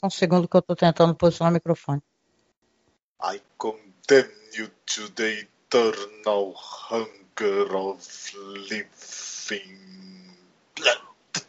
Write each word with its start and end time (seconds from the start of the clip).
Só 0.00 0.06
um 0.06 0.10
segundo 0.10 0.48
que 0.48 0.56
eu 0.56 0.62
tô 0.62 0.74
tentando 0.74 1.14
posicionar 1.14 1.52
o 1.52 1.54
microfone. 1.54 2.02
I 3.22 3.38
condemn 3.58 4.30
you 4.56 4.70
to 4.86 5.10
the 5.10 5.46
eternal 5.68 6.54
hunger 6.88 7.76
of 7.76 8.02
living 8.70 8.88
blood. 10.74 11.44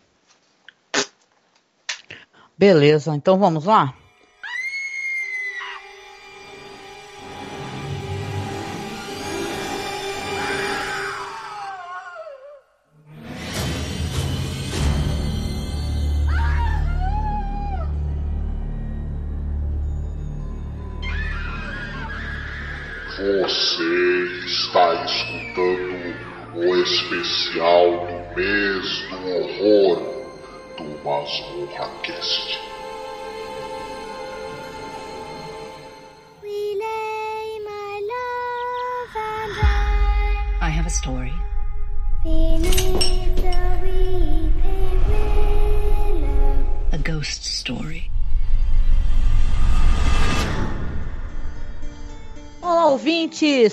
Beleza, 2.58 3.16
então 3.16 3.40
vamos 3.40 3.64
lá? 3.64 3.98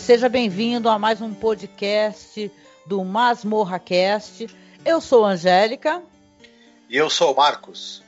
Seja 0.08 0.26
bem-vindo 0.26 0.88
a 0.88 0.98
mais 0.98 1.20
um 1.20 1.34
podcast 1.34 2.50
do 2.86 3.04
Masmorra 3.04 3.78
Cast. 3.78 4.48
Eu 4.82 5.02
sou 5.02 5.22
a 5.22 5.32
Angélica 5.32 6.02
E 6.88 6.96
eu 6.96 7.10
sou 7.10 7.34
o 7.34 7.36
Marcos. 7.36 8.02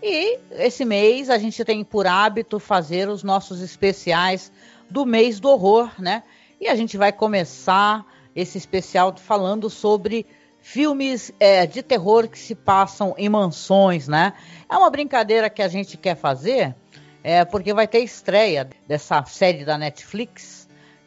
e 0.00 0.38
esse 0.52 0.84
mês 0.84 1.28
a 1.30 1.36
gente 1.36 1.64
tem 1.64 1.82
por 1.82 2.06
hábito 2.06 2.60
fazer 2.60 3.08
os 3.08 3.24
nossos 3.24 3.60
especiais 3.60 4.52
do 4.88 5.04
mês 5.04 5.40
do 5.40 5.48
horror, 5.48 5.90
né? 5.98 6.22
E 6.60 6.68
a 6.68 6.76
gente 6.76 6.96
vai 6.96 7.10
começar 7.10 8.06
esse 8.36 8.56
especial 8.56 9.12
falando 9.16 9.68
sobre 9.68 10.24
filmes 10.60 11.32
é, 11.40 11.66
de 11.66 11.82
terror 11.82 12.28
que 12.28 12.38
se 12.38 12.54
passam 12.54 13.12
em 13.18 13.28
mansões, 13.28 14.06
né? 14.06 14.34
É 14.68 14.78
uma 14.78 14.88
brincadeira 14.88 15.50
que 15.50 15.62
a 15.62 15.68
gente 15.68 15.96
quer 15.96 16.14
fazer, 16.14 16.76
é, 17.24 17.44
porque 17.44 17.74
vai 17.74 17.88
ter 17.88 18.04
estreia 18.04 18.70
dessa 18.86 19.24
série 19.24 19.64
da 19.64 19.76
Netflix 19.76 20.63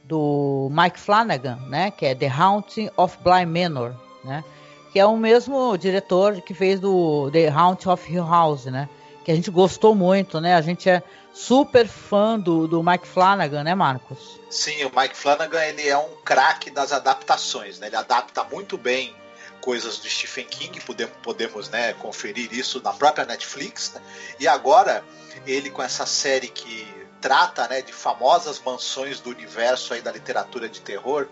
do 0.07 0.69
Mike 0.71 0.99
Flanagan, 0.99 1.59
né? 1.67 1.91
Que 1.91 2.05
é 2.07 2.15
The 2.15 2.27
Haunting 2.27 2.89
of 2.95 3.17
Bly 3.21 3.45
Manor, 3.45 3.93
né? 4.23 4.43
Que 4.91 4.99
é 4.99 5.05
o 5.05 5.17
mesmo 5.17 5.77
diretor 5.77 6.41
que 6.41 6.53
fez 6.53 6.79
do 6.79 7.29
The 7.31 7.49
Haunting 7.49 7.89
of 7.89 8.11
Hill 8.11 8.25
House, 8.25 8.65
né? 8.65 8.87
Que 9.25 9.31
a 9.31 9.35
gente 9.35 9.51
gostou 9.51 9.93
muito, 9.93 10.39
né? 10.39 10.55
A 10.55 10.61
gente 10.61 10.89
é 10.89 11.03
super 11.33 11.87
fã 11.87 12.39
do, 12.39 12.67
do 12.67 12.81
Mike 12.81 13.05
Flanagan, 13.05 13.63
né, 13.63 13.75
Marcos? 13.75 14.39
Sim, 14.49 14.85
o 14.85 14.91
Mike 14.97 15.15
Flanagan 15.15 15.63
ele 15.65 15.87
é 15.87 15.97
um 15.97 16.15
craque 16.23 16.71
das 16.71 16.93
adaptações, 16.93 17.77
né? 17.79 17.87
Ele 17.87 17.97
adapta 17.97 18.43
muito 18.45 18.77
bem 18.77 19.13
coisas 19.59 19.97
do 19.97 20.07
Stephen 20.07 20.45
King, 20.45 20.79
podemos, 20.79 21.13
podemos 21.21 21.69
né, 21.69 21.91
conferir 21.93 22.53
isso 22.53 22.81
na 22.81 22.93
própria 22.93 23.25
Netflix. 23.25 23.91
né? 23.93 24.01
E 24.39 24.47
agora 24.47 25.03
ele 25.45 25.69
com 25.69 25.83
essa 25.83 26.05
série 26.05 26.47
que 26.47 26.87
trata 27.21 27.67
né, 27.67 27.81
de 27.81 27.93
famosas 27.93 28.61
mansões 28.63 29.19
do 29.19 29.29
universo 29.29 29.93
aí 29.93 30.01
da 30.01 30.11
literatura 30.11 30.67
de 30.69 30.81
terror, 30.81 31.27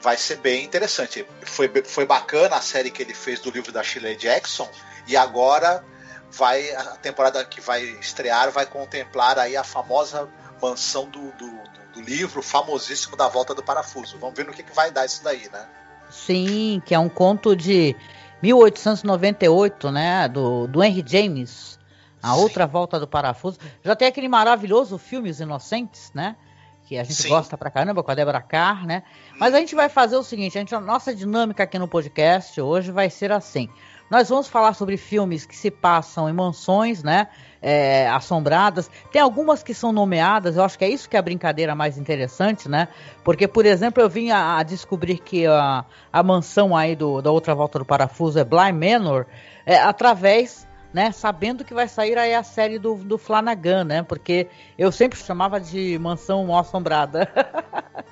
vai 0.00 0.16
ser 0.16 0.36
bem 0.36 0.64
interessante. 0.64 1.26
Foi, 1.42 1.70
foi 1.84 2.06
bacana 2.06 2.56
a 2.56 2.60
série 2.60 2.90
que 2.90 3.02
ele 3.02 3.14
fez 3.14 3.40
do 3.40 3.50
livro 3.50 3.72
da 3.72 3.82
Shirley 3.82 4.16
Jackson 4.16 4.68
e 5.06 5.16
agora 5.16 5.84
vai 6.30 6.70
a 6.74 6.84
temporada 6.96 7.42
que 7.44 7.60
vai 7.60 7.82
estrear 8.00 8.50
vai 8.50 8.66
contemplar 8.66 9.38
aí 9.38 9.56
a 9.56 9.64
famosa 9.64 10.28
mansão 10.60 11.08
do, 11.08 11.30
do, 11.32 11.46
do- 11.94 12.00
livro 12.00 12.42
famosíssimo 12.42 13.16
da 13.16 13.26
Volta 13.26 13.54
do 13.54 13.62
Parafuso. 13.62 14.18
Vamos 14.18 14.36
ver 14.36 14.46
no 14.46 14.52
que, 14.52 14.62
que 14.62 14.72
vai 14.74 14.90
dar 14.92 15.04
isso 15.04 15.24
daí, 15.24 15.48
né? 15.52 15.66
Sim, 16.08 16.80
que 16.86 16.94
é 16.94 16.98
um 16.98 17.08
conto 17.08 17.56
de 17.56 17.96
1898, 18.40 19.90
né? 19.90 20.28
Do, 20.28 20.66
do 20.66 20.82
Henry 20.82 21.04
James. 21.06 21.77
A 22.22 22.34
Sim. 22.34 22.40
outra 22.40 22.66
volta 22.66 22.98
do 22.98 23.06
parafuso. 23.06 23.58
Já 23.82 23.94
tem 23.94 24.08
aquele 24.08 24.28
maravilhoso 24.28 24.98
filme 24.98 25.30
Os 25.30 25.40
Inocentes, 25.40 26.10
né? 26.14 26.36
Que 26.84 26.98
a 26.98 27.04
gente 27.04 27.22
Sim. 27.22 27.28
gosta 27.28 27.56
pra 27.56 27.70
caramba 27.70 28.02
com 28.02 28.10
a 28.10 28.14
Débora 28.14 28.40
Carr, 28.40 28.86
né? 28.86 29.02
Mas 29.38 29.54
a 29.54 29.58
gente 29.58 29.74
vai 29.74 29.88
fazer 29.88 30.16
o 30.16 30.22
seguinte: 30.22 30.56
a, 30.56 30.60
gente, 30.60 30.74
a 30.74 30.80
nossa 30.80 31.14
dinâmica 31.14 31.62
aqui 31.62 31.78
no 31.78 31.86
podcast 31.86 32.60
hoje 32.60 32.90
vai 32.90 33.10
ser 33.10 33.30
assim. 33.30 33.68
Nós 34.10 34.28
vamos 34.30 34.48
falar 34.48 34.72
sobre 34.72 34.96
filmes 34.96 35.44
que 35.44 35.54
se 35.54 35.70
passam 35.70 36.28
em 36.28 36.32
mansões, 36.32 37.02
né? 37.02 37.28
é, 37.60 38.08
assombradas. 38.08 38.90
Tem 39.10 39.20
algumas 39.20 39.62
que 39.62 39.74
são 39.74 39.92
nomeadas, 39.92 40.56
eu 40.56 40.64
acho 40.64 40.78
que 40.78 40.84
é 40.84 40.88
isso 40.88 41.08
que 41.08 41.16
é 41.16 41.18
a 41.18 41.22
brincadeira 41.22 41.74
mais 41.74 41.98
interessante, 41.98 42.68
né? 42.68 42.88
Porque, 43.24 43.46
por 43.48 43.66
exemplo, 43.66 44.02
eu 44.02 44.08
vim 44.08 44.30
a, 44.30 44.58
a 44.58 44.62
descobrir 44.62 45.18
que 45.18 45.46
a, 45.46 45.84
a 46.12 46.22
mansão 46.22 46.76
aí 46.76 46.94
do, 46.94 47.20
da 47.20 47.30
outra 47.30 47.54
volta 47.54 47.78
do 47.78 47.84
parafuso 47.84 48.38
é 48.38 48.44
Bly 48.44 48.72
Manor, 48.72 49.26
é, 49.66 49.76
através, 49.76 50.66
né, 50.92 51.12
sabendo 51.12 51.64
que 51.64 51.74
vai 51.74 51.86
sair 51.88 52.16
aí 52.18 52.34
a 52.34 52.42
série 52.42 52.78
do, 52.78 52.94
do 52.96 53.18
Flanagan, 53.18 53.84
né? 53.84 54.02
Porque 54.02 54.48
eu 54.76 54.90
sempre 54.90 55.18
chamava 55.18 55.60
de 55.60 55.98
mansão 55.98 56.46
mal 56.46 56.58
assombrada. 56.60 57.28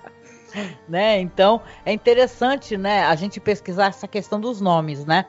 né? 0.89 1.21
Então, 1.21 1.61
é 1.85 1.93
interessante, 1.93 2.77
né, 2.77 3.05
a 3.05 3.15
gente 3.15 3.41
pesquisar 3.41 3.87
essa 3.87 4.07
questão 4.09 4.41
dos 4.41 4.61
nomes, 4.61 5.05
né? 5.05 5.27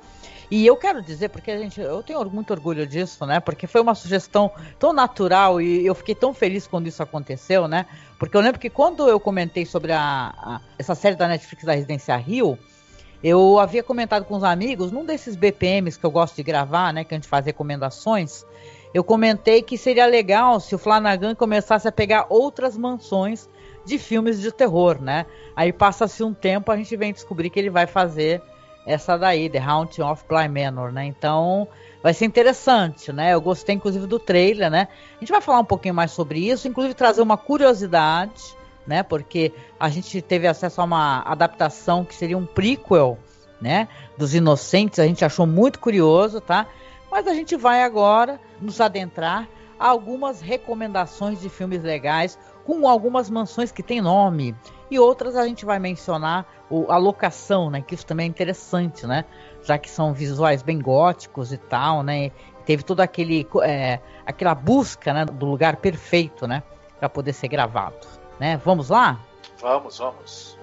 E 0.49 0.65
eu 0.65 0.77
quero 0.77 1.01
dizer, 1.01 1.27
porque 1.29 1.51
a 1.51 1.57
gente, 1.57 1.81
eu 1.81 2.01
tenho 2.01 2.23
muito 2.29 2.51
orgulho 2.51 2.87
disso, 2.87 3.25
né? 3.25 3.39
Porque 3.41 3.67
foi 3.67 3.81
uma 3.81 3.93
sugestão 3.93 4.49
tão 4.79 4.93
natural 4.93 5.59
e 5.61 5.85
eu 5.85 5.93
fiquei 5.93 6.15
tão 6.15 6.33
feliz 6.33 6.65
quando 6.65 6.87
isso 6.87 7.03
aconteceu, 7.03 7.67
né? 7.67 7.85
Porque 8.17 8.35
eu 8.37 8.39
lembro 8.39 8.59
que 8.59 8.69
quando 8.69 9.09
eu 9.09 9.19
comentei 9.19 9.65
sobre 9.65 9.91
a, 9.91 10.33
a- 10.37 10.61
essa 10.79 10.95
série 10.95 11.17
da 11.17 11.27
Netflix 11.27 11.65
da 11.65 11.73
Residência 11.73 12.15
Rio, 12.15 12.57
eu 13.23 13.59
havia 13.59 13.83
comentado 13.83 14.25
com 14.25 14.35
os 14.35 14.43
amigos, 14.43 14.91
num 14.91 15.05
desses 15.05 15.35
BPMs 15.35 15.97
que 15.97 16.05
eu 16.05 16.11
gosto 16.11 16.35
de 16.35 16.43
gravar, 16.43 16.93
né? 16.93 17.03
Que 17.03 17.13
a 17.13 17.17
gente 17.17 17.27
faz 17.27 17.45
recomendações, 17.45 18.45
eu 18.93 19.03
comentei 19.03 19.61
que 19.61 19.77
seria 19.77 20.05
legal 20.05 20.59
se 20.59 20.73
o 20.73 20.77
Flanagan 20.77 21.35
começasse 21.35 21.87
a 21.87 21.91
pegar 21.91 22.27
outras 22.29 22.77
mansões 22.77 23.49
de 23.85 23.97
filmes 23.97 24.41
de 24.41 24.51
terror, 24.51 25.01
né? 25.01 25.25
Aí 25.55 25.71
passa-se 25.71 26.23
um 26.23 26.33
tempo, 26.33 26.71
a 26.71 26.77
gente 26.77 26.95
vem 26.95 27.13
descobrir 27.13 27.49
que 27.49 27.59
ele 27.59 27.69
vai 27.69 27.87
fazer 27.87 28.41
essa 28.85 29.17
daí, 29.17 29.49
The 29.49 29.59
Haunting 29.59 30.01
of 30.01 30.23
Bly 30.27 30.47
Manor, 30.47 30.91
né? 30.91 31.05
Então 31.05 31.67
vai 32.01 32.13
ser 32.13 32.25
interessante, 32.25 33.11
né? 33.11 33.33
Eu 33.33 33.41
gostei 33.41 33.75
inclusive 33.75 34.07
do 34.07 34.17
trailer, 34.17 34.71
né? 34.71 34.87
A 35.15 35.19
gente 35.19 35.31
vai 35.31 35.41
falar 35.41 35.59
um 35.59 35.65
pouquinho 35.65 35.93
mais 35.93 36.11
sobre 36.11 36.39
isso, 36.39 36.67
inclusive 36.67 36.93
trazer 36.93 37.21
uma 37.21 37.37
curiosidade, 37.37 38.56
né? 38.87 39.03
Porque 39.03 39.53
a 39.79 39.89
gente 39.89 40.21
teve 40.21 40.47
acesso 40.47 40.81
a 40.81 40.85
uma 40.85 41.21
adaptação 41.21 42.05
que 42.05 42.15
seria 42.15 42.37
um 42.37 42.45
prequel, 42.45 43.19
né? 43.61 43.87
Dos 44.17 44.33
Inocentes, 44.33 44.97
a 44.99 45.05
gente 45.05 45.25
achou 45.25 45.45
muito 45.45 45.79
curioso, 45.79 46.39
tá? 46.39 46.65
Mas 47.11 47.27
a 47.27 47.33
gente 47.33 47.55
vai 47.55 47.83
agora 47.83 48.39
nos 48.61 48.79
adentrar 48.79 49.47
a 49.79 49.89
algumas 49.89 50.41
recomendações 50.41 51.39
de 51.39 51.49
filmes 51.49 51.83
legais 51.83 52.39
com 52.65 52.87
algumas 52.87 53.29
mansões 53.29 53.71
que 53.71 53.83
têm 53.83 54.01
nome 54.01 54.55
e 54.89 54.99
outras 54.99 55.35
a 55.35 55.45
gente 55.45 55.65
vai 55.65 55.79
mencionar 55.79 56.45
o, 56.69 56.91
a 56.91 56.97
locação, 56.97 57.69
né? 57.69 57.81
Que 57.81 57.95
isso 57.95 58.05
também 58.05 58.25
é 58.25 58.29
interessante, 58.29 59.05
né? 59.05 59.25
Já 59.63 59.77
que 59.77 59.89
são 59.89 60.13
visuais 60.13 60.61
bem 60.61 60.79
góticos 60.79 61.51
e 61.51 61.57
tal, 61.57 62.03
né? 62.03 62.31
Teve 62.65 62.83
toda 62.83 63.03
aquele 63.03 63.47
é, 63.63 63.99
aquela 64.25 64.55
busca, 64.55 65.13
né? 65.13 65.25
Do 65.25 65.45
lugar 65.45 65.77
perfeito, 65.77 66.47
né? 66.47 66.63
Para 66.99 67.07
poder 67.07 67.33
ser 67.33 67.47
gravado, 67.47 67.95
né? 68.39 68.57
Vamos 68.63 68.89
lá? 68.89 69.19
Vamos, 69.59 69.97
vamos. 69.97 70.57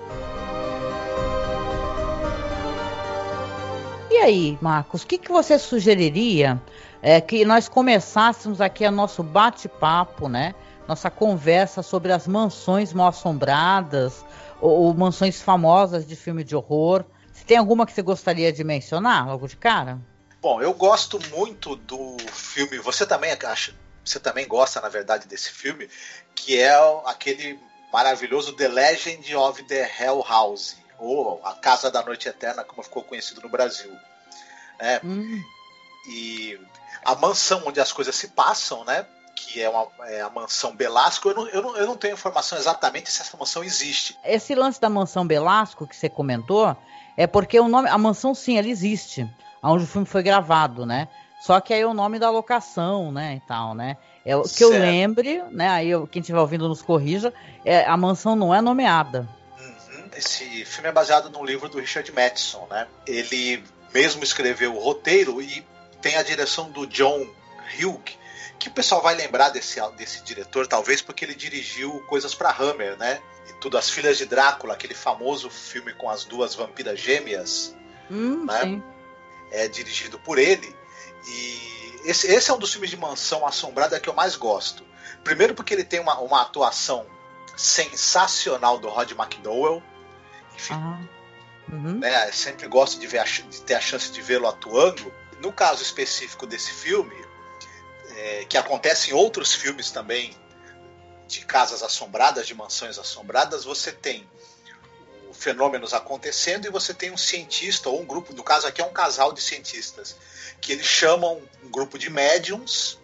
E 4.11 4.17
aí, 4.17 4.59
Marcos, 4.61 5.03
o 5.03 5.07
que, 5.07 5.19
que 5.19 5.33
você 5.33 5.59
sugeriria 5.59 6.63
é, 7.03 7.21
que 7.21 7.45
nós 7.45 7.69
começássemos 7.69 8.61
aqui 8.61 8.85
a 8.85 8.91
nosso 8.91 9.23
bate-papo, 9.23 10.29
né? 10.29 10.55
Nossa 10.87 11.11
conversa 11.11 11.83
sobre 11.83 12.13
as 12.13 12.27
mansões 12.29 12.93
mal 12.93 13.09
assombradas 13.09 14.25
ou, 14.61 14.85
ou 14.85 14.95
mansões 14.95 15.43
famosas 15.43 16.07
de 16.07 16.15
filme 16.15 16.45
de 16.45 16.55
horror. 16.55 17.05
Se 17.33 17.45
tem 17.45 17.57
alguma 17.57 17.85
que 17.85 17.93
você 17.93 18.03
gostaria 18.03 18.53
de 18.53 18.63
mencionar 18.63 19.27
logo 19.27 19.49
de 19.49 19.57
cara? 19.57 19.99
Bom, 20.41 20.63
eu 20.63 20.73
gosto 20.75 21.19
muito 21.35 21.75
do 21.75 22.17
filme. 22.33 22.79
Você 22.79 23.05
também 23.05 23.33
acha? 23.45 23.75
Você 24.05 24.21
também 24.21 24.47
gosta, 24.47 24.81
na 24.81 24.89
verdade, 24.89 25.27
desse 25.27 25.51
filme, 25.51 25.89
que 26.35 26.61
é 26.61 26.75
aquele 27.07 27.59
maravilhoso 27.93 28.55
The 28.55 28.69
Legend 28.69 29.37
of 29.37 29.63
the 29.65 29.91
Hell 29.99 30.25
House, 30.29 30.77
ou 30.99 31.41
A 31.45 31.55
Casa 31.55 31.91
da 31.91 32.03
Noite 32.03 32.29
Eterna, 32.29 32.65
como 32.65 32.83
ficou 32.83 33.03
conhecido 33.03 33.41
no 33.41 33.49
Brasil. 33.49 33.93
É, 34.79 35.01
Hum, 35.05 35.43
e 36.09 36.59
a 37.05 37.15
mansão 37.15 37.63
onde 37.67 37.81
as 37.81 37.93
coisas 37.93 38.15
se 38.15 38.29
passam, 38.29 38.85
né? 38.85 39.07
Que 39.35 39.63
é, 39.63 39.69
uma, 39.69 39.89
é 40.07 40.21
a 40.21 40.31
mansão 40.31 40.75
Belasco. 40.75 41.29
Eu 41.29 41.35
não, 41.35 41.49
eu, 41.49 41.63
não, 41.63 41.77
eu 41.77 41.87
não 41.87 41.97
tenho 41.97 42.15
informação 42.15 42.59
exatamente 42.59 43.11
se 43.11 43.21
essa 43.21 43.37
mansão 43.37 43.65
existe. 43.65 44.17
Esse 44.25 44.55
lance 44.55 44.81
da 44.81 44.89
mansão 44.89 45.27
Belasco 45.27 45.87
que 45.87 45.97
você 45.97 46.09
comentou 46.09 46.77
é 47.17 47.27
porque 47.27 47.59
o 47.59 47.69
nome, 47.69 47.89
a 47.89 47.99
mansão 47.99 48.35
sim, 48.35 48.59
ela 48.59 48.69
existe, 48.69 49.29
onde 49.63 49.85
o 49.85 49.87
filme 49.87 50.07
foi 50.07 50.23
gravado, 50.23 50.87
né? 50.87 51.09
Só 51.45 51.61
que 51.61 51.75
aí 51.75 51.83
é 51.83 51.87
o 51.87 51.93
nome 51.93 52.19
da 52.19 52.31
locação, 52.31 53.13
né, 53.13 53.35
e 53.37 53.41
tal, 53.47 53.75
né? 53.75 53.99
É 54.25 54.35
o 54.35 54.45
que 54.45 54.65
eu 54.65 54.71
Certo. 54.71 54.81
lembre, 54.81 55.43
né? 55.51 55.69
Aí 55.69 55.91
eu- 55.91 56.07
quem 56.07 56.21
estiver 56.21 56.39
ouvindo 56.39 56.67
nos 56.67 56.81
corrija. 56.81 57.35
É, 57.63 57.85
a 57.85 57.99
mansão 57.99 58.35
não 58.35 58.55
é 58.55 58.63
nomeada. 58.63 59.29
Uhum. 59.61 60.05
Esse 60.17 60.65
filme 60.65 60.89
é 60.89 60.93
baseado 60.93 61.29
num 61.29 61.45
livro 61.45 61.69
do 61.69 61.79
Richard 61.79 62.11
Matheson, 62.13 62.67
né? 62.71 62.87
Ele 63.07 63.63
mesmo 63.93 64.25
escreveu 64.25 64.75
o 64.75 64.79
roteiro 64.83 65.43
e 65.43 65.63
tem 66.01 66.17
a 66.17 66.23
direção 66.23 66.71
do 66.71 66.87
John 66.87 67.27
Hugh, 67.79 68.01
que 68.59 68.69
o 68.69 68.73
pessoal 68.73 69.03
vai 69.03 69.15
lembrar 69.15 69.51
desse, 69.51 69.79
desse 69.99 70.25
diretor, 70.25 70.67
talvez 70.67 71.03
porque 71.03 71.27
ele 71.27 71.35
dirigiu 71.35 72.01
coisas 72.09 72.35
para 72.35 72.57
Hammer, 72.59 72.97
né? 72.97 73.21
E 73.51 73.53
tudo 73.61 73.77
As 73.77 73.91
Filhas 73.91 74.17
de 74.17 74.25
Drácula, 74.25 74.73
aquele 74.73 74.95
famoso 74.95 75.51
filme 75.51 75.93
com 75.93 76.09
as 76.09 76.25
duas 76.25 76.55
vampiras 76.55 76.99
gêmeas, 76.99 77.77
Hum, 78.11 78.47
Né? 78.47 78.61
sim. 78.63 78.83
é 79.53 79.69
dirigido 79.69 80.19
por 80.19 80.39
ele. 80.39 80.75
E 81.27 82.01
esse, 82.05 82.27
esse 82.27 82.51
é 82.51 82.55
um 82.55 82.59
dos 82.59 82.73
filmes 82.73 82.91
de 82.91 82.97
mansão 82.97 83.47
assombrada 83.47 83.99
que 83.99 84.09
eu 84.09 84.15
mais 84.15 84.37
gosto. 84.37 84.85
Primeiro 85.23 85.55
porque 85.55 85.73
ele 85.73 85.85
tem 85.85 86.01
uma, 86.01 86.19
uma 86.21 86.43
atuação 86.43 87.07
sensacional 87.57 88.79
do 88.79 88.89
Rod 88.89 89.11
McDowell. 89.13 89.83
Enfim, 90.55 90.75
Ah. 90.75 91.01
Uhum. 91.73 91.99
né, 91.99 92.31
sempre 92.31 92.69
gosto 92.69 93.01
de, 93.01 93.07
ver 93.07 93.21
a 93.21 93.25
de 93.25 93.63
ter 93.63 93.75
a 93.75 93.81
chance 93.81 94.11
de 94.13 94.21
vê-lo 94.21 94.47
atuando. 94.47 95.13
No 95.41 95.53
caso 95.53 95.83
específico 95.83 96.47
desse 96.47 96.71
filme, 96.71 97.15
é, 98.17 98.45
que 98.45 98.57
acontece 98.57 99.11
em 99.11 99.15
outros 99.15 99.55
filmes 99.55 99.91
também 99.91 100.37
de 101.27 101.45
casas 101.45 101.83
assombradas, 101.83 102.47
de 102.47 102.55
mansões 102.55 102.99
assombradas, 102.99 103.65
você 103.65 103.91
tem 103.91 104.29
fenômenos 105.45 105.93
acontecendo 105.93 106.67
e 106.67 106.71
você 106.71 106.95
tem 106.95 107.11
um 107.11 107.19
cientista 107.19 107.91
ou 107.91 108.01
um 108.01 108.07
grupo, 108.07 108.33
no 108.33 108.43
caso 108.43 108.67
aqui 108.67 108.81
é 108.81 108.85
um 108.85 108.93
casal 108.95 109.31
de 109.31 109.43
cientistas, 109.43 110.17
que 110.59 110.73
eles 110.73 110.87
chamam 110.87 111.43
um 111.63 111.69
grupo 111.69 111.99
de 111.99 112.09
médiums 112.09 112.99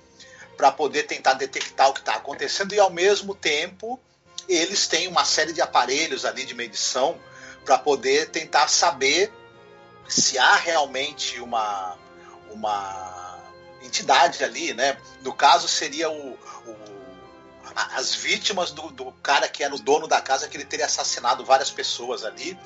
para 0.57 0.73
poder 0.73 1.03
tentar 1.03 1.35
detectar 1.35 1.91
o 1.91 1.93
que 1.93 2.01
está 2.01 2.15
acontecendo 2.15 2.75
e 2.75 2.81
ao 2.81 2.89
mesmo 2.89 3.35
tempo 3.35 4.01
eles 4.49 4.87
têm 4.87 5.07
uma 5.07 5.25
série 5.25 5.53
de 5.53 5.61
aparelhos 5.61 6.25
ali 6.25 6.47
de 6.47 6.55
medição 6.55 7.21
para 7.63 7.77
poder 7.77 8.31
tentar 8.31 8.69
saber 8.69 9.31
se 10.09 10.39
há 10.39 10.57
realmente 10.57 11.41
uma, 11.41 11.97
uma 12.51 13.39
entidade 13.83 14.43
ali, 14.43 14.73
né? 14.73 14.97
No 15.23 15.35
caso 15.35 15.69
seria 15.69 16.11
o, 16.11 16.33
o- 16.67 17.00
as 17.75 18.15
vítimas 18.15 18.71
do, 18.73 18.91
do 18.91 19.13
cara 19.23 19.49
que 19.49 19.63
era 19.63 19.75
o 19.75 19.79
dono 19.79 20.07
da 20.07 20.21
casa 20.21 20.49
que 20.49 20.57
ele 20.57 20.65
teria 20.65 20.87
assassinado 20.87 21.45
várias 21.45 21.71
pessoas 21.71 22.25
ali 22.25 22.59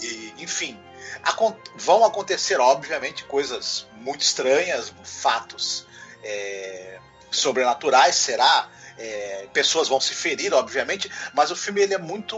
e 0.00 0.34
enfim 0.38 0.78
acon- 1.22 1.56
vão 1.76 2.04
acontecer 2.04 2.60
obviamente 2.60 3.24
coisas 3.24 3.86
muito 3.94 4.20
estranhas, 4.22 4.92
fatos 5.04 5.86
é, 6.22 6.98
sobrenaturais, 7.30 8.14
será? 8.16 8.68
É, 8.98 9.46
pessoas 9.52 9.88
vão 9.88 10.00
se 10.00 10.14
ferir, 10.14 10.54
obviamente, 10.54 11.10
mas 11.34 11.50
o 11.50 11.56
filme 11.56 11.82
ele 11.82 11.94
é 11.94 11.98
muito 11.98 12.36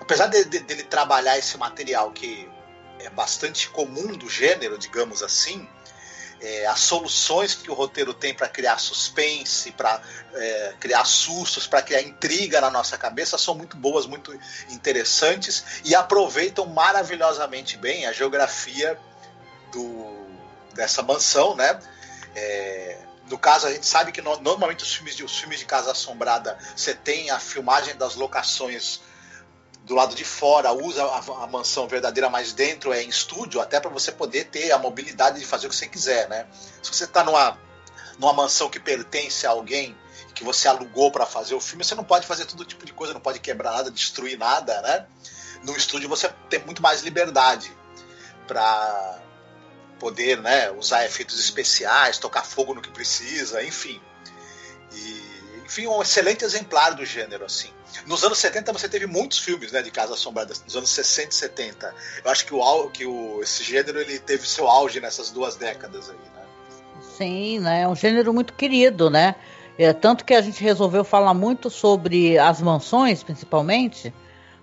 apesar 0.00 0.26
de- 0.26 0.44
de- 0.44 0.60
dele 0.60 0.84
trabalhar 0.84 1.36
esse 1.38 1.56
material 1.58 2.10
que 2.12 2.48
é 2.98 3.10
bastante 3.10 3.68
comum 3.70 4.08
do 4.16 4.28
gênero, 4.28 4.78
digamos 4.78 5.22
assim, 5.22 5.68
é, 6.40 6.66
as 6.66 6.80
soluções 6.80 7.54
que 7.54 7.70
o 7.70 7.74
roteiro 7.74 8.14
tem 8.14 8.32
para 8.34 8.48
criar 8.48 8.78
suspense, 8.78 9.72
para 9.72 10.00
criar 10.78 11.04
sustos, 11.04 11.66
para 11.66 11.82
criar 11.82 12.02
intriga 12.02 12.60
na 12.60 12.70
nossa 12.70 12.96
cabeça 12.96 13.36
são 13.36 13.54
muito 13.54 13.76
boas, 13.76 14.06
muito 14.06 14.32
interessantes 14.70 15.64
e 15.84 15.94
aproveitam 15.94 16.66
maravilhosamente 16.66 17.76
bem 17.76 18.06
a 18.06 18.12
geografia 18.12 18.98
do, 19.72 20.26
dessa 20.74 21.02
mansão, 21.02 21.54
né? 21.54 21.78
É, 22.34 22.98
no 23.28 23.38
caso, 23.38 23.66
a 23.66 23.72
gente 23.72 23.86
sabe 23.86 24.10
que 24.10 24.20
no- 24.20 24.40
normalmente 24.40 24.82
os 24.82 24.94
filmes 24.94 25.14
de, 25.14 25.24
os 25.24 25.38
filmes 25.38 25.58
de 25.58 25.64
Casa 25.64 25.92
Assombrada 25.92 26.58
você 26.74 26.94
tem 26.94 27.30
a 27.30 27.38
filmagem 27.38 27.96
das 27.96 28.14
locações 28.16 29.00
do 29.84 29.94
lado 29.94 30.14
de 30.14 30.24
fora, 30.24 30.72
usa 30.72 31.04
a, 31.04 31.44
a 31.44 31.46
mansão 31.46 31.88
verdadeira, 31.88 32.28
mas 32.28 32.52
dentro 32.52 32.92
é 32.92 33.02
em 33.02 33.08
estúdio, 33.08 33.60
até 33.60 33.80
para 33.80 33.90
você 33.90 34.12
poder 34.12 34.44
ter 34.44 34.70
a 34.72 34.78
mobilidade 34.78 35.38
de 35.38 35.46
fazer 35.46 35.66
o 35.66 35.70
que 35.70 35.76
você 35.76 35.88
quiser, 35.88 36.28
né? 36.28 36.46
Se 36.82 36.92
você 36.92 37.04
está 37.04 37.24
numa, 37.24 37.58
numa 38.18 38.32
mansão 38.32 38.68
que 38.68 38.78
pertence 38.78 39.46
a 39.46 39.50
alguém 39.50 39.96
que 40.34 40.44
você 40.44 40.68
alugou 40.68 41.10
para 41.10 41.26
fazer 41.26 41.54
o 41.54 41.60
filme, 41.60 41.84
você 41.84 41.94
não 41.94 42.04
pode 42.04 42.26
fazer 42.26 42.46
todo 42.46 42.64
tipo 42.64 42.84
de 42.86 42.92
coisa, 42.92 43.12
não 43.12 43.20
pode 43.20 43.40
quebrar 43.40 43.72
nada, 43.72 43.90
destruir 43.90 44.38
nada, 44.38 44.80
né? 44.82 45.06
No 45.64 45.76
estúdio 45.76 46.08
você 46.08 46.28
tem 46.48 46.60
muito 46.60 46.80
mais 46.80 47.02
liberdade 47.02 47.70
para 48.46 49.20
poder, 49.98 50.40
né, 50.40 50.70
usar 50.70 51.04
efeitos 51.04 51.38
especiais, 51.38 52.18
tocar 52.18 52.42
fogo 52.42 52.74
no 52.74 52.80
que 52.80 52.90
precisa, 52.90 53.62
enfim. 53.62 54.00
E, 54.92 55.29
enfim, 55.70 55.86
um 55.86 56.02
excelente 56.02 56.44
exemplar 56.44 56.96
do 56.96 57.06
gênero, 57.06 57.44
assim. 57.44 57.68
Nos 58.04 58.24
anos 58.24 58.38
70 58.38 58.72
você 58.72 58.88
teve 58.88 59.06
muitos 59.06 59.38
filmes 59.38 59.70
né, 59.70 59.80
de 59.80 59.90
Casa 59.92 60.14
Assombrada, 60.14 60.52
nos 60.64 60.74
anos 60.74 60.90
60 60.90 61.28
e 61.28 61.34
70. 61.34 61.94
Eu 62.24 62.30
acho 62.30 62.44
que, 62.44 62.52
o, 62.52 62.90
que 62.90 63.06
o, 63.06 63.40
esse 63.40 63.62
gênero 63.62 64.00
ele 64.00 64.18
teve 64.18 64.48
seu 64.48 64.66
auge 64.68 65.00
nessas 65.00 65.30
duas 65.30 65.54
décadas 65.54 66.10
aí, 66.10 66.16
né? 66.16 66.42
Sim, 67.16 67.60
né? 67.60 67.82
É 67.82 67.88
um 67.88 67.94
gênero 67.94 68.34
muito 68.34 68.52
querido, 68.52 69.08
né? 69.08 69.36
É, 69.78 69.92
tanto 69.92 70.24
que 70.24 70.34
a 70.34 70.40
gente 70.40 70.60
resolveu 70.60 71.04
falar 71.04 71.34
muito 71.34 71.70
sobre 71.70 72.36
as 72.36 72.60
mansões, 72.60 73.22
principalmente, 73.22 74.12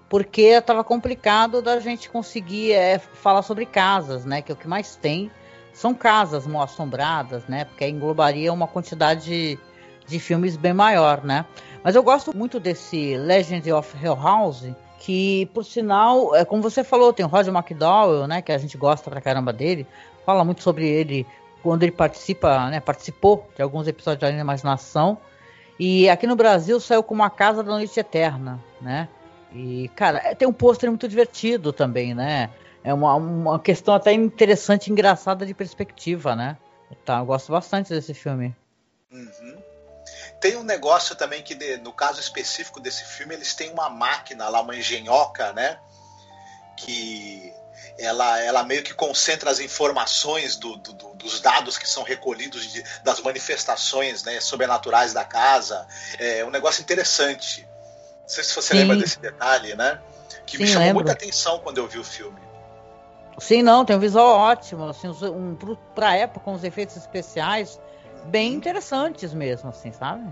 porque 0.10 0.42
estava 0.42 0.84
complicado 0.84 1.62
da 1.62 1.80
gente 1.80 2.10
conseguir 2.10 2.74
é, 2.74 3.00
falar 3.00 3.44
sobre 3.44 3.66
casas, 3.66 4.26
né? 4.26 4.42
Que 4.42 4.52
é 4.52 4.56
o 4.56 4.58
que 4.58 4.68
mais 4.68 4.98
tem 4.98 5.32
são 5.72 5.94
casas 5.94 6.48
mal 6.48 6.64
assombradas, 6.64 7.46
né? 7.48 7.64
Porque 7.64 7.88
englobaria 7.88 8.52
uma 8.52 8.68
quantidade 8.68 9.58
de, 10.08 10.20
filmes 10.20 10.56
bem 10.56 10.74
maior, 10.74 11.24
né? 11.24 11.46
Mas 11.84 11.96
eu 11.96 12.04
gosto 12.04 12.36
muito 12.36 12.60
desse 12.60 13.16
Legend 13.18 13.72
of 13.72 13.96
Hill 14.02 14.16
House, 14.16 14.66
que, 15.00 15.46
por 15.54 15.64
sinal, 15.64 16.36
é, 16.36 16.44
como 16.44 16.62
você 16.62 16.84
falou, 16.84 17.14
tem 17.14 17.26
o 17.26 17.30
Roger 17.30 17.54
McDowell, 17.54 18.28
né? 18.28 18.42
Que 18.42 18.52
a 18.52 18.58
gente 18.58 18.78
gosta 18.78 19.10
pra 19.10 19.22
caramba 19.22 19.54
dele. 19.54 19.86
Fala 20.26 20.44
muito 20.44 20.64
sobre 20.64 20.88
ele 20.88 21.26
quando 21.62 21.84
ele 21.84 21.92
participa, 21.92 22.70
né? 22.70 22.80
Participou 22.80 23.48
de 23.56 23.62
alguns 23.62 23.88
episódios 23.88 24.20
de 24.20 24.26
Além 24.26 24.38
da 24.38 24.42
Imaginação. 24.42 25.18
E 25.80 26.10
aqui 26.10 26.26
no 26.26 26.36
Brasil 26.36 26.80
saiu 26.80 27.04
como 27.04 27.24
A 27.24 27.30
Casa 27.30 27.64
da 27.64 27.72
Noite 27.72 28.00
Eterna, 28.00 28.60
né? 28.82 29.08
E, 29.54 29.90
cara, 29.96 30.20
é- 30.24 30.36
tem 30.36 30.48
um 30.48 30.54
pôster 30.54 30.90
muito 30.90 31.08
divertido 31.08 31.72
também, 31.72 32.14
né? 32.14 32.50
É 32.84 32.94
uma, 32.94 33.16
uma 33.16 33.60
questão 33.60 33.94
até 33.94 34.12
interessante, 34.14 34.92
engraçada 34.92 35.46
de 35.46 35.54
perspectiva, 35.54 36.36
né? 36.36 36.58
Tá, 37.06 37.20
eu 37.20 37.26
gosto 37.26 37.52
bastante 37.52 37.90
desse 37.90 38.14
filme. 38.14 38.56
Uhum. 39.12 39.67
Tem 40.40 40.56
um 40.56 40.64
negócio 40.64 41.16
também 41.16 41.42
que, 41.42 41.56
no 41.78 41.92
caso 41.92 42.20
específico 42.20 42.80
desse 42.80 43.04
filme, 43.04 43.34
eles 43.34 43.56
têm 43.56 43.72
uma 43.72 43.90
máquina 43.90 44.48
lá, 44.50 44.62
uma 44.62 44.76
engenhoca, 44.76 45.52
né? 45.54 45.80
Que 46.76 47.54
ela, 47.98 48.40
ela 48.42 48.64
meio 48.64 48.84
que 48.84 48.94
concentra 48.94 49.50
as 49.50 49.60
informações 49.60 50.56
do- 50.56 50.78
do- 50.78 50.94
do- 50.94 51.16
dos 51.16 51.42
dados 51.42 51.78
que 51.78 51.90
são 51.90 52.04
recolhidos 52.04 52.72
de- 52.72 52.84
das 53.04 53.20
manifestações 53.22 54.24
né, 54.24 54.40
sobrenaturais 54.40 55.14
da 55.14 55.26
casa. 55.26 55.88
É 56.20 56.46
um 56.46 56.52
negócio 56.52 56.82
interessante. 56.82 57.68
Não 58.22 58.30
sei 58.30 58.44
se 58.44 58.54
você 58.54 58.74
Sim. 58.74 58.80
lembra 58.82 58.96
desse 58.98 59.20
detalhe, 59.20 59.74
né? 59.76 60.00
Que 60.46 60.58
me 60.60 60.68
Sim, 60.68 60.74
chamou 60.74 60.88
lembro. 60.88 61.04
muita 61.04 61.14
atenção 61.14 61.60
quando 61.60 61.80
eu 61.80 61.88
vi 61.88 61.98
o 61.98 62.04
filme. 62.04 62.40
Sim, 63.40 63.62
não, 63.64 63.86
tem 63.86 63.96
um 63.96 64.00
visual 64.00 64.36
ótimo, 64.38 64.88
assim, 64.90 65.08
os- 65.08 65.22
um, 65.24 65.56
pra 65.96 66.16
época, 66.16 66.50
uns 66.50 66.64
efeitos 66.64 66.96
especiais 66.96 67.80
bem 68.28 68.54
interessantes 68.54 69.34
mesmo, 69.34 69.70
assim, 69.70 69.92
sabe? 69.92 70.30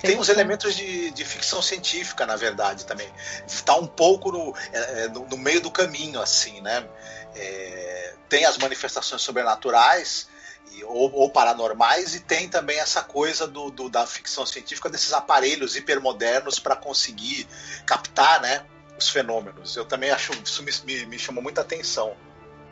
Tem 0.00 0.18
uns 0.18 0.28
elementos 0.30 0.74
de, 0.74 1.10
de 1.10 1.24
ficção 1.24 1.60
científica, 1.60 2.24
na 2.24 2.34
verdade, 2.36 2.86
também. 2.86 3.08
Está 3.46 3.76
um 3.76 3.86
pouco 3.86 4.32
no, 4.32 4.54
é, 4.72 5.04
é, 5.04 5.08
no, 5.08 5.26
no 5.26 5.36
meio 5.36 5.60
do 5.60 5.70
caminho, 5.70 6.20
assim, 6.20 6.60
né? 6.62 6.88
É, 7.34 8.14
tem 8.28 8.44
as 8.46 8.56
manifestações 8.56 9.20
sobrenaturais 9.20 10.28
e- 10.72 10.82
ou, 10.84 11.12
ou 11.12 11.30
paranormais 11.30 12.14
e 12.14 12.20
tem 12.20 12.48
também 12.48 12.78
essa 12.78 13.02
coisa 13.02 13.46
do, 13.46 13.70
do- 13.70 13.90
da 13.90 14.06
ficção 14.06 14.46
científica 14.46 14.88
desses 14.88 15.12
aparelhos 15.12 15.76
hipermodernos 15.76 16.58
para 16.58 16.74
conseguir 16.74 17.46
captar, 17.84 18.40
né? 18.40 18.64
Os 18.98 19.10
fenômenos. 19.10 19.76
Eu 19.76 19.84
também 19.84 20.10
acho 20.10 20.32
isso 20.42 20.62
me, 20.62 20.72
me, 20.86 21.04
me 21.06 21.18
chamou 21.18 21.42
muita 21.42 21.60
atenção. 21.60 22.16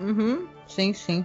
Uhum, 0.00 0.48
sim, 0.66 0.94
sim. 0.94 1.24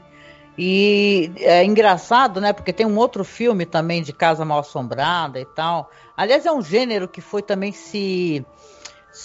E 0.57 1.31
é 1.37 1.63
engraçado, 1.63 2.41
né? 2.41 2.51
Porque 2.51 2.73
tem 2.73 2.85
um 2.85 2.97
outro 2.97 3.23
filme 3.23 3.65
também 3.65 4.01
de 4.01 4.11
Casa 4.11 4.43
Mal 4.43 4.59
Assombrada 4.59 5.39
e 5.39 5.45
tal. 5.45 5.89
Aliás, 6.17 6.45
é 6.45 6.51
um 6.51 6.61
gênero 6.61 7.07
que 7.07 7.21
foi 7.21 7.41
também 7.41 7.71
se. 7.71 8.45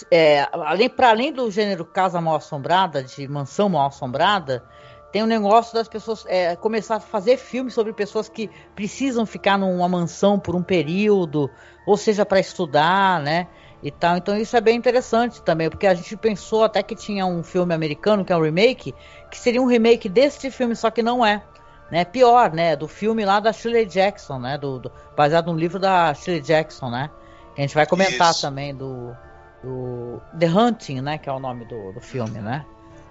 é, 0.09 0.47
além, 0.51 0.89
para 0.89 1.09
além 1.09 1.33
do 1.33 1.49
gênero 1.51 1.83
Casa 1.83 2.21
Mal 2.21 2.35
Assombrada, 2.35 3.03
de 3.03 3.27
Mansão 3.27 3.67
Mal 3.67 3.87
Assombrada, 3.87 4.63
tem 5.11 5.23
um 5.23 5.27
negócio 5.27 5.73
das 5.73 5.87
pessoas 5.87 6.25
é, 6.27 6.55
começar 6.55 6.97
a 6.97 6.99
fazer 6.99 7.37
filmes 7.37 7.73
sobre 7.73 7.93
pessoas 7.93 8.27
que 8.27 8.49
precisam 8.75 9.25
ficar 9.25 9.57
numa 9.57 9.87
mansão 9.87 10.37
por 10.37 10.55
um 10.55 10.61
período, 10.63 11.49
ou 11.85 11.95
seja, 11.95 12.25
para 12.25 12.39
estudar, 12.39 13.21
né? 13.21 13.47
E 13.85 13.91
tal. 13.91 14.17
Então 14.17 14.35
isso 14.35 14.57
é 14.57 14.61
bem 14.61 14.75
interessante 14.75 15.43
também, 15.43 15.69
porque 15.69 15.85
a 15.85 15.93
gente 15.93 16.17
pensou 16.17 16.63
até 16.63 16.81
que 16.81 16.95
tinha 16.95 17.23
um 17.23 17.43
filme 17.43 17.71
americano, 17.71 18.25
que 18.25 18.33
é 18.33 18.35
um 18.35 18.41
remake, 18.41 18.95
que 19.29 19.37
seria 19.37 19.61
um 19.61 19.67
remake 19.67 20.09
deste 20.09 20.49
filme, 20.49 20.75
só 20.75 20.89
que 20.89 21.03
não 21.03 21.23
é. 21.23 21.43
Né? 21.91 22.03
Pior, 22.03 22.51
né? 22.51 22.75
Do 22.75 22.87
filme 22.87 23.23
lá 23.23 23.39
da 23.39 23.53
Shirley 23.53 23.85
Jackson, 23.85 24.39
né? 24.39 24.57
Do, 24.57 24.79
do- 24.79 24.91
baseado 25.15 25.53
no 25.53 25.59
livro 25.59 25.77
da 25.77 26.11
Shirley 26.15 26.41
Jackson, 26.41 26.89
né? 26.89 27.11
Que 27.53 27.61
a 27.61 27.63
gente 27.63 27.75
vai 27.75 27.85
comentar 27.85 28.31
Isso. 28.31 28.41
também 28.41 28.73
do, 28.73 29.15
do 29.61 30.19
The 30.39 30.47
Hunting, 30.47 31.01
né? 31.01 31.19
Que 31.19 31.29
é 31.29 31.31
o 31.31 31.39
nome 31.39 31.63
do, 31.65 31.91
do 31.91 32.01
filme, 32.01 32.39
né? 32.39 32.65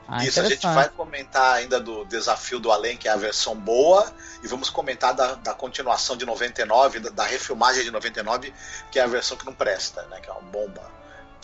Ah, 0.06 0.24
Isso, 0.24 0.40
a 0.40 0.44
gente 0.44 0.66
vai 0.66 0.88
comentar 0.88 1.54
ainda 1.54 1.80
do 1.80 2.04
Desafio 2.04 2.60
do 2.60 2.70
Além, 2.70 2.96
que 2.96 3.08
é 3.08 3.10
a 3.10 3.16
versão 3.16 3.54
boa, 3.56 4.12
e 4.42 4.46
vamos 4.46 4.68
comentar 4.68 5.14
da, 5.14 5.34
da 5.34 5.54
continuação 5.54 6.16
de 6.16 6.26
99, 6.26 7.00
da, 7.00 7.10
da 7.10 7.24
refilmagem 7.24 7.82
de 7.82 7.90
99, 7.90 8.52
que 8.90 8.98
é 8.98 9.02
a 9.02 9.06
versão 9.06 9.36
que 9.36 9.46
não 9.46 9.54
presta, 9.54 10.02
né? 10.06 10.20
Que 10.20 10.28
é 10.28 10.32
uma 10.32 10.42
bomba. 10.42 10.82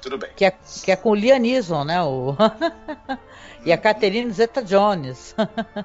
Tudo 0.03 0.19
bem. 0.19 0.31
Que 0.35 0.45
é, 0.45 0.51
que 0.83 0.93
é 0.93 0.97
com 0.97 1.11
o 1.11 1.15
Liam 1.15 1.39
Neeson, 1.39 1.85
né? 1.85 2.03
O... 2.03 2.37
e 3.65 3.73
a 3.73 3.79
Catherine 3.79 4.31
Zeta-Jones. 4.31 5.35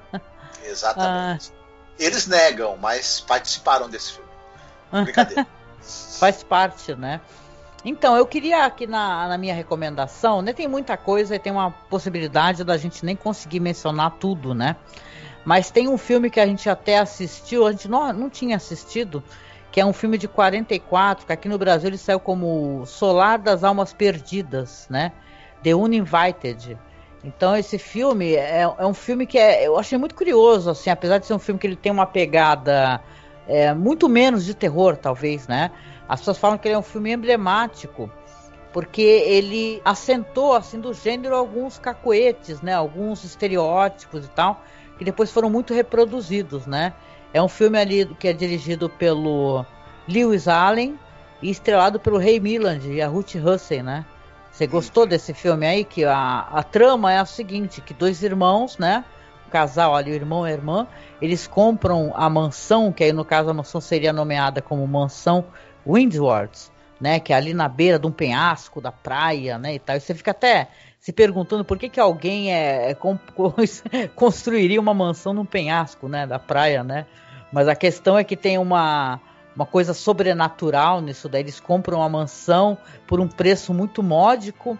Exatamente. 0.64 1.52
Eles 1.98 2.26
negam, 2.26 2.76
mas 2.76 3.20
participaram 3.20 3.88
desse 3.88 4.12
filme. 4.12 4.30
Brincadeira. 5.04 5.46
Faz 6.18 6.42
parte, 6.42 6.94
né? 6.94 7.20
Então, 7.88 8.16
eu 8.16 8.26
queria 8.26 8.64
aqui 8.64 8.84
na, 8.84 9.28
na 9.28 9.38
minha 9.38 9.54
recomendação, 9.54 10.42
né? 10.42 10.52
Tem 10.52 10.66
muita 10.66 10.96
coisa 10.96 11.36
e 11.36 11.38
tem 11.38 11.52
uma 11.52 11.70
possibilidade 11.70 12.64
da 12.64 12.76
gente 12.76 13.06
nem 13.06 13.14
conseguir 13.14 13.60
mencionar 13.60 14.16
tudo, 14.18 14.52
né? 14.52 14.74
Mas 15.44 15.70
tem 15.70 15.86
um 15.86 15.96
filme 15.96 16.28
que 16.28 16.40
a 16.40 16.46
gente 16.46 16.68
até 16.68 16.98
assistiu, 16.98 17.64
a 17.64 17.70
gente 17.70 17.86
não, 17.86 18.12
não 18.12 18.28
tinha 18.28 18.56
assistido, 18.56 19.22
que 19.70 19.80
é 19.80 19.86
um 19.86 19.92
filme 19.92 20.18
de 20.18 20.26
44, 20.26 21.26
que 21.26 21.32
aqui 21.32 21.48
no 21.48 21.56
Brasil 21.56 21.88
ele 21.88 21.96
saiu 21.96 22.18
como 22.18 22.84
Solar 22.86 23.38
das 23.38 23.62
Almas 23.62 23.92
Perdidas, 23.92 24.88
né? 24.90 25.12
The 25.62 25.76
Uninvited. 25.76 26.76
Então 27.22 27.56
esse 27.56 27.78
filme 27.78 28.34
é, 28.34 28.62
é 28.62 28.84
um 28.84 28.94
filme 28.94 29.28
que 29.28 29.38
é, 29.38 29.64
eu 29.64 29.78
achei 29.78 29.96
muito 29.96 30.16
curioso, 30.16 30.70
assim, 30.70 30.90
apesar 30.90 31.18
de 31.18 31.26
ser 31.26 31.34
um 31.34 31.38
filme 31.38 31.60
que 31.60 31.68
ele 31.68 31.76
tem 31.76 31.92
uma 31.92 32.06
pegada 32.06 33.00
é, 33.46 33.72
muito 33.72 34.08
menos 34.08 34.44
de 34.44 34.54
terror, 34.54 34.96
talvez, 34.96 35.46
né? 35.46 35.70
As 36.08 36.20
pessoas 36.20 36.38
falam 36.38 36.58
que 36.58 36.68
ele 36.68 36.74
é 36.74 36.78
um 36.78 36.82
filme 36.82 37.12
emblemático, 37.12 38.10
porque 38.72 39.02
ele 39.02 39.80
assentou, 39.84 40.52
assim, 40.52 40.78
do 40.78 40.92
gênero 40.92 41.34
alguns 41.34 41.78
cacoetes, 41.78 42.60
né? 42.60 42.74
Alguns 42.74 43.24
estereótipos 43.24 44.24
e 44.26 44.28
tal, 44.28 44.62
que 44.98 45.04
depois 45.04 45.30
foram 45.32 45.50
muito 45.50 45.74
reproduzidos, 45.74 46.66
né? 46.66 46.92
É 47.32 47.42
um 47.42 47.48
filme 47.48 47.78
ali 47.78 48.06
que 48.18 48.28
é 48.28 48.32
dirigido 48.32 48.88
pelo 48.88 49.64
Lewis 50.08 50.46
Allen 50.46 50.98
e 51.42 51.50
estrelado 51.50 51.98
pelo 51.98 52.18
Ray 52.18 52.38
Milland 52.38 52.90
e 52.90 53.02
a 53.02 53.08
Ruth 53.08 53.34
Russell, 53.34 53.82
né? 53.82 54.06
Você 54.50 54.66
gostou 54.66 55.06
desse 55.06 55.34
filme 55.34 55.66
aí? 55.66 55.84
Que 55.84 56.04
a, 56.04 56.46
a 56.50 56.62
trama 56.62 57.12
é 57.12 57.18
a 57.18 57.26
seguinte, 57.26 57.82
que 57.82 57.92
dois 57.92 58.22
irmãos, 58.22 58.78
né? 58.78 59.04
O 59.46 59.50
casal 59.50 59.94
ali, 59.94 60.12
o 60.12 60.14
irmão 60.14 60.46
e 60.46 60.50
a 60.50 60.52
irmã, 60.54 60.86
eles 61.20 61.46
compram 61.46 62.12
a 62.16 62.28
mansão, 62.30 62.90
que 62.90 63.04
aí 63.04 63.12
no 63.12 63.24
caso 63.24 63.50
a 63.50 63.54
mansão 63.54 63.80
seria 63.80 64.12
nomeada 64.12 64.62
como 64.62 64.86
mansão 64.86 65.44
Windwards, 65.86 66.70
né? 67.00 67.20
Que 67.20 67.32
é 67.32 67.36
ali 67.36 67.54
na 67.54 67.68
beira 67.68 67.98
de 67.98 68.06
um 68.06 68.12
penhasco 68.12 68.80
da 68.80 68.90
praia, 68.90 69.58
né? 69.58 69.74
E 69.74 69.78
tal. 69.78 69.96
E 69.96 70.00
você 70.00 70.14
fica 70.14 70.32
até 70.32 70.68
se 70.98 71.12
perguntando 71.12 71.64
por 71.64 71.78
que, 71.78 71.88
que 71.88 72.00
alguém 72.00 72.52
é, 72.52 72.90
é 72.90 72.96
construiria 74.14 74.80
uma 74.80 74.92
mansão 74.92 75.32
num 75.32 75.44
penhasco, 75.44 76.08
né? 76.08 76.26
Da 76.26 76.38
praia, 76.38 76.82
né? 76.82 77.06
Mas 77.52 77.68
a 77.68 77.76
questão 77.76 78.18
é 78.18 78.24
que 78.24 78.36
tem 78.36 78.58
uma, 78.58 79.20
uma 79.54 79.64
coisa 79.64 79.94
sobrenatural 79.94 81.00
nisso 81.00 81.28
daí. 81.28 81.42
Eles 81.42 81.60
compram 81.60 81.98
uma 81.98 82.08
mansão 82.08 82.76
por 83.06 83.20
um 83.20 83.28
preço 83.28 83.72
muito 83.72 84.02
módico, 84.02 84.76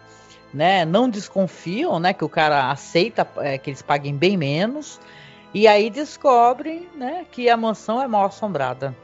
né? 0.52 0.84
Não 0.84 1.08
desconfiam, 1.08 2.00
né? 2.00 2.12
Que 2.12 2.24
o 2.24 2.28
cara 2.28 2.70
aceita 2.70 3.26
é, 3.38 3.56
que 3.56 3.70
eles 3.70 3.82
paguem 3.82 4.16
bem 4.16 4.36
menos. 4.36 5.00
E 5.54 5.68
aí 5.68 5.88
descobrem, 5.88 6.88
né? 6.94 7.24
Que 7.30 7.48
a 7.48 7.56
mansão 7.56 8.02
é 8.02 8.08
mal 8.08 8.26
assombrada. 8.26 8.94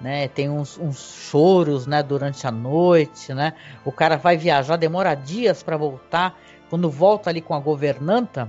Né, 0.00 0.28
tem 0.28 0.48
uns, 0.48 0.78
uns 0.78 1.28
choros 1.28 1.84
né, 1.86 2.04
durante 2.04 2.46
a 2.46 2.52
noite, 2.52 3.34
né? 3.34 3.54
O 3.84 3.90
cara 3.90 4.16
vai 4.16 4.36
viajar, 4.36 4.76
demora 4.76 5.12
dias 5.14 5.60
para 5.60 5.76
voltar. 5.76 6.38
Quando 6.70 6.88
volta 6.88 7.30
ali 7.30 7.40
com 7.40 7.52
a 7.52 7.58
governanta, 7.58 8.48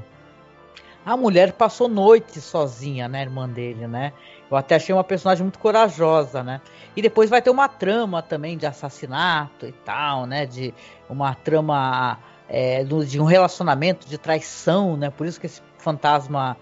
a 1.03 1.18
mulher 1.18 1.53
passou 1.53 1.88
noite 1.88 2.39
sozinha, 2.39 3.08
né, 3.08 3.24
irmã 3.24 3.50
dele, 3.50 3.88
né? 3.88 4.13
Eu 4.50 4.58
até 4.58 4.75
achei 4.75 4.94
uma 4.94 5.03
personagem 5.03 5.44
muito 5.44 5.58
corajosa, 5.58 6.44
né? 6.44 6.62
E 6.96 7.01
depois 7.01 7.29
vai 7.29 7.41
ter 7.41 7.50
uma 7.50 7.68
trama 7.68 8.22
também 8.22 8.58
de 8.58 8.65
assassinato 8.65 9.65
e 9.65 9.72
tal, 9.72 10.25
né? 10.25 10.46
De 10.46 10.74
uma 11.10 11.34
trama 11.34 12.20
é, 12.48 12.84
de 12.84 13.20
um 13.20 13.25
relacionamento 13.25 14.08
de 14.08 14.18
traição, 14.18 14.98
né? 14.98 15.10
Por 15.10 15.25
isso 15.25 15.39
que 15.39 15.46
esse 15.46 15.62
fantasma 15.77 16.58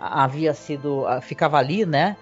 havia 0.00 0.54
sido 0.54 1.04
ficava 1.20 1.58
ali, 1.58 1.84
né? 1.84 2.16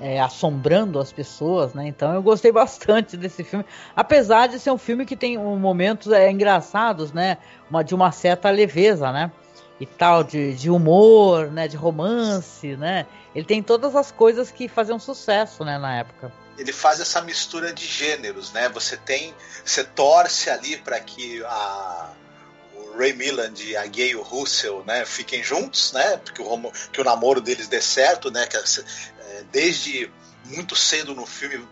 É, 0.00 0.18
assombrando 0.18 0.98
as 0.98 1.12
pessoas, 1.12 1.74
né? 1.74 1.86
Então 1.86 2.14
eu 2.14 2.22
gostei 2.22 2.50
bastante 2.50 3.18
desse 3.18 3.44
filme, 3.44 3.66
apesar 3.94 4.46
de 4.48 4.58
ser 4.58 4.70
um 4.70 4.78
filme 4.78 5.04
que 5.04 5.14
tem 5.14 5.36
um, 5.36 5.58
momentos 5.58 6.10
é, 6.10 6.30
engraçados, 6.30 7.12
né? 7.12 7.36
Uma, 7.68 7.84
de 7.84 7.94
uma 7.94 8.10
certa 8.10 8.48
leveza, 8.48 9.12
né? 9.12 9.30
E 9.78 9.84
tal, 9.84 10.24
de, 10.24 10.54
de 10.54 10.70
humor, 10.70 11.50
né? 11.50 11.68
De 11.68 11.76
romance, 11.76 12.76
né? 12.76 13.06
Ele 13.34 13.44
tem 13.44 13.62
todas 13.62 13.94
as 13.94 14.10
coisas 14.10 14.50
que 14.50 14.68
faziam 14.68 14.98
sucesso, 14.98 15.64
né? 15.64 15.78
Na 15.78 15.96
época. 15.96 16.32
Ele 16.56 16.72
faz 16.72 16.98
essa 17.00 17.20
mistura 17.20 17.72
de 17.72 17.86
gêneros, 17.86 18.52
né? 18.52 18.68
Você 18.70 18.96
tem, 18.96 19.34
você 19.64 19.84
torce 19.84 20.48
ali 20.48 20.78
para 20.78 20.98
que 20.98 21.42
a 21.44 22.10
Ray 22.96 23.12
Milland 23.12 23.62
e 23.62 23.76
a 23.76 23.86
Gayle 23.86 24.20
Russell, 24.20 24.84
né, 24.86 25.04
fiquem 25.06 25.42
juntos, 25.42 25.92
né? 25.92 26.18
Porque 26.18 26.42
o, 26.42 26.72
que 26.92 27.00
o 27.00 27.04
namoro 27.04 27.40
deles 27.40 27.68
dê 27.68 27.80
certo, 27.80 28.30
né? 28.30 28.46
Que, 28.46 28.56
desde 29.50 30.10
muito 30.44 30.74
cedo 30.76 31.14
no 31.14 31.26
filme 31.26 31.66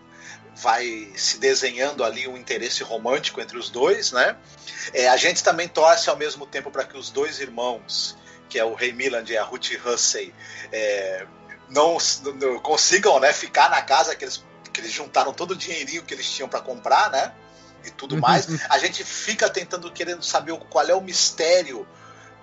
vai 0.55 1.11
se 1.15 1.37
desenhando 1.37 2.03
ali 2.03 2.27
um 2.27 2.37
interesse 2.37 2.83
romântico 2.83 3.39
entre 3.39 3.57
os 3.57 3.69
dois, 3.69 4.11
né? 4.11 4.35
É, 4.93 5.07
a 5.07 5.17
gente 5.17 5.43
também 5.43 5.67
torce 5.67 6.09
ao 6.09 6.17
mesmo 6.17 6.45
tempo 6.45 6.69
para 6.69 6.83
que 6.83 6.97
os 6.97 7.09
dois 7.09 7.39
irmãos, 7.39 8.17
que 8.49 8.59
é 8.59 8.65
o 8.65 8.73
Ray 8.73 8.91
Milland 8.91 9.31
e 9.31 9.37
a 9.37 9.43
Ruth 9.43 9.71
Hussey, 9.85 10.33
é, 10.71 11.25
não, 11.69 11.97
não 12.35 12.59
consigam, 12.59 13.19
né, 13.19 13.31
ficar 13.31 13.69
na 13.69 13.81
casa 13.81 14.15
que 14.15 14.25
eles, 14.25 14.43
que 14.73 14.81
eles 14.81 14.91
juntaram 14.91 15.33
todo 15.33 15.51
o 15.51 15.55
dinheirinho 15.55 16.03
que 16.03 16.13
eles 16.13 16.29
tinham 16.29 16.49
para 16.49 16.61
comprar, 16.61 17.09
né? 17.09 17.33
E 17.85 17.91
tudo 17.91 18.17
mais. 18.19 18.47
A 18.69 18.77
gente 18.79 19.03
fica 19.03 19.49
tentando 19.49 19.89
querendo 19.91 20.23
saber 20.23 20.57
qual 20.69 20.85
é 20.85 20.93
o 20.93 21.01
mistério 21.01 21.87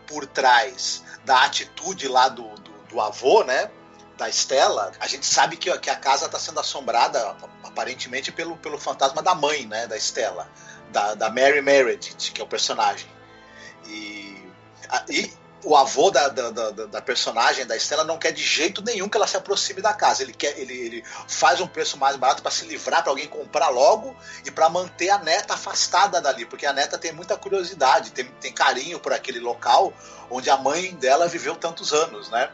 por 0.07 0.25
trás 0.27 1.03
da 1.25 1.45
atitude 1.45 2.09
lá 2.09 2.29
do, 2.29 2.49
do, 2.55 2.73
do 2.89 3.01
avô, 3.01 3.45
né? 3.45 3.71
Da 4.17 4.29
Estela. 4.29 4.93
A 4.99 5.07
gente 5.07 5.27
sabe 5.27 5.57
que, 5.57 5.77
que 5.79 5.91
a 5.91 5.97
casa 5.97 6.27
está 6.27 6.39
sendo 6.39 6.59
assombrada 6.61 7.37
aparentemente 7.63 8.33
pelo, 8.33 8.57
pelo 8.57 8.79
fantasma 8.79 9.23
da 9.23 9.35
mãe, 9.35 9.67
né? 9.67 9.87
Da 9.87 9.97
Estela. 9.97 10.49
Da, 10.91 11.15
da 11.15 11.29
Mary 11.29 11.61
Meredith, 11.61 12.33
que 12.33 12.41
é 12.41 12.45
o 12.45 12.47
personagem. 12.47 13.09
E, 13.87 14.49
a- 14.89 15.05
e 15.09 15.31
o 15.65 15.77
avô 15.77 16.11
da, 16.11 16.29
da, 16.29 16.51
da, 16.51 16.71
da 16.71 17.03
personagem, 17.03 17.67
da 17.67 17.77
Estela, 17.77 18.05
não 18.05 18.19
quer 18.19 18.31
de 18.31 18.43
jeito 18.43 18.81
nenhum 18.83 19.09
que 19.09 19.17
ela 19.17 19.27
se 19.27 19.37
aproxime 19.37 19.83
da 19.83 19.93
casa. 19.93 20.23
Ele, 20.23 20.33
quer, 20.33 20.57
ele, 20.59 20.73
ele 20.73 21.05
faz 21.27 21.61
um 21.61 21.67
preço 21.67 21.99
mais 21.99 22.17
barato 22.17 22.41
para 22.41 22.53
se 22.53 22.65
livrar, 22.67 23.03
para 23.03 23.11
alguém 23.11 23.27
comprar 23.27 23.69
logo 23.69 24.17
e 24.45 24.51
para 24.51 24.69
manter 24.69 25.11
a 25.11 25.19
neta 25.19 25.55
afastada 25.55 26.21
dali, 26.21 26.47
porque 26.47 26.65
a 26.67 26.73
neta 26.73 26.97
tem 26.97 27.13
muita 27.13 27.37
curiosidade, 27.37 28.13
tem, 28.13 28.25
tem 28.41 28.53
carinho 28.53 29.01
por 29.01 29.13
aquele 29.13 29.41
local 29.41 29.93
onde 30.31 30.49
a 30.49 30.57
mãe 30.57 30.95
dela 30.95 31.27
viveu 31.27 31.57
tantos 31.57 31.93
anos, 31.93 32.31
né? 32.31 32.49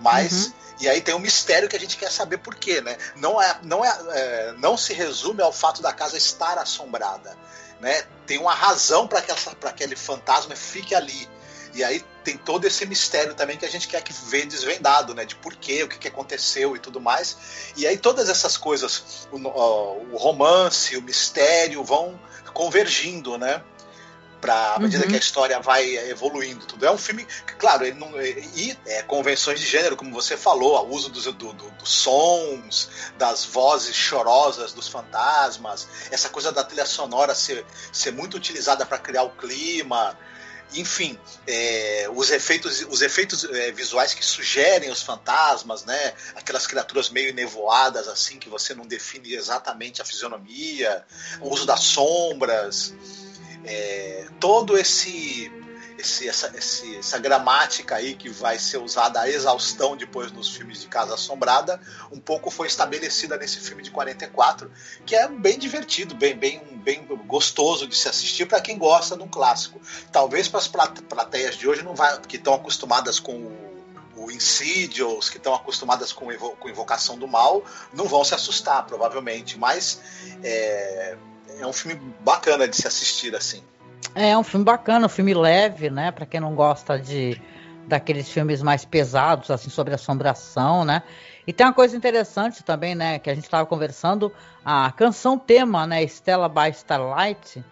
Mas 0.00 0.46
Uhum. 0.46 0.52
e 0.80 0.88
aí 0.88 1.00
tem 1.00 1.14
um 1.14 1.18
mistério 1.18 1.68
que 1.68 1.76
a 1.76 1.80
gente 1.80 1.96
quer 1.96 2.10
saber 2.10 2.38
por 2.38 2.54
quê, 2.54 2.80
né? 2.80 2.96
Não 3.16 3.40
é, 3.40 3.58
não 3.62 3.84
é, 3.84 3.98
é, 4.10 4.54
não 4.58 4.76
se 4.76 4.92
resume 4.92 5.42
ao 5.42 5.52
fato 5.52 5.80
da 5.82 5.92
casa 5.92 6.16
estar 6.16 6.58
assombrada, 6.58 7.36
né? 7.80 8.04
Tem 8.26 8.38
uma 8.38 8.54
razão 8.54 9.06
para 9.08 9.22
que 9.22 9.30
essa- 9.32 9.56
aquele 9.64 9.96
fantasma 9.96 10.54
fique 10.54 10.94
ali. 10.94 11.28
E 11.74 11.84
aí 11.84 12.02
tem 12.24 12.38
todo 12.38 12.66
esse 12.66 12.86
mistério 12.86 13.34
também 13.34 13.58
que 13.58 13.66
a 13.66 13.70
gente 13.70 13.86
quer 13.86 14.02
que 14.02 14.12
ver 14.12 14.46
desvendado, 14.46 15.14
né? 15.14 15.24
De 15.26 15.36
porquê, 15.36 15.82
o 15.82 15.88
que, 15.88 15.98
que 15.98 16.08
aconteceu 16.08 16.74
e 16.74 16.78
tudo 16.78 17.00
mais. 17.00 17.36
E 17.76 17.86
aí 17.86 17.98
todas 17.98 18.28
essas 18.30 18.56
coisas, 18.56 19.28
o, 19.30 19.36
o 19.36 20.16
romance, 20.16 20.96
o 20.96 21.02
mistério 21.02 21.84
vão 21.84 22.18
convergindo, 22.54 23.36
né? 23.36 23.62
À 24.54 24.78
medida 24.78 25.04
Uhum. 25.04 25.10
que 25.10 25.16
a 25.16 25.18
história 25.18 25.60
vai 25.60 25.96
evoluindo, 26.10 26.64
tudo. 26.66 26.84
É 26.86 26.90
um 26.90 26.98
filme, 26.98 27.24
que, 27.24 27.54
claro, 27.54 27.84
ele 27.84 27.98
não. 27.98 28.10
E 28.20 28.76
é, 28.86 29.02
convenções 29.02 29.60
de 29.60 29.66
gênero, 29.66 29.96
como 29.96 30.12
você 30.12 30.36
falou, 30.36 30.86
o 30.86 30.94
uso 30.94 31.08
dos, 31.10 31.24
do- 31.24 31.32
do- 31.32 31.70
dos 31.70 31.90
sons, 31.90 32.88
das 33.18 33.44
vozes 33.44 33.94
chorosas 33.94 34.72
dos 34.72 34.88
fantasmas, 34.88 35.86
essa 36.10 36.28
coisa 36.28 36.52
da 36.52 36.62
trilha 36.64 36.86
sonora 36.86 37.34
ser, 37.34 37.64
ser 37.92 38.12
muito 38.12 38.36
utilizada 38.36 38.84
para 38.86 38.98
criar 38.98 39.22
o 39.24 39.30
clima. 39.30 40.16
enfim, 40.74 41.16
é, 41.46 42.08
os 42.12 42.28
efeitos, 42.30 42.84
os 42.90 43.00
efeitos 43.00 43.44
é, 43.44 43.70
visuais 43.70 44.12
que 44.14 44.24
sugerem 44.24 44.90
os 44.90 45.00
fantasmas, 45.00 45.84
né? 45.84 46.12
Aquelas 46.34 46.66
criaturas 46.66 47.08
meio 47.08 47.32
nevoadas, 47.32 48.08
assim, 48.08 48.36
que 48.38 48.48
você 48.48 48.74
não 48.74 48.84
define 48.84 49.32
exatamente 49.34 50.02
a 50.02 50.04
fisionomia, 50.04 51.04
o 51.40 51.50
uso 51.54 51.64
das 51.66 51.80
sombras, 51.84 52.92
é, 53.66 54.26
todo 54.38 54.78
esse, 54.78 55.50
esse, 55.98 56.28
essa, 56.28 56.52
esse, 56.56 56.96
essa 56.96 57.18
gramática 57.18 57.96
aí 57.96 58.14
que 58.14 58.28
vai 58.28 58.58
ser 58.58 58.78
usada 58.78 59.20
a 59.20 59.28
exaustão 59.28 59.96
depois 59.96 60.30
nos 60.32 60.54
filmes 60.54 60.80
de 60.80 60.88
Casa 60.88 61.14
Assombrada, 61.14 61.80
um 62.12 62.20
pouco 62.20 62.50
foi 62.50 62.66
estabelecida 62.66 63.36
nesse 63.36 63.58
filme 63.58 63.82
de 63.82 63.90
44, 63.90 64.70
que 65.04 65.16
é 65.16 65.28
bem 65.28 65.58
divertido, 65.58 66.14
bem, 66.14 66.36
bem, 66.36 66.60
bem 66.76 67.04
gostoso 67.26 67.86
de 67.86 67.96
se 67.96 68.08
assistir 68.08 68.46
para 68.46 68.60
quem 68.60 68.78
gosta 68.78 69.16
de 69.16 69.22
um 69.22 69.28
clássico. 69.28 69.80
Talvez 70.12 70.48
para 70.48 70.60
as 70.60 70.68
plateias 70.68 71.56
de 71.56 71.68
hoje 71.68 71.82
não 71.82 71.94
vai, 71.94 72.20
que 72.20 72.36
estão 72.36 72.54
acostumadas 72.54 73.18
com 73.18 73.32
o 73.32 73.76
o 74.16 74.30
Insidious, 74.30 75.28
que 75.28 75.36
estão 75.36 75.54
acostumadas 75.54 76.12
com, 76.12 76.32
Invocação 76.32 77.18
do 77.18 77.28
Mal, 77.28 77.62
não 77.92 78.06
vão 78.06 78.24
se 78.24 78.34
assustar, 78.34 78.84
provavelmente. 78.86 79.58
Mas 79.58 80.00
é, 80.42 81.16
é 81.60 81.66
um 81.66 81.72
filme 81.72 82.00
bacana 82.20 82.66
de 82.68 82.76
se 82.76 82.86
assistir 82.86 83.34
assim. 83.34 83.62
É 84.14 84.36
um 84.36 84.42
filme 84.42 84.64
bacana, 84.64 85.06
um 85.06 85.08
filme 85.08 85.34
leve, 85.34 85.90
né? 85.90 86.10
Para 86.10 86.26
quem 86.26 86.40
não 86.40 86.54
gosta 86.54 86.98
de 86.98 87.40
daqueles 87.86 88.28
filmes 88.28 88.62
mais 88.62 88.84
pesados, 88.84 89.50
assim, 89.50 89.70
sobre 89.70 89.94
assombração, 89.94 90.84
né? 90.84 91.02
E 91.46 91.52
tem 91.52 91.64
uma 91.64 91.72
coisa 91.72 91.96
interessante 91.96 92.64
também, 92.64 92.94
né? 92.94 93.18
Que 93.18 93.30
a 93.30 93.34
gente 93.34 93.44
estava 93.44 93.64
conversando, 93.64 94.32
a 94.64 94.90
canção 94.90 95.38
tema, 95.38 95.86
né? 95.86 96.02
Stella 96.02 96.48
by 96.48 96.70
Starlight, 96.70 97.64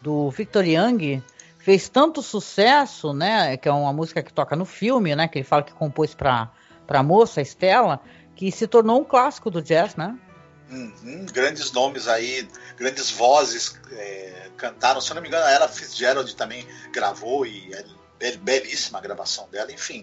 do 0.00 0.28
Victor 0.30 0.66
Young, 0.66 1.22
fez 1.58 1.88
tanto 1.88 2.20
sucesso, 2.20 3.14
né? 3.14 3.56
Que 3.56 3.68
é 3.68 3.72
uma 3.72 3.92
música 3.92 4.22
que 4.22 4.32
toca 4.32 4.54
no 4.54 4.66
filme, 4.66 5.16
né? 5.16 5.26
Que 5.28 5.38
ele 5.38 5.44
fala 5.44 5.62
que 5.62 5.72
compôs 5.72 6.14
para 6.14 6.50
a 6.88 7.02
moça, 7.02 7.40
Stella, 7.40 8.00
que 8.34 8.52
se 8.52 8.66
tornou 8.66 9.00
um 9.00 9.04
clássico 9.04 9.50
do 9.50 9.62
jazz, 9.62 9.96
né? 9.96 10.18
Uhum, 10.72 11.26
grandes 11.30 11.70
nomes 11.70 12.08
aí, 12.08 12.48
grandes 12.78 13.10
vozes 13.10 13.78
é, 13.92 14.48
cantaram. 14.56 15.02
Se 15.02 15.10
eu 15.10 15.14
não 15.14 15.22
me 15.22 15.28
engano, 15.28 15.44
a 15.44 15.50
Ella 15.50 15.68
Fitzgerald 15.68 16.34
também 16.34 16.66
gravou 16.90 17.44
e 17.44 17.70
é 18.18 18.36
belíssima 18.36 18.98
a 18.98 19.02
gravação 19.02 19.46
dela. 19.50 19.70
Enfim, 19.70 20.02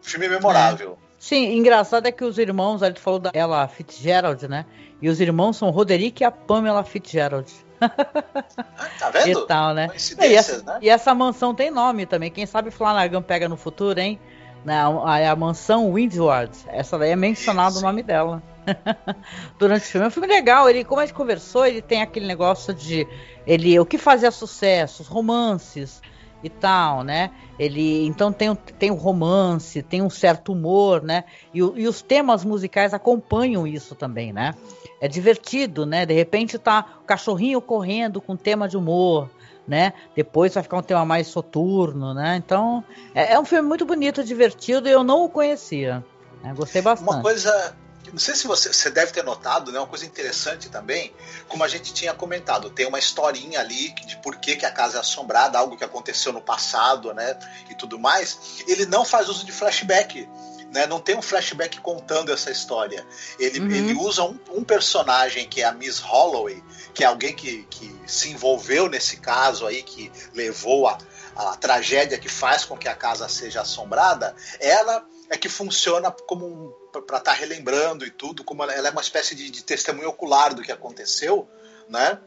filme 0.00 0.28
memorável. 0.28 0.98
É. 1.02 1.06
Sim, 1.18 1.56
engraçado 1.56 2.06
é 2.06 2.12
que 2.12 2.24
os 2.24 2.38
irmãos, 2.38 2.82
ali 2.82 2.94
tu 2.94 3.00
falou 3.00 3.18
da 3.18 3.30
Ella 3.34 3.68
Fitzgerald, 3.68 4.48
né? 4.48 4.64
E 5.02 5.10
os 5.10 5.20
irmãos 5.20 5.58
são 5.58 5.70
Roderick 5.70 6.22
e 6.22 6.24
a 6.24 6.30
Pamela 6.30 6.82
Fitzgerald. 6.82 7.52
tá 8.98 9.10
vendo? 9.10 9.40
E 9.40 9.46
tal, 9.46 9.74
né? 9.74 9.88
E 10.22 10.34
essa, 10.34 10.62
né? 10.62 10.78
e 10.80 10.88
essa 10.88 11.14
mansão 11.14 11.54
tem 11.54 11.70
nome 11.70 12.06
também. 12.06 12.30
Quem 12.30 12.46
sabe 12.46 12.70
Flanagan 12.70 13.20
pega 13.20 13.46
no 13.46 13.56
futuro, 13.58 14.00
hein? 14.00 14.18
Na, 14.64 14.86
a, 14.86 15.30
a 15.32 15.36
mansão 15.36 15.92
Windward. 15.92 16.56
Essa 16.68 16.98
daí 16.98 17.10
é 17.10 17.16
mencionado 17.16 17.72
Isso. 17.74 17.80
o 17.80 17.82
nome 17.82 18.02
dela. 18.02 18.42
Durante 19.58 19.82
o 19.82 19.86
filme. 19.86 20.04
É 20.04 20.08
um 20.08 20.10
filme 20.10 20.28
legal. 20.28 20.68
Ele, 20.68 20.84
como 20.84 21.00
a 21.00 21.06
gente 21.06 21.14
conversou, 21.14 21.66
ele 21.66 21.82
tem 21.82 22.02
aquele 22.02 22.26
negócio 22.26 22.74
de 22.74 23.06
ele, 23.46 23.78
o 23.78 23.86
que 23.86 23.98
fazia 23.98 24.30
sucesso, 24.30 25.02
os 25.02 25.08
romances 25.08 26.02
e 26.42 26.50
tal, 26.50 27.02
né? 27.02 27.30
Ele 27.58 28.06
então 28.06 28.32
tem, 28.32 28.54
tem 28.54 28.90
o 28.90 28.94
romance, 28.94 29.82
tem 29.82 30.02
um 30.02 30.10
certo 30.10 30.52
humor, 30.52 31.02
né? 31.02 31.24
E, 31.54 31.58
e, 31.58 31.88
os 31.88 32.02
temas 32.02 32.44
musicais 32.44 32.92
acompanham 32.92 33.66
isso 33.66 33.94
também, 33.94 34.32
né? 34.32 34.54
É 35.00 35.08
divertido, 35.08 35.86
né? 35.86 36.04
De 36.04 36.14
repente 36.14 36.58
tá 36.58 36.98
o 37.02 37.04
cachorrinho 37.04 37.60
correndo 37.60 38.20
com 38.20 38.36
tema 38.36 38.68
de 38.68 38.76
humor, 38.76 39.30
né? 39.66 39.92
Depois 40.14 40.54
vai 40.54 40.62
ficar 40.62 40.78
um 40.78 40.82
tema 40.82 41.04
mais 41.04 41.26
soturno, 41.28 42.12
né? 42.12 42.36
Então 42.36 42.84
é, 43.14 43.32
é 43.32 43.40
um 43.40 43.44
filme 43.44 43.66
muito 43.66 43.86
bonito, 43.86 44.22
divertido. 44.22 44.88
E 44.88 44.92
eu 44.92 45.02
não 45.02 45.24
o 45.24 45.28
conhecia. 45.28 46.04
Né? 46.42 46.52
Gostei 46.54 46.82
bastante. 46.82 47.10
Uma 47.10 47.22
coisa 47.22 47.76
não 48.12 48.18
sei 48.18 48.34
se 48.34 48.46
você, 48.46 48.72
você 48.72 48.90
deve 48.90 49.12
ter 49.12 49.24
notado, 49.24 49.72
né? 49.72 49.78
Uma 49.78 49.86
coisa 49.86 50.06
interessante 50.06 50.68
também, 50.68 51.12
como 51.48 51.64
a 51.64 51.68
gente 51.68 51.92
tinha 51.92 52.14
comentado, 52.14 52.70
tem 52.70 52.86
uma 52.86 52.98
historinha 52.98 53.60
ali 53.60 53.90
de 54.06 54.16
por 54.18 54.36
que, 54.36 54.56
que 54.56 54.66
a 54.66 54.70
casa 54.70 54.98
é 54.98 55.00
assombrada, 55.00 55.58
algo 55.58 55.76
que 55.76 55.84
aconteceu 55.84 56.32
no 56.32 56.40
passado, 56.40 57.12
né? 57.14 57.38
E 57.70 57.74
tudo 57.74 57.98
mais. 57.98 58.62
Ele 58.66 58.86
não 58.86 59.04
faz 59.04 59.28
uso 59.28 59.44
de 59.44 59.52
flashback. 59.52 60.28
Né, 60.72 60.84
não 60.84 61.00
tem 61.00 61.16
um 61.16 61.22
flashback 61.22 61.80
contando 61.80 62.32
essa 62.32 62.50
história. 62.50 63.06
Ele, 63.38 63.60
uhum. 63.60 63.70
ele 63.70 63.94
usa 63.94 64.24
um, 64.24 64.38
um, 64.50 64.64
personagem 64.64 65.48
que 65.48 65.62
é 65.62 65.64
a 65.64 65.72
Miss 65.72 66.00
Holloway, 66.00 66.62
que 66.92 67.04
é 67.04 67.06
alguém 67.06 67.34
que, 67.34 67.62
que 67.70 67.96
se 68.04 68.30
envolveu 68.30 68.88
nesse 68.88 69.18
caso 69.18 69.64
aí, 69.64 69.82
que 69.82 70.10
levou 70.34 70.88
a, 70.88 70.98
a 71.36 71.56
tragédia 71.56 72.18
que 72.18 72.28
faz 72.28 72.64
com 72.64 72.76
que 72.76 72.88
a 72.88 72.96
casa 72.96 73.28
seja 73.28 73.60
assombrada. 73.60 74.34
Ela 74.58 75.06
é 75.30 75.36
que 75.36 75.48
funciona 75.48 76.10
como 76.10 76.46
um 76.46 76.85
para 77.02 77.18
estar 77.18 77.32
tá 77.32 77.32
relembrando 77.32 78.04
e 78.06 78.10
tudo, 78.10 78.44
como 78.44 78.62
ela, 78.62 78.88
é 78.88 78.90
uma 78.90 79.00
espécie 79.00 79.34
de, 79.34 79.50
de, 79.50 79.64
testemunho 79.64 80.08
ocular 80.08 80.54
do 80.54 80.62
que 80.62 80.72
aconteceu, 80.72 81.48
né? 81.88 82.18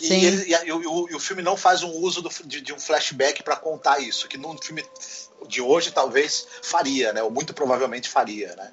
E, 0.00 0.12
ele, 0.12 0.50
e, 0.50 0.66
e, 0.66 0.72
o, 0.72 1.10
e, 1.10 1.14
o, 1.14 1.20
filme 1.20 1.42
não 1.42 1.56
faz 1.56 1.82
um 1.82 1.90
uso 1.90 2.22
do, 2.22 2.30
de, 2.44 2.60
de, 2.60 2.72
um 2.72 2.78
flashback 2.80 3.42
para 3.42 3.56
contar 3.56 4.00
isso, 4.00 4.26
que 4.26 4.36
num 4.36 4.56
filme 4.58 4.84
de 5.46 5.60
hoje 5.60 5.92
talvez 5.92 6.46
faria, 6.62 7.12
né? 7.12 7.22
Ou 7.22 7.30
muito 7.30 7.54
provavelmente 7.54 8.08
faria, 8.08 8.54
né? 8.56 8.72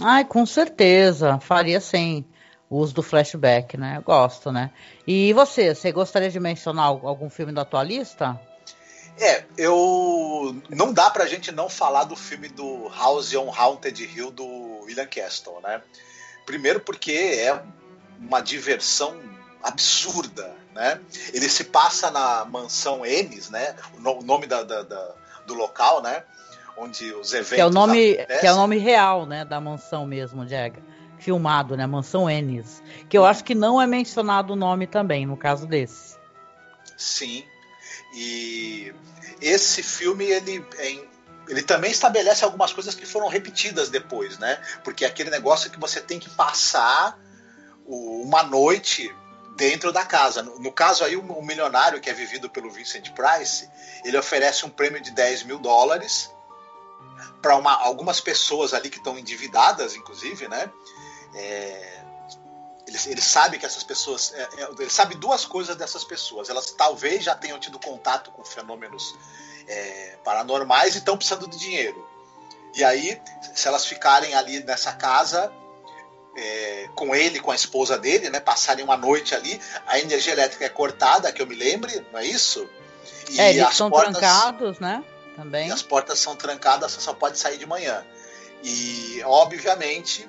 Ai, 0.00 0.24
com 0.24 0.46
certeza, 0.46 1.38
faria 1.40 1.80
sim 1.80 2.24
o 2.70 2.78
uso 2.78 2.94
do 2.94 3.02
flashback, 3.02 3.76
né? 3.76 3.98
Eu 3.98 4.02
gosto, 4.02 4.50
né? 4.50 4.70
E 5.06 5.32
você, 5.34 5.74
você 5.74 5.92
gostaria 5.92 6.30
de 6.30 6.40
mencionar 6.40 6.86
algum 6.86 7.28
filme 7.28 7.52
da 7.52 7.64
tua 7.64 7.82
lista? 7.82 8.40
É, 9.22 9.44
eu. 9.56 10.60
Não 10.68 10.92
dá 10.92 11.08
pra 11.08 11.26
gente 11.26 11.52
não 11.52 11.68
falar 11.68 12.02
do 12.02 12.16
filme 12.16 12.48
do 12.48 12.88
House 12.88 13.32
on 13.36 13.54
Haunted 13.56 14.02
Hill 14.02 14.32
do 14.32 14.44
William 14.82 15.06
Castle, 15.06 15.60
né? 15.62 15.80
Primeiro 16.44 16.80
porque 16.80 17.12
é 17.12 17.62
uma 18.18 18.40
diversão 18.40 19.16
absurda, 19.62 20.56
né? 20.74 21.00
Ele 21.32 21.48
se 21.48 21.62
passa 21.62 22.10
na 22.10 22.44
mansão 22.44 23.06
Ennis, 23.06 23.48
né? 23.48 23.76
O 23.94 24.24
nome 24.24 24.48
da, 24.48 24.64
da, 24.64 24.82
da, 24.82 25.14
do 25.46 25.54
local, 25.54 26.02
né? 26.02 26.24
Onde 26.76 27.14
os 27.14 27.32
eventos. 27.32 27.54
Que 27.54 27.60
é 27.60 27.66
o 27.66 27.70
nome, 27.70 28.16
que 28.40 28.46
é 28.48 28.52
o 28.52 28.56
nome 28.56 28.78
real, 28.78 29.24
né? 29.24 29.44
Da 29.44 29.60
mansão 29.60 30.04
mesmo, 30.04 30.44
Diego. 30.44 30.82
Filmado, 31.20 31.76
né? 31.76 31.86
Mansão 31.86 32.28
Ennis. 32.28 32.82
Que 33.08 33.16
eu 33.16 33.24
acho 33.24 33.44
que 33.44 33.54
não 33.54 33.80
é 33.80 33.86
mencionado 33.86 34.54
o 34.54 34.56
nome 34.56 34.88
também, 34.88 35.26
no 35.26 35.36
caso 35.36 35.64
desse. 35.64 36.16
Sim, 36.96 37.44
e 38.12 38.94
esse 39.40 39.82
filme 39.82 40.24
ele, 40.24 40.64
é, 40.78 41.04
ele 41.48 41.62
também 41.62 41.90
estabelece 41.90 42.44
algumas 42.44 42.72
coisas 42.72 42.94
que 42.94 43.06
foram 43.06 43.28
repetidas 43.28 43.88
depois, 43.88 44.38
né? 44.38 44.60
Porque 44.84 45.04
é 45.04 45.08
aquele 45.08 45.30
negócio 45.30 45.70
que 45.70 45.80
você 45.80 46.00
tem 46.00 46.18
que 46.18 46.30
passar 46.30 47.18
uma 47.86 48.42
noite 48.42 49.12
dentro 49.56 49.92
da 49.92 50.04
casa. 50.04 50.42
No, 50.42 50.72
caso 50.72 51.04
aí, 51.04 51.16
o, 51.16 51.42
milionário 51.42 52.00
que 52.00 52.08
é 52.08 52.12
vivido 52.12 52.48
pelo 52.48 52.70
Vincent 52.70 53.10
Price, 53.10 53.68
ele 54.04 54.16
oferece 54.16 54.64
um 54.64 54.70
prêmio 54.70 55.00
de 55.00 55.10
10 55.10 55.44
mil 55.44 55.58
dólares 55.58 56.30
para 57.40 57.54
algumas 57.54 58.20
pessoas 58.20 58.72
ali 58.72 58.88
que 58.88 58.98
estão 58.98 59.18
endividadas, 59.18 59.96
inclusive, 59.96 60.48
né? 60.48 60.70
É, 61.34 62.01
ele, 62.92 63.12
ele 63.12 63.22
sabe 63.22 63.58
que 63.58 63.66
essas 63.66 63.82
pessoas. 63.82 64.32
É, 64.34 64.42
é, 64.42 64.68
ele 64.78 64.90
sabe 64.90 65.14
duas 65.14 65.44
coisas 65.44 65.74
dessas 65.76 66.04
pessoas. 66.04 66.48
Elas 66.48 66.70
talvez 66.72 67.24
já 67.24 67.34
tenham 67.34 67.58
tido 67.58 67.78
contato 67.78 68.30
com 68.30 68.44
fenômenos 68.44 69.14
é, 69.66 70.18
paranormais 70.22 70.94
e 70.94 70.98
estão 70.98 71.16
precisando 71.16 71.48
de 71.48 71.58
dinheiro. 71.58 72.06
E 72.74 72.84
aí, 72.84 73.20
se 73.54 73.68
elas 73.68 73.84
ficarem 73.84 74.34
ali 74.34 74.62
nessa 74.64 74.92
casa, 74.92 75.52
é, 76.36 76.88
com 76.94 77.14
ele, 77.14 77.40
com 77.40 77.50
a 77.50 77.54
esposa 77.54 77.98
dele, 77.98 78.30
né, 78.30 78.40
passarem 78.40 78.84
uma 78.84 78.96
noite 78.96 79.34
ali, 79.34 79.60
a 79.86 79.98
energia 79.98 80.32
elétrica 80.32 80.64
é 80.64 80.68
cortada, 80.70 81.30
que 81.30 81.42
eu 81.42 81.46
me 81.46 81.54
lembre, 81.54 82.04
não 82.10 82.18
é 82.18 82.24
isso? 82.24 82.68
E 83.30 83.40
é, 83.40 83.50
eles 83.54 83.74
são 83.74 83.90
portas, 83.90 84.16
trancados, 84.16 84.78
né? 84.78 85.04
Também. 85.36 85.70
as 85.70 85.82
portas 85.82 86.18
são 86.18 86.36
trancadas, 86.36 86.92
você 86.92 87.00
só 87.00 87.14
pode 87.14 87.38
sair 87.38 87.58
de 87.58 87.66
manhã. 87.66 88.04
E, 88.62 89.22
obviamente, 89.24 90.28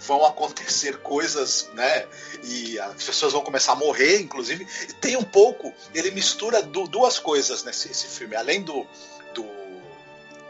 vão 0.00 0.24
acontecer 0.24 0.98
coisas, 0.98 1.68
né? 1.74 2.06
E 2.42 2.78
as 2.78 3.02
pessoas 3.02 3.32
vão 3.32 3.42
começar 3.42 3.72
a 3.72 3.76
morrer, 3.76 4.20
inclusive. 4.20 4.66
E 4.88 4.92
tem 4.94 5.16
um 5.16 5.22
pouco, 5.22 5.72
ele 5.94 6.10
mistura 6.10 6.62
duas 6.62 7.18
coisas 7.18 7.62
nesse 7.62 8.06
filme, 8.06 8.34
além 8.34 8.62
do, 8.62 8.86
do, 9.34 9.46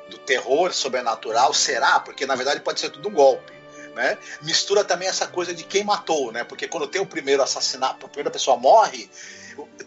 do 0.09 0.19
terror 0.19 0.73
sobrenatural, 0.73 1.53
será? 1.53 2.01
Porque 2.01 2.27
na 2.27 2.37
verdade 2.37 2.61
pode 2.61 2.81
ser 2.81 2.91
tudo 2.91 3.09
um 3.09 3.13
golpe. 3.13 3.53
Né? 3.95 4.17
Mistura 4.43 4.85
também 4.85 5.09
essa 5.09 5.27
coisa 5.27 5.53
de 5.53 5.65
quem 5.65 5.83
matou, 5.83 6.31
né? 6.31 6.45
Porque 6.45 6.69
quando 6.69 6.87
tem 6.87 7.01
o 7.01 7.07
primeiro 7.07 7.43
assassinato, 7.43 8.07
a 8.07 8.09
primeira 8.09 8.31
pessoa 8.31 8.57
morre, 8.57 9.11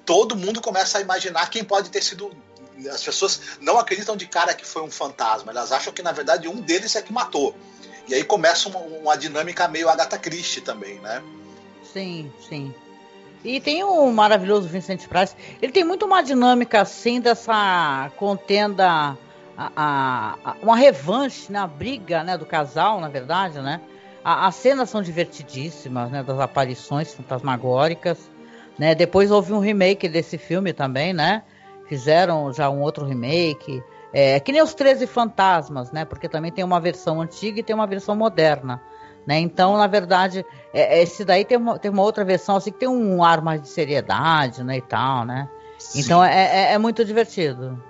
todo 0.06 0.36
mundo 0.36 0.62
começa 0.62 0.97
a 0.97 1.02
imaginar 1.02 1.49
quem 1.49 1.63
pode 1.63 1.89
ter 1.89 2.04
sido. 2.04 2.36
As 2.91 3.02
pessoas 3.02 3.39
não 3.62 3.80
acreditam 3.80 4.17
de 4.17 4.28
cara 4.28 4.54
que 4.54 4.65
foi 4.65 4.82
um 4.82 4.91
fantasma, 4.91 5.52
elas 5.52 5.71
acham 5.71 5.93
que 5.93 6.02
na 6.02 6.12
verdade 6.12 6.49
um 6.49 6.60
deles 6.60 6.95
é 6.97 7.02
que 7.02 7.13
matou. 7.13 7.56
E 8.07 8.13
aí 8.13 8.23
começa 8.23 8.69
uma, 8.69 8.79
uma 8.79 9.15
dinâmica 9.17 9.67
meio 9.67 9.89
Agatha 9.89 10.17
Christie 10.17 10.61
também, 10.61 10.99
né? 10.99 11.21
Sim, 11.83 12.31
sim. 12.49 12.73
E 13.43 13.59
tem 13.59 13.83
o 13.83 14.11
maravilhoso 14.11 14.67
Vincent 14.67 15.05
Price. 15.07 15.35
Ele 15.61 15.71
tem 15.71 15.83
muito 15.83 16.05
uma 16.05 16.21
dinâmica 16.21 16.81
assim 16.81 17.19
dessa 17.19 18.09
contenda, 18.17 19.17
a, 19.57 19.71
a- 19.75 20.35
a- 20.43 20.55
uma 20.61 20.75
revanche, 20.75 21.51
né? 21.51 21.59
A 21.59 21.67
briga 21.67 22.23
né, 22.23 22.37
do 22.37 22.45
casal, 22.45 22.99
na 23.01 23.09
verdade, 23.09 23.59
né? 23.59 23.81
As 24.23 24.55
cenas 24.55 24.89
são 24.89 25.01
divertidíssimas, 25.01 26.09
né? 26.09 26.23
Das 26.23 26.39
aparições 26.39 27.13
fantasmagóricas. 27.13 28.17
Né? 28.79 28.95
Depois 28.95 29.29
houve 29.29 29.51
um 29.53 29.59
remake 29.59 30.07
desse 30.07 30.37
filme 30.37 30.71
também, 30.73 31.13
né? 31.13 31.43
Fizeram 31.89 32.51
já 32.53 32.69
um 32.69 32.81
outro 32.81 33.05
remake. 33.05 33.83
É, 34.13 34.39
que 34.39 34.52
nem 34.52 34.62
os 34.62 34.73
13 34.76 35.08
Fantasmas, 35.08 35.91
né? 35.91 36.06
Porque 36.06 36.30
também 36.30 36.52
tem 36.52 36.63
uma 36.63 36.80
versão 36.80 37.19
antiga 37.19 37.60
e 37.60 37.63
tem 37.63 37.76
uma 37.76 37.88
versão 37.88 38.15
moderna. 38.15 38.80
Né? 39.26 39.39
Então, 39.39 39.78
na 39.78 39.88
verdade, 39.88 40.45
é- 40.73 40.99
é, 40.99 41.02
esse 41.02 41.23
daí 41.23 41.45
tem 41.45 41.58
uma, 41.58 41.80
tem 41.80 41.89
uma 41.89 42.04
outra 42.04 42.26
versão 42.26 42.58
assim 42.58 42.71
que 42.71 42.80
tem 42.80 42.89
um 42.89 43.23
ar 43.23 43.41
mais 43.41 43.62
de 43.62 43.69
seriedade, 43.69 44.63
né? 44.63 44.78
E 44.78 44.82
tal, 44.82 45.26
né? 45.26 45.49
Então 45.95 46.21
Sim. 46.21 46.30
é, 46.30 46.71
é- 46.71 46.73
é 46.73 46.78
muito 46.78 47.04
divertido. 47.06 47.82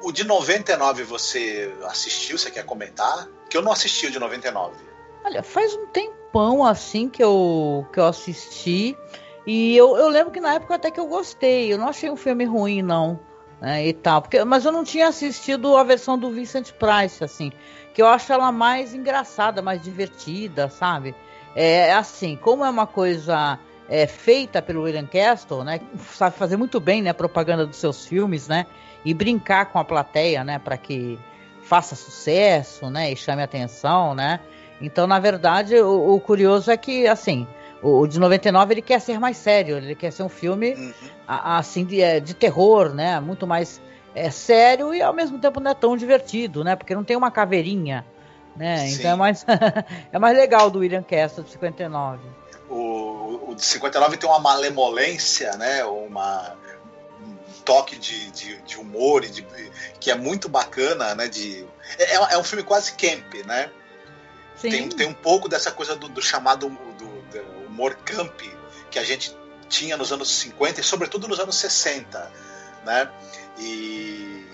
O 0.00 0.12
de 0.12 0.24
99 0.24 1.02
você 1.02 1.74
assistiu? 1.84 2.38
Você 2.38 2.50
quer 2.50 2.64
comentar? 2.64 3.28
Que 3.50 3.56
eu 3.56 3.62
não 3.62 3.72
assisti 3.72 4.06
o 4.06 4.10
de 4.10 4.18
99. 4.18 4.76
Olha, 5.24 5.42
faz 5.42 5.74
um 5.74 5.86
tempão 5.86 6.64
assim 6.64 7.08
que 7.08 7.22
eu, 7.22 7.84
que 7.92 7.98
eu 7.98 8.06
assisti. 8.06 8.96
E 9.44 9.76
eu, 9.76 9.96
eu 9.96 10.08
lembro 10.08 10.32
que 10.32 10.40
na 10.40 10.54
época 10.54 10.76
até 10.76 10.90
que 10.90 11.00
eu 11.00 11.06
gostei. 11.06 11.72
Eu 11.72 11.78
não 11.78 11.88
achei 11.88 12.08
um 12.10 12.16
filme 12.16 12.44
ruim, 12.44 12.80
não. 12.82 13.18
Né, 13.60 13.86
e 13.86 13.92
tal. 13.92 14.22
Porque, 14.22 14.42
mas 14.44 14.64
eu 14.64 14.72
não 14.72 14.84
tinha 14.84 15.08
assistido 15.08 15.76
a 15.76 15.82
versão 15.82 16.18
do 16.18 16.30
Vincent 16.30 16.72
Price, 16.72 17.22
assim. 17.22 17.52
Que 17.94 18.02
eu 18.02 18.06
acho 18.06 18.32
ela 18.32 18.52
mais 18.52 18.94
engraçada, 18.94 19.62
mais 19.62 19.82
divertida, 19.82 20.68
sabe? 20.68 21.14
É 21.54 21.94
assim, 21.94 22.36
como 22.36 22.64
é 22.64 22.68
uma 22.68 22.86
coisa 22.86 23.58
é, 23.88 24.06
feita 24.06 24.60
pelo 24.60 24.82
William 24.82 25.06
Castle, 25.06 25.64
né? 25.64 25.80
Sabe 26.12 26.36
fazer 26.36 26.56
muito 26.56 26.78
bem, 26.78 27.00
né? 27.00 27.12
Propaganda 27.12 27.66
dos 27.66 27.76
seus 27.76 28.06
filmes, 28.06 28.48
né? 28.48 28.66
E 29.04 29.14
brincar 29.14 29.66
com 29.66 29.78
a 29.78 29.84
plateia, 29.84 30.44
né? 30.44 30.58
Para 30.58 30.76
que 30.76 31.18
faça 31.62 31.96
sucesso, 31.96 32.90
né? 32.90 33.10
E 33.10 33.16
chame 33.16 33.42
atenção, 33.42 34.14
né? 34.14 34.40
Então, 34.80 35.06
na 35.06 35.18
verdade, 35.18 35.74
o, 35.76 36.14
o 36.14 36.20
curioso 36.20 36.70
é 36.70 36.76
que, 36.76 37.06
assim, 37.06 37.46
o, 37.82 38.00
o 38.00 38.06
de 38.06 38.18
99 38.18 38.74
ele 38.74 38.82
quer 38.82 39.00
ser 39.00 39.18
mais 39.20 39.36
sério, 39.36 39.76
ele 39.76 39.94
quer 39.94 40.10
ser 40.12 40.22
um 40.22 40.28
filme 40.28 40.74
Uhum. 40.74 40.92
a- 41.26 41.58
assim 41.58 41.84
de, 41.84 42.00
é, 42.00 42.20
de 42.20 42.34
terror, 42.34 42.94
né? 42.94 43.18
Muito 43.20 43.46
mais 43.46 43.80
é, 44.14 44.30
sério 44.30 44.94
e 44.94 45.02
ao 45.02 45.12
mesmo 45.12 45.38
tempo 45.38 45.60
não 45.60 45.70
é 45.70 45.74
tão 45.74 45.96
divertido, 45.96 46.64
né? 46.64 46.74
Porque 46.76 46.94
não 46.94 47.04
tem 47.04 47.16
uma 47.16 47.30
caveirinha, 47.30 48.04
né? 48.56 48.86
Sim. 48.86 48.94
Então 48.94 49.10
é 49.10 49.14
mais 49.14 49.44
é 50.12 50.18
mais 50.18 50.36
legal 50.36 50.70
do 50.70 50.78
William 50.80 51.02
Castle 51.02 51.44
de 51.44 51.50
59. 51.52 52.20
O, 52.68 53.50
o 53.50 53.54
de 53.54 53.62
59 53.64 54.16
tem 54.16 54.28
uma 54.28 54.38
malemolência, 54.40 55.56
né? 55.56 55.84
Uma, 55.84 56.56
um 57.22 57.36
toque 57.64 57.96
de, 57.96 58.30
de, 58.30 58.56
de 58.62 58.76
humor 58.78 59.24
e 59.24 59.28
de, 59.28 59.46
que 60.00 60.10
é 60.10 60.14
muito 60.14 60.48
bacana, 60.48 61.14
né? 61.14 61.28
De, 61.28 61.64
é, 61.98 62.14
é 62.14 62.38
um 62.38 62.44
filme 62.44 62.64
quase 62.64 62.92
camp, 62.92 63.34
né? 63.46 63.70
Sim. 64.56 64.70
Tem, 64.70 64.88
tem 64.88 65.06
um 65.06 65.14
pouco 65.14 65.48
dessa 65.48 65.70
coisa 65.70 65.94
do, 65.94 66.08
do 66.08 66.22
chamado 66.22 66.68
do, 66.68 66.76
do 67.04 67.15
humor 67.76 67.94
camp 67.96 68.40
que 68.90 68.98
a 68.98 69.04
gente 69.04 69.36
tinha 69.68 69.96
nos 69.96 70.10
anos 70.12 70.30
50 70.30 70.80
e 70.80 70.84
sobretudo 70.84 71.28
nos 71.28 71.38
anos 71.38 71.56
60, 71.56 72.32
né? 72.84 73.10
E 73.58 74.46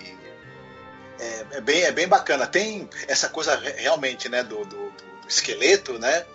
é, 1.19 1.45
é 1.57 1.61
bem, 1.61 1.83
é 1.83 1.91
bem 1.91 2.07
bacana. 2.07 2.45
Tem 2.45 2.89
essa 3.07 3.29
coisa 3.29 3.55
re- 3.55 3.73
realmente, 3.77 4.27
né, 4.27 4.43
do, 4.43 4.65
do, 4.65 4.89
do- 4.91 5.27
esqueleto, 5.27 5.97
né? 5.97 6.25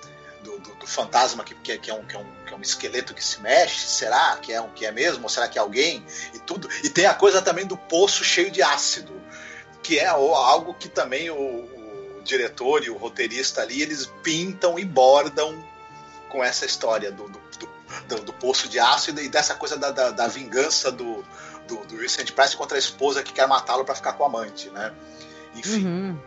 Do, 0.43 0.59
do- 0.61 0.75
do 0.77 0.87
fantasma 0.87 1.45
que, 1.45 1.55
que, 1.57 1.73
é, 1.73 1.79
que, 1.79 1.91
é 1.91 1.95
um, 1.95 2.05
que, 2.05 2.17
é 2.17 2.19
um, 2.19 2.33
que 2.47 2.55
é 2.55 2.57
um 2.57 2.61
esqueleto 2.63 3.13
que 3.13 3.23
se 3.25 3.41
mexe. 3.41 3.87
Será 3.87 4.37
que 4.37 4.53
é 4.53 4.61
um 4.61 4.71
que 4.71 4.87
é 4.87 4.93
mesmo? 4.93 5.25
Ou 5.25 5.29
será 5.29 5.47
que 5.49 5.59
é 5.59 5.61
alguém? 5.61 6.05
E 6.33 6.39
tudo. 6.39 6.69
E 6.83 6.89
tem 6.89 7.05
a 7.07 7.15
coisa 7.15 7.43
também 7.43 7.67
do 7.67 7.77
poço 7.77 8.25
cheio 8.25 8.51
de 8.51 8.63
ácido, 8.63 9.21
que 9.83 9.99
é 9.99 10.07
algo 10.07 10.73
que 10.75 10.89
também 10.89 11.29
o, 11.31 11.35
o 11.37 12.23
diretor 12.25 12.85
e 12.85 12.91
o 12.91 12.97
roteirista 12.97 13.61
ali 13.63 13.83
eles 13.83 14.07
pintam 14.23 14.79
e 14.79 14.85
bordam 14.85 15.63
com 16.29 16.43
essa 16.45 16.65
história 16.67 17.11
do, 17.11 17.25
do, 17.29 17.41
do- 18.09 18.21
do- 18.23 18.33
poço 18.35 18.69
de 18.69 18.79
ácido 18.79 19.21
e 19.21 19.29
dessa 19.29 19.55
coisa 19.55 19.77
da, 19.77 19.91
da, 19.91 20.11
da 20.11 20.29
vingança 20.29 20.91
do, 20.93 21.25
do, 21.67 21.77
do 21.87 21.97
Vincent 21.97 22.31
Price 22.33 22.57
contra 22.57 22.77
a 22.77 22.79
esposa 22.79 23.23
que 23.23 23.33
quer 23.33 23.49
matá-lo 23.49 23.85
para 23.85 23.95
ficar 23.95 24.13
com 24.13 24.25
a 24.25 24.27
amante, 24.27 24.69
né? 24.71 24.93
Enfim, 25.57 25.85
Uhum. 25.87 26.19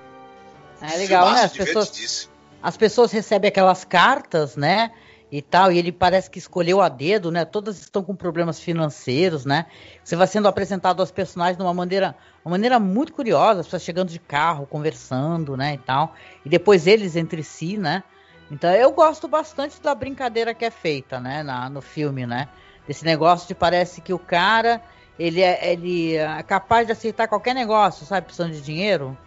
É 0.81 0.97
legal, 0.97 1.25
né? 1.31 1.43
As 1.43 1.51
pessoas, 1.53 2.29
as 2.61 2.77
pessoas 2.77 3.11
recebem 3.11 3.47
aquelas 3.49 3.83
cartas, 3.85 4.55
né? 4.55 4.91
E 5.31 5.41
tal, 5.41 5.71
e 5.71 5.77
ele 5.77 5.93
parece 5.93 6.29
que 6.29 6.39
escolheu 6.39 6.81
a 6.81 6.89
dedo, 6.89 7.31
né? 7.31 7.45
Todas 7.45 7.79
estão 7.79 8.03
com 8.03 8.13
problemas 8.13 8.59
financeiros, 8.59 9.45
né? 9.45 9.67
Você 10.03 10.15
vai 10.15 10.27
sendo 10.27 10.47
apresentado 10.47 10.99
aos 10.99 11.09
personagens 11.11 11.55
de 11.55 11.63
uma 11.63 11.73
maneira, 11.73 12.15
uma 12.43 12.51
maneira 12.51 12.77
muito 12.79 13.13
curiosa, 13.13 13.61
as 13.61 13.67
pessoas 13.67 13.83
chegando 13.83 14.09
de 14.09 14.19
carro, 14.19 14.65
conversando, 14.65 15.55
né? 15.55 15.75
E 15.75 15.77
tal. 15.77 16.13
E 16.43 16.49
depois 16.49 16.85
eles 16.85 17.15
entre 17.15 17.43
si, 17.43 17.77
né? 17.77 18.03
Então 18.51 18.69
eu 18.69 18.91
gosto 18.91 19.29
bastante 19.29 19.81
da 19.81 19.95
brincadeira 19.95 20.53
que 20.53 20.65
é 20.65 20.69
feita, 20.69 21.21
né? 21.21 21.41
Na, 21.41 21.69
no 21.69 21.81
filme, 21.81 22.25
né? 22.25 22.49
Desse 22.85 23.05
negócio 23.05 23.47
de 23.47 23.55
parece 23.55 24.01
que 24.01 24.13
o 24.13 24.19
cara 24.19 24.81
ele 25.17 25.41
é, 25.41 25.71
ele 25.71 26.17
é 26.17 26.43
capaz 26.43 26.85
de 26.85 26.91
aceitar 26.91 27.27
qualquer 27.29 27.55
negócio, 27.55 28.05
sabe? 28.05 28.25
Precisando 28.25 28.51
de 28.51 28.61
dinheiro. 28.61 29.17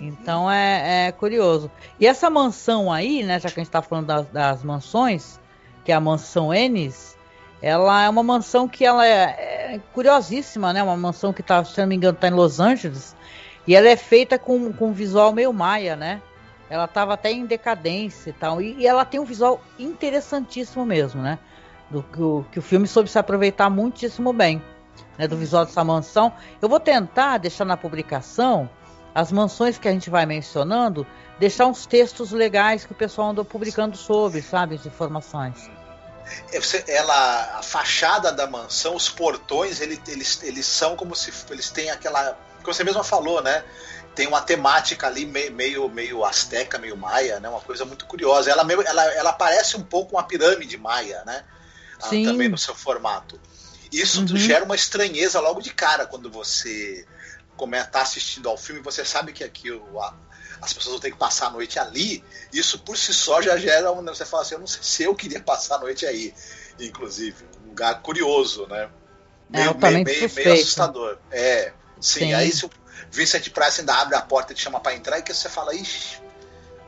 Então 0.00 0.50
é, 0.50 1.08
é 1.08 1.12
curioso. 1.12 1.70
E 2.00 2.06
essa 2.06 2.30
mansão 2.30 2.90
aí, 2.90 3.22
né? 3.22 3.38
Já 3.38 3.50
que 3.50 3.60
a 3.60 3.62
gente 3.62 3.70
tá 3.70 3.82
falando 3.82 4.06
das, 4.06 4.26
das 4.28 4.64
mansões, 4.64 5.38
que 5.84 5.92
é 5.92 5.94
a 5.94 6.00
mansão 6.00 6.54
Ennis, 6.54 7.16
ela 7.60 8.04
é 8.04 8.08
uma 8.08 8.22
mansão 8.22 8.66
que 8.66 8.86
ela 8.86 9.06
é, 9.06 9.74
é 9.74 9.80
curiosíssima, 9.92 10.72
né? 10.72 10.82
Uma 10.82 10.96
mansão 10.96 11.30
que 11.30 11.42
tá, 11.42 11.62
se 11.62 11.78
não 11.78 11.88
me 11.88 11.96
engano, 11.96 12.16
tá 12.16 12.28
em 12.28 12.32
Los 12.32 12.58
Angeles. 12.58 13.14
E 13.66 13.76
ela 13.76 13.88
é 13.88 13.96
feita 13.96 14.38
com, 14.38 14.72
com 14.72 14.88
um 14.88 14.92
visual 14.92 15.32
meio 15.32 15.52
maia, 15.52 15.94
né? 15.94 16.22
Ela 16.72 16.88
tava 16.88 17.12
até 17.12 17.30
em 17.30 17.44
decadência 17.44 18.30
e 18.30 18.32
tal. 18.32 18.62
E, 18.62 18.74
e 18.78 18.86
ela 18.86 19.04
tem 19.04 19.20
um 19.20 19.24
visual 19.26 19.60
interessantíssimo 19.78 20.86
mesmo, 20.86 21.20
né? 21.20 21.38
Do 21.90 22.02
que 22.02 22.22
o, 22.22 22.46
que 22.50 22.58
o 22.58 22.62
filme 22.62 22.88
soube 22.88 23.10
se 23.10 23.18
aproveitar 23.18 23.68
muitíssimo 23.68 24.32
bem. 24.32 24.62
Né, 25.18 25.28
do 25.28 25.36
visual 25.36 25.66
dessa 25.66 25.84
mansão. 25.84 26.32
Eu 26.60 26.68
vou 26.68 26.80
tentar 26.80 27.36
deixar 27.36 27.66
na 27.66 27.76
publicação 27.76 28.68
as 29.14 29.30
mansões 29.30 29.76
que 29.76 29.86
a 29.86 29.92
gente 29.92 30.08
vai 30.08 30.24
mencionando, 30.24 31.06
deixar 31.38 31.66
uns 31.66 31.84
textos 31.84 32.32
legais 32.32 32.86
que 32.86 32.92
o 32.92 32.94
pessoal 32.94 33.28
andou 33.28 33.44
publicando 33.44 33.94
sobre, 33.96 34.40
sabe, 34.40 34.76
as 34.76 34.86
informações. 34.86 35.70
É, 36.50 36.94
ela, 36.96 37.58
a 37.58 37.62
fachada 37.62 38.32
da 38.32 38.46
mansão, 38.46 38.94
os 38.94 39.10
portões, 39.10 39.80
ele- 39.82 40.00
eles, 40.08 40.42
eles 40.42 40.64
são 40.64 40.96
como 40.96 41.14
se 41.14 41.30
eles 41.50 41.68
têm 41.68 41.90
aquela, 41.90 42.38
como 42.62 42.72
você 42.72 42.84
mesma 42.84 43.04
falou, 43.04 43.42
né? 43.42 43.62
Tem 44.14 44.26
uma 44.26 44.42
temática 44.42 45.06
ali 45.06 45.24
me- 45.24 45.48
meio 45.50 45.88
meio 45.88 46.24
asteca, 46.24 46.78
meio 46.78 46.96
maia, 46.96 47.40
né? 47.40 47.48
Uma 47.48 47.60
coisa 47.60 47.84
muito 47.84 48.04
curiosa. 48.06 48.50
Ela 48.50 48.62
meio- 48.64 48.82
ela, 48.82 49.04
ela 49.14 49.32
parece 49.32 49.76
um 49.76 49.82
pouco 49.82 50.16
uma 50.16 50.22
pirâmide 50.22 50.76
maia, 50.76 51.22
né? 51.24 51.44
Ah, 52.02 52.08
também 52.08 52.48
no 52.48 52.58
seu 52.58 52.74
formato. 52.74 53.40
Isso 53.90 54.20
Uhum. 54.20 54.36
gera 54.36 54.64
uma 54.64 54.74
estranheza 54.74 55.38
logo 55.40 55.60
de 55.60 55.72
cara 55.72 56.06
quando 56.06 56.30
você 56.30 57.06
está 57.86 58.02
assistindo 58.02 58.48
ao 58.48 58.56
filme, 58.58 58.80
você 58.82 59.04
sabe 59.04 59.32
que 59.32 59.44
aqui 59.44 59.70
o- 59.70 60.00
a- 60.00 60.14
as 60.60 60.72
pessoas 60.72 60.94
vão 60.94 61.00
ter 61.00 61.10
que 61.12 61.16
passar 61.16 61.46
a 61.46 61.50
noite 61.50 61.78
ali. 61.78 62.24
Isso 62.52 62.78
por 62.80 62.96
si 62.98 63.14
só 63.14 63.40
já 63.40 63.56
gera 63.56 63.92
um. 63.92 64.02
Você 64.04 64.24
fala 64.24 64.42
assim, 64.42 64.54
eu 64.54 64.60
não 64.60 64.66
sei 64.66 64.82
se 64.82 65.02
eu 65.04 65.14
queria 65.14 65.40
passar 65.40 65.76
a 65.76 65.78
noite 65.78 66.04
aí, 66.04 66.34
inclusive. 66.80 67.44
Um 67.64 67.68
lugar 67.68 68.02
curioso, 68.02 68.66
né? 68.66 68.90
É, 69.52 69.64
altamente 69.64 70.04
meio, 70.04 70.18
meio 70.18 70.28
suspeito. 70.28 70.52
assustador. 70.62 71.18
É, 71.30 71.72
sim, 72.00 72.20
Sim. 72.20 72.34
Aí 72.34 72.50
se 72.50 72.64
Vincent 73.10 73.48
Price 73.50 73.80
ainda 73.80 73.94
abre 73.94 74.16
a 74.16 74.22
porta 74.22 74.52
e 74.52 74.56
te 74.56 74.62
chama 74.62 74.80
pra 74.80 74.94
entrar 74.94 75.18
e 75.18 75.22
que 75.22 75.32
você 75.32 75.48
fala, 75.48 75.74
ixi, 75.74 76.20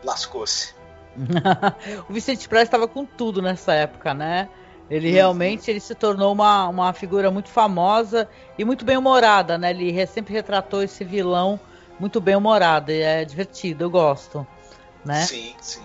lascou-se. 0.03 0.75
o 2.09 2.13
Vicente 2.13 2.49
Price 2.49 2.65
estava 2.65 2.89
com 2.89 3.05
tudo 3.05 3.41
nessa 3.41 3.73
época, 3.75 4.13
né? 4.15 4.49
Ele 4.91 5.09
Uhum. 5.09 5.15
realmente 5.15 5.71
ele 5.71 5.81
se 5.81 5.95
tornou 5.95 6.33
uma, 6.33 6.69
uma 6.69 6.93
figura 6.93 7.31
muito 7.31 7.49
famosa 7.49 8.29
e 8.59 8.65
muito 8.65 8.85
bem 8.85 8.97
humorada, 8.97 9.57
né? 9.57 9.71
Ele 9.71 9.91
re- 9.91 10.07
sempre 10.07 10.35
retratou 10.35 10.83
esse 10.83 11.05
vilão 11.05 11.59
muito 11.99 12.21
bem 12.21 12.37
humorado 12.37 12.91
e 12.91 13.01
é 13.01 13.25
divertido, 13.25 13.85
eu 13.85 13.91
gosto, 13.91 14.47
né? 15.05 15.21
Sim, 15.23 15.55
sim. 15.61 15.83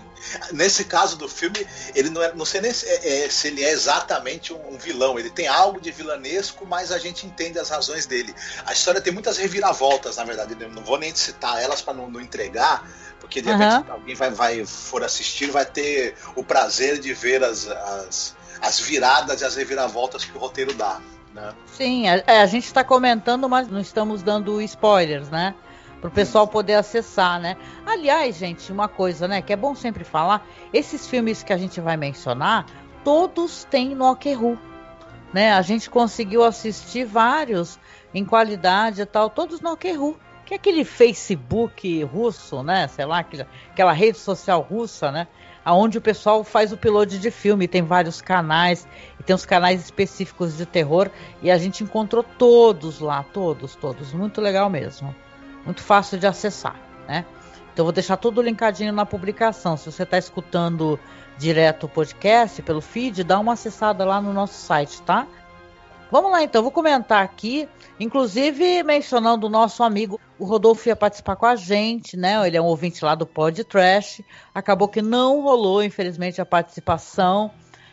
Nesse 0.52 0.84
caso 0.84 1.16
do 1.16 1.28
filme, 1.28 1.66
ele 1.94 2.10
não 2.10 2.22
é, 2.22 2.34
não 2.34 2.44
sei 2.44 2.60
nem 2.60 2.72
se, 2.72 2.86
é- 2.86 3.24
é- 3.24 3.30
se 3.30 3.48
ele 3.48 3.64
é 3.64 3.70
exatamente 3.70 4.52
um, 4.52 4.74
um 4.74 4.78
vilão. 4.78 5.18
Ele 5.18 5.30
tem 5.30 5.46
algo 5.46 5.80
de 5.80 5.90
vilanesco, 5.90 6.66
mas 6.66 6.92
a 6.92 6.98
gente 6.98 7.26
entende 7.26 7.58
as 7.58 7.68
razões 7.68 8.06
dele. 8.06 8.34
A 8.66 8.72
história 8.72 9.00
tem 9.00 9.12
muitas 9.12 9.36
reviravoltas, 9.36 10.16
na 10.16 10.24
verdade. 10.24 10.56
Eu 10.58 10.70
não 10.70 10.82
vou 10.82 10.98
nem 10.98 11.14
citar 11.14 11.62
elas 11.62 11.80
para 11.82 11.94
não, 11.94 12.10
não 12.10 12.20
entregar, 12.20 12.88
porque 13.18 13.40
de 13.40 13.48
repente 13.48 13.64
Aham. 13.64 13.86
alguém 13.90 14.14
vai, 14.14 14.30
vai 14.30 14.66
for 14.66 15.02
assistir, 15.04 15.50
vai 15.50 15.64
ter 15.64 16.14
o 16.34 16.44
prazer 16.44 16.98
de 16.98 17.12
ver 17.12 17.42
as, 17.44 17.66
as, 17.68 18.36
as 18.60 18.80
viradas 18.80 19.40
e 19.40 19.44
as 19.44 19.56
reviravoltas 19.56 20.24
que 20.24 20.36
o 20.36 20.40
roteiro 20.40 20.74
dá. 20.74 21.00
Né? 21.34 21.54
Sim, 21.76 22.08
a, 22.08 22.22
é, 22.26 22.40
a 22.40 22.46
gente 22.46 22.64
está 22.66 22.82
comentando, 22.82 23.48
mas 23.48 23.68
não 23.68 23.80
estamos 23.80 24.22
dando 24.22 24.60
spoilers, 24.62 25.28
né? 25.30 25.54
Para 26.00 26.08
o 26.08 26.10
pessoal 26.10 26.48
poder 26.48 26.74
acessar, 26.74 27.38
né? 27.38 27.56
Aliás, 27.84 28.36
gente, 28.36 28.72
uma 28.72 28.88
coisa, 28.88 29.28
né? 29.28 29.42
Que 29.42 29.52
é 29.52 29.56
bom 29.56 29.74
sempre 29.74 30.02
falar: 30.02 30.46
esses 30.72 31.06
filmes 31.06 31.42
que 31.42 31.52
a 31.52 31.58
gente 31.58 31.80
vai 31.80 31.96
mencionar, 31.96 32.64
todos 33.04 33.64
têm 33.64 33.94
no 33.94 34.10
Okeru. 34.10 34.58
né? 35.32 35.52
A 35.52 35.62
gente 35.62 35.90
conseguiu 35.90 36.42
assistir 36.42 37.04
vários 37.04 37.78
em 38.14 38.24
qualidade 38.24 39.02
e 39.02 39.06
tal, 39.06 39.30
todos 39.30 39.60
no 39.60 39.72
Okru, 39.72 40.18
que 40.44 40.54
é 40.54 40.56
aquele 40.56 40.84
Facebook 40.84 42.02
russo, 42.04 42.62
né? 42.62 42.88
Sei 42.88 43.04
lá, 43.04 43.20
aquela, 43.20 43.46
aquela 43.70 43.92
rede 43.92 44.18
social 44.18 44.60
russa, 44.60 45.12
né? 45.12 45.28
Aonde 45.64 45.98
o 45.98 46.00
pessoal 46.00 46.42
faz 46.42 46.72
o 46.72 46.76
piloto 46.76 47.18
de 47.18 47.30
filme, 47.30 47.68
tem 47.68 47.82
vários 47.82 48.22
canais 48.22 48.88
e 49.18 49.22
tem 49.22 49.36
os 49.36 49.44
canais 49.44 49.80
específicos 49.84 50.56
de 50.56 50.64
terror 50.64 51.10
e 51.42 51.50
a 51.50 51.58
gente 51.58 51.84
encontrou 51.84 52.24
todos 52.24 52.98
lá, 52.98 53.22
todos, 53.22 53.76
todos, 53.76 54.12
muito 54.14 54.40
legal 54.40 54.70
mesmo, 54.70 55.14
muito 55.64 55.82
fácil 55.82 56.18
de 56.18 56.26
acessar, 56.26 56.76
né? 57.06 57.24
Então 57.72 57.84
vou 57.84 57.92
deixar 57.92 58.16
tudo 58.16 58.42
linkadinho 58.42 58.92
na 58.92 59.06
publicação. 59.06 59.76
Se 59.76 59.90
você 59.90 60.02
está 60.02 60.18
escutando 60.18 60.98
direto 61.38 61.84
o 61.84 61.88
podcast 61.88 62.60
pelo 62.62 62.80
feed, 62.80 63.24
dá 63.24 63.38
uma 63.38 63.54
acessada 63.54 64.04
lá 64.04 64.20
no 64.20 64.32
nosso 64.32 64.54
site, 64.54 65.00
tá? 65.02 65.26
Vamos 66.10 66.32
lá 66.32 66.42
então, 66.42 66.60
vou 66.60 66.72
comentar 66.72 67.22
aqui, 67.22 67.68
inclusive 67.98 68.82
mencionando 68.82 69.46
o 69.46 69.50
nosso 69.50 69.84
amigo, 69.84 70.20
o 70.40 70.44
Rodolfo 70.44 70.88
ia 70.88 70.96
participar 70.96 71.36
com 71.36 71.46
a 71.46 71.54
gente, 71.54 72.16
né? 72.16 72.44
Ele 72.44 72.56
é 72.56 72.60
um 72.60 72.64
ouvinte 72.64 73.04
lá 73.04 73.14
do 73.14 73.24
Pod 73.24 73.62
Trash. 73.62 74.20
Acabou 74.52 74.88
que 74.88 75.00
não 75.00 75.40
rolou, 75.40 75.84
infelizmente, 75.84 76.40
a 76.40 76.46
participação, 76.46 77.52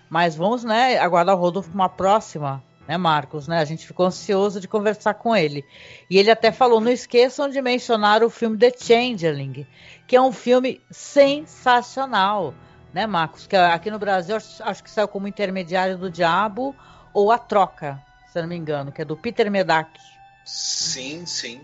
mas 0.09 0.35
vamos, 0.35 0.63
né, 0.63 0.97
aguardar 0.97 1.35
o 1.35 1.39
Rodolfo 1.39 1.69
para 1.69 1.75
uma 1.75 1.89
próxima, 1.89 2.63
né, 2.87 2.97
Marcos, 2.97 3.47
né? 3.47 3.59
A 3.59 3.65
gente 3.65 3.85
ficou 3.85 4.05
ansioso 4.05 4.61
de 4.61 4.67
conversar 4.67 5.15
com 5.15 5.35
ele. 5.35 5.65
E 6.09 6.17
ele 6.17 6.31
até 6.31 6.51
falou: 6.51 6.79
"Não 6.79 6.91
esqueçam 6.91 7.49
de 7.49 7.61
mencionar 7.61 8.23
o 8.23 8.29
filme 8.29 8.57
The 8.57 8.71
Changeling, 8.79 9.67
que 10.07 10.15
é 10.15 10.21
um 10.21 10.31
filme 10.31 10.81
sensacional." 10.89 12.53
Né, 12.93 13.05
Marcos? 13.05 13.45
Que 13.45 13.55
aqui 13.55 13.91
no 13.91 13.99
Brasil 13.99 14.35
acho, 14.35 14.83
que 14.83 14.89
saiu 14.89 15.07
como 15.07 15.27
Intermediário 15.27 15.97
do 15.97 16.09
Diabo 16.09 16.75
ou 17.13 17.31
A 17.31 17.37
Troca, 17.37 18.01
se 18.31 18.41
não 18.41 18.47
me 18.47 18.55
engano, 18.55 18.91
que 18.91 19.01
é 19.01 19.05
do 19.05 19.17
Peter 19.17 19.51
Medak. 19.51 19.99
Sim, 20.45 21.25
sim. 21.25 21.61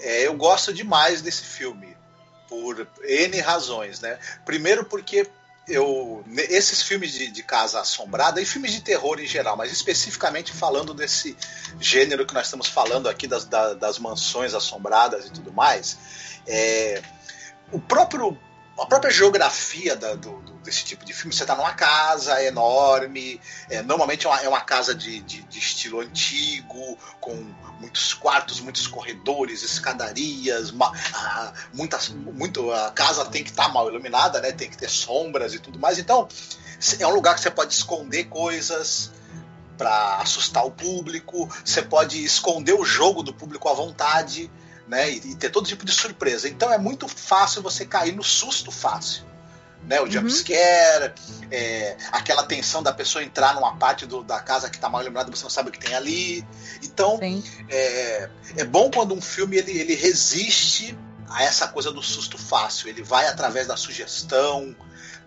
É, 0.00 0.26
eu 0.26 0.36
gosto 0.36 0.72
demais 0.72 1.20
desse 1.20 1.42
filme 1.42 1.96
por 2.48 2.86
N 3.02 3.40
razões, 3.40 4.00
né? 4.00 4.18
Primeiro 4.44 4.84
porque 4.84 5.28
eu 5.66 6.24
esses 6.36 6.82
filmes 6.82 7.12
de, 7.12 7.28
de, 7.28 7.42
casa 7.42 7.80
assombrada 7.80 8.40
e 8.40 8.44
filmes 8.44 8.72
de 8.72 8.80
terror 8.80 9.18
em 9.18 9.26
geral, 9.26 9.56
mas 9.56 9.72
especificamente 9.72 10.52
falando 10.52 10.92
desse 10.92 11.36
gênero 11.80 12.26
que 12.26 12.34
nós 12.34 12.46
estamos 12.46 12.68
falando 12.68 13.08
aqui 13.08 13.26
das, 13.26 13.44
das, 13.44 13.76
das 13.78 13.98
mansões 13.98 14.54
assombradas 14.54 15.26
e 15.26 15.30
tudo 15.30 15.52
mais, 15.52 15.96
é, 16.46 17.02
o 17.72 17.80
próprio 17.80 18.38
a 18.78 18.86
própria 18.86 19.10
geografia 19.10 19.94
da, 19.94 20.14
do, 20.14 20.40
do, 20.40 20.52
desse 20.64 20.84
tipo 20.84 21.04
de 21.04 21.12
filme, 21.12 21.32
você 21.32 21.44
está 21.44 21.54
numa 21.54 21.74
casa 21.74 22.42
enorme, 22.42 23.40
é, 23.70 23.82
normalmente 23.82 24.26
é 24.26 24.28
uma, 24.28 24.40
é 24.40 24.48
uma 24.48 24.60
casa 24.60 24.94
de, 24.94 25.20
de, 25.20 25.42
de, 25.42 25.58
estilo 25.58 26.00
antigo, 26.00 26.98
com 27.20 27.34
muitos 27.78 28.14
quartos, 28.14 28.60
muitos 28.60 28.86
corredores, 28.86 29.62
escadarias, 29.62 30.72
ma, 30.72 30.92
a, 31.14 31.52
muitas, 31.72 32.08
muito, 32.08 32.72
a 32.72 32.90
casa 32.90 33.24
tem 33.26 33.44
que 33.44 33.50
estar 33.50 33.66
tá 33.66 33.68
mal 33.68 33.88
iluminada, 33.88 34.40
né, 34.40 34.50
tem 34.50 34.68
que 34.68 34.76
ter 34.76 34.90
sombras 34.90 35.54
e 35.54 35.60
tudo 35.60 35.78
mais. 35.78 35.98
Então, 35.98 36.26
é 36.98 37.06
um 37.06 37.14
lugar 37.14 37.34
que 37.34 37.40
você 37.40 37.50
pode 37.50 37.72
esconder 37.72 38.24
coisas 38.24 39.12
para 39.78 40.16
assustar 40.18 40.64
o 40.64 40.70
público, 40.70 41.48
você 41.64 41.82
pode 41.82 42.24
esconder 42.24 42.74
o 42.74 42.84
jogo 42.84 43.22
do 43.22 43.32
público 43.32 43.68
à 43.68 43.72
vontade 43.72 44.50
né? 44.88 45.10
E, 45.10 45.16
e, 45.32 45.36
ter 45.36 45.50
todo 45.50 45.66
tipo 45.66 45.84
de 45.84 45.92
surpresa. 45.92 46.48
Então 46.48 46.72
é 46.72 46.78
muito 46.78 47.08
fácil 47.08 47.62
você 47.62 47.84
cair 47.84 48.12
no 48.12 48.22
susto 48.22 48.70
fácil. 48.70 49.24
Né, 49.86 50.00
o 50.00 50.10
jumpscare, 50.10 51.12
uhum. 51.28 51.48
é, 51.50 51.98
aquela 52.10 52.44
tensão 52.44 52.82
da 52.82 52.90
pessoa 52.90 53.22
entrar 53.22 53.54
numa 53.54 53.76
parte 53.76 54.06
do, 54.06 54.24
da 54.24 54.40
casa 54.40 54.70
que 54.70 54.76
está 54.76 54.88
mal 54.88 55.02
iluminada 55.02 55.30
você 55.30 55.42
não 55.42 55.50
sabe 55.50 55.68
o 55.68 55.72
que 55.72 55.78
tem 55.78 55.94
ali. 55.94 56.42
Então, 56.82 57.20
é, 57.68 58.30
é 58.56 58.64
bom 58.64 58.90
quando 58.90 59.14
um 59.14 59.20
filme 59.20 59.58
ele, 59.58 59.72
ele 59.72 59.94
resiste 59.94 60.96
a 61.28 61.42
essa 61.44 61.68
coisa 61.68 61.92
do 61.92 62.02
susto 62.02 62.38
fácil. 62.38 62.88
Ele 62.88 63.02
vai 63.02 63.26
através 63.26 63.66
da 63.66 63.76
sugestão, 63.76 64.74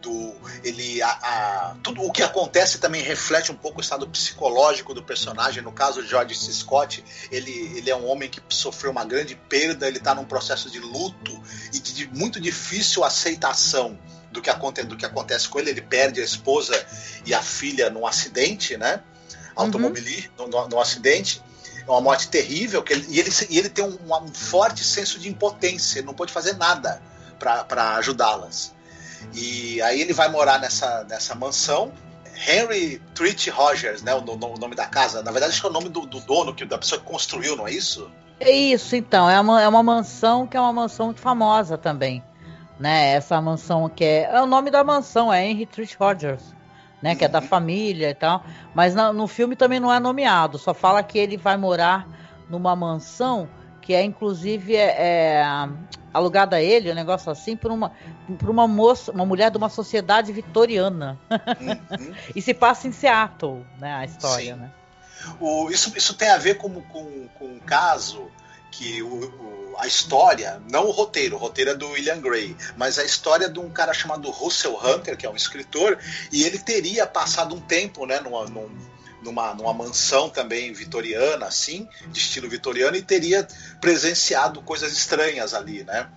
do 0.08 0.36
ele 0.64 1.02
a, 1.02 1.10
a, 1.10 1.76
tudo 1.84 2.02
o 2.02 2.12
que 2.12 2.24
acontece 2.24 2.80
também 2.80 3.02
reflete 3.02 3.52
um 3.52 3.56
pouco 3.56 3.80
o 3.80 3.82
estado 3.82 4.08
psicológico 4.08 4.94
do 4.94 5.04
personagem. 5.04 5.62
No 5.62 5.72
caso 5.72 6.02
de 6.02 6.10
George 6.10 6.36
C. 6.36 6.52
Scott 6.54 7.04
ele, 7.32 7.52
ele 7.76 7.90
é 7.90 7.96
um 7.96 8.08
homem 8.08 8.30
que 8.30 8.42
sofreu 8.50 8.92
uma 8.92 9.06
grande 9.06 9.36
perda 9.36 9.88
ele 9.88 9.98
está 9.98 10.16
num 10.16 10.26
processo 10.26 10.70
de 10.70 10.80
luto 10.80 11.42
e 11.74 11.80
de, 11.80 11.94
de 11.94 12.08
muito 12.08 12.40
difícil 12.40 13.04
aceitação 13.04 14.00
do 14.32 14.42
que, 14.42 14.50
aconte, 14.50 14.84
do 14.84 14.96
que 14.96 15.06
acontece 15.06 15.48
com 15.48 15.60
ele. 15.60 15.72
Ele 15.72 15.82
perde 15.82 16.22
a 16.22 16.24
esposa 16.24 16.74
e 17.26 17.34
a 17.34 17.42
filha 17.42 17.90
num 17.90 18.08
acidente 18.08 18.78
né? 18.78 19.02
Automobilístico 19.56 20.44
uhum. 20.44 20.50
num, 20.50 20.68
num 20.70 20.80
acidente. 20.80 21.42
É 21.86 21.90
uma 21.90 22.02
morte 22.02 22.28
terrível 22.28 22.84
que 22.84 22.94
ele, 22.94 23.06
e, 23.10 23.20
ele, 23.20 23.32
e 23.50 23.60
ele 23.60 23.70
tem 23.70 23.84
um, 23.84 23.98
um 24.24 24.34
forte 24.34 24.84
senso 24.84 25.20
de 25.20 25.30
impotência 25.30 26.00
ele 26.00 26.08
não 26.08 26.14
pode 26.14 26.34
fazer 26.34 26.54
nada 26.58 27.02
para 27.40 27.96
ajudá-las 27.96 28.76
e 29.34 29.82
aí 29.82 30.02
ele 30.02 30.14
vai 30.14 30.30
morar 30.30 30.60
nessa, 30.60 31.06
nessa 31.10 31.36
mansão. 31.36 31.92
Henry 32.48 33.02
Treat 33.16 33.50
Rogers, 33.50 34.04
né? 34.04 34.14
O, 34.14 34.20
o, 34.20 34.58
nome 34.58 34.76
da 34.76 34.86
casa. 34.86 35.24
Na 35.24 35.32
verdade, 35.32 35.54
acho 35.54 35.62
que 35.62 35.68
é 35.68 35.70
o 35.70 35.74
nome 35.74 35.90
do, 35.90 36.06
do, 36.06 36.20
dono, 36.20 36.54
que, 36.54 36.66
da 36.66 36.78
pessoa 36.78 37.00
que 37.00 37.06
construiu, 37.06 37.56
não 37.56 37.68
é 37.68 37.72
isso? 37.72 38.12
É 38.40 38.52
isso, 38.52 38.96
então. 38.96 39.30
É 39.30 39.40
uma, 39.40 39.62
é 39.62 39.68
uma 39.68 39.82
mansão 39.82 40.46
que 40.46 40.56
é 40.56 40.62
uma 40.62 40.74
mansão 40.74 41.08
muito 41.08 41.22
famosa 41.22 41.78
também. 41.78 42.24
Né? 42.80 43.14
Essa 43.14 43.42
mansão 43.42 43.90
que 43.90 44.04
é. 44.04 44.30
É 44.32 44.42
o 44.42 44.46
nome 44.46 44.70
da 44.70 44.84
mansão, 44.84 45.34
é 45.34 45.46
Henry 45.46 45.66
Treat 45.66 45.98
Rogers. 46.00 46.56
Né, 47.00 47.14
que 47.14 47.24
é 47.24 47.28
da 47.28 47.40
uhum. 47.40 47.48
família 47.48 48.10
e 48.10 48.14
tal, 48.16 48.44
mas 48.74 48.96
no, 48.96 49.14
no 49.14 49.28
filme 49.28 49.56
também 49.56 49.80
não 49.80 49.94
é 49.94 50.00
nomeado, 50.00 50.58
só 50.58 50.74
fala 50.74 51.04
que 51.04 51.20
ele 51.20 51.38
vai 51.38 51.56
morar 51.56 52.08
numa 52.50 52.76
mansão 52.76 53.48
que 53.88 53.94
é 53.94 54.04
inclusive 54.04 54.76
é, 54.76 55.40
é 55.40 55.46
alugada 56.14 56.58
a 56.58 56.62
ele, 56.62 56.92
um 56.92 56.94
negócio 56.94 57.32
assim, 57.32 57.56
por 57.56 57.72
uma, 57.72 57.94
por 58.38 58.50
uma 58.50 58.68
moça, 58.68 59.14
uma 59.14 59.26
mulher 59.26 59.50
de 59.50 59.56
uma 59.56 59.70
sociedade 59.70 60.34
vitoriana. 60.34 61.18
Uhum. 61.32 62.14
e 62.36 62.42
se 62.42 62.54
passa 62.54 62.90
em 62.90 62.92
Seattle, 62.92 63.66
né, 63.80 63.94
a 63.94 64.04
história, 64.04 64.56
Sim. 64.56 64.60
né? 64.60 64.72
O, 65.40 65.72
isso, 65.72 65.94
isso 65.96 66.16
tem 66.16 66.28
a 66.28 66.38
ver 66.38 66.58
com, 66.58 66.70
com, 66.82 67.30
com 67.30 67.46
um 67.46 67.60
caso 67.60 68.30
que 68.72 69.02
o, 69.02 69.08
o, 69.08 69.76
a 69.78 69.88
história, 69.88 70.62
não 70.70 70.88
o 70.88 70.92
roteiro, 70.92 71.38
o 71.38 71.40
roteiro 71.40 71.72
é 71.72 71.74
do 71.74 71.88
William 71.92 72.20
Gray, 72.20 72.58
mas 72.76 73.00
a 73.00 73.06
história 73.06 73.48
de 73.48 73.58
um 73.58 73.70
cara 73.70 73.94
chamado 73.94 74.30
Russell 74.30 74.78
Hunter, 74.78 75.16
que 75.16 75.26
é 75.26 75.30
um 75.30 75.36
escritor, 75.36 75.98
e 76.30 76.44
ele 76.44 76.60
teria 76.60 77.08
passado 77.08 77.56
um 77.56 77.62
tempo, 77.62 78.06
né, 78.06 78.20
numa, 78.20 78.44
num, 78.48 78.70
numa, 79.28 79.54
numa 79.54 79.74
mansão 79.74 80.30
também 80.30 80.74
vitoriana, 80.74 81.46
assim, 81.46 81.88
de 82.08 82.20
estilo 82.20 82.50
vitoriano, 82.50 82.96
e 82.96 83.02
teria 83.02 83.46
presenciado 83.80 84.62
coisas 84.62 84.92
estranhas 84.94 85.54
ali, 85.54 85.84
né? 85.84 86.10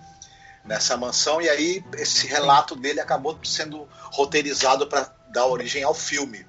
Nessa 0.63 0.95
mansão, 0.95 1.41
e 1.41 1.49
aí 1.49 1.83
esse 1.97 2.27
relato 2.27 2.75
dele 2.75 2.99
acabou 2.99 3.37
sendo 3.43 3.87
roteirizado 4.11 4.87
para 4.87 5.11
dar 5.29 5.47
origem 5.47 5.83
ao 5.83 5.93
filme. 5.93 6.45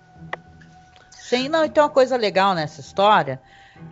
Sim, 1.11 1.49
não, 1.49 1.65
e 1.65 1.71
tem 1.71 1.83
uma 1.83 1.89
coisa 1.89 2.17
legal 2.17 2.55
nessa 2.55 2.81
história, 2.81 3.41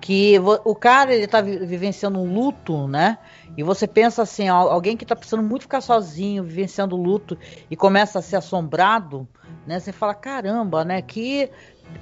que 0.00 0.38
o 0.38 0.74
cara 0.74 1.14
ele 1.14 1.26
tá 1.26 1.40
vivenciando 1.40 2.20
um 2.20 2.32
luto, 2.32 2.86
né? 2.86 3.18
E 3.56 3.62
você 3.62 3.86
pensa 3.86 4.22
assim, 4.22 4.46
alguém 4.48 4.96
que 4.96 5.06
tá 5.06 5.16
precisando 5.16 5.42
muito 5.42 5.62
ficar 5.62 5.80
sozinho, 5.80 6.44
vivenciando 6.44 6.96
luto 6.96 7.36
e 7.70 7.76
começa 7.76 8.18
a 8.18 8.22
ser 8.22 8.36
assombrado, 8.36 9.26
né? 9.66 9.80
Você 9.80 9.90
fala, 9.90 10.14
caramba, 10.14 10.84
né? 10.84 11.02
Que 11.02 11.50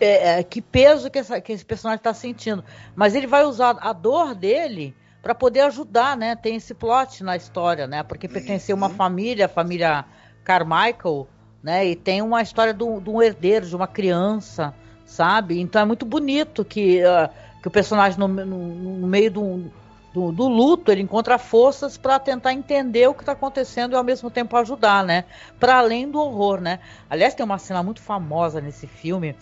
é, 0.00 0.38
é, 0.38 0.42
que 0.42 0.60
peso 0.60 1.10
que, 1.10 1.18
essa, 1.18 1.40
que 1.40 1.52
esse 1.52 1.64
personagem 1.64 1.98
está 1.98 2.14
sentindo. 2.14 2.64
Mas 2.94 3.14
ele 3.14 3.26
vai 3.26 3.44
usar 3.44 3.76
a 3.80 3.92
dor 3.92 4.34
dele 4.34 4.94
para 5.22 5.34
poder 5.34 5.60
ajudar, 5.60 6.16
né? 6.16 6.36
Tem 6.36 6.56
esse 6.56 6.74
plot 6.74 7.22
na 7.22 7.36
história, 7.36 7.86
né? 7.86 8.02
Porque 8.02 8.28
pertencia 8.28 8.74
a 8.74 8.76
uma 8.76 8.88
uhum. 8.88 8.94
família, 8.94 9.46
a 9.46 9.48
família 9.48 10.04
Carmichael, 10.44 11.28
né? 11.62 11.86
E 11.86 11.96
tem 11.96 12.22
uma 12.22 12.40
história 12.40 12.72
de 12.72 12.84
um 12.84 13.22
herdeiro, 13.22 13.66
de 13.66 13.74
uma 13.74 13.86
criança, 13.86 14.74
sabe? 15.04 15.60
Então 15.60 15.82
é 15.82 15.84
muito 15.84 16.06
bonito 16.06 16.64
que, 16.64 17.02
uh, 17.02 17.28
que 17.60 17.68
o 17.68 17.70
personagem, 17.70 18.18
no, 18.18 18.28
no, 18.28 18.44
no 18.44 19.06
meio 19.06 19.30
do, 19.30 19.72
do, 20.14 20.32
do, 20.32 20.48
luto, 20.48 20.92
ele 20.92 21.02
encontra 21.02 21.36
forças 21.38 21.98
para 21.98 22.18
tentar 22.18 22.52
entender 22.52 23.08
o 23.08 23.14
que 23.14 23.22
está 23.22 23.32
acontecendo 23.32 23.92
e 23.92 23.96
ao 23.96 24.04
mesmo 24.04 24.30
tempo 24.30 24.56
ajudar, 24.56 25.04
né? 25.04 25.24
Para 25.58 25.78
além 25.78 26.08
do 26.08 26.20
horror, 26.20 26.60
né? 26.60 26.78
Aliás, 27.10 27.34
tem 27.34 27.44
uma 27.44 27.58
cena 27.58 27.82
muito 27.82 28.00
famosa 28.00 28.60
nesse 28.60 28.86
filme 28.86 29.34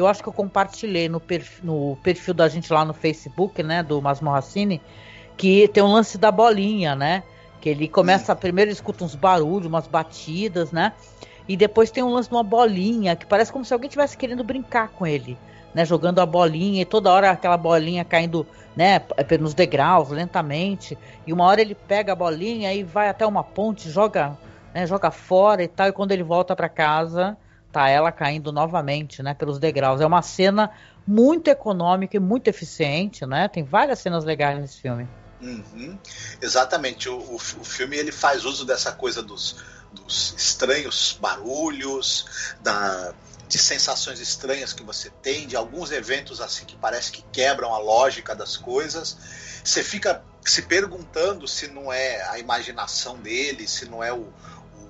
eu 0.00 0.06
acho 0.06 0.22
que 0.22 0.28
eu 0.28 0.32
compartilhei 0.32 1.08
no 1.08 1.20
perfil, 1.20 1.64
no 1.64 1.96
perfil 2.02 2.34
da 2.34 2.48
gente 2.48 2.72
lá 2.72 2.84
no 2.84 2.92
Facebook, 2.92 3.62
né, 3.62 3.82
do 3.82 4.00
Masmorracine, 4.02 4.80
que 5.36 5.68
tem 5.68 5.82
um 5.82 5.92
lance 5.92 6.18
da 6.18 6.30
bolinha, 6.30 6.94
né? 6.94 7.22
Que 7.60 7.68
ele 7.68 7.88
começa, 7.88 8.34
primeiro 8.36 8.70
ele 8.70 8.76
escuta 8.76 9.04
uns 9.04 9.14
barulhos, 9.14 9.66
umas 9.66 9.86
batidas, 9.86 10.70
né? 10.72 10.92
E 11.48 11.56
depois 11.56 11.90
tem 11.90 12.02
um 12.02 12.10
lance 12.10 12.28
de 12.28 12.34
uma 12.34 12.42
bolinha, 12.42 13.16
que 13.16 13.26
parece 13.26 13.52
como 13.52 13.64
se 13.64 13.72
alguém 13.72 13.88
estivesse 13.88 14.16
querendo 14.16 14.42
brincar 14.42 14.88
com 14.88 15.06
ele, 15.06 15.36
né? 15.74 15.84
Jogando 15.84 16.20
a 16.20 16.26
bolinha 16.26 16.82
e 16.82 16.84
toda 16.84 17.12
hora 17.12 17.30
aquela 17.30 17.56
bolinha 17.56 18.04
caindo, 18.04 18.46
né? 18.76 19.00
Nos 19.40 19.54
degraus, 19.54 20.10
lentamente. 20.10 20.96
E 21.26 21.32
uma 21.32 21.44
hora 21.44 21.60
ele 21.60 21.74
pega 21.74 22.12
a 22.12 22.16
bolinha 22.16 22.72
e 22.72 22.82
vai 22.82 23.08
até 23.08 23.26
uma 23.26 23.42
ponte, 23.42 23.90
joga, 23.90 24.36
né, 24.72 24.86
joga 24.86 25.10
fora 25.10 25.62
e 25.62 25.68
tal. 25.68 25.88
E 25.88 25.92
quando 25.92 26.12
ele 26.12 26.22
volta 26.22 26.54
para 26.54 26.68
casa, 26.68 27.36
tá 27.74 27.88
ela 27.88 28.12
caindo 28.12 28.52
novamente, 28.52 29.20
né, 29.20 29.34
pelos 29.34 29.58
degraus. 29.58 30.00
É 30.00 30.06
uma 30.06 30.22
cena 30.22 30.70
muito 31.04 31.48
econômica 31.48 32.16
e 32.16 32.20
muito 32.20 32.46
eficiente, 32.46 33.26
né? 33.26 33.48
Tem 33.48 33.64
várias 33.64 33.98
cenas 33.98 34.24
legais 34.24 34.60
nesse 34.60 34.80
filme. 34.80 35.08
Uhum. 35.42 35.98
Exatamente. 36.40 37.08
O, 37.08 37.18
o, 37.18 37.34
o 37.34 37.64
filme 37.64 37.96
ele 37.96 38.12
faz 38.12 38.44
uso 38.44 38.64
dessa 38.64 38.92
coisa 38.92 39.20
dos, 39.22 39.56
dos 39.92 40.34
estranhos 40.38 41.18
barulhos, 41.20 42.54
da, 42.62 43.12
de 43.48 43.58
sensações 43.58 44.20
estranhas 44.20 44.72
que 44.72 44.84
você 44.84 45.10
tem, 45.20 45.46
de 45.48 45.56
alguns 45.56 45.90
eventos 45.90 46.40
assim 46.40 46.64
que 46.64 46.76
parece 46.76 47.10
que 47.10 47.22
quebram 47.32 47.74
a 47.74 47.78
lógica 47.78 48.34
das 48.36 48.56
coisas. 48.56 49.16
Você 49.64 49.82
fica 49.82 50.22
se 50.44 50.62
perguntando 50.62 51.48
se 51.48 51.68
não 51.68 51.92
é 51.92 52.22
a 52.30 52.38
imaginação 52.38 53.16
dele, 53.18 53.66
se 53.66 53.86
não 53.86 54.02
é 54.02 54.12
o, 54.12 54.32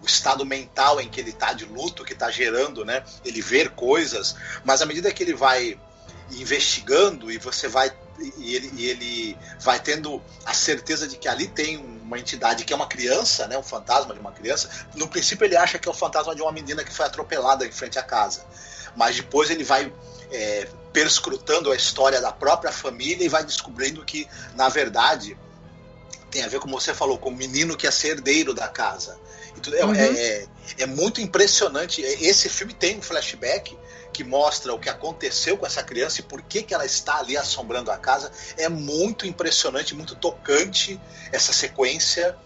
o 0.05 0.07
estado 0.07 0.45
mental 0.45 1.01
em 1.01 1.09
que 1.09 1.19
ele 1.19 1.31
está 1.31 1.55
de 1.55 1.65
luto 1.65 2.05
que 2.05 2.13
está 2.13 2.31
gerando, 2.31 2.85
né? 2.85 3.03
Ele 3.25 3.41
ver 3.41 3.71
coisas, 3.71 4.37
mas 4.63 4.83
à 4.83 4.87
medida 4.87 5.11
que 5.11 5.23
ele 5.23 5.35
vai 5.35 5.79
investigando 6.31 7.31
e 7.31 7.39
você 7.39 7.69
vai 7.69 7.91
e 8.37 8.55
ele, 8.55 8.71
e 8.77 8.87
ele 8.87 9.39
vai 9.61 9.81
tendo 9.81 10.23
a 10.45 10.55
certeza 10.55 11.09
de 11.09 11.17
que 11.17 11.27
ali 11.27 11.49
tem 11.49 11.79
uma 11.79 12.19
entidade 12.19 12.65
que 12.65 12.73
é 12.73 12.77
uma 12.77 12.87
criança, 12.87 13.49
né, 13.49 13.59
um 13.59 13.63
fantasma 13.63 14.15
de 14.15 14.21
uma 14.21 14.31
criança. 14.31 14.69
No 14.95 15.09
princípio 15.09 15.45
ele 15.45 15.57
acha 15.57 15.79
que 15.79 15.89
é 15.89 15.91
o 15.91 15.95
fantasma 15.95 16.35
de 16.35 16.41
uma 16.41 16.53
menina 16.53 16.85
que 16.85 16.93
foi 16.93 17.07
atropelada 17.07 17.67
em 17.67 17.73
frente 17.73 17.99
à 17.99 18.03
casa, 18.03 18.45
mas 18.95 19.17
depois 19.17 19.51
ele 19.51 19.65
vai 19.65 19.93
é, 20.31 20.69
perscrutando 20.93 21.73
a 21.73 21.77
história 21.77 22.21
da 22.21 22.31
própria 22.31 22.71
família 22.71 23.25
e 23.25 23.29
vai 23.29 23.43
descobrindo 23.43 24.05
que 24.05 24.29
na 24.55 24.69
verdade 24.69 25.37
tem 26.35 26.43
a 26.43 26.49
ver 26.49 26.59
como 26.59 26.79
você 26.79 26.93
falou 26.93 27.17
com 27.17 27.29
o 27.29 27.33
menino 27.33 27.77
que 27.77 27.87
é 27.87 27.91
ser 27.93 28.09
herdeiro 28.09 28.53
da 28.53 28.67
casa. 28.67 29.17
É, 29.73 29.85
uhum. 29.85 29.95
é, 29.95 30.47
é, 30.79 30.87
muito 30.87 31.21
impressionante. 31.21 32.03
Esse 32.03 32.49
filme 32.49 32.75
tem 32.75 32.99
um 32.99 33.03
flashback 33.03 33.79
que 34.13 34.25
mostra 34.25 34.75
o 34.75 34.79
que 34.79 34.89
aconteceu 34.89 35.57
com 35.57 35.65
essa 35.65 35.81
criança 35.85 36.21
e 36.21 36.25
por 36.25 36.43
que, 36.43 36.65
que 36.65 36.75
ela 36.75 36.85
está 36.85 37.19
ali 37.19 37.37
assombrando 37.37 37.89
a 37.93 37.97
casa. 37.97 38.33
É 38.57 38.69
muito 38.69 39.29
impressionante, 39.29 39.95
muito 39.95 40.17
tocante 40.17 41.01
essa 41.31 41.53
sequência 41.53 42.37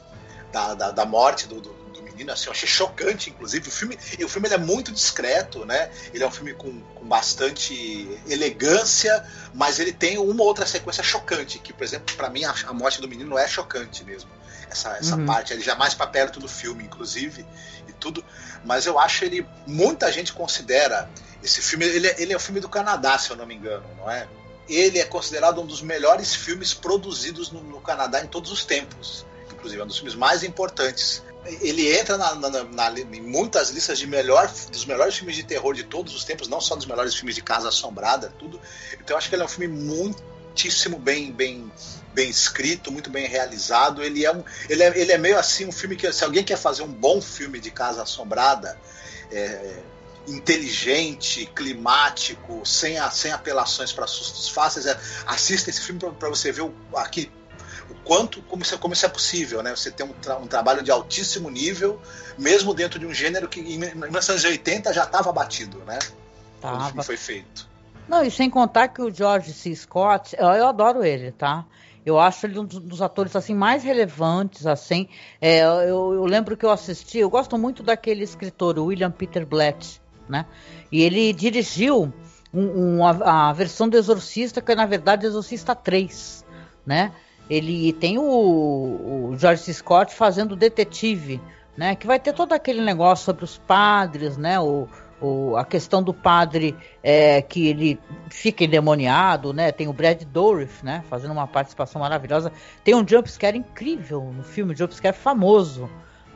da, 0.53 0.75
da, 0.75 0.91
da 0.91 1.07
morte 1.07 1.47
do, 1.49 1.59
do, 1.59 1.73
do, 2.19 2.29
menino. 2.29 2.33
Assim, 2.33 2.47
eu 2.47 2.53
achei 2.53 2.69
chocante, 2.69 3.31
inclusive. 3.31 3.69
O 3.69 3.71
filme, 3.71 3.99
o 4.25 4.29
filme 4.29 4.49
é 4.49 4.59
muito 4.59 4.93
discreto, 4.93 5.65
né? 5.65 5.91
Ele 6.13 6.25
é 6.25 6.27
um 6.27 6.31
filme 6.31 6.53
com, 6.55 6.81
com 6.81 7.07
bastante 7.07 8.09
elegância, 8.29 9.25
mas 9.55 9.79
ele 9.79 9.93
tem 9.93 10.19
uma 10.19 10.43
outra 10.43 10.67
sequência 10.67 11.03
chocante, 11.03 11.59
que, 11.59 11.73
por 11.73 11.85
exemplo, 11.85 12.15
para 12.17 12.29
mim, 12.29 12.45
a, 12.45 12.55
a, 12.67 12.73
morte 12.73 13.01
do 13.01 13.09
menino 13.09 13.39
é 13.39 13.47
chocante 13.47 14.05
mesmo. 14.05 14.31
Essa, 14.71 14.97
essa 14.99 15.17
uhum. 15.17 15.25
parte, 15.25 15.53
ele 15.53 15.63
já 15.63 15.75
mais 15.75 15.95
para 15.95 16.07
perto 16.07 16.41
do 16.41 16.49
filme, 16.49 16.85
inclusive, 16.85 17.47
e 17.89 17.93
tudo. 17.93 18.25
Mas 18.65 18.87
eu 18.87 18.99
acho 18.99 19.25
ele. 19.25 19.47
Muita 19.67 20.11
gente 20.13 20.33
considera 20.33 21.09
esse 21.43 21.63
filme, 21.63 21.87
ele 21.87 22.09
é, 22.09 22.21
ele 22.21 22.33
é 22.33 22.37
um 22.37 22.41
filme 22.41 22.61
do 22.61 22.69
Canadá, 22.69 23.17
se 23.17 23.31
eu 23.31 23.37
não 23.37 23.47
me 23.47 23.55
engano, 23.55 23.85
não 23.97 24.11
é? 24.11 24.27
Ele 24.69 24.99
é 24.99 25.05
considerado 25.05 25.63
um 25.63 25.67
dos 25.67 25.81
melhores 25.81 26.35
filmes 26.35 26.75
produzidos 26.75 27.51
no, 27.51 27.63
no 27.63 27.81
Canadá 27.81 28.21
em 28.23 28.27
todos 28.27 28.53
os 28.53 28.65
tempos. 28.65 29.25
Inclusive, 29.51 29.81
é 29.81 29.85
um 29.85 29.87
dos 29.87 29.97
filmes 29.97 30.15
mais 30.15 30.43
importantes. 30.43 31.23
Ele 31.61 31.97
entra 31.97 32.17
na, 32.17 32.35
na, 32.35 32.65
na, 32.65 33.01
em 33.01 33.21
muitas 33.23 33.71
listas 33.71 33.99
de 33.99 34.07
melhor, 34.07 34.53
dos 34.71 34.85
melhores 34.85 35.17
filmes 35.17 35.37
de 35.37 35.43
terror 35.43 35.75
de 35.75 35.85
todos 35.85 36.15
os 36.15 36.25
tempos, 36.25 36.49
não 36.49 36.61
só 36.61 36.77
dos 36.77 36.87
melhores 36.87 37.15
filmes 37.15 37.35
de 37.35 37.43
casa 37.43 37.69
assombrada, 37.69 38.33
tudo. 38.39 38.61
Então, 38.95 39.15
eu 39.15 39.17
acho 39.19 39.29
que 39.29 39.35
ele 39.35 39.43
é 39.43 39.45
um 39.45 39.49
filme 39.49 39.69
muitíssimo 39.69 40.99
bem, 40.99 41.33
bem, 41.33 41.71
bem 42.13 42.29
escrito, 42.29 42.93
muito 42.93 43.11
bem 43.11 43.27
realizado. 43.27 44.03
Ele 44.03 44.25
é, 44.25 44.33
um, 44.33 44.45
ele, 44.69 44.83
é, 44.83 44.99
ele 44.99 45.13
é 45.13 45.19
meio 45.19 45.39
assim 45.39 45.67
um 45.67 45.73
filme 45.73 45.97
que, 45.97 46.13
se 46.13 46.25
alguém 46.25 46.45
quer 46.45 46.59
fazer 46.59 46.83
um 46.83 46.93
bom 46.93 47.21
filme 47.21 47.59
de 47.59 47.71
casa 47.71 48.03
assombrada, 48.03 48.79
é, 49.31 49.83
inteligente, 50.27 51.47
climático, 51.55 52.65
sem, 52.65 52.99
a, 52.99 53.11
sem 53.11 53.33
apelações 53.33 53.93
para 53.93 54.07
sustos 54.07 54.49
fáceis. 54.49 54.87
É, 54.87 54.99
assista 55.27 55.71
esse 55.71 55.81
filme 55.81 56.01
para 56.19 56.29
você 56.29 56.53
ver 56.53 56.63
o, 56.63 56.75
aqui 56.95 57.31
o 57.91 57.95
quanto 58.05 58.43
como 58.43 58.63
isso, 58.63 58.75
é, 58.75 58.79
como 58.79 58.95
isso 58.95 59.07
é 59.07 59.09
possível, 59.09 59.63
né? 59.63 59.75
Você 59.75 59.91
tem 59.91 60.07
um, 60.07 60.13
tra 60.13 60.37
um 60.37 60.47
trabalho 60.47 60.83
de 60.83 60.91
altíssimo 60.91 61.51
nível, 61.51 62.01
mesmo 62.37 62.75
dentro 62.75 62.99
de 62.99 63.07
um 63.07 63.15
gênero 63.15 63.49
que 63.49 63.61
em 63.61 63.79
1980 63.79 64.93
já 64.93 65.05
estava 65.05 65.33
batido, 65.33 65.79
né? 65.87 65.99
Tava. 66.61 66.75
Quando 66.75 66.83
o 66.83 66.87
filme 66.87 67.05
foi 67.05 67.17
feito. 67.17 67.69
Não, 68.09 68.25
e 68.25 68.31
sem 68.31 68.49
contar 68.49 68.89
que 68.89 69.03
o 69.03 69.13
George 69.13 69.53
C. 69.53 69.75
Scott, 69.75 70.35
eu, 70.39 70.47
eu 70.47 70.67
adoro 70.67 71.05
ele, 71.05 71.31
tá? 71.33 71.65
Eu 72.05 72.19
acho 72.19 72.47
ele 72.47 72.59
um 72.59 72.65
dos 72.65 73.03
atores 73.03 73.37
assim 73.37 73.55
mais 73.55 73.83
relevantes, 73.85 74.67
assim. 74.67 75.09
É, 75.41 75.61
eu, 75.61 76.15
eu, 76.15 76.25
lembro 76.25 76.57
que 76.57 76.65
eu 76.65 76.71
assisti, 76.71 77.19
eu 77.19 77.29
gosto 77.29 77.59
muito 77.59 77.83
daquele 77.83 78.25
escritor, 78.25 78.79
William 78.79 79.11
Peter 79.11 79.45
Blatt, 79.45 80.01
né? 80.27 80.47
E 80.91 81.03
ele 81.03 81.35
dirigiu 81.35 82.11
um, 82.53 82.97
um, 82.97 83.07
a, 83.07 83.51
a, 83.51 83.53
versão 83.53 83.89
do 83.89 83.97
Exorcista, 83.97 84.63
que 84.63 84.73
é 84.73 84.75
na 84.75 84.87
verdade 84.87 85.27
Exorcista 85.27 85.75
3, 85.75 86.47
né? 86.87 87.13
Ele 87.49 87.93
tem 87.95 88.19
o, 88.19 88.23
o 88.23 89.37
George. 89.39 89.73
Scott 89.73 90.15
fazendo 90.15 90.55
detetive, 90.55 91.41
né? 91.77 91.95
Que 91.95 92.07
vai 92.07 92.19
ter 92.19 92.33
todo 92.33 92.53
aquele 92.53 92.83
negócio 92.83 93.25
sobre 93.25 93.45
os 93.45 93.59
padres, 93.59 94.37
né? 94.37 94.61
O, 94.61 94.89
o, 95.21 95.57
a 95.57 95.65
questão 95.65 96.03
do 96.03 96.15
padre 96.15 96.77
é, 97.03 97.41
que 97.43 97.69
ele 97.69 97.99
fica 98.29 98.65
endemoniado, 98.65 99.53
né? 99.53 99.73
Tem 99.73 99.89
o 99.89 99.93
Brad 99.93 100.23
Dourif, 100.25 100.85
né? 100.85 101.03
Fazendo 101.09 101.33
uma 101.33 101.47
participação 101.47 102.01
maravilhosa. 102.01 102.53
Tem 102.85 102.95
um 102.95 103.07
jumpscare 103.07 103.57
incrível 103.57 104.33
no 104.37 104.43
filme, 104.43 104.73
um 104.73 104.77
jumpscare 104.77 105.17
famoso, 105.17 105.89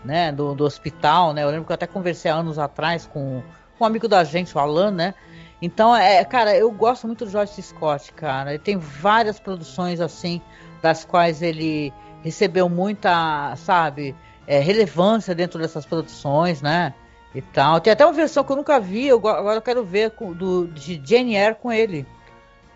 né? 0.05 0.33
Do, 0.33 0.55
do 0.55 0.65
hospital, 0.65 1.33
né? 1.33 1.43
Eu 1.45 1.51
lembro 1.51 1.65
que 1.65 1.73
eu 1.73 1.75
até 1.75 1.87
conversei 1.87 2.31
há 2.31 2.35
anos 2.35 2.59
atrás 2.59 3.07
com 3.07 3.43
um 3.79 3.85
amigo 3.85 4.09
da 4.09 4.25
gente, 4.25 4.57
o 4.57 4.61
Alan, 4.61 4.91
né? 4.91 5.15
Então, 5.61 5.95
é, 5.95 6.25
cara, 6.25 6.57
eu 6.57 6.71
gosto 6.73 7.07
muito 7.07 7.25
do 7.25 7.31
George 7.31 7.63
Scott, 7.63 8.13
cara. 8.15 8.51
Ele 8.51 8.59
tem 8.59 8.77
várias 8.77 9.39
produções 9.39 10.01
assim, 10.01 10.43
das 10.83 11.05
quais 11.05 11.41
ele 11.41 11.93
recebeu 12.23 12.69
muita, 12.69 13.55
sabe, 13.57 14.15
é, 14.47 14.59
relevância 14.59 15.35
dentro 15.35 15.59
dessas 15.59 15.87
produções, 15.87 16.61
né? 16.61 16.93
E 17.35 17.41
tal. 17.41 17.81
Tem 17.81 17.93
até 17.93 18.05
uma 18.05 18.13
versão 18.13 18.45
que 18.45 18.53
eu 18.53 18.57
nunca 18.57 18.79
vi, 18.79 19.07
eu, 19.07 19.17
agora 19.17 19.57
eu 19.57 19.63
quero 19.63 19.85
ver 19.85 20.11
com, 20.11 20.33
do, 20.33 20.67
de 20.67 21.01
Jane 21.03 21.37
Eyre 21.37 21.55
com 21.55 21.73
ele. 21.73 22.07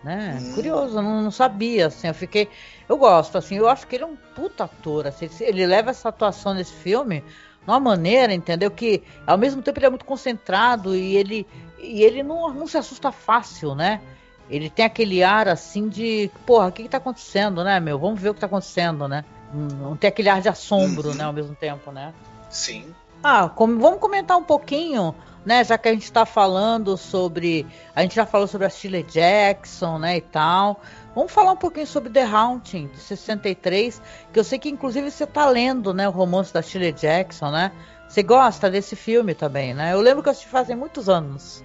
Né? 0.03 0.38
Hum. 0.40 0.55
Curioso, 0.55 1.03
não, 1.03 1.21
não, 1.21 1.31
sabia, 1.31 1.88
assim, 1.88 2.07
eu 2.07 2.14
fiquei. 2.14 2.49
Eu 2.88 2.97
gosto, 2.97 3.37
assim, 3.37 3.57
eu 3.57 3.69
acho 3.69 3.87
que 3.87 3.97
ele 3.97 4.05
é 4.05 4.07
um 4.07 4.16
puta 4.16 4.64
ator. 4.64 5.07
Assim, 5.07 5.29
ele 5.40 5.66
leva 5.66 5.90
essa 5.90 6.09
atuação 6.09 6.55
nesse 6.55 6.73
filme 6.73 7.25
uma 7.66 7.81
maneira, 7.81 8.33
entendeu? 8.33 8.71
Que 8.71 9.03
ao 9.27 9.37
mesmo 9.37 9.61
tempo 9.61 9.79
ele 9.79 9.87
é 9.87 9.90
muito 9.90 10.05
concentrado 10.05 10.95
e 10.95 11.16
ele, 11.16 11.47
e 11.79 12.03
ele 12.03 12.23
não, 12.23 12.53
não 12.55 12.66
se 12.66 12.79
assusta 12.79 13.11
fácil, 13.11 13.75
né? 13.75 14.01
Ele 14.49 14.71
tem 14.71 14.85
aquele 14.85 15.23
ar 15.23 15.49
assim 15.49 15.89
de, 15.89 16.31
porra, 16.45 16.69
o 16.69 16.73
que, 16.73 16.85
que 16.85 16.89
tá 16.89 16.99
acontecendo, 16.99 17.65
né, 17.65 17.81
meu? 17.81 17.99
Vamos 17.99 18.21
ver 18.21 18.31
o 18.31 18.35
que 18.35 18.41
tá 18.41 18.47
acontecendo, 18.47 19.09
né? 19.09 19.25
Não 19.53 19.97
tem 19.97 20.09
aquele 20.09 20.29
ar 20.29 20.41
de 20.41 20.49
assombro, 20.49 21.11
uhum. 21.11 21.15
né, 21.15 21.25
ao 21.25 21.33
mesmo 21.33 21.55
tempo, 21.55 21.91
né? 21.91 22.13
Sim. 22.51 22.95
Ah, 23.23 23.49
como, 23.49 23.81
vamos 23.81 23.99
comentar 23.99 24.37
um 24.37 24.43
pouquinho, 24.43 25.15
né? 25.45 25.65
Já 25.65 25.77
que 25.79 25.89
a 25.89 25.93
gente 25.93 26.05
está 26.05 26.25
falando 26.25 26.97
sobre. 26.97 27.67
A 27.95 28.03
gente 28.03 28.15
já 28.15 28.27
falou 28.27 28.47
sobre 28.47 28.67
a 28.67 28.71
Shirley 28.71 29.03
Jackson, 29.03 29.99
né, 29.99 30.19
e 30.19 30.21
tal. 30.21 30.81
Vamos 31.15 31.33
falar 31.33 31.53
um 31.53 31.57
pouquinho 31.57 31.87
sobre 31.87 32.11
The 32.11 32.23
Haunting, 32.23 32.89
de 32.89 32.99
63, 32.99 34.03
que 34.33 34.39
eu 34.39 34.45
sei 34.45 34.59
que 34.59 34.69
inclusive 34.69 35.11
você 35.11 35.25
está 35.25 35.49
lendo, 35.49 35.95
né, 35.95 36.07
o 36.07 36.13
romance 36.13 36.53
da 36.53 36.63
Shirley 36.63 36.93
Jackson, 36.93 37.51
né? 37.51 37.73
Você 38.09 38.23
gosta 38.23 38.71
desse 38.71 38.95
filme 38.95 39.35
também, 39.35 39.75
né? 39.75 39.93
Eu 39.93 40.01
lembro 40.01 40.23
que 40.23 40.29
eu 40.29 40.33
assisti 40.33 40.49
fazem 40.49 40.77
muitos 40.77 41.09
anos, 41.09 41.65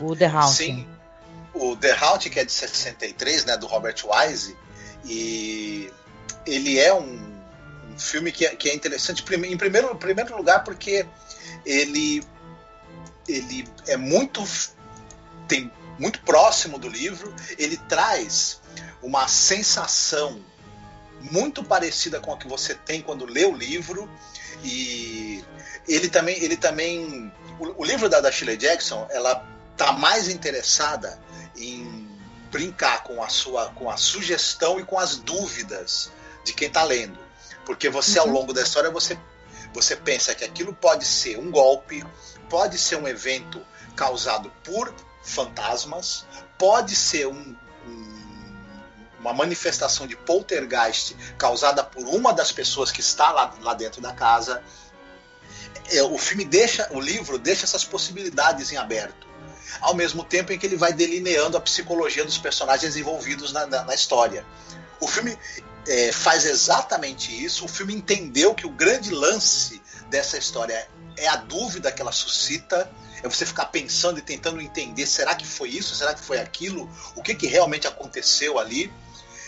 o 0.00 0.16
The 0.16 0.26
Haunting. 0.26 0.50
Sim, 0.52 0.86
o 1.58 1.76
The 1.76 1.92
Haunting, 1.92 2.30
que 2.30 2.40
é 2.40 2.44
de 2.44 2.52
63, 2.52 3.44
né, 3.44 3.56
do 3.56 3.66
Robert 3.66 3.96
Wise, 4.04 4.56
e 5.04 5.90
ele 6.46 6.78
é 6.78 6.92
um, 6.94 7.42
um 7.90 7.98
filme 7.98 8.30
que 8.30 8.46
é, 8.46 8.54
que 8.54 8.68
é 8.68 8.74
interessante, 8.74 9.22
em 9.22 9.56
primeiro, 9.56 9.92
em 9.92 9.96
primeiro 9.96 10.36
lugar, 10.36 10.64
porque 10.64 11.06
ele, 11.64 12.22
ele 13.28 13.68
é 13.86 13.96
muito... 13.96 14.42
tem 15.48 15.70
muito 15.98 16.20
próximo 16.20 16.78
do 16.78 16.88
livro, 16.88 17.34
ele 17.58 17.76
traz 17.88 18.60
uma 19.02 19.26
sensação 19.28 20.44
muito 21.20 21.64
parecida 21.64 22.20
com 22.20 22.32
a 22.32 22.36
que 22.36 22.46
você 22.46 22.74
tem 22.74 23.00
quando 23.00 23.24
lê 23.24 23.44
o 23.44 23.54
livro 23.54 24.08
e 24.62 25.42
ele 25.88 26.08
também 26.08 26.42
ele 26.42 26.56
também 26.56 27.32
o, 27.58 27.82
o 27.82 27.84
livro 27.84 28.08
da, 28.08 28.20
da 28.20 28.30
Shirley 28.30 28.56
Jackson 28.56 29.06
ela 29.10 29.44
tá 29.76 29.92
mais 29.92 30.28
interessada 30.28 31.18
em 31.56 32.08
brincar 32.50 33.02
com 33.02 33.22
a 33.22 33.28
sua 33.28 33.70
com 33.70 33.90
a 33.90 33.96
sugestão 33.96 34.78
e 34.80 34.84
com 34.84 34.98
as 34.98 35.16
dúvidas 35.16 36.10
de 36.44 36.52
quem 36.52 36.68
está 36.68 36.82
lendo 36.84 37.18
porque 37.64 37.88
você 37.88 38.18
ao 38.18 38.26
uhum. 38.26 38.32
longo 38.32 38.52
da 38.52 38.62
história 38.62 38.90
você 38.90 39.18
você 39.74 39.96
pensa 39.96 40.34
que 40.34 40.44
aquilo 40.44 40.72
pode 40.72 41.04
ser 41.04 41.38
um 41.38 41.50
golpe 41.50 42.04
pode 42.48 42.78
ser 42.78 42.96
um 42.96 43.08
evento 43.08 43.60
causado 43.94 44.50
por 44.62 44.94
fantasmas 45.22 46.24
pode 46.56 46.94
ser 46.94 47.26
um, 47.26 47.56
uma 49.26 49.32
manifestação 49.32 50.06
de 50.06 50.16
poltergeist 50.16 51.16
causada 51.36 51.82
por 51.82 52.06
uma 52.06 52.32
das 52.32 52.52
pessoas 52.52 52.92
que 52.92 53.00
está 53.00 53.32
lá, 53.32 53.52
lá 53.60 53.74
dentro 53.74 54.00
da 54.00 54.12
casa. 54.12 54.62
é, 55.90 56.02
o 56.02 56.16
filme 56.16 56.44
deixa, 56.44 56.88
o 56.92 57.00
livro 57.00 57.36
deixa 57.36 57.64
essas 57.64 57.84
possibilidades 57.84 58.70
em 58.70 58.76
aberto. 58.76 59.26
Ao 59.80 59.94
mesmo 59.94 60.24
tempo 60.24 60.52
em 60.52 60.58
que 60.58 60.66
ele 60.66 60.76
vai 60.76 60.92
delineando 60.92 61.56
a 61.56 61.60
psicologia 61.60 62.24
dos 62.24 62.38
personagens 62.38 62.96
envolvidos 62.96 63.52
na, 63.52 63.66
na, 63.66 63.84
na 63.84 63.94
história. 63.94 64.44
O 65.00 65.06
filme 65.06 65.38
é, 65.86 66.12
faz 66.12 66.44
exatamente 66.44 67.44
isso. 67.44 67.64
O 67.64 67.68
filme 67.68 67.94
entendeu 67.94 68.54
que 68.54 68.66
o 68.66 68.70
grande 68.70 69.10
lance 69.10 69.80
dessa 70.10 70.36
história 70.38 70.88
é 71.16 71.28
a 71.28 71.36
dúvida 71.36 71.90
que 71.90 72.00
ela 72.02 72.12
suscita, 72.12 72.90
é 73.22 73.28
você 73.28 73.46
ficar 73.46 73.66
pensando 73.66 74.18
e 74.18 74.22
tentando 74.22 74.60
entender: 74.60 75.06
será 75.06 75.34
que 75.34 75.46
foi 75.46 75.70
isso? 75.70 75.94
Será 75.94 76.14
que 76.14 76.20
foi 76.20 76.38
aquilo? 76.38 76.90
O 77.14 77.22
que, 77.22 77.34
que 77.34 77.46
realmente 77.46 77.86
aconteceu 77.86 78.58
ali? 78.58 78.92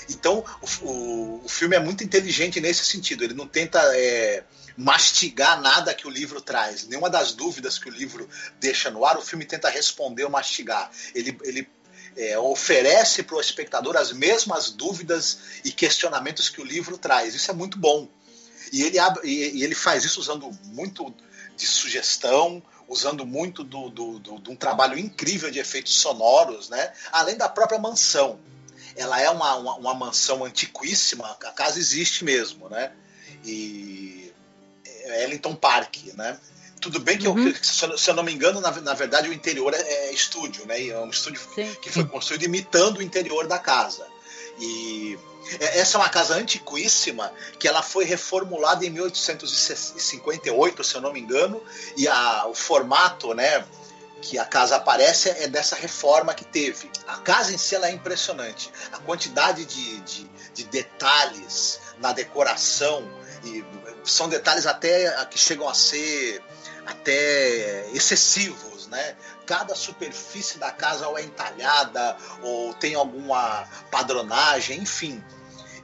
Então, 0.09 0.43
o, 0.63 0.87
o, 0.87 1.45
o 1.45 1.49
filme 1.49 1.77
é 1.77 1.81
muito 1.81 2.03
inteligente 2.03 2.61
nesse 2.61 2.85
sentido. 2.85 3.25
Ele 3.25 3.35
não 3.35 3.47
tenta 3.47 3.79
é, 3.95 4.43
mastigar 4.79 5.61
nada 5.61 5.93
que 5.93 6.07
o 6.07 6.11
livro 6.11 6.41
traz. 6.41 6.87
Nenhuma 6.87 7.11
das 7.11 7.33
dúvidas 7.33 7.81
que 7.81 7.89
o 7.89 7.93
livro 7.93 8.29
deixa 8.61 8.93
no 8.93 9.05
ar, 9.05 9.19
o 9.19 9.23
filme 9.23 9.45
tenta 9.45 9.69
responder 9.69 10.23
ou 10.23 10.31
mastigar. 10.31 10.89
Ele, 11.17 11.37
ele 11.43 11.69
é, 12.17 12.39
oferece 12.39 13.25
para 13.25 13.35
o 13.35 13.41
espectador 13.41 13.97
as 13.97 14.13
mesmas 14.13 14.71
dúvidas 14.71 15.39
e 15.65 15.73
questionamentos 15.73 16.49
que 16.49 16.61
o 16.61 16.65
livro 16.65 16.97
traz. 16.97 17.35
Isso 17.35 17.51
é 17.51 17.55
muito 17.55 17.77
bom. 17.77 18.09
E 18.73 18.85
ele, 18.85 18.99
e, 19.25 19.65
ele 19.65 19.75
faz 19.75 20.05
isso 20.05 20.21
usando 20.21 20.49
muito 20.67 21.13
de 21.57 21.67
sugestão, 21.67 22.63
usando 22.87 23.27
muito 23.27 23.65
do, 23.65 23.91
do, 23.91 24.21
do, 24.21 24.39
de 24.39 24.49
um 24.49 24.55
trabalho 24.55 24.97
incrível 24.97 25.51
de 25.51 25.59
efeitos 25.59 25.95
sonoros, 25.95 26.69
né? 26.69 26.93
além 27.11 27.37
da 27.37 27.49
própria 27.49 27.81
mansão. 27.81 28.39
Ela 28.95 29.21
é 29.21 29.29
uma, 29.29 29.57
uma, 29.57 29.75
uma 29.75 29.95
mansão 29.95 30.45
antiquíssima, 30.45 31.37
a 31.45 31.51
casa 31.51 31.81
existe 31.81 32.25
mesmo, 32.25 32.69
né? 32.69 32.93
E 33.45 34.18
Ellington 35.11 35.55
Park, 35.55 35.97
né? 36.15 36.39
Tudo 36.81 37.01
bem 37.01 37.19
que, 37.19 37.27
uhum. 37.27 37.49
eu, 37.49 37.55
se, 37.55 38.09
eu, 38.09 38.15
não 38.15 38.23
me 38.23 38.33
engano, 38.33 38.61
na, 38.61 38.71
na 38.71 38.95
verdade 38.95 39.29
o 39.29 39.33
interior 39.33 39.75
é, 39.75 39.81
é 39.81 40.13
estúdio, 40.13 40.65
né? 40.67 40.87
É 40.87 40.99
um 40.99 41.11
estúdio 41.11 41.41
sim, 41.55 41.75
que 41.83 41.91
foi 41.91 42.05
construído 42.05 42.45
imitando 42.45 42.99
o 42.99 43.03
interior 43.03 43.47
da 43.49 43.59
casa. 43.59 44.07
E 44.61 45.19
é, 45.61 45.81
essa 45.81 45.97
é 45.97 46.01
uma 46.01 46.09
casa 46.09 46.35
antiquíssima 46.35 47.33
que 47.59 47.67
ela 47.67 47.83
foi 47.83 48.05
reformulada 48.05 48.87
em 48.87 48.91
1858, 48.91 50.85
se 50.85 50.95
eu 50.95 51.01
não 51.01 51.13
me 51.13 51.21
engano, 51.21 51.61
e 51.97 52.07
a, 52.07 52.47
o 52.47 52.55
formato, 52.55 53.35
né? 53.35 53.65
que 54.21 54.39
a 54.39 54.45
casa 54.45 54.77
aparece 54.77 55.31
é 55.31 55.47
dessa 55.47 55.77
reforma 55.77 56.35
que 56.35 56.45
teve. 56.45 56.91
A 57.07 57.19
casa 57.19 57.53
em 57.53 57.59
si 57.59 57.77
é 57.77 57.91
impressionante. 57.91 58.71
A 58.93 58.99
quantidade 58.99 59.65
de, 59.65 60.01
de, 60.01 60.31
de 60.55 60.65
detalhes 60.65 61.81
na 61.99 62.13
decoração 62.13 63.09
e 63.45 63.65
são 64.05 64.29
detalhes 64.29 64.67
até 64.67 65.25
que 65.27 65.39
chegam 65.39 65.69
a 65.69 65.75
ser 65.75 66.43
até 66.87 67.91
excessivos, 67.93 68.87
né? 68.89 69.17
Cada 69.47 69.75
superfície 69.75 70.59
da 70.59 70.71
casa 70.71 71.07
ou 71.09 71.19
é 71.19 71.23
entalhada 71.23 72.17
ou 72.43 72.73
tem 72.75 72.95
alguma 72.95 73.67
padronagem, 73.91 74.79
enfim. 74.79 75.23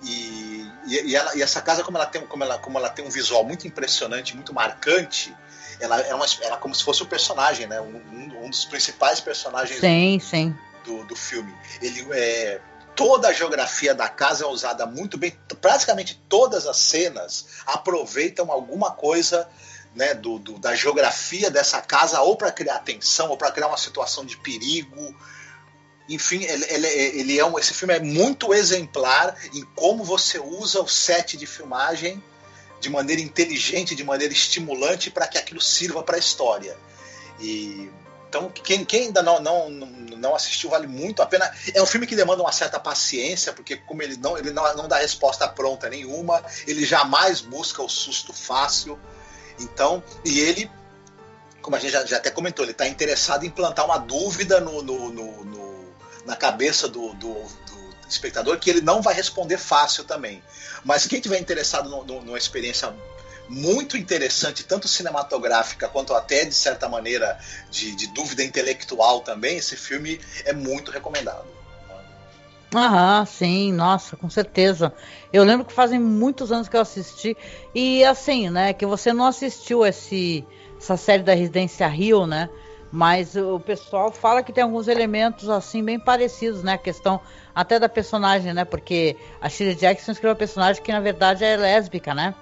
E, 0.03 0.71
e, 0.87 1.17
ela, 1.17 1.35
e 1.35 1.43
essa 1.43 1.61
casa, 1.61 1.83
como 1.83 1.97
ela, 1.97 2.07
tem, 2.07 2.27
como, 2.27 2.45
ela, 2.45 2.59
como 2.59 2.79
ela 2.79 2.89
tem 2.89 3.05
um 3.05 3.11
visual 3.11 3.45
muito 3.45 3.67
impressionante, 3.67 4.35
muito 4.35 4.53
marcante, 4.53 5.35
ela 5.81 6.01
é, 6.01 6.15
uma, 6.15 6.27
ela 6.43 6.57
é 6.57 6.59
como 6.59 6.75
se 6.75 6.85
fosse 6.85 7.03
o 7.03 7.07
um 7.07 7.09
personagem, 7.09 7.67
né? 7.67 7.81
Um, 7.81 8.45
um, 8.45 8.51
dos 8.51 8.65
principais 8.65 9.21
personagens 9.21 9.81
sim, 9.81 10.19
sim. 10.21 10.57
Do, 10.85 11.05
do 11.05 11.17
filme. 11.17 11.55
Ele 11.81 12.07
é 12.13 12.61
toda 12.95 13.29
a 13.29 13.33
geografia 13.33 13.95
da 13.95 14.09
casa 14.09 14.45
é 14.45 14.47
usada 14.47 14.87
muito 14.87 15.19
bem. 15.19 15.37
Praticamente 15.61 16.21
todas 16.29 16.67
as 16.67 16.77
cenas 16.77 17.47
aproveitam 17.67 18.51
alguma 18.51 18.91
coisa 18.93 19.49
né, 19.95 20.15
do, 20.15 20.39
do, 20.39 20.59
da 20.59 20.75
geografia 20.75 21.51
dessa 21.51 21.81
casa, 21.81 22.21
ou 22.21 22.37
para 22.37 22.51
criar 22.51 22.81
tensão, 22.81 23.31
ou 23.31 23.37
para 23.37 23.51
criar 23.51 23.69
uma 23.69 23.77
situação 23.77 24.25
de 24.25 24.37
perigo. 24.37 25.15
Enfim, 26.09 26.43
ele, 26.45 26.65
ele, 26.69 26.87
ele 26.87 27.39
é 27.39 27.45
um, 27.45 27.59
esse 27.59 27.73
filme 27.73 27.95
é 27.95 28.01
muito 28.01 28.53
exemplar 28.53 29.37
em 29.55 29.63
como 29.75 30.05
você 30.05 30.39
usa 30.39 30.83
o 30.83 30.89
set 30.89 31.37
de 31.37 31.47
filmagem 31.47 32.23
de 32.81 32.91
maneira 32.91 33.23
inteligente, 33.23 33.95
de 33.95 34.05
maneira 34.05 34.33
estimulante, 34.33 35.11
para 35.11 35.27
que 35.27 35.39
aquilo 35.39 35.61
sirva 35.61 36.03
para 36.03 36.17
a 36.17 36.19
história. 36.19 36.77
E 37.41 37.89
então, 38.35 38.51
quem, 38.51 38.85
quem 38.85 39.03
ainda 39.07 39.23
não, 39.23 39.41
não, 39.41 39.71
não 39.71 40.35
assistiu, 40.35 40.69
vale 40.69 40.89
muito 40.89 41.23
a 41.23 41.27
pena. 41.27 41.49
É 41.73 41.81
um 41.81 41.87
filme 41.87 42.05
que 42.05 42.17
demanda 42.17 42.43
uma 42.43 42.51
certa 42.51 42.81
paciência, 42.81 43.53
porque 43.53 43.77
como 43.77 44.03
ele 44.03 44.17
não, 44.17 44.37
ele 44.37 44.51
não, 44.51 44.77
não 44.77 44.89
dá 44.89 44.99
resposta 44.99 45.47
pronta 45.47 45.89
nenhuma, 45.89 46.43
ele 46.67 46.85
jamais 46.85 47.41
busca 47.41 47.81
o 47.81 47.89
susto 47.89 48.33
fácil. 48.33 48.99
Então, 49.61 50.03
e 50.25 50.41
ele, 50.41 50.69
como 51.63 51.77
a 51.77 51.79
gente 51.79 51.93
já, 51.93 52.05
já 52.05 52.17
até 52.17 52.29
comentou, 52.29 52.65
ele 52.65 52.73
está 52.73 52.89
interessado 52.89 53.45
em 53.47 53.51
plantar 53.51 53.85
uma 53.85 53.99
dúvida 53.99 54.59
no, 54.61 54.83
no, 54.83 55.11
no, 55.11 55.45
no 55.45 55.95
na 56.27 56.35
cabeça 56.35 56.89
do, 56.89 57.15
do, 57.15 57.35
do, 57.35 57.95
espectador 58.09 58.59
que 58.59 58.69
ele 58.69 58.81
não 58.81 59.01
vai 59.01 59.15
responder 59.15 59.59
fácil 59.59 60.03
também. 60.03 60.43
Mas 60.85 61.07
quem 61.07 61.21
tiver 61.21 61.39
interessado 61.39 61.89
numa 61.89 62.37
experiência 62.39 62.93
muito 63.49 63.97
interessante, 63.97 64.65
tanto 64.65 64.89
cinematográfica 64.89 65.89
quanto 65.89 66.15
até, 66.15 66.45
de 66.45 66.55
certa 66.55 66.89
maneira, 66.89 67.39
de, 67.71 67.95
de 67.95 68.07
dúvida 68.09 68.43
intelectual 68.43 69.21
também, 69.21 69.57
esse 69.57 69.77
filme 69.77 70.21
é 70.45 70.53
muito 70.53 70.91
recomendado. 70.91 71.45
Aham, 72.75 73.25
sim, 73.25 73.73
nossa, 73.73 74.17
com 74.17 74.29
certeza. 74.29 74.93
Eu 75.33 75.45
lembro 75.45 75.65
que 75.65 75.73
fazem 75.73 76.01
muitos 76.01 76.51
anos 76.51 76.69
que 76.69 76.77
eu 76.77 76.81
assisti. 76.81 77.37
E 77.73 78.05
assim, 78.05 78.51
né, 78.51 78.73
que 78.73 78.85
você 78.85 79.13
não 79.13 79.27
assistiu 79.27 79.87
esse, 79.87 80.45
essa 80.77 80.97
série 80.97 81.23
da 81.23 81.35
Residência 81.35 81.87
Rio, 81.87 82.27
né? 82.27 82.51
Mas 82.91 83.35
o 83.35 83.59
pessoal 83.59 84.13
fala 84.13 84.43
que 84.43 84.53
tem 84.53 84.63
alguns 84.63 84.87
elementos 84.87 85.49
assim 85.49 85.83
bem 85.83 85.99
parecidos, 85.99 86.63
né? 86.63 86.75
A 86.75 86.79
questão 86.79 87.21
até 87.55 87.79
da 87.79 87.89
personagem, 87.89 88.53
né? 88.53 88.65
Porque 88.65 89.17
a 89.41 89.49
Shirley 89.49 89.77
Jackson 89.77 90.13
escreveu 90.13 90.31
uma 90.31 90.39
personagem 90.39 90.83
que 90.83 90.93
na 90.93 91.01
verdade 91.01 91.45
é 91.45 91.57
lésbica, 91.57 92.15
né? 92.15 92.35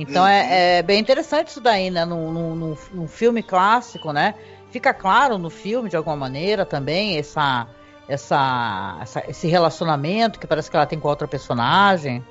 Então 0.00 0.26
é, 0.26 0.42
uhum. 0.42 0.48
é, 0.48 0.78
é, 0.78 0.82
bem 0.82 1.00
interessante 1.00 1.48
isso 1.48 1.60
daí, 1.60 1.90
né? 1.90 2.04
Num, 2.04 2.30
num, 2.30 2.76
num 2.92 3.08
filme 3.08 3.42
clássico, 3.42 4.12
né? 4.12 4.34
Fica 4.70 4.94
claro 4.94 5.38
no 5.38 5.50
filme, 5.50 5.88
de 5.88 5.96
alguma 5.96 6.16
maneira, 6.16 6.64
também, 6.64 7.18
essa 7.18 7.66
essa, 8.08 8.98
essa, 9.02 9.22
esse 9.28 9.46
relacionamento 9.46 10.40
que 10.40 10.46
parece 10.46 10.70
que 10.70 10.76
ela 10.76 10.86
tem 10.86 10.98
com 10.98 11.08
outra 11.08 11.28
personagem? 11.28 12.24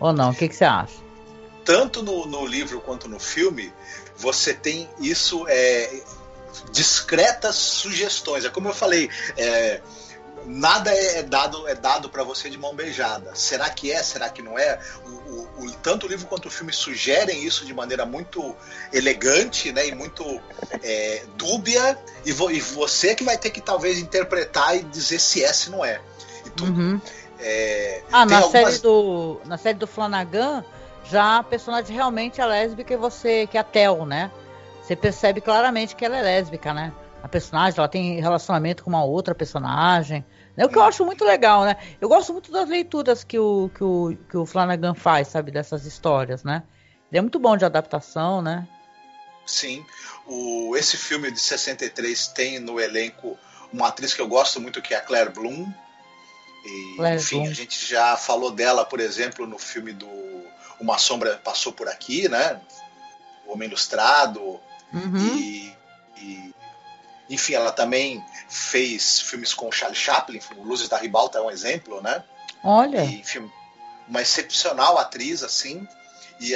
Ou 0.00 0.12
não? 0.12 0.30
O 0.30 0.34
que, 0.34 0.48
que 0.48 0.56
você 0.56 0.64
acha? 0.64 0.96
Tanto 1.64 2.02
no, 2.02 2.26
no 2.26 2.44
livro 2.44 2.80
quanto 2.80 3.08
no 3.08 3.20
filme, 3.20 3.72
você 4.16 4.52
tem 4.52 4.88
isso, 4.98 5.46
é, 5.46 6.02
discretas 6.72 7.54
sugestões. 7.54 8.44
É 8.44 8.48
como 8.48 8.68
eu 8.68 8.74
falei, 8.74 9.08
é, 9.36 9.80
nada 10.46 10.92
é, 10.92 11.18
é 11.18 11.22
dado 11.22 11.68
é 11.68 11.74
dado 11.74 12.08
para 12.08 12.22
você 12.22 12.48
de 12.50 12.58
mão 12.58 12.74
beijada. 12.74 13.34
Será 13.34 13.68
que 13.70 13.90
é? 13.92 14.02
Será 14.02 14.28
que 14.28 14.42
não 14.42 14.58
é? 14.58 14.78
O, 15.04 15.08
o, 15.08 15.66
o, 15.66 15.70
tanto 15.82 16.06
o 16.06 16.08
livro 16.08 16.26
quanto 16.26 16.46
o 16.46 16.50
filme 16.50 16.72
sugerem 16.72 17.44
isso 17.44 17.64
de 17.64 17.74
maneira 17.74 18.04
muito 18.04 18.54
elegante, 18.92 19.72
né, 19.72 19.86
e 19.88 19.94
muito 19.94 20.24
é, 20.82 21.24
dúbia. 21.36 21.98
E, 22.24 22.32
vo, 22.32 22.50
e, 22.50 22.60
você 22.60 23.14
que 23.14 23.24
vai 23.24 23.38
ter 23.38 23.50
que 23.50 23.60
talvez 23.60 23.98
interpretar 23.98 24.76
e 24.76 24.82
dizer 24.82 25.18
se 25.18 25.42
é, 25.44 25.52
se 25.52 25.70
não 25.70 25.84
é. 25.84 26.00
Uhum. 26.60 27.00
É, 27.38 28.02
ah, 28.12 28.26
na 28.26 28.38
algumas... 28.38 28.50
série 28.50 28.78
do 28.78 29.40
na 29.46 29.56
série 29.56 29.78
do 29.78 29.86
Flanagan 29.86 30.64
já 31.04 31.38
a 31.38 31.42
personagem 31.42 31.94
realmente 31.94 32.40
é 32.40 32.46
lésbica 32.46 32.92
e 32.92 32.96
você 32.96 33.46
que 33.46 33.56
é 33.56 33.60
a 33.60 33.64
Tel, 33.64 34.04
né? 34.04 34.30
Você 34.82 34.94
percebe 34.94 35.40
claramente 35.40 35.94
que 35.94 36.04
ela 36.04 36.16
é 36.16 36.22
lésbica, 36.22 36.74
né? 36.74 36.92
A 37.22 37.28
personagem, 37.28 37.78
ela 37.78 37.88
tem 37.88 38.20
relacionamento 38.20 38.82
com 38.82 38.90
uma 38.90 39.04
outra 39.04 39.34
personagem. 39.34 40.24
É 40.56 40.64
o 40.64 40.68
que 40.68 40.76
eu 40.76 40.82
acho 40.82 41.04
muito 41.04 41.24
legal, 41.24 41.64
né? 41.64 41.76
Eu 42.00 42.08
gosto 42.08 42.32
muito 42.32 42.50
das 42.50 42.68
leituras 42.68 43.24
que 43.24 43.38
o, 43.38 43.70
que 43.74 43.84
o, 43.84 44.16
que 44.28 44.36
o 44.36 44.46
Flanagan 44.46 44.94
faz, 44.94 45.28
sabe, 45.28 45.50
dessas 45.50 45.86
histórias, 45.86 46.44
né? 46.44 46.62
Ele 47.10 47.18
é 47.18 47.20
muito 47.22 47.38
bom 47.38 47.56
de 47.56 47.64
adaptação, 47.64 48.42
né? 48.42 48.66
Sim. 49.46 49.84
O, 50.26 50.76
esse 50.76 50.96
filme 50.96 51.30
de 51.30 51.40
63 51.40 52.28
tem 52.28 52.58
no 52.58 52.80
elenco 52.80 53.38
uma 53.72 53.88
atriz 53.88 54.14
que 54.14 54.20
eu 54.20 54.28
gosto 54.28 54.60
muito, 54.60 54.82
que 54.82 54.94
é 54.94 54.98
a 54.98 55.00
Claire 55.00 55.30
Bloom. 55.30 55.72
E, 56.64 56.96
Claire 56.96 57.16
enfim, 57.16 57.38
Bloom. 57.40 57.50
a 57.50 57.54
gente 57.54 57.86
já 57.86 58.16
falou 58.16 58.50
dela, 58.50 58.84
por 58.84 59.00
exemplo, 59.00 59.46
no 59.46 59.58
filme 59.58 59.92
do 59.92 60.08
Uma 60.80 60.98
Sombra 60.98 61.40
Passou 61.42 61.72
Por 61.72 61.88
Aqui, 61.88 62.28
né? 62.28 62.60
O 63.46 63.52
Homem 63.52 63.68
Ilustrado. 63.68 64.60
Uhum. 64.92 65.36
E 65.36 65.69
enfim, 67.30 67.54
ela 67.54 67.70
também 67.70 68.22
fez 68.48 69.20
filmes 69.20 69.54
com 69.54 69.70
Charlie 69.70 69.96
Chaplin, 69.96 70.40
Luzes 70.58 70.88
da 70.88 70.98
Ribalta 70.98 71.38
é 71.38 71.42
um 71.42 71.50
exemplo, 71.50 72.02
né? 72.02 72.22
Olha. 72.62 73.04
E, 73.04 73.20
enfim, 73.20 73.50
uma 74.08 74.20
excepcional 74.20 74.98
atriz, 74.98 75.42
assim, 75.42 75.86
e, 76.40 76.52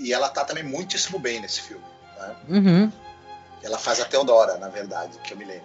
e, 0.00 0.12
ela 0.12 0.28
tá 0.28 0.44
também 0.44 0.62
muitíssimo 0.62 1.18
bem 1.18 1.40
nesse 1.40 1.62
filme. 1.62 1.84
Né? 2.18 2.36
Uhum. 2.48 2.92
Ela 3.62 3.78
faz 3.78 4.00
a 4.00 4.04
Teodora, 4.04 4.58
na 4.58 4.68
verdade, 4.68 5.18
que 5.18 5.32
eu 5.32 5.36
me 5.36 5.44
lembro. 5.44 5.64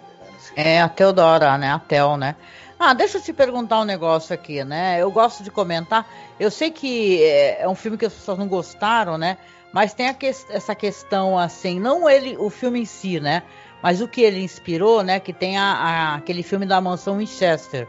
Né, 0.56 0.76
é, 0.76 0.80
a 0.80 0.88
Teodora, 0.88 1.58
né? 1.58 1.70
A 1.70 1.78
Tel, 1.78 2.16
né? 2.16 2.34
Ah, 2.78 2.92
deixa 2.92 3.18
eu 3.18 3.22
te 3.22 3.32
perguntar 3.32 3.80
um 3.80 3.84
negócio 3.84 4.34
aqui, 4.34 4.64
né? 4.64 5.00
Eu 5.00 5.10
gosto 5.10 5.42
de 5.42 5.50
comentar. 5.50 6.06
Eu 6.38 6.50
sei 6.50 6.70
que 6.70 7.22
é, 7.22 7.62
é 7.62 7.68
um 7.68 7.74
filme 7.74 7.96
que 7.96 8.04
as 8.04 8.12
pessoas 8.12 8.38
não 8.38 8.48
gostaram, 8.48 9.16
né? 9.16 9.38
Mas 9.72 9.92
tem 9.94 10.12
que- 10.14 10.26
essa 10.26 10.74
questão 10.74 11.38
assim, 11.38 11.80
não 11.80 12.08
ele, 12.08 12.36
o 12.36 12.50
filme 12.50 12.80
em 12.80 12.84
si, 12.84 13.18
né? 13.20 13.42
Mas 13.84 14.00
o 14.00 14.08
que 14.08 14.22
ele 14.22 14.40
inspirou, 14.42 15.02
né? 15.02 15.20
Que 15.20 15.30
tem 15.30 15.58
a, 15.58 15.62
a- 15.74 16.14
aquele 16.14 16.42
filme 16.42 16.64
da 16.64 16.80
mansão 16.80 17.18
Winchester, 17.18 17.86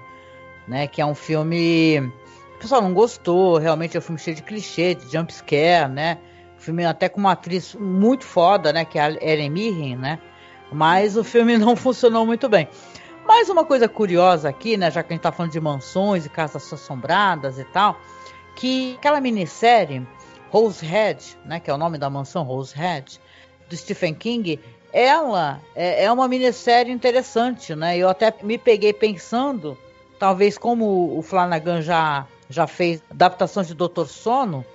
né? 0.67 0.87
Que 0.87 1.01
é 1.01 1.05
um 1.05 1.15
filme. 1.15 1.99
O 2.57 2.59
pessoal 2.59 2.81
não 2.81 2.93
gostou, 2.93 3.57
realmente 3.57 3.95
é 3.95 3.99
um 3.99 4.03
filme 4.03 4.19
cheio 4.19 4.35
de 4.35 4.43
clichê, 4.43 4.93
de 4.93 5.09
jump 5.09 5.33
scare, 5.33 5.89
né? 5.89 6.17
Filme 6.57 6.83
até 6.83 7.07
com 7.07 7.21
uma 7.21 7.31
atriz 7.31 7.73
muito 7.75 8.25
foda, 8.25 8.73
né? 8.73 8.83
Que 8.83 8.99
é 8.99 9.03
a 9.03 9.11
Ellen 9.11 9.49
Mirren, 9.49 9.95
né? 9.95 10.19
Mas 10.69 11.15
o 11.15 11.23
filme 11.23 11.55
não 11.57 11.77
funcionou 11.77 12.25
muito 12.25 12.49
bem. 12.49 12.67
Mais 13.25 13.47
uma 13.49 13.63
coisa 13.63 13.87
curiosa 13.87 14.49
aqui, 14.49 14.75
né? 14.75 14.91
Já 14.91 15.01
que 15.01 15.13
a 15.13 15.15
gente 15.15 15.23
tá 15.23 15.31
falando 15.31 15.53
de 15.53 15.61
mansões 15.61 16.25
e 16.25 16.29
casas 16.29 16.73
assombradas 16.73 17.57
e 17.57 17.63
tal, 17.63 17.97
que 18.57 18.95
aquela 18.97 19.21
minissérie 19.21 20.05
Rosehead, 20.49 21.37
né? 21.45 21.61
Que 21.61 21.71
é 21.71 21.73
o 21.73 21.77
nome 21.77 21.97
da 21.97 22.09
mansão 22.09 22.43
Rosehead, 22.43 23.17
do 23.69 23.75
Stephen 23.77 24.13
King, 24.13 24.59
ela 24.95 25.59
é, 25.75 26.05
é 26.05 26.11
uma 26.11 26.25
minissérie 26.25 26.89
interessante, 26.89 27.75
né? 27.75 27.97
Eu 27.97 28.07
até 28.07 28.33
me 28.41 28.57
peguei 28.57 28.93
pensando, 28.93 29.77
talvez 30.17 30.57
como 30.57 31.17
o 31.17 31.21
Flanagan 31.21 31.81
já, 31.81 32.25
já 32.49 32.65
fez 32.65 33.03
adaptações 33.11 33.67
de 33.67 33.73
Doutor 33.73 34.07
Sono, 34.07 34.65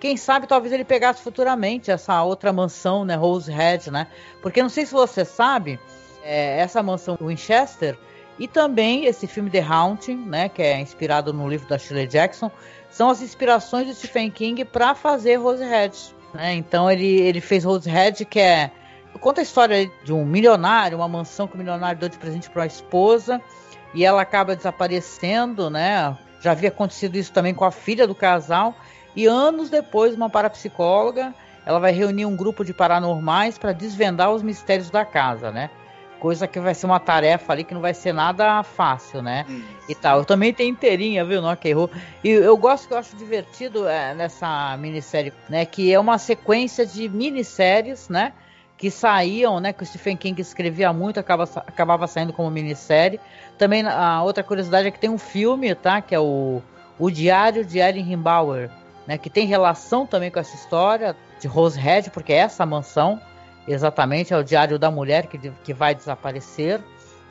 quem 0.00 0.16
sabe 0.16 0.46
talvez 0.46 0.72
ele 0.72 0.84
pegasse 0.84 1.20
futuramente 1.20 1.90
essa 1.90 2.22
outra 2.22 2.50
mansão, 2.50 3.04
né, 3.04 3.14
Rosehead, 3.14 3.90
né? 3.90 4.06
Porque 4.40 4.62
não 4.62 4.70
sei 4.70 4.86
se 4.86 4.92
você 4.92 5.22
sabe, 5.22 5.78
é, 6.24 6.60
essa 6.60 6.82
mansão 6.82 7.18
Winchester 7.20 7.98
e 8.38 8.48
também 8.48 9.04
esse 9.04 9.26
filme 9.26 9.50
The 9.50 9.60
Haunting, 9.60 10.16
né, 10.16 10.48
que 10.48 10.62
é 10.62 10.80
inspirado 10.80 11.30
no 11.34 11.46
livro 11.46 11.68
da 11.68 11.76
Shirley 11.76 12.06
Jackson, 12.06 12.50
são 12.88 13.10
as 13.10 13.20
inspirações 13.20 13.86
do 13.86 13.94
Stephen 13.94 14.30
King 14.30 14.64
para 14.64 14.94
fazer 14.94 15.36
Rosehead, 15.36 15.94
né? 16.32 16.54
Então 16.54 16.90
ele, 16.90 17.20
ele 17.20 17.42
fez 17.42 17.64
Rosehead, 17.64 18.24
que 18.24 18.40
é 18.40 18.70
conta 19.18 19.40
a 19.40 19.42
história 19.42 19.90
de 20.04 20.12
um 20.12 20.24
milionário, 20.24 20.98
uma 20.98 21.08
mansão 21.08 21.46
que 21.46 21.54
o 21.54 21.58
milionário 21.58 21.98
deu 21.98 22.08
de 22.08 22.18
presente 22.18 22.48
para 22.48 22.62
a 22.62 22.66
esposa 22.66 23.40
e 23.94 24.04
ela 24.04 24.22
acaba 24.22 24.56
desaparecendo, 24.56 25.68
né? 25.68 26.16
Já 26.40 26.52
havia 26.52 26.68
acontecido 26.68 27.16
isso 27.16 27.32
também 27.32 27.54
com 27.54 27.64
a 27.64 27.70
filha 27.70 28.06
do 28.06 28.14
casal 28.14 28.74
e 29.16 29.26
anos 29.26 29.70
depois 29.70 30.14
uma 30.14 30.30
parapsicóloga 30.30 31.34
ela 31.68 31.78
vai 31.78 31.92
reunir 31.92 32.24
um 32.24 32.34
grupo 32.34 32.64
de 32.64 32.72
paranormais 32.72 33.58
para 33.58 33.72
desvendar 33.72 34.32
os 34.32 34.42
mistérios 34.42 34.88
da 34.88 35.04
casa, 35.04 35.50
né? 35.50 35.68
Coisa 36.18 36.48
que 36.48 36.58
vai 36.58 36.74
ser 36.74 36.86
uma 36.86 36.98
tarefa 36.98 37.52
ali 37.52 37.62
que 37.62 37.74
não 37.74 37.82
vai 37.82 37.92
ser 37.92 38.14
nada 38.14 38.62
fácil, 38.62 39.20
né? 39.20 39.44
Hum. 39.46 39.62
e 39.86 39.94
tal. 39.94 40.20
Eu 40.20 40.24
também 40.24 40.52
tenho 40.54 40.70
inteirinha, 40.70 41.26
viu? 41.26 41.42
Não 41.42 41.54
que 41.54 41.68
errou. 41.68 41.90
E 42.24 42.30
eu 42.30 42.56
gosto 42.56 42.88
que 42.88 42.94
eu 42.94 42.98
acho 42.98 43.14
divertido 43.16 43.86
é, 43.86 44.14
nessa 44.14 44.78
minissérie, 44.78 45.30
né? 45.46 45.66
Que 45.66 45.92
é 45.92 46.00
uma 46.00 46.16
sequência 46.16 46.86
de 46.86 47.06
minisséries, 47.06 48.08
né? 48.08 48.32
Que 48.78 48.90
saíam, 48.90 49.60
né? 49.60 49.72
Que 49.72 49.82
o 49.82 49.86
Stephen 49.86 50.16
King 50.16 50.40
escrevia 50.40 50.92
muito, 50.92 51.20
acaba, 51.20 51.44
acabava 51.66 52.06
saindo 52.06 52.32
como 52.32 52.50
minissérie. 52.50 53.20
Também 53.58 53.86
a 53.86 54.22
outra 54.22 54.42
curiosidade 54.42 54.88
é 54.88 54.90
que 54.90 54.98
tem 54.98 55.10
um 55.10 55.18
filme, 55.18 55.74
tá? 55.74 56.00
Que 56.00 56.14
é 56.14 56.20
o, 56.20 56.62
o 56.98 57.10
Diário 57.10 57.64
de 57.64 57.78
Erin 57.78 58.12
Himbauer, 58.12 58.70
né? 59.06 59.18
Que 59.18 59.28
tem 59.28 59.46
relação 59.46 60.06
também 60.06 60.30
com 60.30 60.38
essa 60.38 60.54
história 60.54 61.14
de 61.40 61.46
Rosehead, 61.46 62.10
porque 62.10 62.32
é 62.32 62.36
essa 62.36 62.64
mansão, 62.64 63.20
exatamente, 63.66 64.32
é 64.32 64.38
o 64.38 64.44
Diário 64.44 64.78
da 64.78 64.90
Mulher 64.90 65.26
que, 65.26 65.38
que 65.62 65.74
vai 65.74 65.94
desaparecer, 65.94 66.80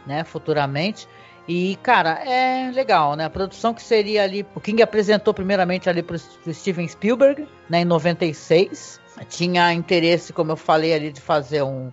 né? 0.06 0.24
Futuramente. 0.24 1.08
E, 1.48 1.78
cara, 1.82 2.22
é 2.26 2.70
legal, 2.72 3.16
né? 3.16 3.24
A 3.24 3.30
produção 3.30 3.74
que 3.74 3.82
seria 3.82 4.24
ali. 4.24 4.46
O 4.54 4.60
King 4.60 4.82
apresentou 4.82 5.34
primeiramente 5.34 5.90
ali 5.90 6.04
pro, 6.04 6.20
pro 6.20 6.54
Steven 6.54 6.88
Spielberg, 6.88 7.48
né, 7.70 7.82
em 7.82 7.86
96. 7.86 9.00
Tinha 9.26 9.74
interesse, 9.74 10.32
como 10.32 10.52
eu 10.52 10.58
falei 10.58 10.94
ali, 10.94 11.12
de 11.12 11.22
fazer 11.22 11.64
um, 11.64 11.92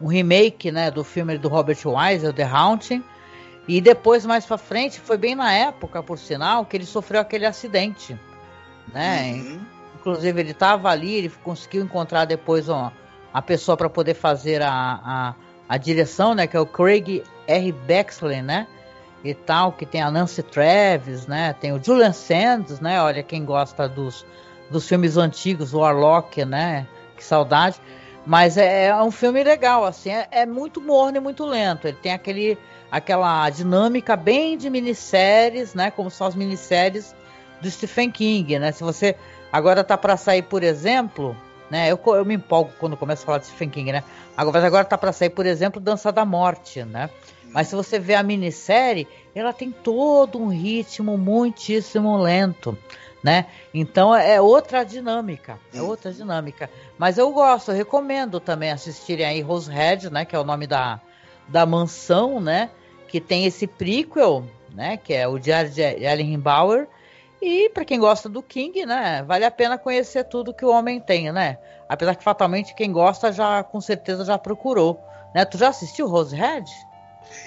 um 0.00 0.06
remake, 0.06 0.70
né, 0.72 0.90
do 0.90 1.04
filme 1.04 1.38
do 1.38 1.48
Robert 1.48 1.78
Wise, 1.84 2.32
The 2.32 2.42
Haunting. 2.42 3.02
E 3.66 3.80
depois, 3.80 4.26
mais 4.26 4.44
pra 4.44 4.58
frente, 4.58 5.00
foi 5.00 5.16
bem 5.16 5.34
na 5.34 5.52
época, 5.52 6.02
por 6.02 6.18
sinal, 6.18 6.64
que 6.66 6.76
ele 6.76 6.84
sofreu 6.84 7.20
aquele 7.20 7.46
acidente, 7.46 8.18
né? 8.92 9.32
Uhum. 9.34 9.60
Inclusive, 9.98 10.38
ele 10.38 10.50
estava 10.50 10.90
ali, 10.90 11.14
ele 11.14 11.32
conseguiu 11.42 11.82
encontrar 11.82 12.26
depois 12.26 12.68
a 12.68 13.40
pessoa 13.40 13.74
para 13.74 13.88
poder 13.88 14.12
fazer 14.12 14.60
a, 14.60 14.70
a, 14.70 15.34
a 15.66 15.76
direção, 15.78 16.34
né? 16.34 16.46
Que 16.46 16.58
é 16.58 16.60
o 16.60 16.66
Craig 16.66 17.22
R. 17.46 17.72
Bexley, 17.72 18.42
né? 18.42 18.66
E 19.24 19.32
tal, 19.32 19.72
que 19.72 19.86
tem 19.86 20.02
a 20.02 20.10
Nancy 20.10 20.42
Travis, 20.42 21.26
né? 21.26 21.54
Tem 21.54 21.72
o 21.72 21.82
Julian 21.82 22.12
Sands, 22.12 22.80
né? 22.80 23.00
Olha, 23.00 23.22
quem 23.22 23.46
gosta 23.46 23.88
dos, 23.88 24.26
dos 24.70 24.88
filmes 24.88 25.16
antigos, 25.16 25.72
Warlock, 25.72 26.44
né? 26.44 26.86
Que 27.16 27.24
saudade. 27.24 27.80
Mas 28.26 28.56
é, 28.56 28.86
é 28.86 29.02
um 29.02 29.10
filme 29.10 29.44
legal, 29.44 29.84
assim, 29.84 30.10
é, 30.10 30.26
é 30.30 30.46
muito 30.46 30.80
morno 30.80 31.18
e 31.18 31.20
muito 31.20 31.44
lento. 31.44 31.86
Ele 31.86 31.96
tem 32.00 32.12
aquele, 32.12 32.58
aquela 32.90 33.48
dinâmica 33.50 34.16
bem 34.16 34.56
de 34.56 34.70
minisséries, 34.70 35.74
né? 35.74 35.90
Como 35.90 36.10
são 36.10 36.26
as 36.26 36.34
minisséries 36.34 37.14
do 37.60 37.70
Stephen 37.70 38.10
King, 38.10 38.58
né? 38.58 38.72
Se 38.72 38.82
você 38.82 39.16
agora 39.52 39.84
tá 39.84 39.96
para 39.98 40.16
sair, 40.16 40.42
por 40.42 40.62
exemplo, 40.62 41.36
né? 41.70 41.90
Eu, 41.90 42.00
eu 42.06 42.24
me 42.24 42.34
empolgo 42.34 42.72
quando 42.78 42.96
começo 42.96 43.22
a 43.22 43.26
falar 43.26 43.38
de 43.38 43.46
Stephen 43.46 43.68
King, 43.68 43.92
né? 43.92 44.04
Agora, 44.36 44.66
agora 44.66 44.84
tá 44.84 44.96
para 44.96 45.12
sair, 45.12 45.30
por 45.30 45.44
exemplo, 45.44 45.80
Dança 45.80 46.10
da 46.10 46.24
Morte, 46.24 46.82
né? 46.82 47.10
Mas 47.52 47.68
se 47.68 47.76
você 47.76 47.98
vê 47.98 48.14
a 48.14 48.22
minissérie, 48.22 49.06
ela 49.34 49.52
tem 49.52 49.70
todo 49.70 50.40
um 50.40 50.48
ritmo 50.48 51.16
muitíssimo 51.16 52.16
lento, 52.16 52.76
né? 53.24 53.46
Então 53.72 54.14
é 54.14 54.38
outra 54.38 54.84
dinâmica, 54.84 55.58
é 55.72 55.80
Hum. 55.80 55.86
outra 55.88 56.12
dinâmica. 56.12 56.68
Mas 56.98 57.16
eu 57.16 57.32
gosto, 57.32 57.70
eu 57.70 57.74
recomendo 57.74 58.38
também 58.38 58.70
assistirem 58.70 59.24
aí 59.24 59.40
Rosehead, 59.40 60.10
né? 60.10 60.26
Que 60.26 60.36
é 60.36 60.38
o 60.38 60.44
nome 60.44 60.66
da, 60.66 61.00
da 61.48 61.64
mansão, 61.64 62.38
né? 62.38 62.68
Que 63.08 63.22
tem 63.22 63.46
esse 63.46 63.66
prequel, 63.66 64.44
né? 64.74 64.98
Que 64.98 65.14
é 65.14 65.26
o 65.26 65.38
Diário 65.38 65.70
de 65.70 65.80
Ellen 65.80 66.34
Himbauer. 66.34 66.86
E 67.40 67.70
para 67.70 67.84
quem 67.84 67.98
gosta 67.98 68.28
do 68.28 68.42
King, 68.42 68.84
né? 68.84 69.22
Vale 69.22 69.46
a 69.46 69.50
pena 69.50 69.78
conhecer 69.78 70.24
tudo 70.24 70.52
que 70.52 70.64
o 70.64 70.70
homem 70.70 71.00
tem, 71.00 71.32
né? 71.32 71.56
Apesar 71.88 72.14
que 72.14 72.24
fatalmente 72.24 72.74
quem 72.74 72.92
gosta 72.92 73.32
já 73.32 73.62
com 73.62 73.80
certeza 73.80 74.24
já 74.24 74.36
procurou, 74.36 75.02
né? 75.34 75.46
Tu 75.46 75.56
já 75.56 75.68
assistiu 75.68 76.08
Rosehead? 76.08 76.70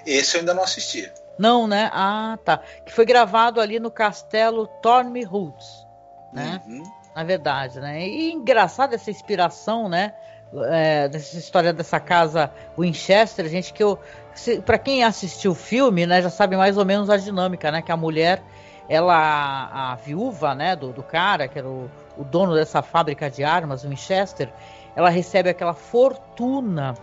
Esse 0.06 0.38
eu 0.38 0.40
ainda 0.40 0.56
não 0.56 0.64
assisti. 0.64 1.12
Não, 1.38 1.68
né? 1.68 1.90
Ah, 1.94 2.38
tá. 2.44 2.62
Que 2.86 2.92
foi 2.92 3.06
gravado 3.06 3.62
ali 3.62 3.80
no 3.80 3.92
castelo 3.92 4.68
Thorny 4.82 5.26
Woods, 5.26 5.86
né? 6.34 6.62
Uhum. 6.66 6.84
Na 7.16 7.24
verdade, 7.24 7.80
né? 7.80 8.08
E 8.08 8.32
engraçado 8.32 8.94
essa 8.94 9.10
inspiração, 9.10 9.90
né? 9.90 10.14
É, 10.70 11.10
dessa 11.10 11.38
história 11.38 11.74
dessa 11.74 12.00
casa 12.00 12.52
Winchester, 12.78 13.48
gente, 13.50 13.74
que 13.74 13.84
eu. 13.84 14.00
Pra 14.66 14.78
quem 14.78 15.04
assistiu 15.04 15.52
o 15.52 15.56
filme, 15.56 16.06
né, 16.06 16.22
já 16.22 16.30
sabe 16.30 16.56
mais 16.56 16.78
ou 16.78 16.86
menos 16.86 17.10
a 17.10 17.18
dinâmica, 17.18 17.72
né? 17.72 17.82
Que 17.82 17.92
a 17.92 17.98
mulher, 17.98 18.42
ela, 18.88 19.70
a, 19.74 19.96
viúva, 19.96 20.54
né, 20.54 20.76
do, 20.76 20.94
do 20.94 21.02
cara, 21.02 21.48
que 21.48 21.58
era 21.58 21.68
o, 21.68 21.90
o 22.16 22.24
dono 22.24 22.54
dessa 22.54 22.82
fábrica 22.82 23.30
de 23.32 23.44
armas, 23.44 23.84
Winchester, 23.84 24.54
ela 24.96 25.10
recebe 25.10 25.50
aquela 25.50 25.74
fortuna 25.74 26.94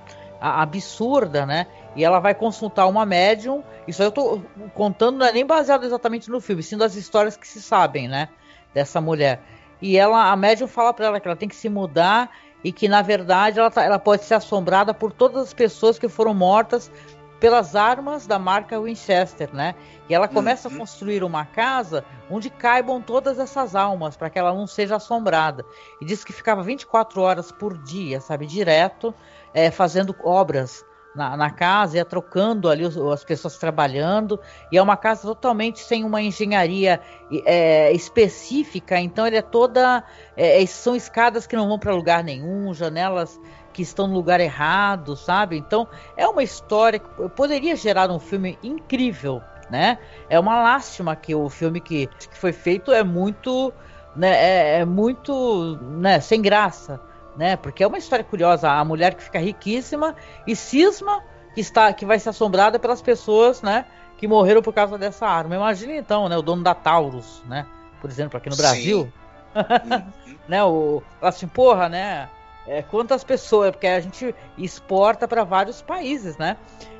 absurda, 0.40 1.46
né? 1.46 1.66
E 1.94 2.04
ela 2.04 2.18
vai 2.20 2.34
consultar 2.34 2.86
uma 2.86 3.04
médium. 3.06 3.62
Isso 3.86 4.02
aí 4.02 4.08
eu 4.08 4.12
tô 4.12 4.40
contando, 4.74 5.18
não 5.18 5.26
é 5.26 5.32
nem 5.32 5.46
baseado 5.46 5.84
exatamente 5.84 6.30
no 6.30 6.40
filme, 6.40 6.62
sim 6.62 6.76
das 6.76 6.94
histórias 6.94 7.36
que 7.36 7.46
se 7.46 7.62
sabem, 7.62 8.08
né? 8.08 8.28
Dessa 8.72 9.00
mulher. 9.00 9.42
E 9.80 9.96
ela, 9.96 10.30
a 10.30 10.36
médium 10.36 10.66
fala 10.66 10.92
para 10.92 11.06
ela 11.06 11.20
que 11.20 11.28
ela 11.28 11.36
tem 11.36 11.48
que 11.48 11.56
se 11.56 11.68
mudar 11.68 12.30
e 12.62 12.72
que 12.72 12.88
na 12.88 13.02
verdade 13.02 13.58
ela, 13.58 13.70
tá- 13.70 13.82
ela 13.84 13.98
pode 13.98 14.24
ser 14.24 14.34
assombrada 14.34 14.94
por 14.94 15.12
todas 15.12 15.42
as 15.42 15.52
pessoas 15.52 15.98
que 15.98 16.08
foram 16.08 16.32
mortas 16.34 16.90
pelas 17.38 17.76
armas 17.76 18.26
da 18.26 18.38
marca 18.38 18.80
Winchester, 18.80 19.50
né? 19.52 19.74
E 20.08 20.14
ela 20.14 20.26
começa 20.28 20.68
Uhum. 20.68 20.74
a 20.74 20.78
construir 20.78 21.22
uma 21.22 21.44
casa 21.44 22.04
onde 22.30 22.48
caibam 22.48 23.02
todas 23.02 23.38
essas 23.38 23.74
almas 23.74 24.16
para 24.16 24.30
que 24.30 24.38
ela 24.38 24.54
não 24.54 24.66
seja 24.66 24.96
assombrada. 24.96 25.64
E 26.00 26.04
diz 26.06 26.24
que 26.24 26.32
ficava 26.32 26.62
24 26.62 27.20
horas 27.20 27.52
por 27.52 27.76
dia, 27.76 28.20
sabe, 28.20 28.46
direto, 28.46 29.14
eh, 29.52 29.70
fazendo 29.70 30.16
obras 30.24 30.84
na, 31.14 31.36
na 31.36 31.50
casa, 31.50 31.96
ia 31.96 32.04
trocando 32.04 32.68
ali 32.68 32.84
os- 32.84 32.96
as 32.96 33.24
pessoas 33.24 33.56
trabalhando. 33.58 34.40
E 34.70 34.76
é 34.78 34.82
uma 34.82 34.96
casa 34.96 35.22
totalmente 35.22 35.80
sem 35.80 36.04
uma 36.04 36.20
engenharia 36.22 37.00
eh, 37.30 37.92
específica, 37.92 38.98
então 39.00 39.26
ele 39.26 39.36
é 39.36 39.42
toda. 39.42 40.04
eh, 40.36 40.64
são 40.66 40.94
escadas 40.96 41.46
que 41.46 41.56
não 41.56 41.68
vão 41.68 41.78
para 41.78 41.94
lugar 41.94 42.22
nenhum, 42.24 42.72
janelas 42.74 43.40
que 43.72 43.82
estão 43.82 44.06
no 44.06 44.14
lugar 44.14 44.40
errado, 44.40 45.16
sabe? 45.16 45.56
Então 45.56 45.88
é 46.16 46.26
uma 46.28 46.42
história 46.42 46.98
que 47.00 47.08
poderia 47.30 47.74
gerar 47.76 48.10
um 48.10 48.18
filme 48.20 48.58
incrível, 48.62 49.44
né? 49.68 49.98
É 50.28 50.38
uma 50.38 50.62
lástima 50.62 51.16
que 51.16 51.34
o 51.34 51.48
filme 51.50 51.80
que, 51.80 52.06
que 52.08 52.36
foi 52.38 52.52
feito 52.52 52.92
é 52.92 53.02
muito, 53.02 53.74
né? 54.14 54.30
É, 54.76 54.78
é 54.80 54.84
muito, 54.84 55.76
né? 55.80 56.20
Sem 56.20 56.40
graça, 56.42 57.00
né? 57.36 57.56
Porque 57.56 57.82
é 57.82 57.86
uma 57.86 57.98
história 57.98 58.24
curiosa. 58.24 58.70
A 58.70 58.84
mulher 58.84 59.14
que 59.14 59.22
fica 59.22 59.38
riquíssima 59.38 60.14
e 60.46 60.54
cisma 60.54 61.22
que 61.54 61.60
está, 61.60 61.92
que 61.92 62.04
vai 62.04 62.18
ser 62.18 62.30
assombrada 62.30 62.78
pelas 62.78 63.00
pessoas, 63.00 63.62
né? 63.62 63.86
Que 64.18 64.26
morreram 64.26 64.62
por 64.62 64.72
causa 64.72 64.98
dessa 64.98 65.26
arma. 65.26 65.54
Imagina 65.54 65.94
então, 65.94 66.28
né? 66.28 66.36
O 66.36 66.42
dono 66.42 66.62
da 66.62 66.74
Taurus, 66.74 67.42
né? 67.46 67.66
Por 68.00 68.10
exemplo, 68.10 68.36
aqui 68.36 68.48
no 68.48 68.56
Sim. 68.56 68.62
Brasil, 68.62 69.12
né? 70.48 70.64
O, 70.64 71.02
assim, 71.22 71.46
porra, 71.46 71.88
né? 71.88 72.28
É, 72.66 72.82
quantas 72.82 73.22
pessoas, 73.22 73.70
porque 73.70 73.86
a 73.86 74.00
gente 74.00 74.34
exporta 74.56 75.28
para 75.28 75.44
vários 75.44 75.82
países, 75.82 76.36
né? 76.38 76.56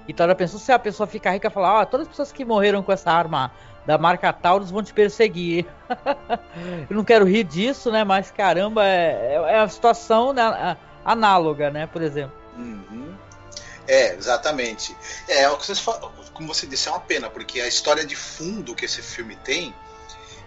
Então 0.06 0.24
ela 0.24 0.34
pensou 0.34 0.60
se 0.60 0.70
a 0.70 0.78
pessoa 0.78 1.06
ficar 1.06 1.30
rica 1.32 1.48
e 1.48 1.50
falar, 1.50 1.80
ah, 1.80 1.86
todas 1.86 2.06
as 2.06 2.10
pessoas 2.10 2.32
que 2.32 2.44
morreram 2.44 2.82
com 2.82 2.92
essa 2.92 3.10
arma 3.10 3.50
da 3.86 3.98
marca 3.98 4.32
Taurus 4.32 4.70
vão 4.70 4.82
te 4.82 4.92
perseguir. 4.92 5.66
Eu 6.88 6.96
não 6.96 7.04
quero 7.04 7.24
rir 7.24 7.44
disso, 7.44 7.90
né? 7.90 8.04
Mas 8.04 8.30
caramba, 8.30 8.84
é, 8.86 9.34
é 9.34 9.58
a 9.58 9.68
situação 9.68 10.32
né, 10.32 10.76
análoga, 11.04 11.70
né? 11.70 11.86
Por 11.86 12.02
exemplo. 12.02 12.36
Uhum. 12.56 13.14
É, 13.86 14.14
exatamente. 14.14 14.96
É, 15.28 15.42
é 15.42 15.50
o 15.50 15.56
que 15.56 15.66
vocês 15.66 15.78
falam, 15.78 16.10
como 16.32 16.52
você 16.52 16.66
disse, 16.66 16.88
é 16.88 16.90
uma 16.90 17.00
pena, 17.00 17.28
porque 17.28 17.60
a 17.60 17.68
história 17.68 18.04
de 18.04 18.16
fundo 18.16 18.74
que 18.74 18.84
esse 18.86 19.02
filme 19.02 19.36
tem, 19.36 19.74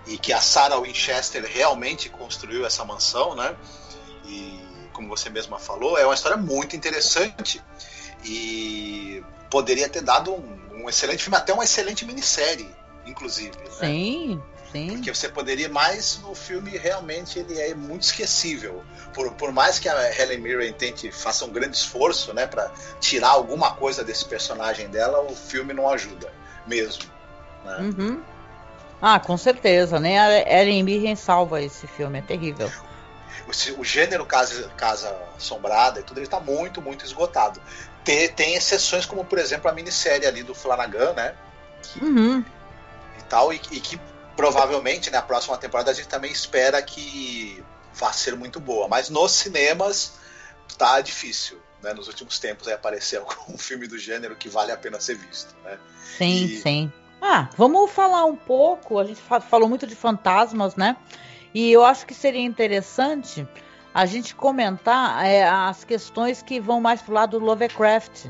e 0.08 0.18
que 0.18 0.34
a 0.34 0.42
Sarah 0.42 0.80
Winchester 0.80 1.46
realmente 1.46 2.10
construiu 2.10 2.66
essa 2.66 2.84
mansão, 2.86 3.36
né? 3.36 3.56
E 4.26 4.60
como 4.94 5.08
você 5.08 5.30
mesma 5.30 5.60
falou, 5.60 5.98
é 5.98 6.06
uma 6.06 6.14
história 6.14 6.38
muito 6.38 6.76
interessante. 6.76 7.62
E 8.24 9.24
poderia 9.50 9.88
ter 9.88 10.02
dado 10.02 10.34
um, 10.34 10.84
um 10.84 10.90
excelente 10.90 11.24
filme, 11.24 11.38
até 11.38 11.54
uma 11.54 11.64
excelente 11.64 12.06
minissérie, 12.06 12.74
inclusive. 13.08 13.58
Né? 13.58 13.72
Sim, 13.80 14.41
sim. 14.72 14.88
Porque 14.89 15.14
você 15.14 15.30
poderia, 15.30 15.70
mas 15.70 16.20
no 16.22 16.36
filme 16.36 16.78
realmente 16.78 17.39
ele 17.39 17.60
é 17.60 17.74
muito 17.74 18.03
esquecível. 18.03 18.84
Por, 19.14 19.32
por 19.34 19.51
mais 19.51 19.80
que 19.80 19.89
a 19.89 20.16
Helen 20.16 20.39
Mirren 20.39 20.74
tente 20.74 21.12
faça 21.12 21.45
um 21.45 21.49
grande 21.49 21.78
esforço, 21.78 22.34
né, 22.34 22.45
para 22.45 22.72
tirar 22.99 23.30
alguma 23.30 23.74
coisa 23.76 24.03
desse 24.03 24.26
personagem 24.26 24.89
dela, 24.89 25.22
o 25.22 25.36
filme 25.36 25.74
não 25.74 25.89
ajuda 25.89 26.32
mesmo. 26.66 27.03
Né? 27.64 27.78
Uhum. 27.80 28.24
Ah, 29.01 29.20
com 29.20 29.38
certeza, 29.38 29.99
né? 29.99 30.20
A 30.20 30.62
Ellen 30.62 30.84
Mirren 30.84 31.16
salva 31.16 31.62
esse 31.62 31.86
filme, 31.86 32.20
é 32.20 32.22
terrível. 32.22 32.72
O, 33.47 33.82
o 33.82 33.84
gênero 33.84 34.26
casa, 34.26 34.70
casa 34.76 35.16
assombrada 35.38 35.99
e 35.99 36.03
tudo, 36.03 36.20
ele 36.20 36.28
tá 36.28 36.39
muito, 36.39 36.82
muito 36.82 37.05
esgotado. 37.05 37.62
Tem, 38.03 38.28
tem 38.30 38.55
exceções, 38.55 39.05
como 39.05 39.24
por 39.24 39.38
exemplo 39.38 39.70
a 39.70 39.74
minissérie 39.74 40.26
ali 40.26 40.41
do 40.41 40.55
Flanagan, 40.55 41.14
né? 41.14 41.36
Uhum. 42.01 42.43
E 43.20 43.24
tal, 43.24 43.51
e, 43.53 43.55
e 43.72 43.80
que 43.80 43.99
provavelmente 44.36 45.09
na 45.09 45.22
próxima 45.22 45.57
temporada 45.57 45.91
a 45.91 45.93
gente 45.93 46.07
também 46.07 46.32
espera 46.32 46.82
que 46.82 47.63
vá 47.93 48.13
ser 48.13 48.36
muito 48.36 48.59
boa. 48.59 48.88
Mas 48.88 49.09
nos 49.09 49.32
cinemas 49.32 50.13
tá 50.78 51.01
difícil. 51.01 51.57
Né? 51.82 51.93
Nos 51.93 52.07
últimos 52.07 52.39
tempos 52.39 52.68
aí 52.68 52.74
aparecer 52.74 53.18
algum 53.22 53.57
filme 53.57 53.88
do 53.88 53.97
gênero 53.97 54.36
que 54.36 54.49
vale 54.49 54.72
a 54.72 54.78
pena 54.78 54.99
ser 54.99 55.15
visto. 55.15 55.55
Né? 55.63 55.78
Sim, 56.18 56.45
E- 56.45 56.61
sim. 56.61 56.91
Ah, 57.22 57.49
vamos 57.57 57.89
falar 57.91 58.26
um 58.26 58.36
pouco. 58.36 58.99
A 58.99 59.03
gente 59.03 59.20
fa- 59.20 59.41
falou 59.41 59.68
muito 59.68 59.88
de 59.88 59.95
fantasmas, 59.95 60.76
né? 60.76 60.95
E 61.53 61.72
eu 61.72 61.84
acho 61.84 62.05
que 62.05 62.13
seria 62.13 62.41
interessante 62.41 63.47
a 63.91 64.05
gente 64.05 64.36
comentar 64.36 65.26
é, 65.26 65.43
as 65.43 65.84
questões 65.84 66.43
que 66.43 66.59
vão 66.59 66.80
mais 66.80 67.01
pro 67.01 67.15
lado 67.15 67.39
do 67.39 67.43
Lovecraft, 67.45 68.26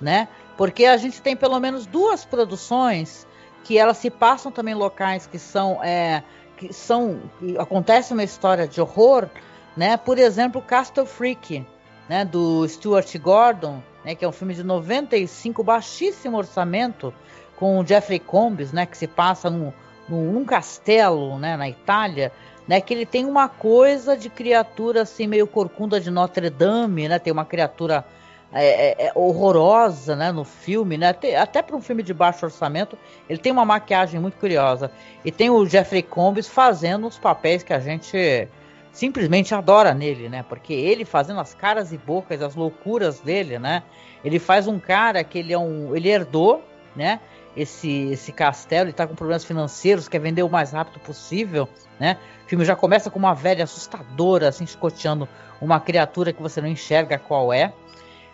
né? 0.00 0.28
Porque 0.56 0.84
a 0.84 0.96
gente 0.96 1.20
tem 1.20 1.34
pelo 1.34 1.58
menos 1.58 1.86
duas 1.86 2.24
produções 2.24 3.26
que 3.64 3.78
elas 3.78 3.98
se 3.98 4.10
passam 4.10 4.50
também 4.50 4.74
locais 4.74 5.26
que 5.26 5.38
são 5.38 5.82
é, 5.82 6.22
que 6.56 6.72
são 6.72 7.20
que 7.38 7.56
acontece 7.58 8.12
uma 8.12 8.22
história 8.24 8.66
de 8.66 8.80
horror, 8.80 9.28
né? 9.76 9.96
Por 9.96 10.18
exemplo, 10.18 10.60
Castle 10.60 11.06
Freak, 11.06 11.66
né? 12.08 12.24
Do 12.24 12.66
Stuart 12.68 13.16
Gordon, 13.18 13.82
né? 14.04 14.14
Que 14.14 14.24
é 14.24 14.28
um 14.28 14.32
filme 14.32 14.54
de 14.54 14.62
95, 14.62 15.62
baixíssimo 15.62 16.36
orçamento, 16.36 17.14
com 17.56 17.78
o 17.78 17.86
Jeffrey 17.86 18.18
Combs, 18.18 18.72
né? 18.72 18.86
Que 18.86 18.96
se 18.96 19.06
passa 19.06 19.48
num, 19.48 19.72
num, 20.08 20.32
num 20.32 20.44
castelo, 20.44 21.38
né? 21.38 21.56
Na 21.56 21.68
Itália, 21.68 22.32
né? 22.68 22.80
Que 22.80 22.92
ele 22.92 23.06
tem 23.06 23.24
uma 23.24 23.48
coisa 23.48 24.16
de 24.16 24.28
criatura 24.28 25.02
assim 25.02 25.26
meio 25.26 25.46
corcunda 25.46 26.00
de 26.00 26.10
Notre 26.10 26.50
Dame, 26.50 27.08
né? 27.08 27.18
Tem 27.18 27.32
uma 27.32 27.44
criatura 27.44 28.04
é, 28.52 29.04
é, 29.04 29.06
é 29.06 29.12
horrorosa, 29.14 30.16
né? 30.16 30.32
No 30.32 30.44
filme, 30.44 30.96
né? 30.98 31.08
Até, 31.08 31.36
até 31.36 31.62
para 31.62 31.76
um 31.76 31.80
filme 31.80 32.02
de 32.02 32.12
baixo 32.12 32.44
orçamento, 32.44 32.98
ele 33.28 33.38
tem 33.38 33.52
uma 33.52 33.64
maquiagem 33.64 34.20
muito 34.20 34.36
curiosa. 34.36 34.90
E 35.24 35.30
tem 35.30 35.50
o 35.50 35.64
Jeffrey 35.66 36.02
Combs 36.02 36.48
fazendo 36.48 37.06
os 37.06 37.18
papéis 37.18 37.62
que 37.62 37.72
a 37.72 37.78
gente 37.78 38.48
simplesmente 38.92 39.54
adora 39.54 39.94
nele, 39.94 40.28
né? 40.28 40.44
Porque 40.48 40.72
ele 40.72 41.04
fazendo 41.04 41.40
as 41.40 41.54
caras 41.54 41.92
e 41.92 41.98
bocas, 41.98 42.42
as 42.42 42.54
loucuras 42.54 43.20
dele, 43.20 43.58
né? 43.58 43.82
Ele 44.24 44.38
faz 44.38 44.66
um 44.66 44.78
cara 44.78 45.22
que 45.22 45.38
ele 45.38 45.52
é 45.52 45.58
um, 45.58 45.94
ele 45.94 46.08
herdou, 46.08 46.62
né? 46.94 47.20
Esse 47.56 48.10
esse 48.12 48.32
castelo, 48.32 48.86
ele 48.86 48.92
tá 48.92 49.06
com 49.06 49.14
problemas 49.14 49.44
financeiros, 49.44 50.08
quer 50.08 50.20
vender 50.20 50.42
o 50.42 50.48
mais 50.48 50.72
rápido 50.72 51.00
possível, 51.00 51.68
né? 51.98 52.16
O 52.44 52.48
filme 52.48 52.64
já 52.64 52.74
começa 52.74 53.10
com 53.10 53.18
uma 53.18 53.34
velha 53.34 53.64
assustadora, 53.64 54.48
assim, 54.48 54.64
escoteando 54.64 55.28
uma 55.60 55.78
criatura 55.78 56.32
que 56.32 56.42
você 56.42 56.60
não 56.60 56.68
enxerga 56.68 57.18
qual 57.18 57.52
é. 57.52 57.72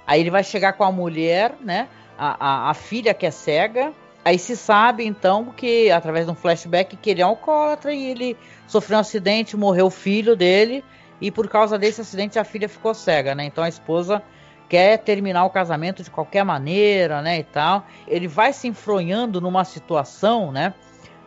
Aí 0.06 0.20
ele 0.20 0.30
vai 0.30 0.44
chegar 0.44 0.74
com 0.74 0.84
a 0.84 0.92
mulher, 0.92 1.54
né? 1.60 1.88
A, 2.18 2.66
a, 2.66 2.70
a 2.70 2.74
filha 2.74 3.12
que 3.12 3.26
é 3.26 3.30
cega. 3.30 3.92
Aí 4.24 4.38
se 4.38 4.56
sabe, 4.56 5.04
então, 5.06 5.46
que 5.56 5.90
através 5.90 6.26
de 6.26 6.32
um 6.32 6.34
flashback 6.34 6.96
que 6.96 7.10
ele 7.10 7.20
é 7.20 7.24
alcoólatra 7.24 7.92
e 7.92 8.06
ele 8.06 8.36
sofreu 8.66 8.98
um 8.98 9.00
acidente, 9.00 9.56
morreu 9.56 9.86
o 9.86 9.90
filho 9.90 10.34
dele. 10.34 10.84
E 11.20 11.30
por 11.30 11.48
causa 11.48 11.78
desse 11.78 12.00
acidente 12.00 12.38
a 12.38 12.44
filha 12.44 12.68
ficou 12.68 12.92
cega, 12.92 13.34
né? 13.34 13.44
Então 13.44 13.62
a 13.64 13.68
esposa 13.68 14.22
quer 14.68 14.98
terminar 14.98 15.44
o 15.44 15.50
casamento 15.50 16.02
de 16.02 16.10
qualquer 16.10 16.44
maneira, 16.44 17.22
né? 17.22 17.38
E 17.38 17.44
tal. 17.44 17.86
Ele 18.06 18.26
vai 18.26 18.52
se 18.52 18.66
enfronhando 18.66 19.40
numa 19.40 19.64
situação, 19.64 20.50
né? 20.50 20.74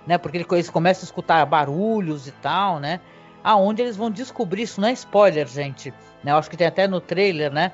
né? 0.05 0.17
Porque 0.17 0.37
ele- 0.37 0.47
eles 0.51 0.69
começam 0.69 1.03
a 1.03 1.05
escutar 1.05 1.45
barulhos 1.45 2.27
e 2.27 2.31
tal, 2.31 2.79
né? 2.79 2.99
Aonde 3.43 3.81
eles 3.81 3.95
vão 3.95 4.11
descobrir, 4.11 4.63
isso 4.63 4.81
não 4.81 4.89
é 4.89 4.91
spoiler, 4.91 5.47
gente. 5.47 5.93
Né? 6.23 6.31
Eu 6.31 6.37
acho 6.37 6.49
que 6.49 6.57
tem 6.57 6.67
até 6.67 6.87
no 6.87 6.99
trailer, 6.99 7.51
né? 7.51 7.71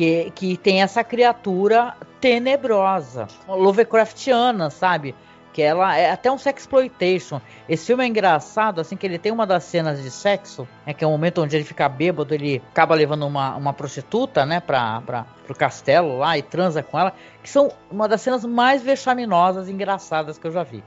Que, 0.00 0.32
que 0.34 0.56
tem 0.56 0.80
essa 0.80 1.04
criatura 1.04 1.94
tenebrosa, 2.22 3.28
Lovecraftiana, 3.46 4.70
sabe? 4.70 5.14
Que 5.52 5.60
ela 5.60 5.94
é 5.94 6.10
até 6.10 6.32
um 6.32 6.38
sexploitation. 6.38 7.38
Esse 7.68 7.88
filme 7.88 8.04
é 8.04 8.06
engraçado, 8.06 8.80
assim, 8.80 8.96
que 8.96 9.04
ele 9.04 9.18
tem 9.18 9.30
uma 9.30 9.46
das 9.46 9.64
cenas 9.64 10.02
de 10.02 10.10
sexo, 10.10 10.66
né, 10.86 10.94
que 10.94 11.04
é 11.04 11.06
o 11.06 11.10
momento 11.10 11.42
onde 11.42 11.54
ele 11.54 11.66
fica 11.66 11.86
bêbado, 11.86 12.32
ele 12.32 12.62
acaba 12.70 12.94
levando 12.94 13.26
uma, 13.26 13.54
uma 13.56 13.74
prostituta, 13.74 14.46
né, 14.46 14.58
pra, 14.58 15.02
pra, 15.02 15.26
pro 15.44 15.54
castelo 15.54 16.16
lá 16.16 16.38
e 16.38 16.40
transa 16.40 16.82
com 16.82 16.98
ela, 16.98 17.12
que 17.42 17.50
são 17.50 17.70
uma 17.90 18.08
das 18.08 18.22
cenas 18.22 18.42
mais 18.42 18.82
vexaminosas 18.82 19.68
e 19.68 19.72
engraçadas 19.72 20.38
que 20.38 20.46
eu 20.46 20.52
já 20.52 20.62
vi. 20.62 20.82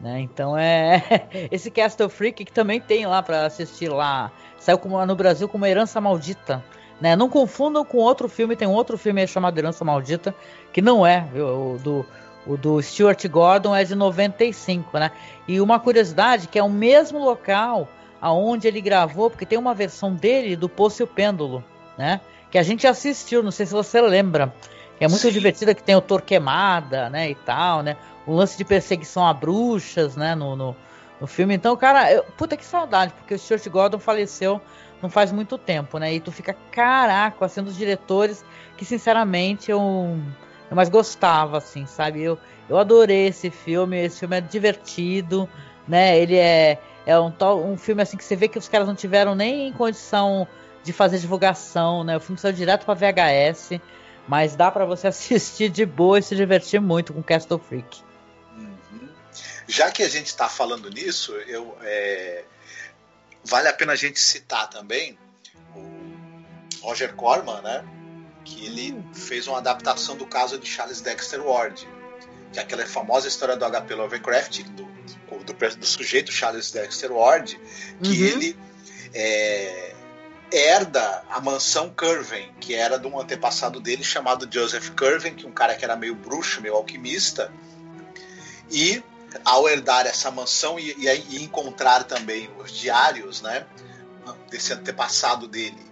Né? 0.00 0.20
Então 0.20 0.56
é 0.56 1.02
esse 1.52 1.70
Castle 1.70 2.08
Freak 2.08 2.42
que 2.42 2.52
também 2.52 2.80
tem 2.80 3.04
lá 3.04 3.22
pra 3.22 3.44
assistir 3.44 3.90
lá. 3.90 4.32
Saiu 4.58 4.78
como, 4.78 5.04
no 5.04 5.14
Brasil 5.14 5.46
como 5.46 5.66
Herança 5.66 6.00
Maldita. 6.00 6.64
Né? 7.00 7.14
Não 7.14 7.28
confundam 7.28 7.84
com 7.84 7.98
outro 7.98 8.28
filme, 8.28 8.56
tem 8.56 8.66
um 8.66 8.72
outro 8.72 8.96
filme 8.96 9.20
aí 9.20 9.28
chamado 9.28 9.58
Herança 9.58 9.84
Maldita, 9.84 10.34
que 10.72 10.80
não 10.80 11.06
é, 11.06 11.28
viu? 11.32 11.46
O 11.46 11.78
do, 11.78 12.06
o 12.46 12.56
do 12.56 12.80
Stuart 12.82 13.26
Gordon 13.28 13.74
é 13.74 13.84
de 13.84 13.94
95, 13.94 14.98
né? 14.98 15.10
E 15.46 15.60
uma 15.60 15.78
curiosidade 15.78 16.48
que 16.48 16.58
é 16.58 16.62
o 16.62 16.70
mesmo 16.70 17.18
local 17.18 17.88
aonde 18.20 18.66
ele 18.66 18.80
gravou, 18.80 19.28
porque 19.28 19.44
tem 19.44 19.58
uma 19.58 19.74
versão 19.74 20.14
dele 20.14 20.56
do 20.56 20.68
Poço 20.68 21.02
e 21.02 21.04
o 21.04 21.06
Pêndulo, 21.06 21.62
né? 21.98 22.20
Que 22.50 22.56
a 22.58 22.62
gente 22.62 22.86
assistiu, 22.86 23.42
não 23.42 23.50
sei 23.50 23.66
se 23.66 23.72
você 23.72 24.00
lembra. 24.00 24.52
É 24.98 25.06
muito 25.06 25.22
Sim. 25.22 25.30
divertida, 25.32 25.74
que 25.74 25.82
tem 25.82 25.94
o 25.94 26.00
Torquemada, 26.00 27.10
né, 27.10 27.30
e 27.30 27.34
tal, 27.34 27.82
né? 27.82 27.96
O 28.26 28.32
lance 28.32 28.56
de 28.56 28.64
perseguição 28.64 29.26
a 29.26 29.34
bruxas, 29.34 30.16
né, 30.16 30.34
no, 30.34 30.56
no, 30.56 30.74
no 31.20 31.26
filme. 31.26 31.54
Então, 31.54 31.76
cara, 31.76 32.10
eu- 32.10 32.24
puta 32.36 32.56
que 32.56 32.64
saudade, 32.64 33.12
porque 33.12 33.34
o 33.34 33.38
Stuart 33.38 33.68
Gordon 33.68 33.98
faleceu 33.98 34.60
não 35.02 35.10
faz 35.10 35.32
muito 35.32 35.58
tempo, 35.58 35.98
né? 35.98 36.14
E 36.14 36.20
tu 36.20 36.32
fica, 36.32 36.54
caraca, 36.70 37.44
assim, 37.44 37.62
dos 37.62 37.76
diretores 37.76 38.44
que, 38.76 38.84
sinceramente, 38.84 39.70
eu, 39.70 39.80
eu 40.70 40.76
mais 40.76 40.88
gostava, 40.88 41.58
assim, 41.58 41.86
sabe? 41.86 42.22
Eu, 42.22 42.38
eu 42.68 42.78
adorei 42.78 43.28
esse 43.28 43.50
filme, 43.50 44.02
esse 44.04 44.20
filme 44.20 44.36
é 44.36 44.40
divertido, 44.40 45.48
né? 45.86 46.18
Ele 46.18 46.36
é, 46.36 46.80
é 47.04 47.18
um, 47.18 47.32
um 47.72 47.76
filme, 47.76 48.02
assim, 48.02 48.16
que 48.16 48.24
você 48.24 48.36
vê 48.36 48.48
que 48.48 48.58
os 48.58 48.68
caras 48.68 48.86
não 48.86 48.94
tiveram 48.94 49.34
nem 49.34 49.72
condição 49.72 50.46
de 50.82 50.92
fazer 50.92 51.18
divulgação, 51.18 52.04
né? 52.04 52.16
O 52.16 52.20
filme 52.20 52.40
saiu 52.40 52.52
direto 52.52 52.84
pra 52.84 52.94
VHS, 52.94 53.80
mas 54.26 54.56
dá 54.56 54.70
pra 54.70 54.84
você 54.84 55.08
assistir 55.08 55.68
de 55.68 55.84
boa 55.84 56.18
e 56.18 56.22
se 56.22 56.34
divertir 56.34 56.80
muito 56.80 57.12
com 57.12 57.22
Castle 57.22 57.58
Freak. 57.58 58.02
Uhum. 58.56 59.08
Já 59.68 59.90
que 59.90 60.02
a 60.02 60.08
gente 60.08 60.26
está 60.26 60.48
falando 60.48 60.88
nisso, 60.88 61.32
eu, 61.46 61.76
é, 61.82 62.44
vale 63.46 63.68
a 63.68 63.72
pena 63.72 63.92
a 63.92 63.96
gente 63.96 64.20
citar 64.20 64.68
também 64.68 65.18
o 65.74 66.86
Roger 66.86 67.14
Corman, 67.14 67.62
né? 67.62 67.84
Que 68.44 68.66
ele 68.66 69.02
fez 69.14 69.46
uma 69.46 69.58
adaptação 69.58 70.16
do 70.16 70.26
caso 70.26 70.58
de 70.58 70.66
Charles 70.68 71.00
Dexter 71.00 71.40
Ward, 71.44 71.88
que 72.52 72.58
é 72.58 72.62
aquela 72.62 72.86
famosa 72.86 73.28
história 73.28 73.56
do 73.56 73.64
HP 73.64 73.94
Lovecraft, 73.94 74.62
do, 74.64 74.84
do, 75.44 75.76
do 75.76 75.86
sujeito 75.86 76.30
Charles 76.30 76.70
Dexter 76.70 77.12
Ward, 77.12 77.58
que 78.02 78.08
Uhum. 78.08 78.26
ele 78.26 78.58
é, 79.14 79.94
herda 80.52 81.24
a 81.30 81.40
mansão 81.40 81.90
Curven, 81.90 82.52
que 82.60 82.74
era 82.74 82.98
de 82.98 83.06
um 83.06 83.18
antepassado 83.18 83.80
dele 83.80 84.04
chamado 84.04 84.48
Joseph 84.52 84.90
Curven, 84.90 85.34
que 85.34 85.44
é 85.44 85.48
um 85.48 85.52
cara 85.52 85.74
que 85.74 85.84
era 85.84 85.96
meio 85.96 86.14
bruxo, 86.14 86.60
meio 86.60 86.74
alquimista, 86.74 87.52
e 88.70 89.02
ao 89.44 89.68
herdar 89.68 90.06
essa 90.06 90.30
mansão 90.30 90.78
e, 90.78 90.92
e, 90.98 91.08
e 91.08 91.42
encontrar 91.42 92.04
também 92.04 92.50
os 92.58 92.72
diários, 92.72 93.40
né, 93.42 93.66
desse 94.50 94.72
antepassado 94.72 95.46
dele, 95.46 95.86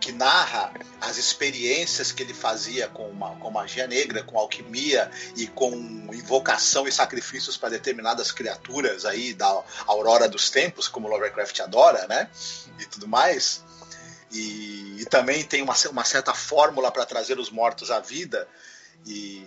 que 0.00 0.12
narra 0.12 0.72
as 1.00 1.16
experiências 1.16 2.12
que 2.12 2.22
ele 2.22 2.34
fazia 2.34 2.88
com, 2.88 3.08
uma, 3.08 3.34
com 3.36 3.50
magia 3.50 3.86
negra, 3.86 4.22
com 4.22 4.38
alquimia 4.38 5.10
e 5.36 5.46
com 5.46 5.72
invocação 6.12 6.86
e 6.86 6.92
sacrifícios 6.92 7.56
para 7.56 7.70
determinadas 7.70 8.30
criaturas 8.30 9.04
aí 9.04 9.34
da 9.34 9.62
aurora 9.86 10.28
dos 10.28 10.50
tempos, 10.50 10.86
como 10.86 11.08
Lovecraft 11.08 11.60
adora, 11.60 12.06
né? 12.06 12.30
E 12.78 12.86
tudo 12.86 13.08
mais. 13.08 13.64
E, 14.30 14.98
e 15.00 15.06
também 15.06 15.42
tem 15.42 15.62
uma, 15.62 15.74
uma 15.90 16.04
certa 16.04 16.32
fórmula 16.32 16.92
para 16.92 17.06
trazer 17.06 17.38
os 17.38 17.50
mortos 17.50 17.90
à 17.90 17.98
vida. 17.98 18.46
E 19.06 19.44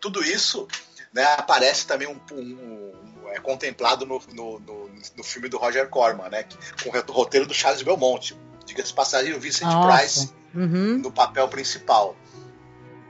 tudo 0.00 0.24
isso 0.24 0.66
né, 1.12 1.24
aparece 1.36 1.86
também 1.86 2.08
um, 2.08 2.20
um, 2.32 2.42
um 2.42 3.28
é 3.28 3.40
contemplado 3.40 4.04
no, 4.04 4.20
no, 4.32 4.60
no, 4.60 4.90
no, 5.16 5.24
filme 5.24 5.48
do 5.48 5.56
Roger 5.56 5.88
Corman, 5.88 6.28
né? 6.28 6.44
Com 6.82 6.90
o 6.90 7.12
roteiro 7.12 7.46
do 7.46 7.54
Charles 7.54 7.82
Belmonte 7.82 8.36
diga-se 8.64 8.92
passagem, 8.92 9.32
o 9.34 9.40
Vincent 9.40 9.68
Nossa. 9.68 9.98
Price 9.98 10.32
uhum. 10.54 10.98
no 10.98 11.10
papel 11.10 11.48
principal. 11.48 12.16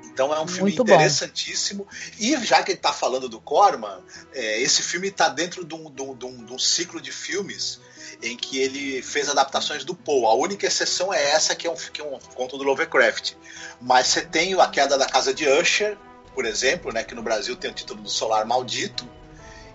Então 0.04 0.34
é 0.34 0.40
um 0.40 0.46
filme 0.46 0.72
Muito 0.72 0.82
interessantíssimo. 0.82 1.84
Bom. 1.84 1.90
E 2.18 2.36
já 2.44 2.62
que 2.62 2.72
ele 2.72 2.78
está 2.78 2.92
falando 2.92 3.28
do 3.28 3.40
Corman, 3.40 4.02
é, 4.34 4.60
esse 4.60 4.82
filme 4.82 5.08
está 5.08 5.28
dentro 5.28 5.64
de 5.64 5.74
um, 5.74 5.90
de, 5.90 6.02
um, 6.02 6.14
de 6.14 6.52
um, 6.52 6.58
ciclo 6.58 7.00
de 7.00 7.10
filmes 7.10 7.80
em 8.22 8.36
que 8.36 8.58
ele 8.58 9.00
fez 9.00 9.28
adaptações 9.28 9.84
do 9.84 9.94
Poe. 9.94 10.26
A 10.26 10.34
única 10.34 10.66
exceção 10.66 11.12
é 11.12 11.30
essa, 11.30 11.54
que 11.54 11.66
é 11.66 11.70
um, 11.70 11.74
que 11.74 12.02
é 12.02 12.04
um 12.04 12.18
conto 12.34 12.58
do 12.58 12.64
Lovecraft. 12.64 13.32
Mas 13.80 14.08
você 14.08 14.20
tem 14.20 14.52
A 14.60 14.66
Queda 14.66 14.98
da 14.98 15.06
Casa 15.06 15.32
de 15.32 15.48
Usher, 15.48 15.96
por 16.34 16.44
exemplo, 16.44 16.92
né, 16.92 17.04
que 17.04 17.14
no 17.14 17.22
Brasil 17.22 17.56
tem 17.56 17.70
o 17.70 17.74
título 17.74 18.02
do 18.02 18.08
Solar 18.08 18.46
Maldito, 18.46 19.08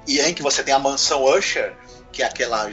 e 0.08 0.20
em 0.22 0.34
que 0.34 0.42
você 0.42 0.64
tem 0.64 0.74
a 0.74 0.80
Mansão 0.80 1.24
Usher, 1.26 1.76
que 2.12 2.24
é 2.24 2.26
aquela 2.26 2.70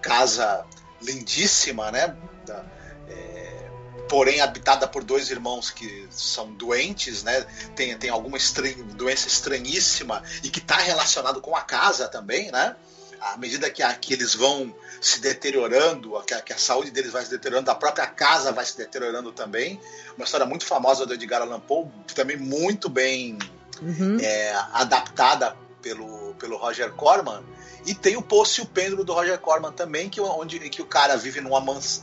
casa 0.00 0.64
lindíssima, 1.02 1.90
né? 1.90 2.16
Da, 2.46 2.64
é, 3.08 3.70
porém 4.08 4.40
habitada 4.40 4.88
por 4.88 5.04
dois 5.04 5.30
irmãos 5.30 5.70
que 5.70 6.08
são 6.10 6.52
doentes, 6.52 7.22
né? 7.22 7.42
Tem, 7.76 7.96
tem 7.98 8.08
alguma 8.08 8.38
estranha, 8.38 8.82
doença 8.94 9.28
estranhíssima 9.28 10.22
e 10.42 10.48
que 10.48 10.58
está 10.58 10.76
relacionado 10.76 11.40
com 11.42 11.54
a 11.54 11.60
casa 11.60 12.08
também, 12.08 12.50
né? 12.50 12.74
À 13.20 13.36
medida 13.36 13.70
que, 13.70 13.82
a, 13.82 13.92
que 13.94 14.14
eles 14.14 14.34
vão 14.34 14.74
se 15.00 15.20
deteriorando, 15.20 16.20
que 16.22 16.34
a, 16.34 16.40
que 16.40 16.52
a, 16.52 16.58
saúde 16.58 16.90
deles 16.90 17.12
vai 17.12 17.24
se 17.24 17.30
deteriorando, 17.30 17.70
a 17.70 17.74
própria 17.74 18.06
casa 18.06 18.50
vai 18.50 18.64
se 18.64 18.76
deteriorando 18.76 19.30
também. 19.32 19.80
Uma 20.16 20.24
história 20.24 20.46
muito 20.46 20.64
famosa 20.64 21.04
do 21.04 21.14
Edgar 21.14 21.42
Allan 21.42 21.60
Poe, 21.60 21.86
também 22.14 22.36
muito 22.36 22.88
bem 22.88 23.38
uhum. 23.82 24.18
é, 24.20 24.52
adaptada 24.72 25.56
pelo, 25.82 26.34
pelo 26.34 26.56
Roger 26.56 26.92
Corman 26.92 27.44
e 27.86 27.94
tem 27.94 28.16
o 28.16 28.22
Poço 28.22 28.60
e 28.60 28.64
o 28.64 28.66
Pêndulo 28.66 29.04
do 29.04 29.12
Roger 29.12 29.38
Corman 29.38 29.72
também, 29.72 30.08
que, 30.08 30.20
onde 30.20 30.58
que 30.68 30.82
o 30.82 30.86
cara 30.86 31.16
vive 31.16 31.40
numa, 31.40 31.60
mans, 31.60 32.02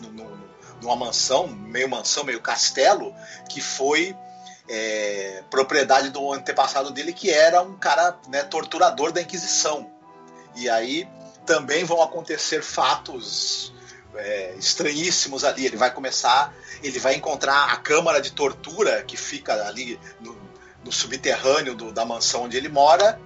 numa 0.82 0.96
mansão, 0.96 1.48
meio 1.48 1.88
mansão, 1.88 2.24
meio 2.24 2.42
castelo, 2.42 3.14
que 3.50 3.62
foi 3.62 4.16
é, 4.68 5.44
propriedade 5.50 6.10
do 6.10 6.34
antepassado 6.34 6.92
dele, 6.92 7.14
que 7.14 7.30
era 7.30 7.62
um 7.62 7.78
cara 7.78 8.18
né, 8.28 8.44
torturador 8.44 9.12
da 9.12 9.22
Inquisição. 9.22 9.90
E 10.58 10.70
aí 10.70 11.08
também 11.46 11.84
vão 11.84 12.02
acontecer 12.02 12.62
fatos 12.62 13.74
é, 14.16 14.56
estranhíssimos 14.58 15.44
ali. 15.44 15.66
Ele 15.66 15.78
vai 15.78 15.94
começar, 15.94 16.54
ele 16.84 17.00
vai 17.00 17.16
encontrar 17.16 17.72
a 17.72 17.78
câmara 17.78 18.20
de 18.20 18.32
tortura 18.32 19.04
que 19.04 19.16
fica 19.16 19.68
ali 19.68 20.00
no, 20.20 20.38
no 20.84 20.92
subterrâneo 20.92 21.76
do, 21.76 21.92
da 21.92 22.06
mansão 22.06 22.44
onde 22.44 22.58
ele 22.58 22.70
mora 22.70 23.20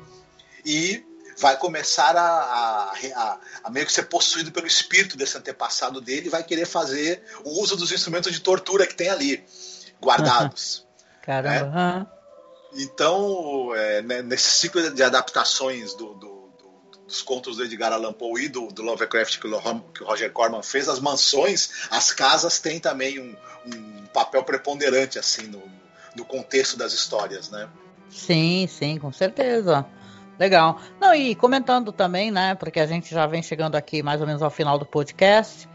e 0.65 1.03
vai 1.37 1.57
começar 1.57 2.15
a, 2.15 2.21
a, 2.21 2.93
a, 3.15 3.39
a, 3.63 3.69
meio 3.69 3.85
que 3.85 3.91
ser 3.91 4.03
possuído 4.03 4.51
pelo 4.51 4.67
espírito 4.67 5.17
desse 5.17 5.37
antepassado 5.37 5.99
dele 5.99 6.27
e 6.27 6.29
vai 6.29 6.43
querer 6.43 6.65
fazer 6.65 7.23
o 7.43 7.61
uso 7.61 7.75
dos 7.75 7.91
instrumentos 7.91 8.31
de 8.31 8.41
tortura 8.41 8.85
que 8.85 8.93
tem 8.93 9.09
ali 9.09 9.43
guardados. 9.99 10.85
Caramba. 11.23 11.99
Né? 11.99 12.07
Então, 12.73 13.75
é, 13.75 14.01
né, 14.01 14.21
nesse 14.21 14.49
ciclo 14.49 14.91
de 14.91 15.03
adaptações 15.03 15.93
do, 15.93 16.13
do, 16.13 16.30
do, 16.30 16.30
dos 17.11 17.21
contos 17.21 17.57
do 17.57 17.65
Edgar 17.65 17.91
Allan 17.91 18.13
Poe 18.13 18.45
e 18.45 18.49
do, 18.49 18.67
do 18.67 18.81
Lovecraft 18.81 19.37
que 19.37 19.47
o, 19.47 19.59
Roger 20.05 20.31
Corman 20.31 20.63
fez, 20.63 20.87
as 20.87 20.99
mansões, 20.99 21.87
as 21.91 22.11
casas 22.13 22.59
têm 22.59 22.79
também 22.79 23.19
um, 23.19 23.35
um 23.65 24.05
papel 24.13 24.43
preponderante 24.43 25.19
assim 25.19 25.47
no, 25.47 25.61
no 26.15 26.23
contexto 26.23 26.77
das 26.77 26.93
histórias, 26.93 27.49
né? 27.51 27.67
Sim, 28.09 28.65
sim, 28.67 28.97
com 28.97 29.11
certeza. 29.11 29.85
Legal. 30.39 30.79
Não, 30.99 31.13
e 31.13 31.35
comentando 31.35 31.91
também, 31.91 32.31
né, 32.31 32.55
porque 32.55 32.79
a 32.79 32.87
gente 32.87 33.13
já 33.13 33.27
vem 33.27 33.43
chegando 33.43 33.75
aqui 33.75 34.01
mais 34.01 34.21
ou 34.21 34.27
menos 34.27 34.41
ao 34.41 34.49
final 34.49 34.79
do 34.79 34.85
podcast, 34.85 35.69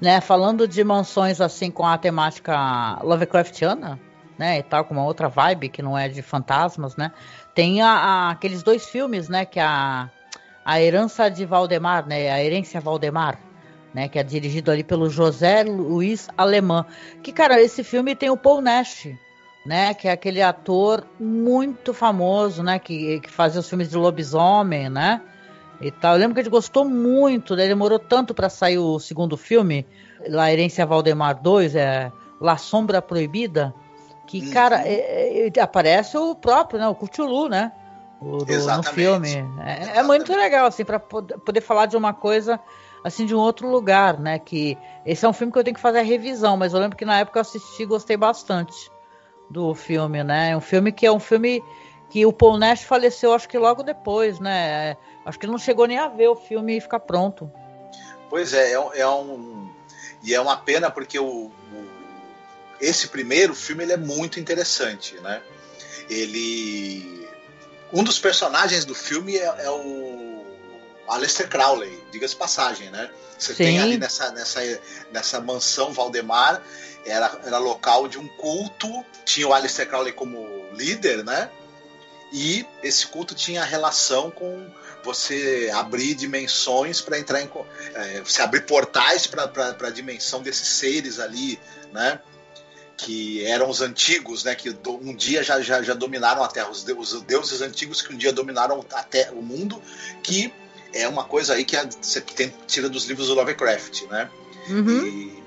né, 0.00 0.20
falando 0.20 0.68
de 0.68 0.84
mansões 0.84 1.40
assim 1.40 1.70
com 1.70 1.86
a 1.86 1.96
temática 1.96 2.98
Lovecraftiana, 3.02 3.98
né, 4.38 4.58
e 4.58 4.62
tal, 4.62 4.84
com 4.84 4.94
uma 4.94 5.04
outra 5.04 5.28
vibe 5.28 5.68
que 5.68 5.82
não 5.82 5.96
é 5.96 6.08
de 6.08 6.22
fantasmas, 6.22 6.96
né, 6.96 7.10
tem 7.54 7.82
a, 7.82 7.90
a, 7.90 8.30
aqueles 8.30 8.62
dois 8.62 8.86
filmes, 8.86 9.28
né, 9.28 9.44
que 9.44 9.58
a, 9.58 10.10
a 10.64 10.80
Herança 10.80 11.28
de 11.28 11.44
Valdemar, 11.44 12.06
né, 12.06 12.30
a 12.30 12.42
Herência 12.42 12.80
Valdemar, 12.80 13.38
né, 13.92 14.08
que 14.08 14.18
é 14.18 14.22
dirigido 14.22 14.70
ali 14.70 14.82
pelo 14.82 15.08
José 15.08 15.62
Luiz 15.62 16.28
Alemã, 16.36 16.84
que, 17.22 17.32
cara, 17.32 17.60
esse 17.60 17.84
filme 17.84 18.14
tem 18.16 18.30
o 18.30 18.36
Paul 18.36 18.60
Nash, 18.60 19.08
né? 19.64 19.94
Que 19.94 20.08
é 20.08 20.12
aquele 20.12 20.42
ator 20.42 21.06
muito 21.18 21.94
famoso, 21.94 22.62
né? 22.62 22.78
Que, 22.78 23.20
que 23.20 23.30
fazia 23.30 23.60
os 23.60 23.68
filmes 23.68 23.88
de 23.88 23.96
lobisomem, 23.96 24.90
né? 24.90 25.22
E 25.80 25.90
tal. 25.90 26.14
Eu 26.14 26.20
lembro 26.20 26.34
que 26.34 26.40
a 26.40 26.42
gente 26.42 26.52
gostou 26.52 26.84
muito, 26.84 27.56
né? 27.56 27.66
Demorou 27.66 27.98
tanto 27.98 28.34
para 28.34 28.48
sair 28.48 28.78
o 28.78 28.98
segundo 28.98 29.36
filme, 29.36 29.86
La 30.28 30.52
Herência 30.52 30.84
Valdemar 30.84 31.40
2, 31.40 31.74
é 31.76 32.12
La 32.40 32.56
Sombra 32.56 33.00
Proibida, 33.00 33.74
que, 34.26 34.40
uhum. 34.40 34.50
cara, 34.50 34.82
é, 34.86 35.48
é, 35.48 35.60
aparece 35.60 36.16
o 36.16 36.34
próprio, 36.34 36.78
né? 36.78 36.88
O 36.88 36.94
Cthulhu, 36.94 37.48
né? 37.48 37.72
O, 38.24 38.38
do, 38.38 38.76
no 38.76 38.82
filme. 38.82 39.44
É, 39.62 39.98
é, 39.98 40.02
muito 40.02 40.34
legal, 40.34 40.66
assim, 40.66 40.84
para 40.84 40.98
poder, 40.98 41.60
falar 41.60 41.86
de 41.86 41.96
uma 41.96 42.14
coisa 42.14 42.58
assim 43.04 43.26
de 43.26 43.34
um 43.34 43.38
outro 43.38 43.68
lugar, 43.68 44.18
né? 44.18 44.38
Que 44.38 44.78
esse 45.04 45.26
é 45.26 45.28
um 45.28 45.32
filme 45.32 45.52
que 45.52 45.58
eu 45.58 45.64
tenho 45.64 45.74
que 45.74 45.80
fazer 45.80 45.98
a 45.98 46.02
revisão, 46.02 46.56
mas 46.56 46.72
eu 46.72 46.80
lembro 46.80 46.96
que 46.96 47.04
na 47.04 47.18
época 47.18 47.38
eu 47.38 47.42
assisti 47.42 47.82
e 47.82 47.86
gostei 47.86 48.16
bastante 48.16 48.90
do 49.50 49.74
filme, 49.74 50.24
né? 50.24 50.52
É 50.52 50.56
um 50.56 50.60
filme 50.60 50.90
que 50.90 51.04
é 51.04 51.12
um 51.12 51.20
filme 51.20 51.62
que 52.08 52.24
o 52.24 52.32
Paul 52.32 52.56
Nash 52.56 52.82
faleceu, 52.82 53.34
acho 53.34 53.46
que 53.46 53.58
logo 53.58 53.82
depois, 53.82 54.40
né? 54.40 54.96
Acho 55.26 55.38
que 55.38 55.44
ele 55.44 55.52
não 55.52 55.58
chegou 55.58 55.86
nem 55.86 55.98
a 55.98 56.08
ver 56.08 56.28
o 56.28 56.36
filme 56.36 56.78
e 56.78 56.80
ficar 56.80 57.00
pronto. 57.00 57.50
Pois 58.30 58.54
é, 58.54 58.72
é, 58.72 59.00
é 59.00 59.08
um 59.08 59.68
e 60.22 60.34
é 60.34 60.40
uma 60.40 60.56
pena 60.56 60.90
porque 60.90 61.18
o, 61.18 61.26
o, 61.26 61.52
esse 62.80 63.08
primeiro 63.08 63.54
filme 63.54 63.84
ele 63.84 63.92
é 63.92 63.96
muito 63.98 64.40
interessante, 64.40 65.14
né? 65.20 65.42
Ele 66.08 67.23
um 67.94 68.02
dos 68.02 68.18
personagens 68.18 68.84
do 68.84 68.94
filme 68.94 69.36
é, 69.36 69.44
é 69.44 69.70
o 69.70 70.44
Aleister 71.08 71.48
Crowley, 71.48 71.96
diga-se 72.10 72.34
passagem, 72.34 72.90
né? 72.90 73.08
Você 73.38 73.54
Sim. 73.54 73.64
tem 73.64 73.78
ali 73.80 73.96
nessa, 73.96 74.30
nessa, 74.32 74.60
nessa 75.12 75.40
mansão 75.40 75.92
Valdemar 75.92 76.60
era, 77.06 77.38
era 77.44 77.58
local 77.58 78.08
de 78.08 78.18
um 78.18 78.26
culto, 78.26 79.04
tinha 79.24 79.46
o 79.46 79.52
Aleister 79.52 79.88
Crowley 79.88 80.12
como 80.12 80.44
líder, 80.72 81.24
né? 81.24 81.50
E 82.32 82.66
esse 82.82 83.06
culto 83.06 83.34
tinha 83.34 83.62
relação 83.62 84.30
com 84.30 84.68
você 85.04 85.70
abrir 85.72 86.14
dimensões 86.14 87.00
para 87.00 87.18
entrar 87.18 87.40
em. 87.40 87.50
É, 87.94 88.22
você 88.22 88.42
abrir 88.42 88.62
portais 88.62 89.26
para 89.26 89.76
a 89.80 89.90
dimensão 89.90 90.42
desses 90.42 90.66
seres 90.66 91.20
ali, 91.20 91.60
né? 91.92 92.20
Que 92.96 93.44
eram 93.44 93.68
os 93.68 93.80
antigos, 93.80 94.44
né? 94.44 94.54
Que 94.54 94.76
um 94.86 95.14
dia 95.14 95.42
já, 95.42 95.60
já, 95.60 95.82
já 95.82 95.94
dominaram 95.94 96.42
a 96.42 96.48
Terra. 96.48 96.70
Os, 96.70 96.84
os 96.86 97.22
deuses 97.22 97.60
antigos 97.60 98.00
que 98.00 98.12
um 98.12 98.16
dia 98.16 98.32
dominaram 98.32 98.84
a 98.92 99.02
terra, 99.02 99.32
o 99.32 99.42
mundo, 99.42 99.82
que 100.22 100.52
é 100.92 101.08
uma 101.08 101.24
coisa 101.24 101.54
aí 101.54 101.64
que 101.64 101.76
você 102.00 102.20
tem, 102.20 102.52
tira 102.66 102.88
dos 102.88 103.06
livros 103.06 103.26
do 103.26 103.34
Lovecraft, 103.34 104.02
né? 104.02 104.30
Uhum. 104.68 105.06
E, 105.06 105.44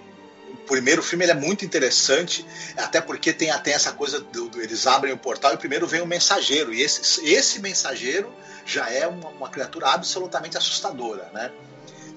primeiro 0.67 1.01
filme 1.01 1.25
é 1.25 1.33
muito 1.33 1.65
interessante, 1.65 2.45
até 2.75 3.01
porque 3.01 3.33
tem 3.33 3.49
até 3.49 3.71
essa 3.71 3.93
coisa 3.93 4.19
do, 4.19 4.49
do, 4.49 4.61
eles 4.61 4.85
abrem 4.85 5.13
o 5.13 5.17
portal 5.17 5.53
e 5.53 5.57
primeiro 5.57 5.87
vem 5.87 6.01
o 6.01 6.05
mensageiro 6.05 6.73
e 6.73 6.81
esse, 6.81 7.25
esse 7.25 7.59
mensageiro 7.59 8.31
já 8.65 8.89
é 8.91 9.07
uma, 9.07 9.29
uma 9.29 9.49
criatura 9.49 9.87
absolutamente 9.87 10.57
assustadora, 10.57 11.29
né? 11.33 11.51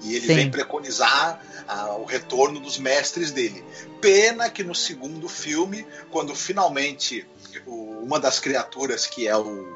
E 0.01 0.15
ele 0.15 0.27
Sim. 0.27 0.35
vem 0.35 0.51
preconizar 0.51 1.41
a, 1.67 1.95
o 1.95 2.05
retorno 2.05 2.59
dos 2.59 2.77
mestres 2.77 3.31
dele. 3.31 3.63
Pena 3.99 4.49
que 4.49 4.63
no 4.63 4.73
segundo 4.73 5.29
filme, 5.29 5.85
quando 6.09 6.35
finalmente 6.35 7.27
o, 7.65 7.99
uma 8.03 8.19
das 8.19 8.39
criaturas 8.39 9.05
que 9.05 9.27
é 9.27 9.37
o, 9.37 9.75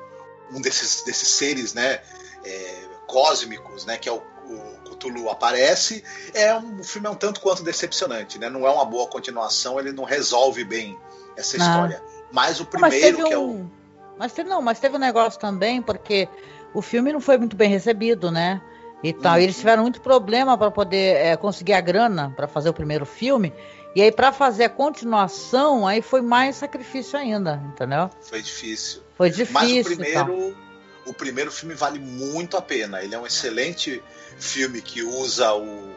um 0.52 0.62
desses, 0.62 1.04
desses 1.04 1.28
seres, 1.28 1.74
né, 1.74 2.02
é, 2.44 2.76
cósmicos, 3.08 3.86
né, 3.86 3.98
que 3.98 4.10
é 4.10 4.12
o 4.12 4.22
o 4.48 4.90
Cthulhu 4.90 5.30
aparece, 5.30 6.04
é 6.34 6.54
um, 6.54 6.80
o 6.80 6.84
filme 6.84 7.08
é 7.08 7.10
um 7.10 7.16
tanto 7.16 7.42
quanto 7.42 7.64
decepcionante, 7.64 8.38
né? 8.38 8.50
Não 8.50 8.66
é 8.66 8.70
uma 8.70 8.86
boa 8.86 9.08
continuação, 9.08 9.80
ele 9.80 9.92
não 9.92 10.04
resolve 10.04 10.64
bem 10.64 10.98
essa 11.36 11.58
não. 11.58 11.66
história. 11.66 12.04
Mas 12.32 12.60
o 12.60 12.66
primeiro, 12.66 13.18
mas 13.18 13.28
que 13.28 13.34
é 13.34 13.38
o. 13.38 13.66
Mas 14.18 14.34
teve, 14.34 14.50
não, 14.50 14.62
mas 14.62 14.80
teve 14.80 14.96
um 14.96 15.00
negócio 15.00 15.40
também, 15.40 15.82
porque 15.82 16.30
o 16.74 16.82
filme 16.82 17.12
não 17.12 17.20
foi 17.20 17.38
muito 17.38 17.56
bem 17.56 17.70
recebido, 17.70 18.32
né? 18.32 18.62
E 19.06 19.14
tal. 19.14 19.36
Uhum. 19.36 19.40
Eles 19.42 19.58
tiveram 19.58 19.84
muito 19.84 20.02
problema 20.02 20.58
para 20.58 20.72
poder 20.72 21.18
é, 21.18 21.38
conseguir 21.38 21.74
a 21.74 21.82
grana 21.82 22.34
para 22.36 22.48
fazer 22.48 22.70
o 22.70 22.74
primeiro 22.74 23.06
filme. 23.06 23.54
E 23.96 24.02
aí, 24.02 24.12
para 24.12 24.32
fazer 24.32 24.64
a 24.64 24.70
continuação, 24.70 25.88
aí 25.88 26.02
foi 26.02 26.22
mais 26.22 26.56
sacrifício 26.56 27.18
ainda, 27.18 27.62
entendeu? 27.68 28.10
Foi 28.20 28.42
difícil. 28.42 29.04
Foi 29.16 29.30
difícil. 29.30 29.54
Mas 29.54 29.72
o 29.72 29.92
e 29.92 29.96
primeiro, 29.96 30.58
o 31.06 31.14
primeiro 31.14 31.52
filme 31.52 31.76
vale 31.76 32.00
muito 32.00 32.58
a 32.58 32.62
pena. 32.64 33.04
Ele 33.04 33.14
é 33.14 33.20
um 33.20 33.28
excelente 33.28 34.02
filme 34.40 34.82
que 34.82 35.04
usa 35.04 35.54
o 35.54 35.88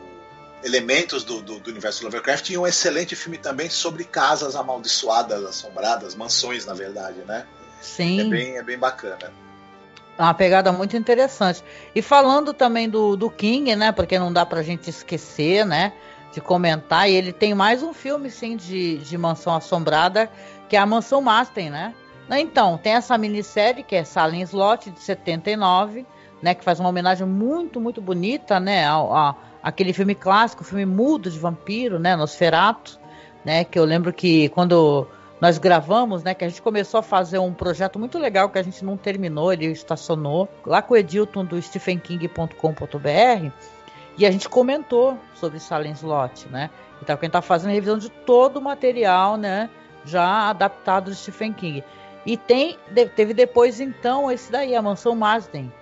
elementos 0.62 1.24
do, 1.24 1.40
do, 1.40 1.60
do 1.60 1.70
universo 1.70 2.04
Lovecraft 2.04 2.50
e 2.50 2.58
um 2.58 2.66
excelente 2.66 3.16
filme 3.16 3.38
também 3.38 3.70
sobre 3.70 4.04
casas 4.04 4.54
amaldiçoadas, 4.54 5.44
assombradas, 5.44 6.14
mansões, 6.14 6.66
na 6.66 6.74
verdade, 6.74 7.20
né? 7.20 7.46
Sim. 7.80 8.20
É 8.20 8.24
bem, 8.24 8.58
é 8.58 8.62
bem 8.62 8.76
bacana. 8.76 9.32
Uma 10.18 10.34
pegada 10.34 10.72
muito 10.72 10.96
interessante. 10.96 11.62
E 11.94 12.02
falando 12.02 12.52
também 12.52 12.88
do, 12.88 13.16
do 13.16 13.30
King, 13.30 13.76
né? 13.76 13.92
Porque 13.92 14.18
não 14.18 14.32
dá 14.32 14.44
pra 14.44 14.62
gente 14.62 14.90
esquecer, 14.90 15.64
né? 15.64 15.92
De 16.32 16.40
comentar. 16.40 17.08
E 17.08 17.14
ele 17.14 17.32
tem 17.32 17.54
mais 17.54 17.84
um 17.84 17.94
filme, 17.94 18.28
sim, 18.28 18.56
de, 18.56 18.98
de 18.98 19.16
Mansão 19.16 19.54
Assombrada, 19.54 20.28
que 20.68 20.76
é 20.76 20.80
a 20.80 20.86
Mansão 20.86 21.22
Masten, 21.22 21.70
né? 21.70 21.94
Então, 22.30 22.76
tem 22.76 22.92
essa 22.92 23.16
minissérie 23.16 23.82
que 23.82 23.94
é 23.94 24.04
Salem 24.04 24.42
Slot, 24.42 24.90
de 24.90 25.00
79, 25.00 26.04
né? 26.42 26.52
Que 26.52 26.64
faz 26.64 26.80
uma 26.80 26.88
homenagem 26.88 27.26
muito, 27.26 27.80
muito 27.80 28.02
bonita, 28.02 28.58
né? 28.58 28.86
Ao, 28.86 29.38
aquele 29.62 29.92
filme 29.92 30.16
clássico, 30.16 30.64
filme 30.64 30.84
mudo 30.84 31.30
de 31.30 31.38
vampiro, 31.38 31.98
né? 32.00 32.16
Nosferatu, 32.16 32.98
né? 33.44 33.62
Que 33.62 33.78
eu 33.78 33.84
lembro 33.84 34.12
que 34.12 34.48
quando 34.48 35.06
nós 35.40 35.58
gravamos, 35.58 36.22
né? 36.22 36.34
Que 36.34 36.44
a 36.44 36.48
gente 36.48 36.62
começou 36.62 37.00
a 37.00 37.02
fazer 37.02 37.38
um 37.38 37.52
projeto 37.52 37.98
muito 37.98 38.18
legal 38.18 38.48
que 38.48 38.58
a 38.58 38.62
gente 38.62 38.84
não 38.84 38.96
terminou, 38.96 39.52
ele 39.52 39.66
estacionou 39.66 40.48
lá 40.66 40.82
com 40.82 40.94
o 40.94 40.96
Edilton 40.96 41.44
do 41.44 41.60
stephenking.com.br 41.60 43.50
e 44.16 44.26
a 44.26 44.30
gente 44.30 44.48
comentou 44.48 45.16
sobre 45.34 45.60
Salem 45.60 45.92
Slot, 45.92 46.48
né? 46.48 46.70
Então 47.00 47.16
a 47.16 47.18
gente 47.20 47.30
tá 47.30 47.40
fazendo 47.40 47.72
revisão 47.72 47.98
de 47.98 48.10
todo 48.10 48.56
o 48.56 48.62
material, 48.62 49.36
né? 49.36 49.70
Já 50.04 50.50
adaptado 50.50 51.04
do 51.06 51.14
Stephen 51.14 51.52
King. 51.52 51.84
E 52.26 52.36
tem, 52.36 52.76
teve 53.14 53.32
depois 53.32 53.80
então 53.80 54.30
esse 54.30 54.50
daí, 54.50 54.74
a 54.74 54.82
Mansão 54.82 55.14
Marsden, 55.14 55.72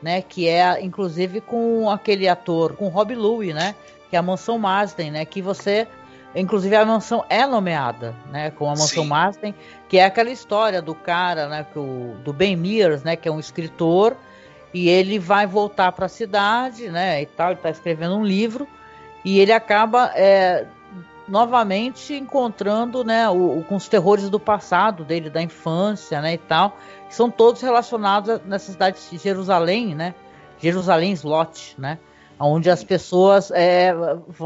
né? 0.00 0.22
Que 0.22 0.48
é 0.48 0.82
inclusive 0.82 1.42
com 1.42 1.90
aquele 1.90 2.26
ator, 2.26 2.74
com 2.76 2.88
Rob 2.88 3.14
Louie, 3.14 3.52
né? 3.52 3.74
Que 4.08 4.16
é 4.16 4.18
a 4.18 4.22
Mansão 4.22 4.58
Marsden, 4.58 5.10
né? 5.10 5.24
Que 5.26 5.42
você 5.42 5.86
Inclusive 6.34 6.74
a 6.74 6.84
mansão 6.84 7.24
é 7.28 7.46
nomeada, 7.46 8.14
né, 8.30 8.50
como 8.50 8.70
a 8.70 8.74
mansão 8.74 9.02
Sim. 9.04 9.08
Marsden, 9.08 9.54
que 9.88 9.98
é 9.98 10.04
aquela 10.06 10.30
história 10.30 10.80
do 10.80 10.94
cara, 10.94 11.46
né, 11.48 11.66
que 11.70 11.78
o, 11.78 12.16
do 12.24 12.32
Ben 12.32 12.56
Mears, 12.56 13.02
né, 13.02 13.16
que 13.16 13.28
é 13.28 13.32
um 13.32 13.38
escritor, 13.38 14.16
e 14.72 14.88
ele 14.88 15.18
vai 15.18 15.46
voltar 15.46 15.92
para 15.92 16.06
a 16.06 16.08
cidade, 16.08 16.88
né, 16.88 17.20
e 17.20 17.26
tal, 17.26 17.48
ele 17.48 17.56
está 17.56 17.68
escrevendo 17.68 18.16
um 18.16 18.24
livro, 18.24 18.66
e 19.22 19.38
ele 19.38 19.52
acaba 19.52 20.10
é, 20.14 20.64
novamente 21.28 22.14
encontrando, 22.14 23.04
né, 23.04 23.28
o, 23.28 23.58
o- 23.58 23.64
com 23.64 23.76
os 23.76 23.86
terrores 23.88 24.28
do 24.30 24.40
passado 24.40 25.04
dele, 25.04 25.28
da 25.30 25.42
infância, 25.42 26.20
né, 26.22 26.34
e 26.34 26.38
tal, 26.38 26.76
que 27.08 27.14
são 27.14 27.30
todos 27.30 27.60
relacionados 27.60 28.30
a- 28.30 28.40
nessa 28.46 28.72
cidade 28.72 28.98
de 29.10 29.18
Jerusalém, 29.18 29.94
né, 29.94 30.14
Jerusalém 30.58 31.12
Slot, 31.12 31.74
né, 31.78 31.98
onde 32.44 32.70
as 32.70 32.82
pessoas 32.82 33.50
é, 33.50 33.92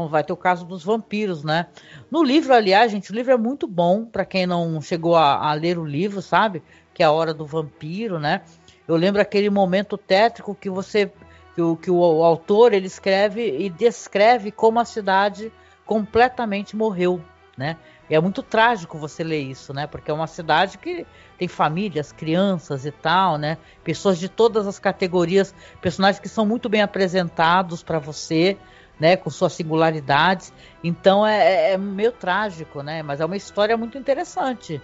vai 0.09 0.23
ter 0.23 0.33
o 0.33 0.37
caso 0.37 0.65
dos 0.65 0.83
vampiros, 0.83 1.43
né? 1.43 1.67
No 2.11 2.23
livro, 2.23 2.53
aliás, 2.53 2.91
gente, 2.91 3.11
o 3.11 3.15
livro 3.15 3.33
é 3.33 3.37
muito 3.37 3.67
bom 3.67 4.05
para 4.05 4.25
quem 4.25 4.45
não 4.45 4.79
chegou 4.81 5.15
a, 5.15 5.49
a 5.49 5.53
ler 5.53 5.77
o 5.77 5.85
livro, 5.85 6.21
sabe? 6.21 6.61
Que 6.93 7.03
é 7.03 7.05
a 7.05 7.11
hora 7.11 7.33
do 7.33 7.45
vampiro, 7.45 8.19
né? 8.19 8.41
Eu 8.87 8.95
lembro 8.95 9.21
aquele 9.21 9.49
momento 9.49 9.97
tétrico 9.97 10.55
que 10.55 10.69
você 10.69 11.11
que 11.55 11.61
o, 11.61 11.75
que 11.75 11.89
o 11.89 12.23
autor 12.23 12.71
ele 12.71 12.85
escreve 12.85 13.57
e 13.57 13.67
descreve 13.67 14.51
como 14.51 14.79
a 14.79 14.85
cidade 14.85 15.51
completamente 15.87 16.75
morreu, 16.75 17.19
né? 17.57 17.75
E 18.09 18.15
é 18.15 18.21
muito 18.21 18.43
trágico 18.43 18.99
você 18.99 19.23
ler 19.23 19.41
isso, 19.41 19.73
né? 19.73 19.87
Porque 19.87 20.11
é 20.11 20.13
uma 20.13 20.27
cidade 20.27 20.77
que 20.77 21.05
tem 21.37 21.47
famílias, 21.47 22.11
crianças 22.11 22.85
e 22.85 22.91
tal, 22.91 23.37
né? 23.37 23.57
Pessoas 23.83 24.19
de 24.19 24.29
todas 24.29 24.67
as 24.67 24.77
categorias, 24.77 25.53
personagens 25.81 26.19
que 26.19 26.29
são 26.29 26.45
muito 26.45 26.69
bem 26.69 26.81
apresentados 26.81 27.81
para 27.81 27.97
você, 27.97 28.57
né? 28.99 29.17
Com 29.17 29.29
suas 29.31 29.53
singularidades. 29.53 30.53
Então 30.83 31.25
é, 31.25 31.71
é- 31.71 31.71
é 31.73 31.77
meio 31.77 32.11
trágico, 32.11 32.83
né? 32.83 33.01
Mas 33.01 33.19
é 33.19 33.25
uma 33.25 33.35
história 33.35 33.75
muito 33.75 33.97
interessante 33.97 34.79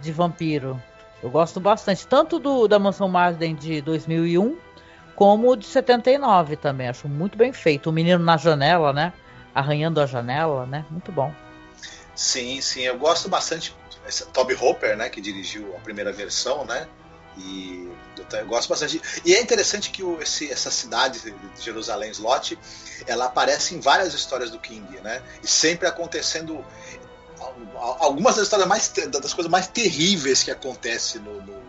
de 0.00 0.12
vampiro. 0.12 0.80
Eu 1.22 1.30
gosto 1.30 1.58
bastante, 1.58 2.06
tanto 2.06 2.38
do 2.38 2.68
da 2.68 2.78
Mansão 2.78 3.08
Marsden 3.08 3.54
de 3.54 3.80
2001, 3.80 4.56
como 5.16 5.56
de 5.56 5.66
79 5.66 6.56
também. 6.56 6.88
Acho 6.88 7.08
muito 7.08 7.36
bem 7.36 7.52
feito. 7.52 7.90
O 7.90 7.92
menino 7.92 8.22
na 8.22 8.36
janela, 8.36 8.92
né? 8.92 9.12
Arranhando 9.52 10.00
a 10.00 10.06
janela, 10.06 10.64
né? 10.66 10.84
Muito 10.90 11.10
bom. 11.10 11.34
Sim, 12.18 12.60
sim, 12.60 12.80
eu 12.82 12.98
gosto 12.98 13.28
bastante. 13.28 13.76
Esse 14.06 14.26
Toby 14.26 14.54
Hopper, 14.54 14.96
né, 14.96 15.08
que 15.08 15.20
dirigiu 15.20 15.76
a 15.76 15.80
primeira 15.80 16.12
versão, 16.12 16.64
né? 16.64 16.88
E 17.36 17.88
eu, 18.16 18.38
eu 18.40 18.46
gosto 18.46 18.68
bastante. 18.68 19.00
E 19.24 19.34
é 19.36 19.40
interessante 19.40 19.90
que 19.90 20.02
o- 20.02 20.20
esse- 20.20 20.50
essa 20.50 20.68
cidade 20.68 21.20
de 21.20 21.62
Jerusalém 21.62 22.10
Slot, 22.10 22.58
ela 23.06 23.26
aparece 23.26 23.76
em 23.76 23.80
várias 23.80 24.14
histórias 24.14 24.50
do 24.50 24.58
King, 24.58 24.98
né? 25.00 25.22
E 25.44 25.46
sempre 25.46 25.86
acontecendo 25.86 26.64
al- 27.38 27.54
al- 27.76 27.96
algumas 28.00 28.34
das 28.34 28.44
histórias 28.46 28.66
mais 28.66 28.88
das 28.88 29.32
coisas 29.32 29.48
mais 29.50 29.68
terríveis 29.68 30.42
que 30.42 30.50
acontecem 30.50 31.20
no, 31.20 31.40
no, 31.40 31.62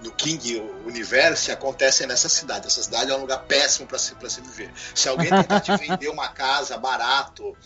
no 0.00 0.10
King 0.12 0.58
Universe 0.84 1.52
acontecem 1.52 2.08
nessa 2.08 2.28
cidade. 2.28 2.66
Essa 2.66 2.82
cidade 2.82 3.12
é 3.12 3.14
um 3.14 3.20
lugar 3.20 3.44
péssimo 3.44 3.86
para 3.86 4.00
se, 4.00 4.16
se 4.28 4.40
viver. 4.40 4.72
Se 4.94 5.08
alguém 5.08 5.28
tentar 5.28 5.60
te 5.60 5.76
vender 5.76 6.08
uma 6.08 6.26
casa 6.30 6.76
barato, 6.76 7.56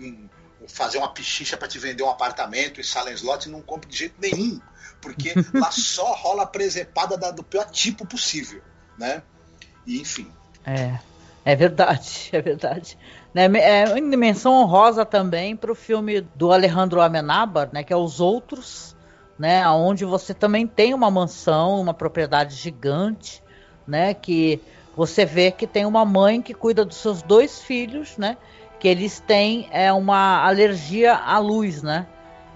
um- 0.00 0.28
fazer 0.68 0.98
uma 0.98 1.12
pichicha 1.12 1.56
para 1.56 1.68
te 1.68 1.78
vender 1.78 2.02
um 2.02 2.10
apartamento 2.10 2.80
em 2.80 2.84
Salem 2.84 3.14
Slot, 3.14 3.48
não 3.48 3.62
compre 3.62 3.88
de 3.88 3.96
jeito 3.96 4.14
nenhum, 4.18 4.60
porque 5.00 5.32
lá 5.54 5.70
só 5.70 6.14
rola 6.14 6.42
a 6.44 6.46
presepada 6.46 7.16
da- 7.16 7.30
do 7.30 7.42
pior 7.42 7.68
tipo 7.70 8.06
possível, 8.06 8.62
né? 8.98 9.22
E, 9.86 10.00
enfim. 10.00 10.30
É, 10.64 10.98
é 11.44 11.56
verdade, 11.56 12.30
é 12.32 12.40
verdade. 12.40 12.96
Né, 13.32 13.44
É 13.58 13.84
uma 13.88 14.10
dimensão 14.10 14.54
honrosa 14.54 15.04
também 15.04 15.56
para 15.56 15.72
o 15.72 15.74
filme 15.74 16.20
do 16.20 16.52
Alejandro 16.52 17.00
Amenábar, 17.00 17.68
né, 17.72 17.82
que 17.82 17.92
é 17.92 17.96
Os 17.96 18.20
Outros, 18.20 18.94
né, 19.38 19.66
onde 19.68 20.04
você 20.04 20.32
também 20.32 20.66
tem 20.66 20.94
uma 20.94 21.10
mansão, 21.10 21.80
uma 21.80 21.92
propriedade 21.92 22.54
gigante, 22.54 23.42
né, 23.86 24.14
que 24.14 24.60
você 24.96 25.24
vê 25.26 25.50
que 25.50 25.66
tem 25.66 25.84
uma 25.84 26.04
mãe 26.04 26.40
que 26.40 26.54
cuida 26.54 26.84
dos 26.84 26.98
seus 26.98 27.22
dois 27.22 27.60
filhos, 27.60 28.16
né, 28.16 28.36
que 28.84 28.88
eles 28.88 29.18
têm 29.18 29.66
é, 29.70 29.90
uma 29.94 30.46
alergia 30.46 31.14
à 31.14 31.38
luz, 31.38 31.82
né, 31.82 32.06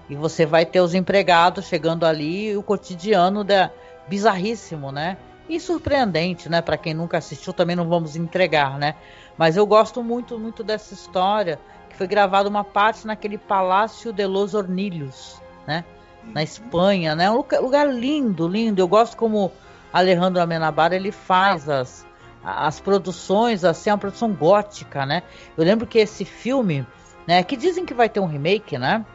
e 0.07 0.15
você 0.15 0.45
vai 0.45 0.63
ter 0.63 0.79
os 0.79 0.93
empregados 0.93 1.65
chegando 1.65 2.05
ali 2.05 2.51
e 2.51 2.55
o 2.55 2.61
cotidiano 2.61 3.43
da 3.43 3.71
bizarríssimo, 4.07 4.91
né? 4.91 5.17
E 5.49 5.59
surpreendente, 5.59 6.47
né? 6.47 6.61
Para 6.61 6.77
quem 6.77 6.93
nunca 6.93 7.17
assistiu, 7.17 7.51
também 7.51 7.75
não 7.75 7.89
vamos 7.89 8.15
entregar, 8.15 8.77
né? 8.77 8.93
Mas 9.39 9.57
eu 9.57 9.65
gosto 9.65 10.03
muito, 10.03 10.37
muito 10.37 10.63
dessa 10.63 10.93
história 10.93 11.59
que 11.89 11.95
foi 11.95 12.05
gravada 12.05 12.47
uma 12.47 12.63
parte 12.63 13.07
naquele 13.07 13.39
Palácio 13.39 14.13
de 14.13 14.27
los 14.27 14.53
Hornilhos, 14.53 15.41
né? 15.65 15.83
Na 16.25 16.43
Espanha, 16.43 17.15
né? 17.15 17.31
Um 17.31 17.37
lugar, 17.37 17.59
lugar 17.59 17.87
lindo, 17.91 18.47
lindo. 18.47 18.79
Eu 18.79 18.87
gosto 18.87 19.17
como 19.17 19.51
Alejandro 19.91 20.39
Amenabar 20.39 20.93
ele 20.93 21.11
faz 21.11 21.67
as, 21.67 22.05
as 22.43 22.79
produções, 22.79 23.63
assim, 23.63 23.89
uma 23.89 23.97
produção 23.97 24.31
gótica, 24.31 25.05
né? 25.05 25.23
Eu 25.57 25.63
lembro 25.63 25.85
que 25.85 25.97
esse 25.99 26.23
filme, 26.25 26.85
né? 27.27 27.43
Que 27.43 27.55
dizem 27.57 27.85
que 27.85 27.93
vai 27.93 28.07
ter 28.09 28.19
um 28.19 28.25
remake, 28.25 28.77
né? 28.77 29.05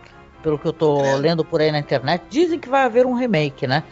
Pelo 0.42 0.58
que 0.58 0.66
eu 0.66 0.72
tô 0.72 0.98
Credo. 1.00 1.16
lendo 1.18 1.44
por 1.44 1.60
aí 1.60 1.72
na 1.72 1.78
internet, 1.78 2.22
dizem 2.28 2.58
que 2.58 2.68
vai 2.68 2.82
haver 2.84 3.06
um 3.06 3.14
remake, 3.14 3.66
né? 3.66 3.82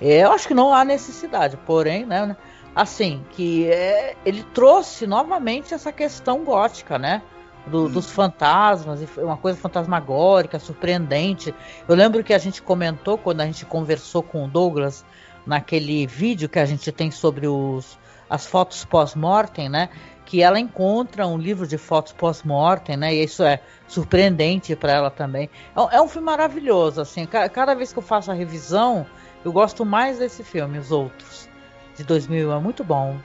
Eu 0.00 0.30
acho 0.32 0.46
que 0.46 0.54
não 0.54 0.72
há 0.72 0.84
necessidade, 0.84 1.56
porém, 1.66 2.04
né? 2.06 2.36
Assim, 2.74 3.24
que 3.30 3.66
é, 3.70 4.14
ele 4.24 4.42
trouxe 4.54 5.06
novamente 5.06 5.72
essa 5.72 5.90
questão 5.90 6.44
gótica, 6.44 6.98
né? 6.98 7.22
Do- 7.66 7.86
Hum. 7.86 7.88
Dos 7.90 8.08
fantasmas, 8.10 9.02
e 9.02 9.20
uma 9.20 9.36
coisa 9.36 9.58
fantasmagórica, 9.58 10.58
surpreendente. 10.60 11.52
Eu 11.88 11.96
lembro 11.96 12.22
que 12.22 12.32
a 12.32 12.38
gente 12.38 12.62
comentou 12.62 13.18
quando 13.18 13.40
a 13.40 13.46
gente 13.46 13.66
conversou 13.66 14.22
com 14.22 14.44
o 14.44 14.48
Douglas 14.48 15.04
naquele 15.46 16.06
vídeo 16.06 16.48
que 16.48 16.58
a 16.58 16.64
gente 16.66 16.90
tem 16.90 17.10
sobre 17.10 17.46
os, 17.46 17.98
as 18.28 18.46
fotos 18.46 18.84
pós-mortem, 18.84 19.68
né? 19.68 19.88
Que 20.24 20.42
ela 20.42 20.58
encontra 20.58 21.26
um 21.26 21.38
livro 21.38 21.66
de 21.66 21.78
fotos 21.78 22.12
pós-mortem, 22.12 22.96
né? 22.96 23.14
E 23.14 23.22
isso 23.22 23.42
é 23.44 23.60
surpreendente 23.86 24.74
para 24.74 24.92
ela 24.92 25.10
também. 25.10 25.48
É, 25.74 25.80
um- 25.80 25.90
é 25.92 26.02
um 26.02 26.08
filme 26.08 26.26
maravilhoso, 26.26 27.00
assim. 27.00 27.24
Ca- 27.26 27.48
Cada 27.48 27.74
vez 27.74 27.92
que 27.92 27.98
eu 27.98 28.02
faço 28.02 28.30
a 28.30 28.34
revisão, 28.34 29.06
eu 29.44 29.52
gosto 29.52 29.84
mais 29.86 30.18
desse 30.18 30.42
filme, 30.42 30.78
os 30.78 30.90
outros 30.90 31.48
de 31.96 32.02
2000. 32.02 32.52
É 32.52 32.58
muito 32.58 32.82
bom. 32.82 33.16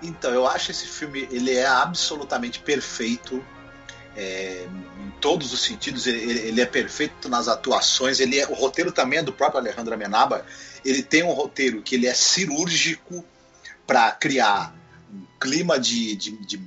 Então, 0.00 0.30
eu 0.32 0.46
acho 0.46 0.70
esse 0.70 0.86
filme, 0.86 1.26
ele 1.32 1.56
é 1.56 1.66
absolutamente 1.66 2.60
perfeito 2.60 3.44
é, 4.18 4.66
em 5.06 5.10
todos 5.20 5.52
os 5.52 5.62
sentidos. 5.62 6.06
Ele, 6.06 6.18
ele- 6.48 6.60
é 6.60 6.66
perfeito 6.66 7.28
nas 7.28 7.46
atuações. 7.46 8.18
Ele 8.18 8.38
é, 8.38 8.46
o 8.48 8.54
roteiro 8.54 8.90
também 8.90 9.20
é 9.20 9.22
do 9.22 9.32
próprio 9.32 9.60
Alejandro 9.60 9.94
Amenábar. 9.94 10.44
Ele 10.84 11.02
tem 11.02 11.22
um 11.22 11.32
roteiro 11.32 11.80
que 11.82 11.94
ele 11.94 12.06
é 12.08 12.14
cirúrgico 12.14 13.24
para 13.86 14.10
criar 14.10 14.74
um 15.12 15.24
clima 15.40 15.78
de, 15.78 16.16
de, 16.16 16.32
de, 16.44 16.60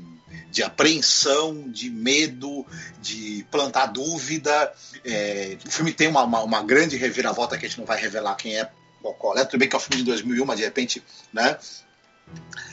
de 0.49 0.64
apreensão, 0.64 1.70
de 1.70 1.89
medo, 1.89 2.66
de 3.02 3.45
plantar 3.52 3.88
dúvida. 3.88 4.72
É, 5.04 5.58
o 5.68 5.70
filme 5.70 5.91
tem 5.91 6.08
uma, 6.08 6.24
uma, 6.24 6.41
uma 6.41 6.64
grande 6.64 6.95
reviravolta 6.95 7.58
que 7.58 7.66
a 7.66 7.70
gente 7.70 7.80
não 7.80 7.86
vai 7.86 7.99
revelar 7.99 8.36
quem 8.36 8.58
é 8.58 8.70
qual 9.20 9.38
é. 9.38 9.43
Tudo 9.43 9.60
bem 9.60 9.68
que 9.68 9.76
é 9.76 9.78
um 9.78 9.82
filme 9.82 9.97
de 9.97 10.04
2001, 10.04 10.45
mas 10.45 10.58
de 10.58 10.64
repente, 10.64 11.04
né? 11.34 11.58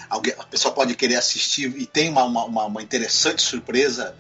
Alguém, 0.09 0.35
a 0.39 0.45
pessoa 0.45 0.73
pode 0.73 0.95
querer 0.95 1.17
assistir 1.17 1.75
e 1.77 1.85
tem 1.87 2.09
uma, 2.11 2.25
uma, 2.25 2.65
uma 2.67 2.83
interessante 2.83 3.43
surpresa. 3.43 4.15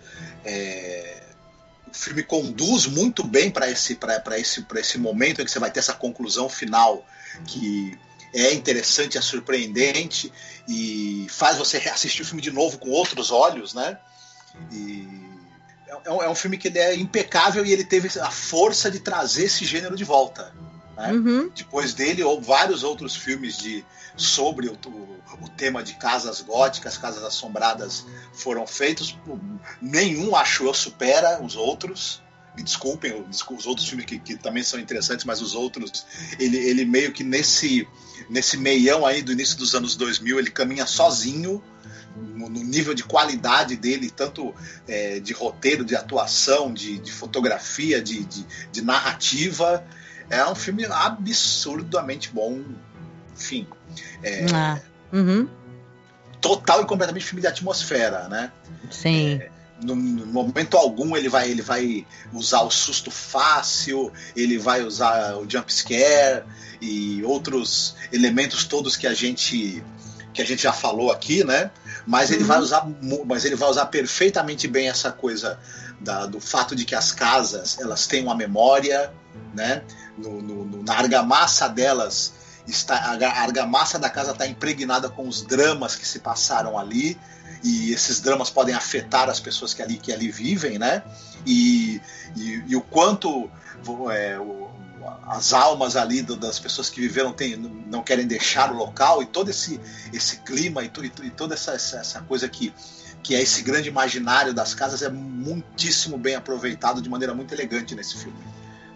É, 0.51 1.23
o 1.91 1.95
filme 1.95 2.23
conduz 2.23 2.87
muito 2.87 3.23
bem 3.23 3.51
para 3.51 3.71
esse, 3.71 3.99
esse, 4.37 4.67
esse 4.77 4.99
momento 4.99 5.43
em 5.43 5.45
que 5.45 5.51
você 5.51 5.59
vai 5.59 5.71
ter 5.71 5.81
essa 5.81 5.93
conclusão 5.93 6.49
final 6.49 7.05
que 7.47 7.99
é 8.35 8.53
interessante, 8.53 9.19
é 9.19 9.21
surpreendente 9.21 10.33
e 10.67 11.27
faz 11.31 11.57
você 11.57 11.79
reassistir 11.79 12.23
o 12.23 12.27
filme 12.27 12.43
de 12.43 12.51
novo 12.51 12.79
com 12.79 12.91
outros 12.91 13.31
olhos, 13.31 13.75
né? 13.75 13.99
E 14.73 15.07
é, 15.87 16.25
é 16.25 16.29
um 16.29 16.35
filme 16.35 16.59
que 16.59 16.69
ele 16.69 16.79
é 16.79 16.95
impecável 16.95 17.65
e 17.65 17.73
ele 17.73 17.85
teve 17.85 18.09
a 18.21 18.31
força 18.31 18.91
de 18.91 19.01
trazer 19.01 19.45
esse 19.45 19.65
gênero 19.65 19.97
de 19.97 20.05
volta. 20.05 20.53
Né? 20.99 21.13
Uhum. 21.13 21.51
Depois 21.55 21.95
dele, 21.95 22.25
ou 22.25 22.41
vários 22.41 22.83
outros 22.83 23.15
filmes 23.15 23.57
de, 23.57 23.85
sobre 24.17 24.67
o, 24.67 24.73
o, 24.87 25.45
o, 25.45 25.49
tema 25.49 25.83
de 25.83 25.95
casas 25.95 26.41
góticas, 26.41 26.99
casas 26.99 27.23
assombradas 27.23 28.05
foram 28.33 28.67
feitos. 28.67 29.17
Nenhum, 29.81 30.35
acho 30.35 30.65
eu, 30.65 30.75
supera 30.75 31.41
os 31.41 31.55
outros. 31.55 32.21
Me 32.57 32.65
desculpem, 32.65 33.25
os 33.31 33.67
outros 33.67 33.89
filmes 33.89 34.05
que, 34.05 34.19
que 34.19 34.37
também 34.37 34.65
são 34.65 34.81
interessantes, 34.81 35.25
mas 35.25 35.41
os 35.41 35.55
outros, 35.55 36.05
ele, 36.41 36.57
ele 36.57 36.85
meio 36.85 37.13
que 37.13 37.23
nesse, 37.23 37.87
nesse 38.29 38.57
meião 38.57 39.07
aí 39.07 39.23
do 39.23 39.31
início 39.31 39.57
dos 39.57 39.77
anos 39.77 39.95
2000, 39.95 40.41
ele 40.41 40.51
caminha 40.51 40.85
sozinho 40.85 41.63
no, 42.17 42.49
nível 42.49 42.95
de 42.95 43.05
qualidade 43.05 43.77
dele, 43.77 44.11
tanto 44.11 44.55
é, 44.87 45.21
de 45.21 45.33
roteiro, 45.33 45.85
de 45.85 45.95
atuação, 45.95 46.73
de, 46.73 46.99
de 46.99 47.13
fotografia, 47.13 48.03
de, 48.03 48.25
de, 48.25 48.45
de, 48.73 48.83
narrativa. 48.83 49.85
É 50.31 50.45
um 50.47 50.55
filme 50.55 50.85
absurdamente 50.87 52.31
bom. 52.31 52.63
Enfim. 53.35 53.67
É, 54.23 54.47
ah. 54.53 54.81
uhum. 55.13 55.49
Total 56.41 56.83
e 56.83 56.87
completamente 56.87 57.25
filme 57.25 57.41
de 57.41 57.49
atmosfera, 57.49 58.29
né? 58.29 58.53
Sim. 58.91 59.35
É, 59.41 59.51
no, 59.83 59.95
no, 59.95 60.27
momento 60.27 60.77
algum 60.77 61.17
ele 61.17 61.29
vai, 61.29 61.51
ele 61.51 61.63
vai 61.63 62.07
usar 62.33 62.63
o 62.63 62.71
susto 62.71 63.11
fácil, 63.11 64.13
ele 64.37 64.59
vai 64.59 64.83
usar 64.83 65.37
o 65.37 65.49
jump 65.49 65.73
scare 65.73 66.45
e 66.81 67.23
outros 67.25 67.97
elementos 68.13 68.65
todos 68.65 68.97
que 68.97 69.07
a 69.07 69.15
gente 69.15 69.83
que 70.33 70.43
a 70.43 70.45
gente 70.45 70.63
já 70.63 70.73
falou 70.73 71.11
aqui, 71.11 71.43
né? 71.43 71.71
Mas 72.07 72.31
ele 72.31 72.43
uhum. 72.43 72.47
vai 72.47 72.59
usar, 72.61 72.89
mas 73.27 73.45
ele 73.45 73.57
vai 73.57 73.69
usar 73.69 73.87
perfeitamente 73.87 74.69
bem 74.69 74.89
essa 74.89 75.11
coisa 75.11 75.59
da, 76.01 76.27
do 76.27 76.41
fato 76.41 76.75
de 76.77 76.85
que 76.85 76.95
as 76.95 77.13
casas 77.13 77.79
elas 77.81 78.07
têm 78.07 78.23
uma 78.23 78.35
memória, 78.35 79.13
né? 79.55 79.83
No, 80.17 80.41
no, 80.43 80.83
na 80.83 80.95
argamassa 80.95 81.69
delas 81.69 82.35
está 82.67 82.97
a 82.97 83.43
argamassa 83.43 83.99
da 83.99 84.11
casa 84.11 84.33
está 84.33 84.47
impregnada 84.47 85.09
com 85.09 85.27
os 85.27 85.43
dramas 85.43 85.97
que 85.97 86.07
se 86.07 86.19
passaram 86.19 86.79
ali 86.79 87.19
e 87.63 87.93
esses 87.93 88.21
dramas 88.21 88.51
podem 88.51 88.75
afetar 88.75 89.29
as 89.29 89.41
pessoas 89.41 89.75
que 89.75 89.83
ali 89.83 89.97
que 89.97 90.13
ali 90.13 90.31
vivem, 90.31 90.79
né? 90.79 91.03
E, 91.47 92.01
e, 92.37 92.63
e 92.69 92.77
o 92.77 92.81
quanto 92.81 93.51
é, 94.13 94.39
o, 94.39 94.71
as 95.27 95.53
almas 95.53 95.97
ali 95.97 96.23
do, 96.23 96.37
das 96.37 96.59
pessoas 96.59 96.91
que 96.91 97.01
viveram 97.01 97.33
tem, 97.33 97.57
não 97.57 98.03
querem 98.03 98.27
deixar 98.27 98.73
o 98.73 98.77
local 98.77 99.23
e 99.23 99.27
todo 99.27 99.51
esse, 99.51 99.81
esse 100.13 100.39
clima 100.39 100.83
e, 100.83 100.91
e, 101.23 101.31
toda 101.31 101.55
essa, 101.55 101.73
essa 101.73 102.21
coisa 102.23 102.49
que 102.49 102.73
que 103.23 103.35
é 103.35 103.43
esse 103.43 103.63
grande 103.63 103.89
imaginário 103.89 104.55
das 104.55 104.75
casas 104.75 105.03
é 105.03 105.09
muitíssimo 105.09 106.17
bem 106.17 106.35
aproveitado 106.35 107.03
de 107.03 107.09
maneira 107.09 107.35
muito 107.35 107.53
elegante 107.53 107.95
nesse 107.95 108.17
filme 108.17 108.39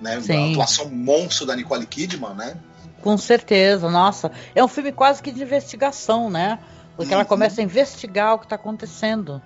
né? 0.02 0.20
Sim. 0.20 0.50
A 0.50 0.52
atuação 0.52 0.90
monstro 0.90 1.46
da 1.46 1.56
Nicole 1.56 1.86
Kidman, 1.86 2.34
né? 2.34 2.56
Com 3.00 3.16
certeza, 3.16 3.88
nossa. 3.88 4.30
É 4.54 4.62
um 4.62 4.68
filme 4.68 4.92
quase 4.92 5.22
que 5.22 5.30
de 5.30 5.42
investigação, 5.42 6.28
né? 6.28 6.58
Porque 6.96 7.12
uhum. 7.12 7.20
ela 7.20 7.24
começa 7.24 7.60
a 7.60 7.64
investigar 7.64 8.34
o 8.34 8.38
que 8.38 8.44
está 8.44 8.56
acontecendo. 8.56 9.40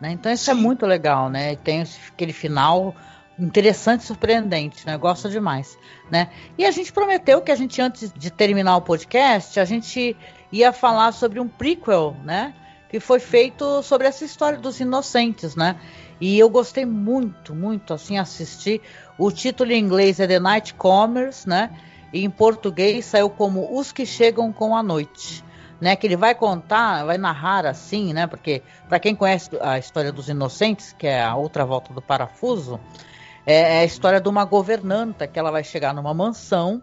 Né? 0.00 0.12
Então 0.12 0.32
isso 0.32 0.50
é 0.50 0.54
Sim. 0.54 0.58
é 0.58 0.62
muito 0.62 0.86
legal, 0.86 1.28
né? 1.28 1.52
E 1.52 1.56
tem 1.56 1.84
aquele 2.12 2.32
final 2.32 2.94
interessante 3.38 4.00
e 4.00 4.04
surpreendente, 4.04 4.84
né? 4.84 4.96
Gosto 4.96 5.28
demais, 5.30 5.78
né? 6.10 6.28
E 6.56 6.64
a 6.64 6.70
gente 6.70 6.92
prometeu 6.92 7.40
que 7.40 7.52
a 7.52 7.54
gente, 7.54 7.80
antes 7.80 8.12
de 8.12 8.30
terminar 8.30 8.76
o 8.76 8.82
podcast, 8.82 9.60
a 9.60 9.64
gente 9.64 10.16
ia 10.50 10.72
falar 10.72 11.12
sobre 11.12 11.38
um 11.38 11.46
prequel, 11.46 12.16
né? 12.24 12.52
Que 12.88 12.98
foi 13.00 13.20
feito 13.20 13.82
sobre 13.82 14.06
essa 14.06 14.24
história 14.24 14.58
dos 14.58 14.80
inocentes, 14.80 15.54
né? 15.54 15.78
E 16.20 16.38
eu 16.38 16.48
gostei 16.48 16.84
muito, 16.84 17.54
muito, 17.54 17.94
assim, 17.94 18.18
assistir. 18.18 18.80
O 19.16 19.30
título 19.30 19.72
em 19.72 19.78
inglês 19.78 20.18
é 20.18 20.26
The 20.26 20.40
Night 20.40 20.74
Comers, 20.74 21.46
né? 21.46 21.70
E 22.12 22.24
em 22.24 22.30
português 22.30 23.04
saiu 23.04 23.28
como 23.28 23.78
Os 23.78 23.92
que 23.92 24.06
Chegam 24.06 24.52
com 24.52 24.74
a 24.74 24.82
Noite. 24.82 25.44
Né, 25.80 25.94
que 25.94 26.08
ele 26.08 26.16
vai 26.16 26.34
contar, 26.34 27.04
vai 27.04 27.16
narrar 27.16 27.64
assim, 27.64 28.12
né? 28.12 28.26
Porque 28.26 28.64
para 28.88 28.98
quem 28.98 29.14
conhece 29.14 29.50
a 29.60 29.78
história 29.78 30.10
dos 30.10 30.28
inocentes, 30.28 30.92
que 30.92 31.06
é 31.06 31.22
a 31.22 31.36
outra 31.36 31.64
volta 31.64 31.94
do 31.94 32.02
parafuso, 32.02 32.80
é, 33.46 33.76
é 33.76 33.80
a 33.82 33.84
história 33.84 34.20
de 34.20 34.28
uma 34.28 34.44
governanta 34.44 35.28
que 35.28 35.38
ela 35.38 35.52
vai 35.52 35.62
chegar 35.62 35.94
numa 35.94 36.12
mansão, 36.12 36.82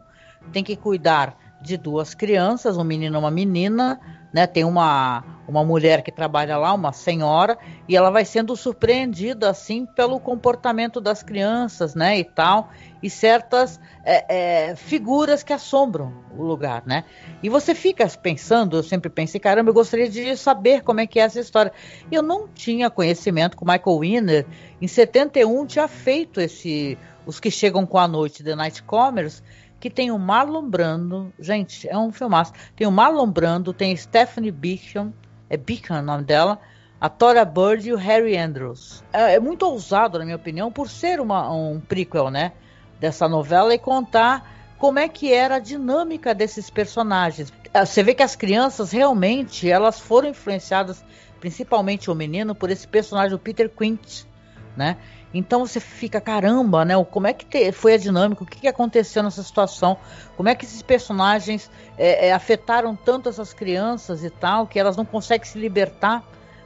tem 0.53 0.63
que 0.63 0.77
cuidar 0.77 1.37
de 1.61 1.75
duas 1.77 2.13
crianças, 2.13 2.77
um 2.77 2.83
menino 2.85 3.17
e 3.17 3.19
uma 3.19 3.29
menina, 3.29 3.99
né? 4.35 4.45
Tem 4.45 4.65
uma, 4.65 5.23
uma 5.47 5.63
mulher 5.63 6.01
que 6.01 6.11
trabalha 6.11 6.57
lá, 6.57 6.73
uma 6.73 6.91
senhora, 6.91 7.57
e 7.87 7.95
ela 7.95 8.09
vai 8.09 8.25
sendo 8.25 8.53
surpreendida 8.53 9.49
assim 9.49 9.85
pelo 9.85 10.19
comportamento 10.19 10.99
das 10.99 11.23
crianças, 11.23 11.95
né? 11.95 12.19
E 12.19 12.25
tal, 12.25 12.69
e 13.01 13.09
certas 13.09 13.79
é, 14.03 14.71
é, 14.71 14.75
figuras 14.75 15.41
que 15.41 15.53
assombram 15.53 16.11
o 16.37 16.43
lugar, 16.43 16.83
né? 16.85 17.05
E 17.41 17.47
você 17.47 17.73
fica 17.73 18.05
pensando, 18.21 18.75
eu 18.75 18.83
sempre 18.83 19.09
pensei, 19.09 19.39
caramba, 19.39 19.69
eu 19.69 19.73
gostaria 19.73 20.09
de 20.09 20.35
saber 20.35 20.83
como 20.83 20.99
é 20.99 21.07
que 21.07 21.17
é 21.17 21.23
essa 21.23 21.39
história. 21.39 21.71
Eu 22.11 22.21
não 22.21 22.45
tinha 22.45 22.89
conhecimento 22.89 23.55
com 23.55 23.63
Michael 23.63 23.99
Winner, 23.99 24.45
em 24.81 24.87
71 24.87 25.65
tinha 25.65 25.87
feito 25.87 26.41
esse 26.41 26.97
Os 27.25 27.39
que 27.39 27.49
Chegam 27.49 27.85
com 27.85 27.97
a 27.97 28.05
Noite, 28.05 28.43
The 28.43 28.53
Night 28.53 28.83
Comers, 28.83 29.41
que 29.79 29.89
tem 29.89 30.11
o 30.11 30.17
Marlon 30.17 30.69
Brando, 30.69 31.33
gente, 31.39 31.87
é 31.87 31.97
um 31.97 32.11
filmaço. 32.11 32.53
Tem 32.75 32.87
o 32.87 32.91
Marlon 32.91 33.29
Brando, 33.29 33.73
tem 33.73 33.95
Stephanie 33.95 34.51
Beacon, 34.51 35.11
é 35.49 35.57
Beacon 35.57 35.99
o 35.99 36.01
nome 36.01 36.23
dela, 36.23 36.59
a 36.99 37.09
Tora 37.09 37.45
Bird 37.45 37.87
e 37.87 37.93
o 37.93 37.97
Harry 37.97 38.37
Andrews. 38.37 39.03
É, 39.11 39.35
é 39.35 39.39
muito 39.39 39.63
ousado, 39.63 40.17
na 40.17 40.25
minha 40.25 40.37
opinião, 40.37 40.71
por 40.71 40.89
ser 40.89 41.19
uma, 41.19 41.51
um 41.51 41.79
prequel, 41.79 42.29
né, 42.29 42.53
dessa 42.99 43.27
novela 43.27 43.73
e 43.73 43.77
contar 43.77 44.53
como 44.77 44.99
é 44.99 45.07
que 45.07 45.33
era 45.33 45.55
a 45.55 45.59
dinâmica 45.59 46.33
desses 46.33 46.69
personagens. 46.69 47.51
É, 47.73 47.85
você 47.85 48.03
vê 48.03 48.13
que 48.13 48.23
as 48.23 48.35
crianças 48.35 48.91
realmente 48.91 49.69
elas 49.69 49.99
foram 49.99 50.29
influenciadas, 50.29 51.03
principalmente 51.39 52.09
o 52.09 52.15
menino, 52.15 52.55
por 52.55 52.69
esse 52.69 52.87
personagem, 52.87 53.35
o 53.35 53.39
Peter 53.39 53.69
Quint, 53.69 54.23
né? 54.75 54.97
Então 55.37 55.65
você 55.65 55.81
fica, 55.81 56.21
caramba, 56.21 56.85
né? 56.85 56.93
Como 57.03 57.27
é 57.27 57.33
que 57.33 57.45
te, 57.45 57.71
foi 57.73 57.95
a 57.95 57.97
dinâmica? 57.97 58.43
O 58.43 58.45
que, 58.45 58.61
que, 58.61 58.67
aconteceu 58.69 59.21
nessa 59.21 59.43
situação? 59.43 59.97
Como 60.37 60.47
é 60.47 60.55
que 60.55 60.63
esses 60.63 60.81
personagens 60.81 61.69
é, 61.97 62.27
é, 62.27 62.33
afetaram 62.33 62.95
tanto 62.95 63.27
essas 63.27 63.53
crianças 63.53 64.23
e 64.23 64.29
tal, 64.29 64.65
que 64.65 64.79
elas 64.79 64.95
não 64.95 65.03
conseguem 65.03 65.45
se 65.45 65.59
libertar? 65.59 66.23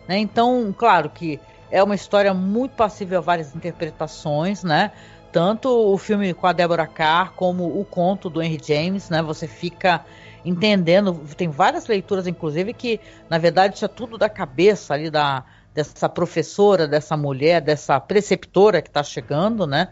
Né? 0.08 0.20
Então, 0.20 0.74
claro 0.78 1.10
que 1.10 1.40
é 1.72 1.82
uma 1.82 1.96
história 1.96 2.32
muito 2.32 2.76
passível 2.76 3.18
a 3.18 3.22
várias 3.22 3.56
interpretações, 3.56 4.64
né? 4.64 4.92
Tanto 5.32 5.70
o 5.70 5.98
filme 5.98 6.32
com 6.34 6.46
a 6.46 6.54
Deborah 6.54 6.88
Carr 6.88 7.34
como 7.34 7.80
o 7.80 7.84
conto 7.84 8.30
do 8.30 8.42
Henry 8.42 8.62
James, 8.64 9.10
né? 9.10 9.24
Você 9.24 9.48
fica 9.48 10.06
entendendo, 10.46 11.14
tem 11.36 11.50
várias 11.50 11.88
leituras, 11.88 12.28
inclusive, 12.28 12.74
que 12.74 13.00
na 13.30 13.40
verdade 13.40 13.76
isso 13.76 13.86
é 13.86 13.88
tudo 13.88 14.18
da 14.18 14.30
cabeça 14.30 14.94
ali 14.94 15.10
da 15.10 15.44
dessa 15.84 16.10
professora, 16.10 16.88
dessa 16.88 17.16
mulher, 17.16 17.62
dessa 17.62 18.00
preceptora 18.00 18.82
que 18.82 18.90
está 18.90 19.04
chegando, 19.04 19.66
né? 19.66 19.90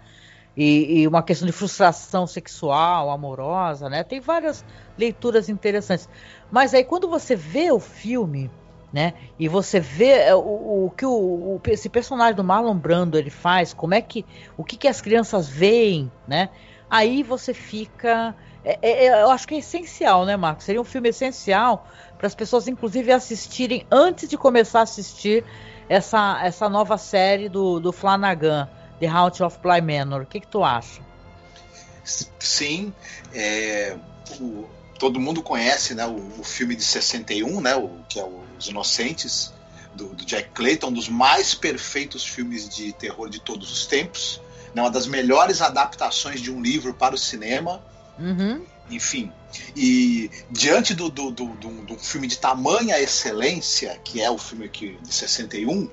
E, 0.56 1.02
e, 1.02 1.08
uma 1.08 1.22
questão 1.22 1.46
de 1.46 1.52
frustração 1.52 2.26
sexual, 2.26 3.12
amorosa, 3.12 3.90
né? 3.90 4.04
Tem 4.04 4.20
várias 4.20 4.66
leituras 4.98 5.50
interessantes. 5.50 6.10
Mas 6.52 6.74
aí 6.74 6.84
quando 6.84 7.08
você 7.08 7.36
vê 7.36 7.72
o 7.72 7.80
filme, 7.80 8.50
né? 8.92 9.14
E 9.38 9.48
você 9.48 9.80
vê 9.80 10.10
é, 10.10 10.36
o, 10.36 10.86
o 10.86 10.94
que 10.98 11.06
o, 11.06 11.12
o, 11.12 11.62
esse 11.68 11.90
personagem 11.90 12.36
do 12.36 12.44
Marlon 12.44 12.76
Brando 12.76 13.18
ele 13.18 13.30
faz, 13.30 13.74
como 13.74 13.94
é 13.94 14.02
que 14.02 14.26
o 14.58 14.64
que, 14.64 14.76
que 14.78 14.88
as 14.88 15.00
crianças 15.00 15.48
veem, 15.48 16.12
né? 16.28 16.50
Aí 16.90 17.22
você 17.22 17.54
fica, 17.54 18.34
é, 18.64 18.80
é, 18.82 19.06
é 19.06 19.22
eu 19.22 19.30
acho 19.30 19.48
que 19.48 19.56
é 19.56 19.58
essencial, 19.60 20.26
né, 20.26 20.38
Marcos? 20.38 20.66
Seria 20.66 20.82
um 20.82 20.86
filme 20.86 21.10
essencial 21.10 21.86
para 22.18 22.28
as 22.28 22.36
pessoas, 22.36 22.68
inclusive, 22.68 23.12
assistirem 23.12 23.86
antes 23.92 24.28
de 24.28 24.38
começar 24.38 24.80
a 24.80 24.84
assistir 24.84 25.44
essa, 25.90 26.40
essa 26.44 26.70
nova 26.70 26.98
série 26.98 27.50
do, 27.50 27.80
do 27.80 27.92
Flanagan, 27.92 28.70
The 29.00 29.08
House 29.08 29.42
of 29.42 29.58
Bly 29.60 29.82
Manor. 29.82 30.24
O 30.24 30.26
que, 30.26 30.40
que 30.40 30.48
tu 30.48 30.64
acha? 30.64 31.02
Sim, 32.40 32.94
é, 33.34 33.98
o, 34.40 34.66
todo 34.98 35.20
mundo 35.20 35.42
conhece, 35.42 35.94
né, 35.94 36.06
o, 36.06 36.40
o 36.40 36.44
filme 36.44 36.76
de 36.76 36.84
61, 36.84 37.62
né, 37.62 37.76
o, 37.76 37.90
que 38.08 38.20
é 38.20 38.26
Os 38.58 38.68
Inocentes, 38.68 39.54
do, 39.94 40.10
do 40.10 40.26
Jack 40.26 40.50
Clayton, 40.54 40.88
um 40.88 40.94
dos 40.94 41.10
mais 41.10 41.54
perfeitos 41.54 42.24
filmes 42.24 42.70
de 42.70 42.94
terror 42.94 43.30
de 43.30 43.40
todos 43.40 43.72
os 43.72 43.86
tempos, 43.86 44.42
né, 44.74 44.82
uma 44.82 44.92
das 44.92 45.08
melhores 45.08 45.62
adaptações 45.62 46.40
de 46.40 46.52
um 46.52 46.62
livro 46.62 46.94
para 46.94 47.16
o 47.16 47.18
cinema. 47.18 47.82
Uhum. 48.18 48.66
Enfim, 48.90 49.32
e 49.76 50.32
diante 50.50 50.94
do, 50.94 51.10
do, 51.10 51.32
do, 51.32 51.46
do, 51.56 51.70
do 51.86 51.98
filme 51.98 52.28
de 52.28 52.38
tamanha 52.38 53.00
excelência, 53.00 54.00
que 54.04 54.22
é 54.22 54.30
o 54.32 54.38
filme 54.38 54.70
que, 54.70 54.98
de 55.02 55.14
61, 55.14 55.90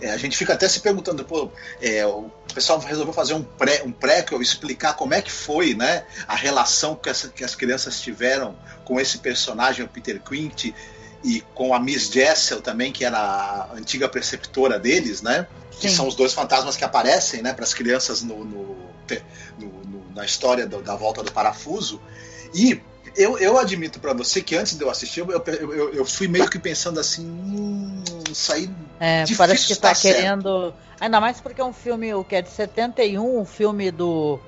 é, 0.00 0.10
a 0.10 0.16
gente 0.16 0.36
fica 0.36 0.52
até 0.52 0.68
se 0.68 0.80
perguntando, 0.80 1.24
pô, 1.24 1.50
é, 1.80 2.04
o 2.06 2.30
pessoal 2.52 2.78
resolveu 2.78 3.14
fazer 3.14 3.34
um 3.34 3.42
pré, 3.42 3.82
um 3.84 3.92
prequel, 3.92 4.42
explicar 4.42 4.94
como 4.94 5.14
é 5.14 5.22
que 5.22 5.30
foi, 5.30 5.74
né, 5.74 6.04
a 6.26 6.34
relação 6.34 6.94
que, 6.94 7.08
essa, 7.08 7.28
que 7.28 7.44
as 7.44 7.54
crianças 7.54 8.00
tiveram 8.00 8.56
com 8.84 9.00
esse 9.00 9.18
personagem, 9.18 9.84
o 9.84 9.88
Peter 9.88 10.20
Quint, 10.20 10.74
e 11.22 11.40
com 11.54 11.72
a 11.74 11.80
Miss 11.80 12.10
Jessel 12.10 12.60
também, 12.60 12.92
que 12.92 13.04
era 13.04 13.18
a 13.18 13.72
antiga 13.74 14.08
preceptora 14.08 14.78
deles, 14.78 15.22
né, 15.22 15.46
que 15.70 15.88
Sim. 15.88 15.96
são 15.96 16.08
os 16.08 16.14
dois 16.14 16.34
fantasmas 16.34 16.76
que 16.76 16.84
aparecem, 16.84 17.40
né, 17.40 17.52
para 17.52 17.64
as 17.64 17.72
crianças 17.72 18.22
no- 18.22 18.44
no- 18.44 18.76
no- 19.58 19.83
na 20.14 20.24
história 20.24 20.66
do- 20.66 20.80
da 20.82 20.94
volta 20.96 21.22
do 21.22 21.32
parafuso. 21.32 22.00
E 22.54 22.80
eu, 23.16 23.38
eu 23.38 23.58
admito 23.58 23.98
pra 24.00 24.12
você 24.12 24.40
que 24.40 24.54
antes 24.56 24.76
de 24.76 24.82
eu 24.84 24.90
assistir, 24.90 25.20
eu, 25.20 25.30
eu, 25.30 25.94
eu- 25.94 26.04
fui 26.06 26.28
meio 26.28 26.48
que 26.48 26.58
pensando 26.58 26.98
assim, 27.00 27.26
hum, 27.26 28.02
isso 28.30 28.52
aí 28.52 28.70
É, 29.00 29.24
parece 29.36 29.66
que 29.66 29.76
tá 29.76 29.94
certo. 29.94 30.16
querendo. 30.16 30.74
Ainda 31.00 31.20
mais 31.20 31.40
porque 31.40 31.60
é 31.60 31.64
um 31.64 31.72
filme 31.72 32.14
o 32.14 32.24
que 32.24 32.36
é 32.36 32.42
de 32.42 32.50
71, 32.50 33.40
um 33.40 33.44
filme 33.44 33.90
do. 33.90 34.38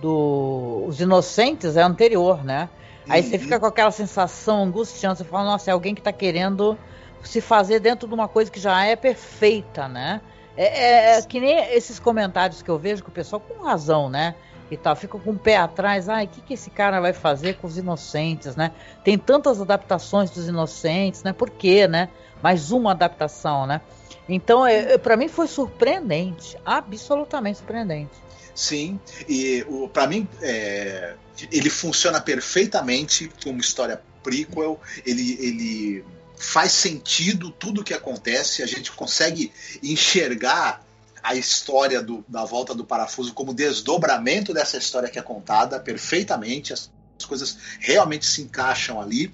do 0.00 0.84
Os 0.86 1.00
Inocentes 1.00 1.76
é 1.76 1.82
anterior, 1.82 2.44
né? 2.44 2.68
Aí 3.08 3.22
você 3.22 3.34
Uhum. 3.36 3.42
fica 3.42 3.60
com 3.60 3.66
aquela 3.66 3.90
sensação 3.90 4.64
angustiante, 4.64 5.18
você 5.18 5.24
fala, 5.24 5.44
nossa, 5.44 5.70
é 5.70 5.72
alguém 5.72 5.94
que 5.94 6.02
tá 6.02 6.12
querendo 6.12 6.76
se 7.22 7.40
fazer 7.40 7.80
dentro 7.80 8.06
de 8.08 8.14
uma 8.14 8.28
coisa 8.28 8.50
que 8.50 8.58
já 8.60 8.84
é 8.84 8.94
perfeita, 8.96 9.88
né? 9.88 10.20
É, 10.56 10.64
é- 10.64 11.18
é 11.18 11.22
que 11.22 11.38
nem 11.40 11.56
esses 11.74 11.98
comentários 11.98 12.62
que 12.62 12.70
eu 12.70 12.78
vejo 12.78 13.02
que 13.02 13.08
o 13.08 13.12
pessoal, 13.12 13.40
com 13.40 13.64
razão, 13.64 14.08
né? 14.08 14.34
E 14.70 14.76
tal, 14.76 14.96
fica 14.96 15.18
com 15.18 15.30
o 15.30 15.38
pé 15.38 15.56
atrás, 15.56 16.08
ai, 16.08 16.24
o 16.24 16.28
que, 16.28 16.40
que 16.40 16.54
esse 16.54 16.70
cara 16.70 17.00
vai 17.00 17.12
fazer 17.12 17.54
com 17.56 17.66
os 17.66 17.78
inocentes, 17.78 18.56
né? 18.56 18.72
Tem 19.04 19.16
tantas 19.16 19.60
adaptações 19.60 20.30
dos 20.30 20.48
inocentes, 20.48 21.22
né? 21.22 21.32
Por 21.32 21.50
quê, 21.50 21.86
né? 21.86 22.08
Mais 22.42 22.72
uma 22.72 22.90
adaptação, 22.90 23.66
né? 23.66 23.80
Então, 24.28 24.66
é, 24.66 24.94
é, 24.94 24.98
para 24.98 25.16
mim 25.16 25.28
foi 25.28 25.46
surpreendente, 25.46 26.56
absolutamente 26.64 27.58
surpreendente. 27.58 28.10
Sim, 28.54 28.98
e 29.28 29.64
para 29.92 30.06
mim 30.06 30.26
é, 30.40 31.14
ele 31.52 31.68
funciona 31.68 32.20
perfeitamente 32.20 33.30
como 33.44 33.60
história 33.60 34.00
prequel. 34.22 34.80
Ele, 35.04 35.36
ele 35.38 36.04
faz 36.36 36.72
sentido 36.72 37.50
tudo 37.50 37.82
o 37.82 37.84
que 37.84 37.92
acontece. 37.92 38.62
A 38.62 38.66
gente 38.66 38.90
consegue 38.92 39.52
enxergar 39.82 40.85
a 41.22 41.34
história 41.34 42.02
do- 42.02 42.24
da 42.28 42.44
volta 42.44 42.74
do 42.74 42.84
parafuso 42.84 43.32
como 43.34 43.52
desdobramento 43.54 44.52
dessa 44.54 44.76
história 44.76 45.08
que 45.08 45.18
é 45.18 45.22
contada 45.22 45.78
perfeitamente. 45.80 46.72
As, 46.72 46.90
as 47.18 47.24
coisas 47.24 47.56
realmente 47.80 48.26
se 48.26 48.42
encaixam 48.42 49.00
ali. 49.00 49.32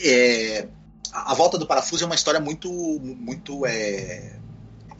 É, 0.00 0.66
a, 1.12 1.32
a 1.32 1.34
volta 1.34 1.56
do 1.58 1.66
parafuso 1.66 2.02
é 2.04 2.06
uma 2.06 2.14
história 2.14 2.40
muito, 2.40 2.70
muito 3.00 3.64
é, 3.66 4.32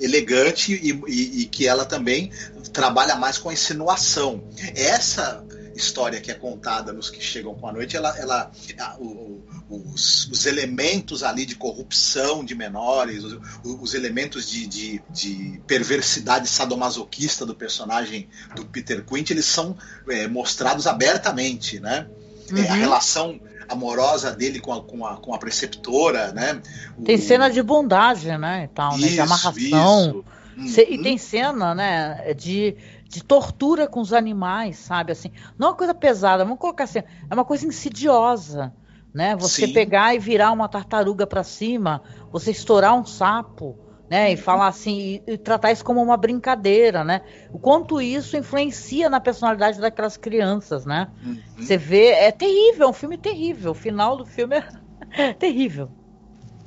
elegante 0.01 0.72
e, 0.74 0.91
e- 1.09 1.43
e 1.43 1.47
que 1.47 1.66
ela 1.66 1.85
também 1.85 2.31
trabalha 2.72 3.16
mais 3.16 3.39
com 3.39 3.49
a 3.49 3.53
insinuação. 3.53 4.43
Essa 4.74 5.45
história 5.79 6.20
que 6.20 6.31
é 6.31 6.35
contada 6.35 6.93
nos 6.93 7.09
que 7.09 7.22
chegam 7.22 7.55
com 7.55 7.66
a 7.68 7.72
noite, 7.72 7.97
ela, 7.97 8.16
ela 8.18 8.51
o- 8.99 9.41
os, 9.70 10.26
os 10.29 10.45
elementos 10.47 11.22
ali 11.22 11.47
de 11.47 11.55
corrupção 11.55 12.45
de 12.45 12.55
menores, 12.55 13.22
os, 13.24 13.39
os 13.64 13.95
elementos 13.95 14.49
de, 14.51 14.66
de- 14.66 15.03
de 15.11 15.61
perversidade 15.66 16.49
sadomasoquista 16.49 17.47
do 17.47 17.55
personagem 17.55 18.29
do 18.55 18.64
Peter 18.66 19.05
Quint, 19.05 19.31
eles 19.31 19.45
são 19.47 19.76
é, 20.09 20.26
mostrados 20.26 20.87
abertamente, 20.87 21.79
né? 21.81 22.07
É, 22.55 22.61
a 22.68 22.72
Uhum. 22.74 22.81
relação 22.81 23.41
amorosa 23.68 24.33
dele 24.33 24.59
com 24.61 24.72
a, 24.72 24.83
com 24.83 25.05
a, 25.07 25.16
com 25.18 25.35
a 25.35 25.39
preceptora, 25.39 26.33
né? 26.33 26.61
Tem 27.05 27.16
O- 27.16 27.20
cena 27.20 27.51
de 27.51 27.62
bondagem, 27.62 28.39
né? 28.39 28.64
E 28.64 28.68
tal, 28.68 28.93
né? 28.97 29.07
De 29.07 29.12
Isso, 29.12 29.22
amarração. 29.22 30.24
isso. 30.59 30.74
Cê- 30.74 30.87
e 30.91 30.97
Uhum. 30.97 31.03
tem 31.05 31.16
cena, 31.18 31.72
né, 31.74 32.35
de, 32.35 32.74
de 33.09 33.22
tortura 33.24 33.88
com 33.88 34.00
os 34.00 34.12
animais, 34.12 34.78
sabe? 34.78 35.12
Assim, 35.12 35.30
não 35.59 35.68
é 35.68 35.70
uma 35.70 35.76
coisa 35.76 35.94
pesada, 35.94 36.44
vamos 36.44 36.59
colocar 36.59 36.84
assim, 36.84 36.98
é 37.00 37.34
uma 37.34 37.44
coisa 37.44 37.66
insidiosa, 37.66 38.74
né? 39.12 39.34
Você 39.36 39.66
Sim. 39.66 39.72
pegar 39.72 40.14
e 40.14 40.18
virar 40.18 40.52
uma 40.52 40.68
tartaruga 40.68 41.26
para 41.26 41.42
cima, 41.42 42.02
você 42.30 42.50
estourar 42.50 42.94
um 42.94 43.04
sapo, 43.04 43.78
né? 44.11 44.32
E 44.32 44.36
Uhum. 44.36 44.42
falar 44.42 44.68
assim, 44.68 45.22
e, 45.26 45.32
e 45.34 45.38
tratar 45.38 45.72
isso 45.72 45.84
como 45.84 46.02
uma 46.02 46.16
brincadeira, 46.16 47.02
né? 47.04 47.22
O 47.52 47.59
quanto 47.59 48.00
isso 48.00 48.36
influencia 48.36 49.09
na 49.09 49.20
personalidade 49.20 49.80
daquelas 49.80 50.16
crianças, 50.16 50.84
né? 50.86 51.09
Uhum. 51.22 51.42
Você 51.59 51.76
vê, 51.76 52.09
é 52.11 52.30
terrível, 52.32 52.86
é 52.86 52.90
um 52.90 52.92
filme 52.92 53.18
terrível. 53.18 53.72
O 53.72 53.74
final 53.74 54.16
do 54.16 54.24
filme 54.26 54.56
é 54.56 54.64
terrível. 55.34 55.92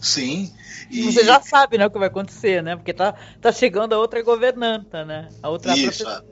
Sim. 0.01 0.51
E 0.89 1.03
você 1.03 1.23
já 1.23 1.41
sabe, 1.41 1.77
né, 1.77 1.85
o 1.85 1.91
que 1.91 1.99
vai 1.99 2.07
acontecer, 2.07 2.61
né? 2.63 2.75
Porque 2.75 2.93
tá, 2.93 3.13
tá 3.39 3.51
chegando 3.51 3.93
a 3.93 3.97
outra 3.97 4.21
governanta, 4.23 5.05
né? 5.05 5.29
A 5.41 5.49
outra 5.49 5.75
Isso. 5.75 6.03
profe- 6.03 6.23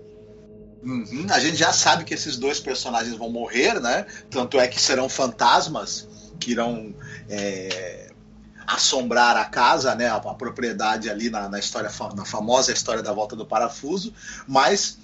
Uhum. 0.82 1.28
A 1.30 1.40
gente 1.40 1.58
já 1.58 1.74
sabe 1.74 2.06
que 2.06 2.14
esses 2.14 2.38
dois 2.38 2.60
personagens 2.60 3.16
vão 3.16 3.30
morrer, 3.30 3.80
né? 3.82 4.06
Tanto 4.30 4.60
é 4.60 4.68
que 4.68 4.80
serão 4.80 5.10
fantasmas 5.10 6.08
que 6.40 6.52
irão 6.52 6.96
é, 7.30 8.10
assombrar 8.66 9.36
a 9.36 9.44
casa, 9.46 9.94
né? 9.96 10.08
A, 10.08 10.16
a 10.16 10.34
propriedade 10.34 11.10
ali 11.10 11.30
na, 11.30 11.50
na 11.50 11.60
história, 11.60 11.92
na 12.16 12.24
famosa 12.26 12.72
história 12.72 13.04
da 13.04 13.12
volta 13.12 13.36
do 13.36 13.46
parafuso, 13.46 14.14
mas 14.48 14.98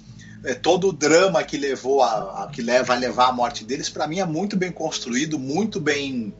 é, 0.44 0.54
todo 0.54 0.88
o 0.88 0.92
drama 0.92 1.44
que 1.44 1.58
levou 1.58 2.02
a, 2.02 2.44
a- 2.44 2.48
que 2.48 2.62
leva 2.62 2.94
a 2.94 2.96
levar 2.96 3.28
à 3.28 3.32
morte 3.32 3.64
deles, 3.64 3.90
para 3.90 4.06
mim 4.06 4.20
é 4.20 4.24
muito 4.24 4.56
bem 4.56 4.72
construído, 4.72 5.38
muito 5.38 5.78
bem 5.78 6.32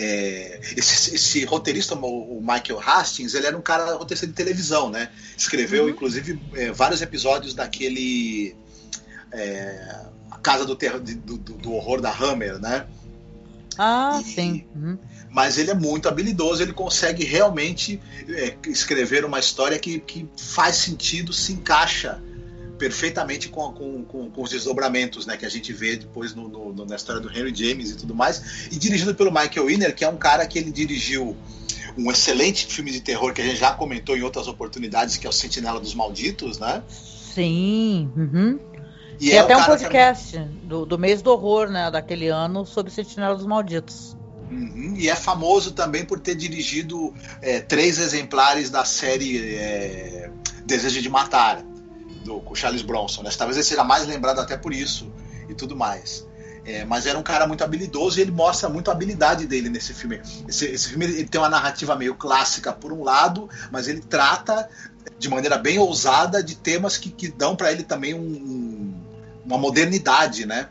é, 0.00 0.60
esse, 0.76 1.14
esse 1.16 1.44
roteirista, 1.44 1.96
o 1.96 2.40
Michael 2.40 2.78
Hastings, 2.80 3.34
ele 3.34 3.46
era 3.48 3.58
um 3.58 3.60
cara 3.60 3.94
roteirista 3.96 4.26
de 4.28 4.32
televisão, 4.32 4.88
né? 4.90 5.10
Escreveu, 5.36 5.84
Uhum. 5.84 5.90
inclusive, 5.90 6.40
é, 6.54 6.70
vários 6.70 7.02
episódios 7.02 7.52
daquele 7.52 8.54
é, 9.32 10.06
A 10.30 10.38
Casa 10.38 10.64
do, 10.64 10.76
Terror, 10.76 11.00
do, 11.00 11.36
do- 11.36 11.54
do 11.54 11.72
Horror 11.72 12.00
da 12.00 12.10
Hammer, 12.16 12.60
né? 12.60 12.86
Ah, 13.76 14.20
E- 14.20 14.24
sim. 14.24 14.64
Uhum. 14.74 14.96
Mas 15.30 15.58
ele 15.58 15.70
é 15.70 15.74
muito 15.74 16.08
habilidoso, 16.08 16.62
ele 16.62 16.72
consegue 16.72 17.24
realmente 17.24 18.00
é, 18.28 18.56
escrever 18.68 19.24
uma 19.24 19.38
história 19.38 19.78
que, 19.78 19.98
que 20.00 20.28
faz 20.36 20.76
sentido, 20.76 21.32
se 21.32 21.52
encaixa 21.52 22.22
perfeitamente 22.78 23.48
com, 23.48 23.72
com, 23.72 24.04
com, 24.04 24.30
com 24.30 24.42
os 24.42 24.50
desdobramentos 24.50 25.26
né, 25.26 25.36
que 25.36 25.44
a 25.44 25.48
gente 25.48 25.72
vê 25.72 25.96
depois 25.96 26.34
no, 26.34 26.48
no- 26.48 26.72
no- 26.72 26.86
na 26.86 26.96
história 26.96 27.20
do 27.20 27.28
Henry 27.30 27.54
James 27.54 27.90
e 27.90 27.96
tudo 27.96 28.14
mais. 28.14 28.68
E 28.70 28.76
dirigido 28.78 29.14
pelo 29.14 29.30
Michael 29.30 29.66
Winner, 29.66 29.94
que 29.94 30.04
é 30.04 30.08
um 30.08 30.16
cara 30.16 30.46
que 30.46 30.58
ele 30.58 30.70
dirigiu 30.70 31.36
um 31.96 32.10
excelente 32.10 32.66
filme 32.66 32.90
de 32.92 33.00
terror 33.00 33.32
que 33.32 33.40
a 33.42 33.44
gente 33.44 33.56
já 33.58 33.72
comentou 33.72 34.16
em 34.16 34.22
outras 34.22 34.46
oportunidades, 34.46 35.16
que 35.16 35.26
é 35.26 35.30
o 35.30 35.32
Sentinela 35.32 35.80
dos 35.80 35.94
Malditos, 35.94 36.58
né? 36.58 36.82
Sim. 37.34 38.10
Uhum. 38.16 38.58
E 39.20 39.30
Tem 39.30 39.36
é 39.36 39.40
até 39.40 39.56
um 39.56 39.60
é- 39.60 39.66
podcast 39.66 40.38
do, 40.64 40.86
do 40.86 40.96
mês 40.98 41.20
do 41.22 41.30
horror, 41.32 41.68
né? 41.68 41.90
Daquele 41.90 42.28
ano, 42.28 42.64
sobre 42.64 42.92
Sentinela 42.92 43.34
dos 43.34 43.46
Malditos. 43.46 44.16
Uhum, 44.50 44.94
E 44.96 45.08
é 45.10 45.14
famoso 45.14 45.72
também 45.72 46.04
por 46.04 46.20
ter 46.20 46.34
dirigido 46.34 47.12
é, 47.42 47.60
três 47.60 47.98
exemplares 47.98 48.70
da 48.70 48.84
série 48.84 49.56
é, 49.56 50.30
Desejo 50.64 51.02
de 51.02 51.08
Matar, 51.10 51.62
do, 52.28 52.40
com 52.40 52.54
Charles 52.54 52.82
Bronson. 52.82 53.22
Né? 53.22 53.30
Talvez 53.36 53.56
ele 53.56 53.64
seja 53.64 53.82
mais 53.82 54.06
lembrado 54.06 54.38
até 54.40 54.56
por 54.56 54.72
isso 54.72 55.10
e 55.48 55.54
tudo 55.54 55.74
mais. 55.74 56.26
É, 56.64 56.84
mas 56.84 57.06
era 57.06 57.18
um 57.18 57.22
cara 57.22 57.46
muito 57.46 57.64
habilidoso 57.64 58.18
e 58.18 58.22
ele 58.22 58.30
mostra 58.30 58.68
muito 58.68 58.90
a 58.90 58.92
habilidade 58.92 59.46
dele 59.46 59.70
nesse 59.70 59.94
filme. 59.94 60.20
Esse, 60.46 60.66
esse 60.66 60.90
filme 60.90 61.06
ele 61.06 61.24
tem 61.24 61.40
uma 61.40 61.48
narrativa 61.48 61.96
meio 61.96 62.14
clássica 62.14 62.72
por 62.72 62.92
um 62.92 63.02
lado, 63.02 63.48
mas 63.70 63.88
ele 63.88 64.00
trata 64.00 64.68
de 65.18 65.30
maneira 65.30 65.56
bem 65.56 65.78
ousada 65.78 66.42
de 66.42 66.54
temas 66.54 66.98
que, 66.98 67.10
que 67.10 67.28
dão 67.28 67.56
para 67.56 67.72
ele 67.72 67.82
também 67.84 68.12
um- 68.12 68.18
um, 68.20 68.94
uma 69.46 69.56
modernidade, 69.56 70.44
né? 70.44 70.68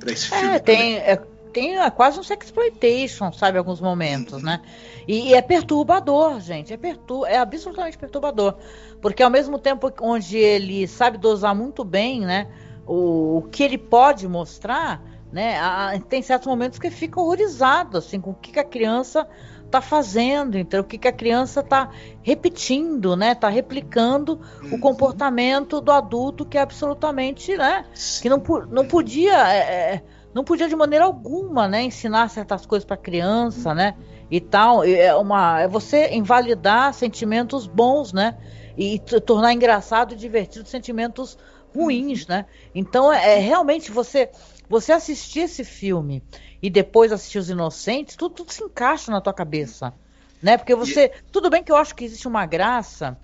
Para 0.00 0.10
esse 0.10 0.26
filme. 0.26 0.56
É, 0.56 0.58
tem, 0.58 0.96
é, 0.96 1.16
tem 1.52 1.78
é, 1.78 1.88
quase 1.88 2.18
um 2.18 2.24
sexploitation, 2.24 3.32
sabe, 3.32 3.58
alguns 3.58 3.80
momentos, 3.80 4.42
né? 4.42 4.60
E, 5.06 5.28
e 5.28 5.34
é 5.34 5.40
perturbador, 5.40 6.40
gente. 6.40 6.72
É, 6.72 6.76
pertur 6.76 7.26
é 7.26 7.38
absolutamente 7.38 7.96
perturbador. 7.96 8.54
Porque 9.00 9.22
ao 9.22 9.30
mesmo 9.30 9.58
tempo 9.58 9.92
onde 10.00 10.36
ele 10.36 10.86
sabe 10.88 11.18
dosar 11.18 11.54
muito 11.54 11.84
bem, 11.84 12.20
né? 12.20 12.48
O, 12.86 13.38
o 13.38 13.42
que 13.50 13.62
ele 13.62 13.78
pode 13.78 14.26
mostrar, 14.26 15.02
né? 15.30 15.58
a- 15.58 15.98
tem 16.08 16.22
certos 16.22 16.46
momentos 16.48 16.78
que 16.78 16.90
fica 16.90 17.20
horrorizado, 17.20 17.98
assim, 17.98 18.20
com 18.20 18.30
o 18.30 18.34
que, 18.34 18.52
que 18.52 18.58
a 18.58 18.64
criança 18.64 19.28
tá 19.70 19.82
fazendo, 19.82 20.56
então 20.56 20.80
o 20.80 20.84
que, 20.84 20.96
que 20.96 21.06
a 21.08 21.12
criança 21.12 21.62
tá 21.62 21.90
repetindo, 22.22 23.14
né? 23.14 23.34
Tá 23.34 23.48
replicando 23.50 24.40
o 24.70 24.74
Uhum. 24.74 24.80
comportamento 24.80 25.80
do 25.80 25.92
adulto 25.92 26.46
que 26.46 26.56
é 26.56 26.62
absolutamente, 26.62 27.54
né? 27.56 27.84
que 28.22 28.28
não, 28.30 28.42
não 28.70 28.86
podia 28.86 29.52
é, 29.52 29.94
é, 29.96 30.04
não 30.32 30.44
podia 30.44 30.68
de 30.68 30.76
maneira 30.76 31.04
alguma, 31.04 31.66
né, 31.68 31.82
ensinar 31.82 32.28
certas 32.30 32.64
coisas 32.64 32.84
para 32.84 32.96
criança, 32.96 33.74
né, 33.74 33.94
e 34.30 34.40
tal. 34.40 34.84
É 34.84 35.14
uma, 35.16 35.60
é 35.60 35.68
você 35.68 36.10
invalidar 36.14 36.92
sentimentos 36.94 37.66
bons, 37.66 38.12
né, 38.12 38.36
e 38.78 38.98
tornar 39.20 39.52
engraçado 39.52 40.14
e 40.14 40.16
divertido 40.16 40.68
sentimentos 40.68 41.36
ruins, 41.74 42.26
né. 42.26 42.46
Então 42.74 43.12
é, 43.12 43.36
é 43.36 43.38
realmente 43.40 43.90
você 43.90 44.30
você 44.68 44.92
assistir 44.92 45.40
esse 45.40 45.64
filme 45.64 46.22
e 46.62 46.68
depois 46.68 47.10
assistir 47.10 47.38
Os 47.38 47.50
Inocentes, 47.50 48.16
tudo, 48.16 48.34
tudo 48.34 48.52
se 48.52 48.62
encaixa 48.62 49.10
na 49.10 49.20
tua 49.20 49.32
cabeça, 49.32 49.94
né? 50.42 50.56
Porque 50.58 50.74
você, 50.74 51.10
tudo 51.32 51.48
bem 51.48 51.62
que 51.62 51.72
eu 51.72 51.76
acho 51.76 51.94
que 51.94 52.04
existe 52.04 52.28
uma 52.28 52.44
graça 52.44 53.16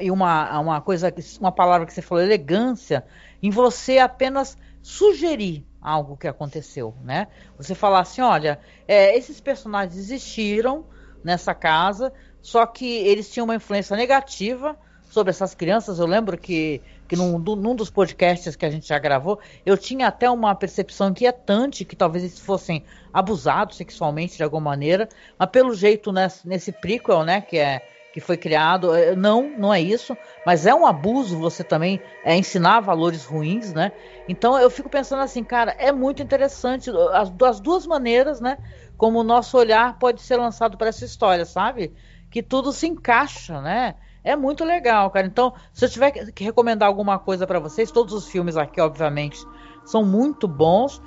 e 0.00 0.10
uma, 0.10 0.58
uma 0.58 0.80
coisa, 0.80 1.12
uma 1.38 1.52
palavra 1.52 1.86
que 1.86 1.94
você 1.94 2.02
falou, 2.02 2.22
elegância, 2.22 3.04
em 3.42 3.50
você 3.50 3.98
apenas 3.98 4.58
sugerir 4.82 5.64
algo 5.80 6.16
que 6.16 6.28
aconteceu, 6.28 6.94
né? 7.02 7.28
Você 7.56 7.74
falar 7.74 8.00
assim, 8.00 8.20
olha, 8.20 8.58
é, 8.86 9.16
esses 9.16 9.40
personagens 9.40 9.96
existiram 9.96 10.84
nessa 11.22 11.54
casa, 11.54 12.12
só 12.42 12.66
que 12.66 12.86
eles 12.86 13.30
tinham 13.30 13.44
uma 13.44 13.54
influência 13.54 13.96
negativa 13.96 14.76
sobre 15.10 15.30
essas 15.30 15.54
crianças. 15.54 15.98
Eu 15.98 16.06
lembro 16.06 16.38
que, 16.38 16.80
que 17.06 17.16
num, 17.16 17.38
num, 17.38 17.74
dos 17.74 17.90
podcasts 17.90 18.56
que 18.56 18.64
a 18.64 18.70
gente 18.70 18.88
já 18.88 18.98
gravou, 18.98 19.38
eu 19.66 19.76
tinha 19.76 20.06
até 20.06 20.30
uma 20.30 20.54
percepção 20.54 21.10
inquietante 21.10 21.84
que 21.84 21.96
talvez 21.96 22.24
eles 22.24 22.38
fossem 22.38 22.84
abusados 23.12 23.76
sexualmente 23.76 24.36
de 24.36 24.42
alguma 24.42 24.70
maneira, 24.70 25.08
mas 25.36 25.50
pelo 25.50 25.74
jeito 25.74 26.12
nesse, 26.12 26.48
nesse 26.48 26.72
prequel, 26.72 27.24
né, 27.24 27.40
que 27.40 27.58
é 27.58 27.82
que 28.12 28.20
foi 28.20 28.36
criado. 28.36 28.94
É, 28.94 29.14
não, 29.14 29.50
não 29.56 29.72
é 29.72 29.80
isso, 29.80 30.16
mas 30.44 30.66
é 30.66 30.74
um 30.74 30.84
abuso 30.84 31.38
você 31.38 31.62
também 31.62 32.00
é, 32.24 32.36
ensinar 32.36 32.80
valores 32.80 33.24
ruins, 33.24 33.72
né? 33.72 33.92
Então 34.28 34.58
eu 34.58 34.68
fico 34.68 34.88
pensando 34.88 35.22
assim, 35.22 35.44
cara, 35.44 35.76
é 35.78 35.92
muito 35.92 36.22
interessante 36.22 36.90
as, 37.12 37.32
as 37.42 37.60
duas 37.60 37.86
maneiras, 37.86 38.40
né? 38.40 38.58
Como 38.96 39.20
o 39.20 39.24
nosso 39.24 39.56
olhar 39.56 39.96
pode 39.98 40.22
ser 40.22 40.36
lançado 40.36 40.76
para 40.76 40.88
essa 40.88 41.04
história, 41.04 41.44
sabe? 41.44 41.94
Que 42.30 42.42
tudo 42.42 42.72
se 42.72 42.86
encaixa, 42.86 43.60
né? 43.60 43.94
É 44.22 44.36
muito 44.36 44.64
legal, 44.64 45.10
cara. 45.10 45.26
Então, 45.26 45.54
se 45.72 45.84
eu 45.84 45.88
tiver 45.88 46.10
que 46.10 46.44
recomendar 46.44 46.88
alguma 46.88 47.18
coisa 47.18 47.46
para 47.46 47.58
vocês, 47.58 47.90
todos 47.90 48.12
os 48.12 48.28
filmes 48.28 48.56
aqui, 48.56 48.80
obviamente, 48.80 49.44
são 49.84 50.04
muito 50.04 50.46
bons. 50.46 51.00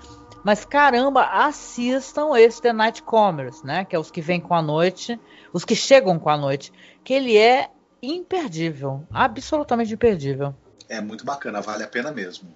Mas 0.44 0.66
caramba, 0.66 1.24
assistam 1.24 2.36
esse 2.36 2.62
The 2.62 2.74
Night 2.74 3.02
Commerce, 3.04 3.66
né? 3.66 3.86
Que 3.86 3.96
é 3.96 4.00
os 4.00 4.12
que 4.12 4.20
vêm 4.20 4.42
com 4.42 4.54
a 4.54 4.62
noite, 4.62 5.20
os 5.54 5.64
que 5.64 5.76
chegam 5.76 6.20
com 6.20 6.30
a 6.30 6.38
noite, 6.38 6.74
que 7.04 7.14
ele 7.14 7.38
é 7.38 7.70
imperdível, 8.02 9.08
absolutamente 9.10 9.94
imperdível. 9.94 10.54
É 10.90 11.00
muito 11.00 11.24
bacana, 11.24 11.62
vale 11.62 11.84
a 11.84 11.88
pena 11.88 12.12
mesmo. 12.12 12.54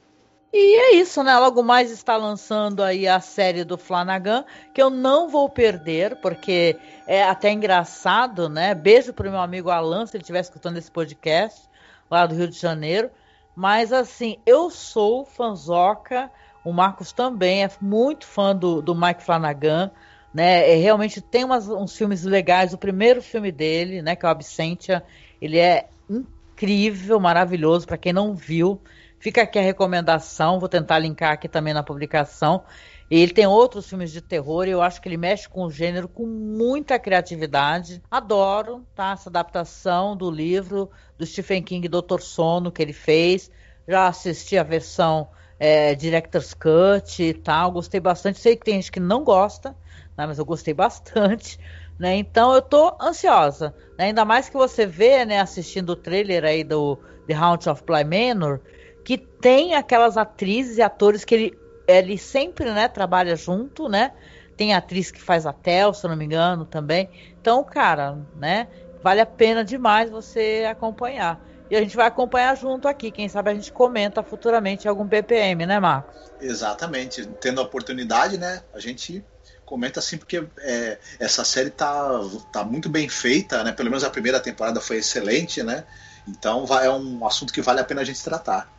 E 0.59 0.75
é 0.75 0.95
isso, 0.95 1.21
né? 1.23 1.37
Logo 1.37 1.61
mais 1.61 1.91
está 1.91 2.17
lançando 2.17 2.81
aí 2.81 3.07
a 3.07 3.19
série 3.19 3.63
do 3.63 3.77
Flanagan, 3.77 4.43
que 4.73 4.81
eu 4.81 4.89
não 4.89 5.29
vou 5.29 5.47
perder, 5.47 6.15
porque 6.15 6.77
é 7.05 7.23
até 7.23 7.51
engraçado, 7.51 8.49
né? 8.49 8.73
Beijo 8.73 9.13
pro 9.13 9.29
meu 9.29 9.39
amigo 9.39 9.69
Alan, 9.69 10.05
se 10.05 10.17
ele 10.17 10.23
estiver 10.23 10.39
escutando 10.39 10.77
esse 10.77 10.89
podcast, 10.89 11.69
lá 12.09 12.25
do 12.25 12.33
Rio 12.35 12.47
de 12.47 12.57
Janeiro. 12.57 13.11
Mas 13.55 13.93
assim, 13.93 14.37
eu 14.45 14.69
sou 14.69 15.25
fanzoca 15.25 16.31
o 16.67 16.73
Marcos 16.73 17.13
também 17.13 17.63
é 17.63 17.71
muito 17.79 18.27
fã 18.27 18.53
do, 18.53 18.81
do 18.81 18.93
Mike 18.93 19.23
Flanagan, 19.23 19.89
né? 20.33 20.69
É, 20.69 20.75
realmente 20.75 21.21
tem 21.21 21.45
umas, 21.45 21.69
uns 21.69 21.95
filmes 21.95 22.23
legais. 22.23 22.73
O 22.73 22.77
primeiro 22.77 23.21
filme 23.21 23.53
dele, 23.53 24.01
né, 24.01 24.17
que 24.17 24.25
é 24.25 24.27
o 24.27 24.31
Absentia, 24.31 25.01
ele 25.41 25.57
é 25.57 25.87
incrível, 26.09 27.21
maravilhoso. 27.21 27.87
Para 27.87 27.97
quem 27.97 28.11
não 28.11 28.35
viu, 28.35 28.81
fica 29.27 29.41
aqui 29.41 29.59
a 29.59 29.61
recomendação. 29.61 30.57
Vou 30.57 30.69
tentar 30.69 30.99
linkar 30.99 31.33
aqui 31.33 31.49
também 31.49 31.73
na 31.73 31.83
publicação. 31.83 32.63
Ele 33.11 33.33
tem 33.33 33.45
outros 33.45 33.89
filmes 33.89 34.09
de 34.09 34.21
terror 34.21 34.65
e 34.65 34.71
eu 34.71 34.81
acho 34.81 35.01
que 35.01 35.09
ele 35.09 35.17
mexe 35.17 35.49
com 35.49 35.65
o 35.65 35.69
gênero 35.69 36.07
com 36.07 36.25
muita 36.25 36.97
criatividade. 36.97 38.01
Adoro 38.09 38.85
tá, 38.95 39.11
essa 39.11 39.29
adaptação 39.29 40.15
do 40.15 40.31
livro 40.31 40.89
do 41.17 41.25
Stephen 41.25 41.61
King, 41.61 41.89
Doutor 41.89 42.21
Sono, 42.21 42.71
que 42.71 42.81
ele 42.81 42.93
fez. 42.93 43.51
Já 43.85 44.07
assisti 44.07 44.57
a 44.57 44.63
versão 44.63 45.27
é, 45.59 45.93
Director's 45.93 46.53
Cut 46.53 47.21
e 47.21 47.33
tal. 47.33 47.71
Gostei 47.71 47.99
bastante. 47.99 48.39
Sei 48.39 48.55
que 48.55 48.63
tem 48.63 48.75
gente 48.75 48.93
que 48.93 48.99
não 49.01 49.25
gosta, 49.25 49.75
né, 50.17 50.25
mas 50.25 50.39
eu 50.39 50.45
gostei 50.45 50.73
bastante. 50.73 51.59
Né? 51.99 52.15
Então 52.17 52.53
eu 52.53 52.61
tô 52.61 52.95
ansiosa. 53.01 53.73
Né? 53.97 54.05
Ainda 54.05 54.23
mais 54.23 54.47
que 54.47 54.55
você 54.55 54.85
vê, 54.85 55.25
né, 55.25 55.39
assistindo 55.39 55.89
o 55.89 55.95
trailer 55.95 56.45
aí 56.45 56.63
do 56.63 56.99
The 57.25 57.33
Haunt 57.33 57.65
of 57.65 57.83
Bly 57.83 58.03
Manor, 58.03 58.61
que 59.07 59.17
tem 59.17 59.73
aquelas 59.73 60.17
atrizes 60.17 60.77
e 60.77 60.81
atores 60.81 61.23
que 61.23 61.33
ele, 61.33 61.59
ele 61.87 62.17
sempre 62.17 62.69
né, 62.69 62.89
trabalha 62.89 63.37
junto, 63.37 63.87
né? 63.87 64.11
Tem 64.57 64.73
atriz 64.73 65.09
que 65.09 65.21
faz 65.21 65.45
a 65.45 65.53
Tel, 65.53 65.93
se 65.93 66.05
eu 66.05 66.09
não 66.09 66.17
me 66.17 66.25
engano, 66.25 66.65
também. 66.65 67.09
Então, 67.39 67.63
cara, 67.63 68.17
né? 68.35 68.67
Vale 69.01 69.21
a 69.21 69.25
pena 69.25 69.63
demais 69.63 70.09
você 70.09 70.67
acompanhar. 70.69 71.39
E 71.71 71.77
a 71.77 71.79
gente 71.79 71.95
vai 71.95 72.05
acompanhar 72.05 72.57
junto 72.57 72.85
aqui. 72.85 73.09
Quem 73.09 73.29
sabe 73.29 73.49
a 73.49 73.53
gente 73.53 73.71
comenta 73.71 74.21
futuramente 74.21 74.89
algum 74.89 75.05
BPM, 75.05 75.65
né, 75.65 75.79
Marcos? 75.79 76.13
Exatamente. 76.41 77.25
Tendo 77.39 77.61
a 77.61 77.63
oportunidade, 77.63 78.37
né? 78.37 78.61
A 78.73 78.79
gente 78.81 79.23
comenta 79.63 80.01
assim 80.01 80.17
porque 80.17 80.45
é, 80.59 80.97
essa 81.17 81.45
série 81.45 81.69
tá, 81.69 82.09
tá 82.51 82.65
muito 82.65 82.89
bem 82.89 83.07
feita, 83.07 83.63
né? 83.63 83.71
Pelo 83.71 83.89
menos 83.89 84.03
a 84.03 84.09
primeira 84.09 84.41
temporada 84.41 84.81
foi 84.81 84.97
excelente, 84.97 85.63
né? 85.63 85.85
Então 86.27 86.65
é 86.81 86.91
um 86.91 87.25
assunto 87.25 87.53
que 87.53 87.61
vale 87.61 87.79
a 87.79 87.85
pena 87.85 88.01
a 88.01 88.03
gente 88.03 88.21
tratar. 88.21 88.75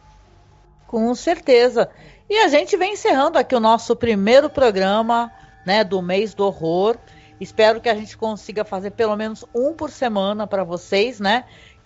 Com 0.88 1.14
certeza. 1.14 1.90
E 2.30 2.38
a 2.38 2.48
gente 2.48 2.74
vem 2.74 2.94
encerrando 2.94 3.38
aqui 3.38 3.54
o 3.54 3.60
nosso 3.60 3.94
primeiro 3.94 4.48
programa, 4.48 5.30
né, 5.64 5.84
do 5.84 6.00
mês 6.00 6.32
do 6.32 6.46
horror. 6.46 6.96
Espero 7.38 7.78
que 7.78 7.90
a 7.90 7.94
gente 7.94 8.16
consiga 8.16 8.64
fazer 8.64 8.92
pelo 8.92 9.14
menos 9.14 9.44
um 9.54 9.74
por 9.74 9.90
semana 9.90 10.46
para 10.46 10.64
vocês, 10.64 11.20
né? 11.20 11.44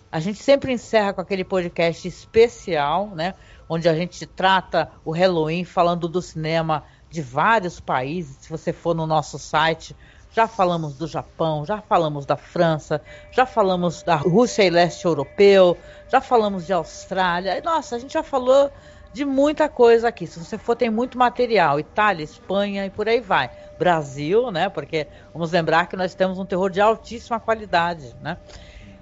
A 0.09 0.21
gente 0.21 0.41
sempre 0.41 0.71
encerra 0.71 1.11
com 1.11 1.19
aquele 1.19 1.43
podcast 1.43 2.07
especial, 2.07 3.09
né? 3.09 3.33
Onde 3.67 3.89
a 3.89 3.93
gente 3.93 4.25
trata 4.25 4.89
o 5.03 5.11
Halloween 5.11 5.65
falando 5.65 6.07
do 6.07 6.21
cinema 6.21 6.85
de 7.09 7.21
vários 7.21 7.81
países. 7.81 8.37
Se 8.39 8.49
você 8.49 8.71
for 8.71 8.95
no 8.95 9.05
nosso 9.05 9.37
site, 9.37 9.93
já 10.31 10.47
falamos 10.47 10.95
do 10.95 11.07
Japão, 11.07 11.65
já 11.65 11.81
falamos 11.81 12.25
da 12.25 12.37
França, 12.37 13.01
já 13.31 13.45
falamos 13.45 14.01
da 14.01 14.15
Rússia 14.15 14.63
e 14.63 14.69
leste 14.69 15.05
europeu, 15.05 15.77
já 16.09 16.21
falamos 16.21 16.65
de 16.65 16.71
Austrália. 16.71 17.61
Nossa, 17.61 17.97
a 17.97 17.99
gente 17.99 18.13
já 18.13 18.23
falou 18.23 18.71
de 19.13 19.23
muita 19.23 19.69
coisa 19.69 20.07
aqui. 20.07 20.25
Se 20.25 20.39
você 20.39 20.57
for, 20.57 20.75
tem 20.75 20.89
muito 20.89 21.17
material. 21.17 21.79
Itália, 21.79 22.23
Espanha 22.23 22.85
e 22.85 22.89
por 22.89 23.07
aí 23.07 23.21
vai. 23.21 23.49
Brasil, 23.77 24.51
né? 24.51 24.69
Porque 24.69 25.07
vamos 25.31 25.51
lembrar 25.51 25.87
que 25.87 25.95
nós 25.95 26.15
temos 26.15 26.39
um 26.39 26.45
terror 26.45 26.69
de 26.69 26.81
altíssima 26.81 27.39
qualidade, 27.39 28.15
né? 28.21 28.37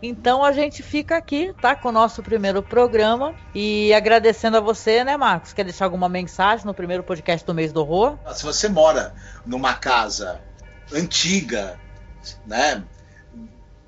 Então 0.03 0.43
a 0.43 0.51
gente 0.51 0.81
fica 0.81 1.15
aqui, 1.15 1.53
tá? 1.61 1.75
Com 1.75 1.89
o 1.89 1.91
nosso 1.91 2.21
primeiro 2.23 2.61
programa. 2.61 3.35
E 3.55 3.93
agradecendo 3.93 4.57
a 4.57 4.59
você, 4.59 5.03
né, 5.03 5.15
Marcos? 5.15 5.53
Quer 5.53 5.63
deixar 5.63 5.85
alguma 5.85 6.09
mensagem 6.09 6.65
no 6.65 6.73
primeiro 6.73 7.03
podcast 7.03 7.45
do 7.45 7.53
mês 7.53 7.71
do 7.71 7.81
horror? 7.81 8.17
Se 8.33 8.43
você 8.43 8.67
mora 8.67 9.13
numa 9.45 9.75
casa 9.75 10.41
antiga, 10.91 11.79
né? 12.45 12.83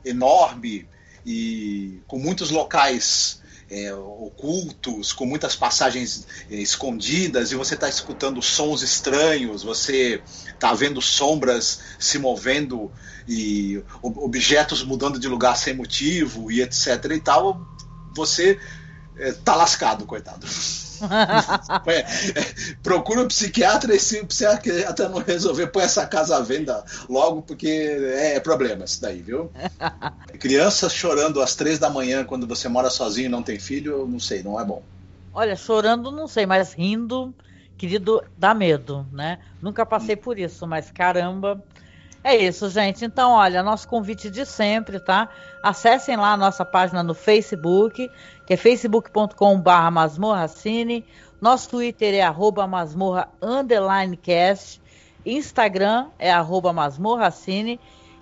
Enorme 0.06 0.88
e 1.26 2.02
com 2.08 2.20
muitos 2.20 2.52
locais 2.52 3.42
é, 3.74 3.92
ocultos, 3.92 5.12
com 5.12 5.26
muitas 5.26 5.56
passagens 5.56 6.28
é, 6.50 6.56
escondidas, 6.56 7.52
e 7.52 7.56
você 7.56 7.74
está 7.74 7.90
escutando 7.90 8.40
sons 8.40 8.84
estranhos, 8.84 9.64
você 9.64 10.22
está 10.46 10.74
vendo 10.76 11.02
sombras 11.02 11.80
se 11.98 12.20
movendo 12.20 12.92
e 13.28 13.84
objetos 14.04 14.84
mudando 14.84 15.18
de 15.18 15.28
lugar 15.28 15.58
sem 15.58 15.74
motivo 15.74 16.52
e 16.52 16.62
etc 16.62 17.06
e 17.16 17.20
tal, 17.20 17.66
você 18.16 18.60
é, 19.18 19.32
tá 19.32 19.56
lascado, 19.56 20.06
coitado. 20.06 20.46
é, 21.88 22.06
procura 22.82 23.22
um 23.22 23.28
psiquiatra 23.28 23.96
e 23.96 24.00
se 24.00 24.20
o 24.20 24.28
psiquiatra 24.28 25.10
não 25.10 25.20
resolver, 25.20 25.68
põe 25.68 25.84
essa 25.84 26.06
casa 26.06 26.38
à 26.38 26.42
venda 26.42 26.84
logo, 27.10 27.42
porque 27.42 27.68
é, 27.68 28.36
é 28.36 28.40
problema 28.40 28.86
isso 28.86 29.02
daí, 29.02 29.22
viu? 29.22 29.52
Crianças 30.40 30.94
chorando 30.94 31.42
às 31.42 31.56
três 31.56 31.80
da 31.80 31.90
manhã 31.90 32.24
quando 32.24 32.48
você 32.48 32.68
mora 32.68 32.90
sozinho 32.90 33.26
e 33.26 33.30
não 33.30 33.44
tem 33.44 33.60
filho, 33.60 34.08
não 34.08 34.20
sei, 34.20 34.44
não 34.44 34.60
é 34.60 34.66
bom. 34.66 34.82
Olha, 35.34 35.56
chorando 35.56 36.12
não 36.12 36.28
sei, 36.28 36.46
mas 36.46 36.74
rindo, 36.74 37.34
querido, 37.78 38.24
dá 38.38 38.54
medo, 38.54 39.06
né? 39.12 39.40
Nunca 39.62 39.86
passei 39.86 40.16
por 40.16 40.38
isso, 40.38 40.68
mas 40.68 40.92
caramba, 40.92 41.64
é 42.24 42.36
isso, 42.38 42.70
gente. 42.70 43.04
Então, 43.04 43.32
olha, 43.32 43.62
nosso 43.62 43.88
convite 43.88 44.30
de 44.30 44.46
sempre, 44.46 45.00
tá? 45.00 45.30
Acessem 45.64 46.18
lá 46.18 46.34
a 46.34 46.38
nossa 46.38 46.66
página 46.66 47.02
no 47.02 47.14
Facebook, 47.14 48.12
que 48.46 48.54
é 48.54 48.58
facebook.com.br 48.58 49.92
masmorracine. 49.94 51.06
Nosso 51.40 51.70
Twitter 51.70 52.14
é 52.16 52.22
arroba. 52.22 52.70
Instagram 55.26 56.10
é 56.20 56.30
arroba 56.34 56.74
masmorracine. 56.74 57.80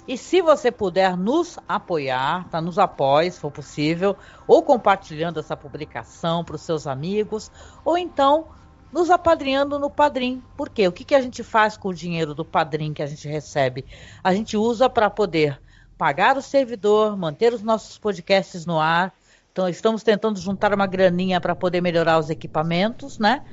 E 0.07 0.18
se 0.18 0.39
você 0.39 0.72
puder 0.72 1.18
nos 1.18 1.57
apoiar, 1.68 2.47
tá? 2.49 2.61
Nos 2.61 2.77
apoie, 2.77 3.31
se 3.31 3.39
for 3.39 3.51
possível, 3.51 4.15
ou 4.47 4.61
compartilhando 4.61 5.39
essa 5.39 5.57
publicação 5.57 6.43
para 6.43 6.55
os 6.55 6.61
seus 6.61 6.85
amigos, 6.85 7.51
ou 7.84 7.97
então 7.97 8.49
nos 8.91 9.09
apadrinhando 9.09 9.80
no 9.80 9.89
Padrim. 9.89 10.43
Por 10.55 10.69
quê? 10.69 10.88
O 10.88 10.91
que, 10.91 11.03
que 11.03 11.15
a 11.15 11.22
gente 11.22 11.41
faz 11.41 11.76
com 11.76 11.89
o 11.89 11.93
dinheiro 11.93 12.35
do 12.35 12.45
Padrim 12.45 12.93
que 12.93 13.01
a 13.01 13.07
gente 13.07 13.27
recebe? 13.27 13.84
A 14.23 14.31
gente 14.31 14.55
usa 14.55 14.88
para 14.88 15.09
poder 15.09 15.59
pagar 16.02 16.36
o 16.36 16.41
servidor, 16.41 17.15
manter 17.15 17.53
os 17.53 17.61
nossos 17.61 17.95
podcasts 17.99 18.65
no 18.65 18.80
ar. 18.80 19.14
Então, 19.52 19.69
estamos 19.69 20.02
tentando 20.02 20.40
juntar 20.40 20.73
uma 20.73 20.88
graninha 20.88 21.40
para 21.40 21.53
poder 21.53 21.80
melhorar 21.80 22.18
os 22.18 22.32
equipamentos, 22.32 23.19
né? 23.19 23.44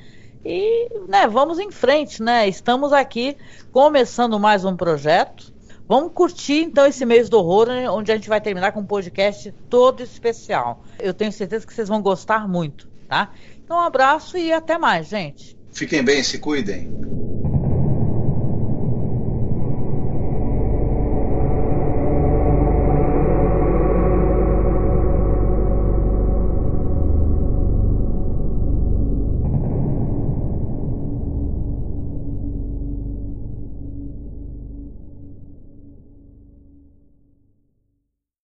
E, 0.42 0.88
né, 1.06 1.28
vamos 1.28 1.58
em 1.58 1.70
frente, 1.70 2.22
né? 2.22 2.48
Estamos 2.48 2.90
aqui 2.90 3.36
começando 3.70 4.40
mais 4.40 4.64
um 4.64 4.74
projeto. 4.74 5.52
Vamos 5.86 6.10
curtir 6.14 6.62
então 6.62 6.86
esse 6.86 7.04
mês 7.04 7.28
do 7.28 7.38
horror, 7.38 7.66
né, 7.66 7.90
onde 7.90 8.10
a 8.10 8.14
gente 8.14 8.30
vai 8.30 8.40
terminar 8.40 8.72
com 8.72 8.80
um 8.80 8.86
podcast 8.86 9.52
todo 9.68 10.02
especial. 10.02 10.82
Eu 10.98 11.12
tenho 11.12 11.30
certeza 11.30 11.66
que 11.66 11.74
vocês 11.74 11.90
vão 11.90 12.00
gostar 12.00 12.48
muito, 12.48 12.88
tá? 13.06 13.30
Então, 13.62 13.76
um 13.76 13.82
abraço 13.82 14.38
e 14.38 14.54
até 14.54 14.78
mais, 14.78 15.08
gente. 15.08 15.54
Fiquem 15.70 16.02
bem, 16.02 16.22
se 16.22 16.38
cuidem. 16.38 16.90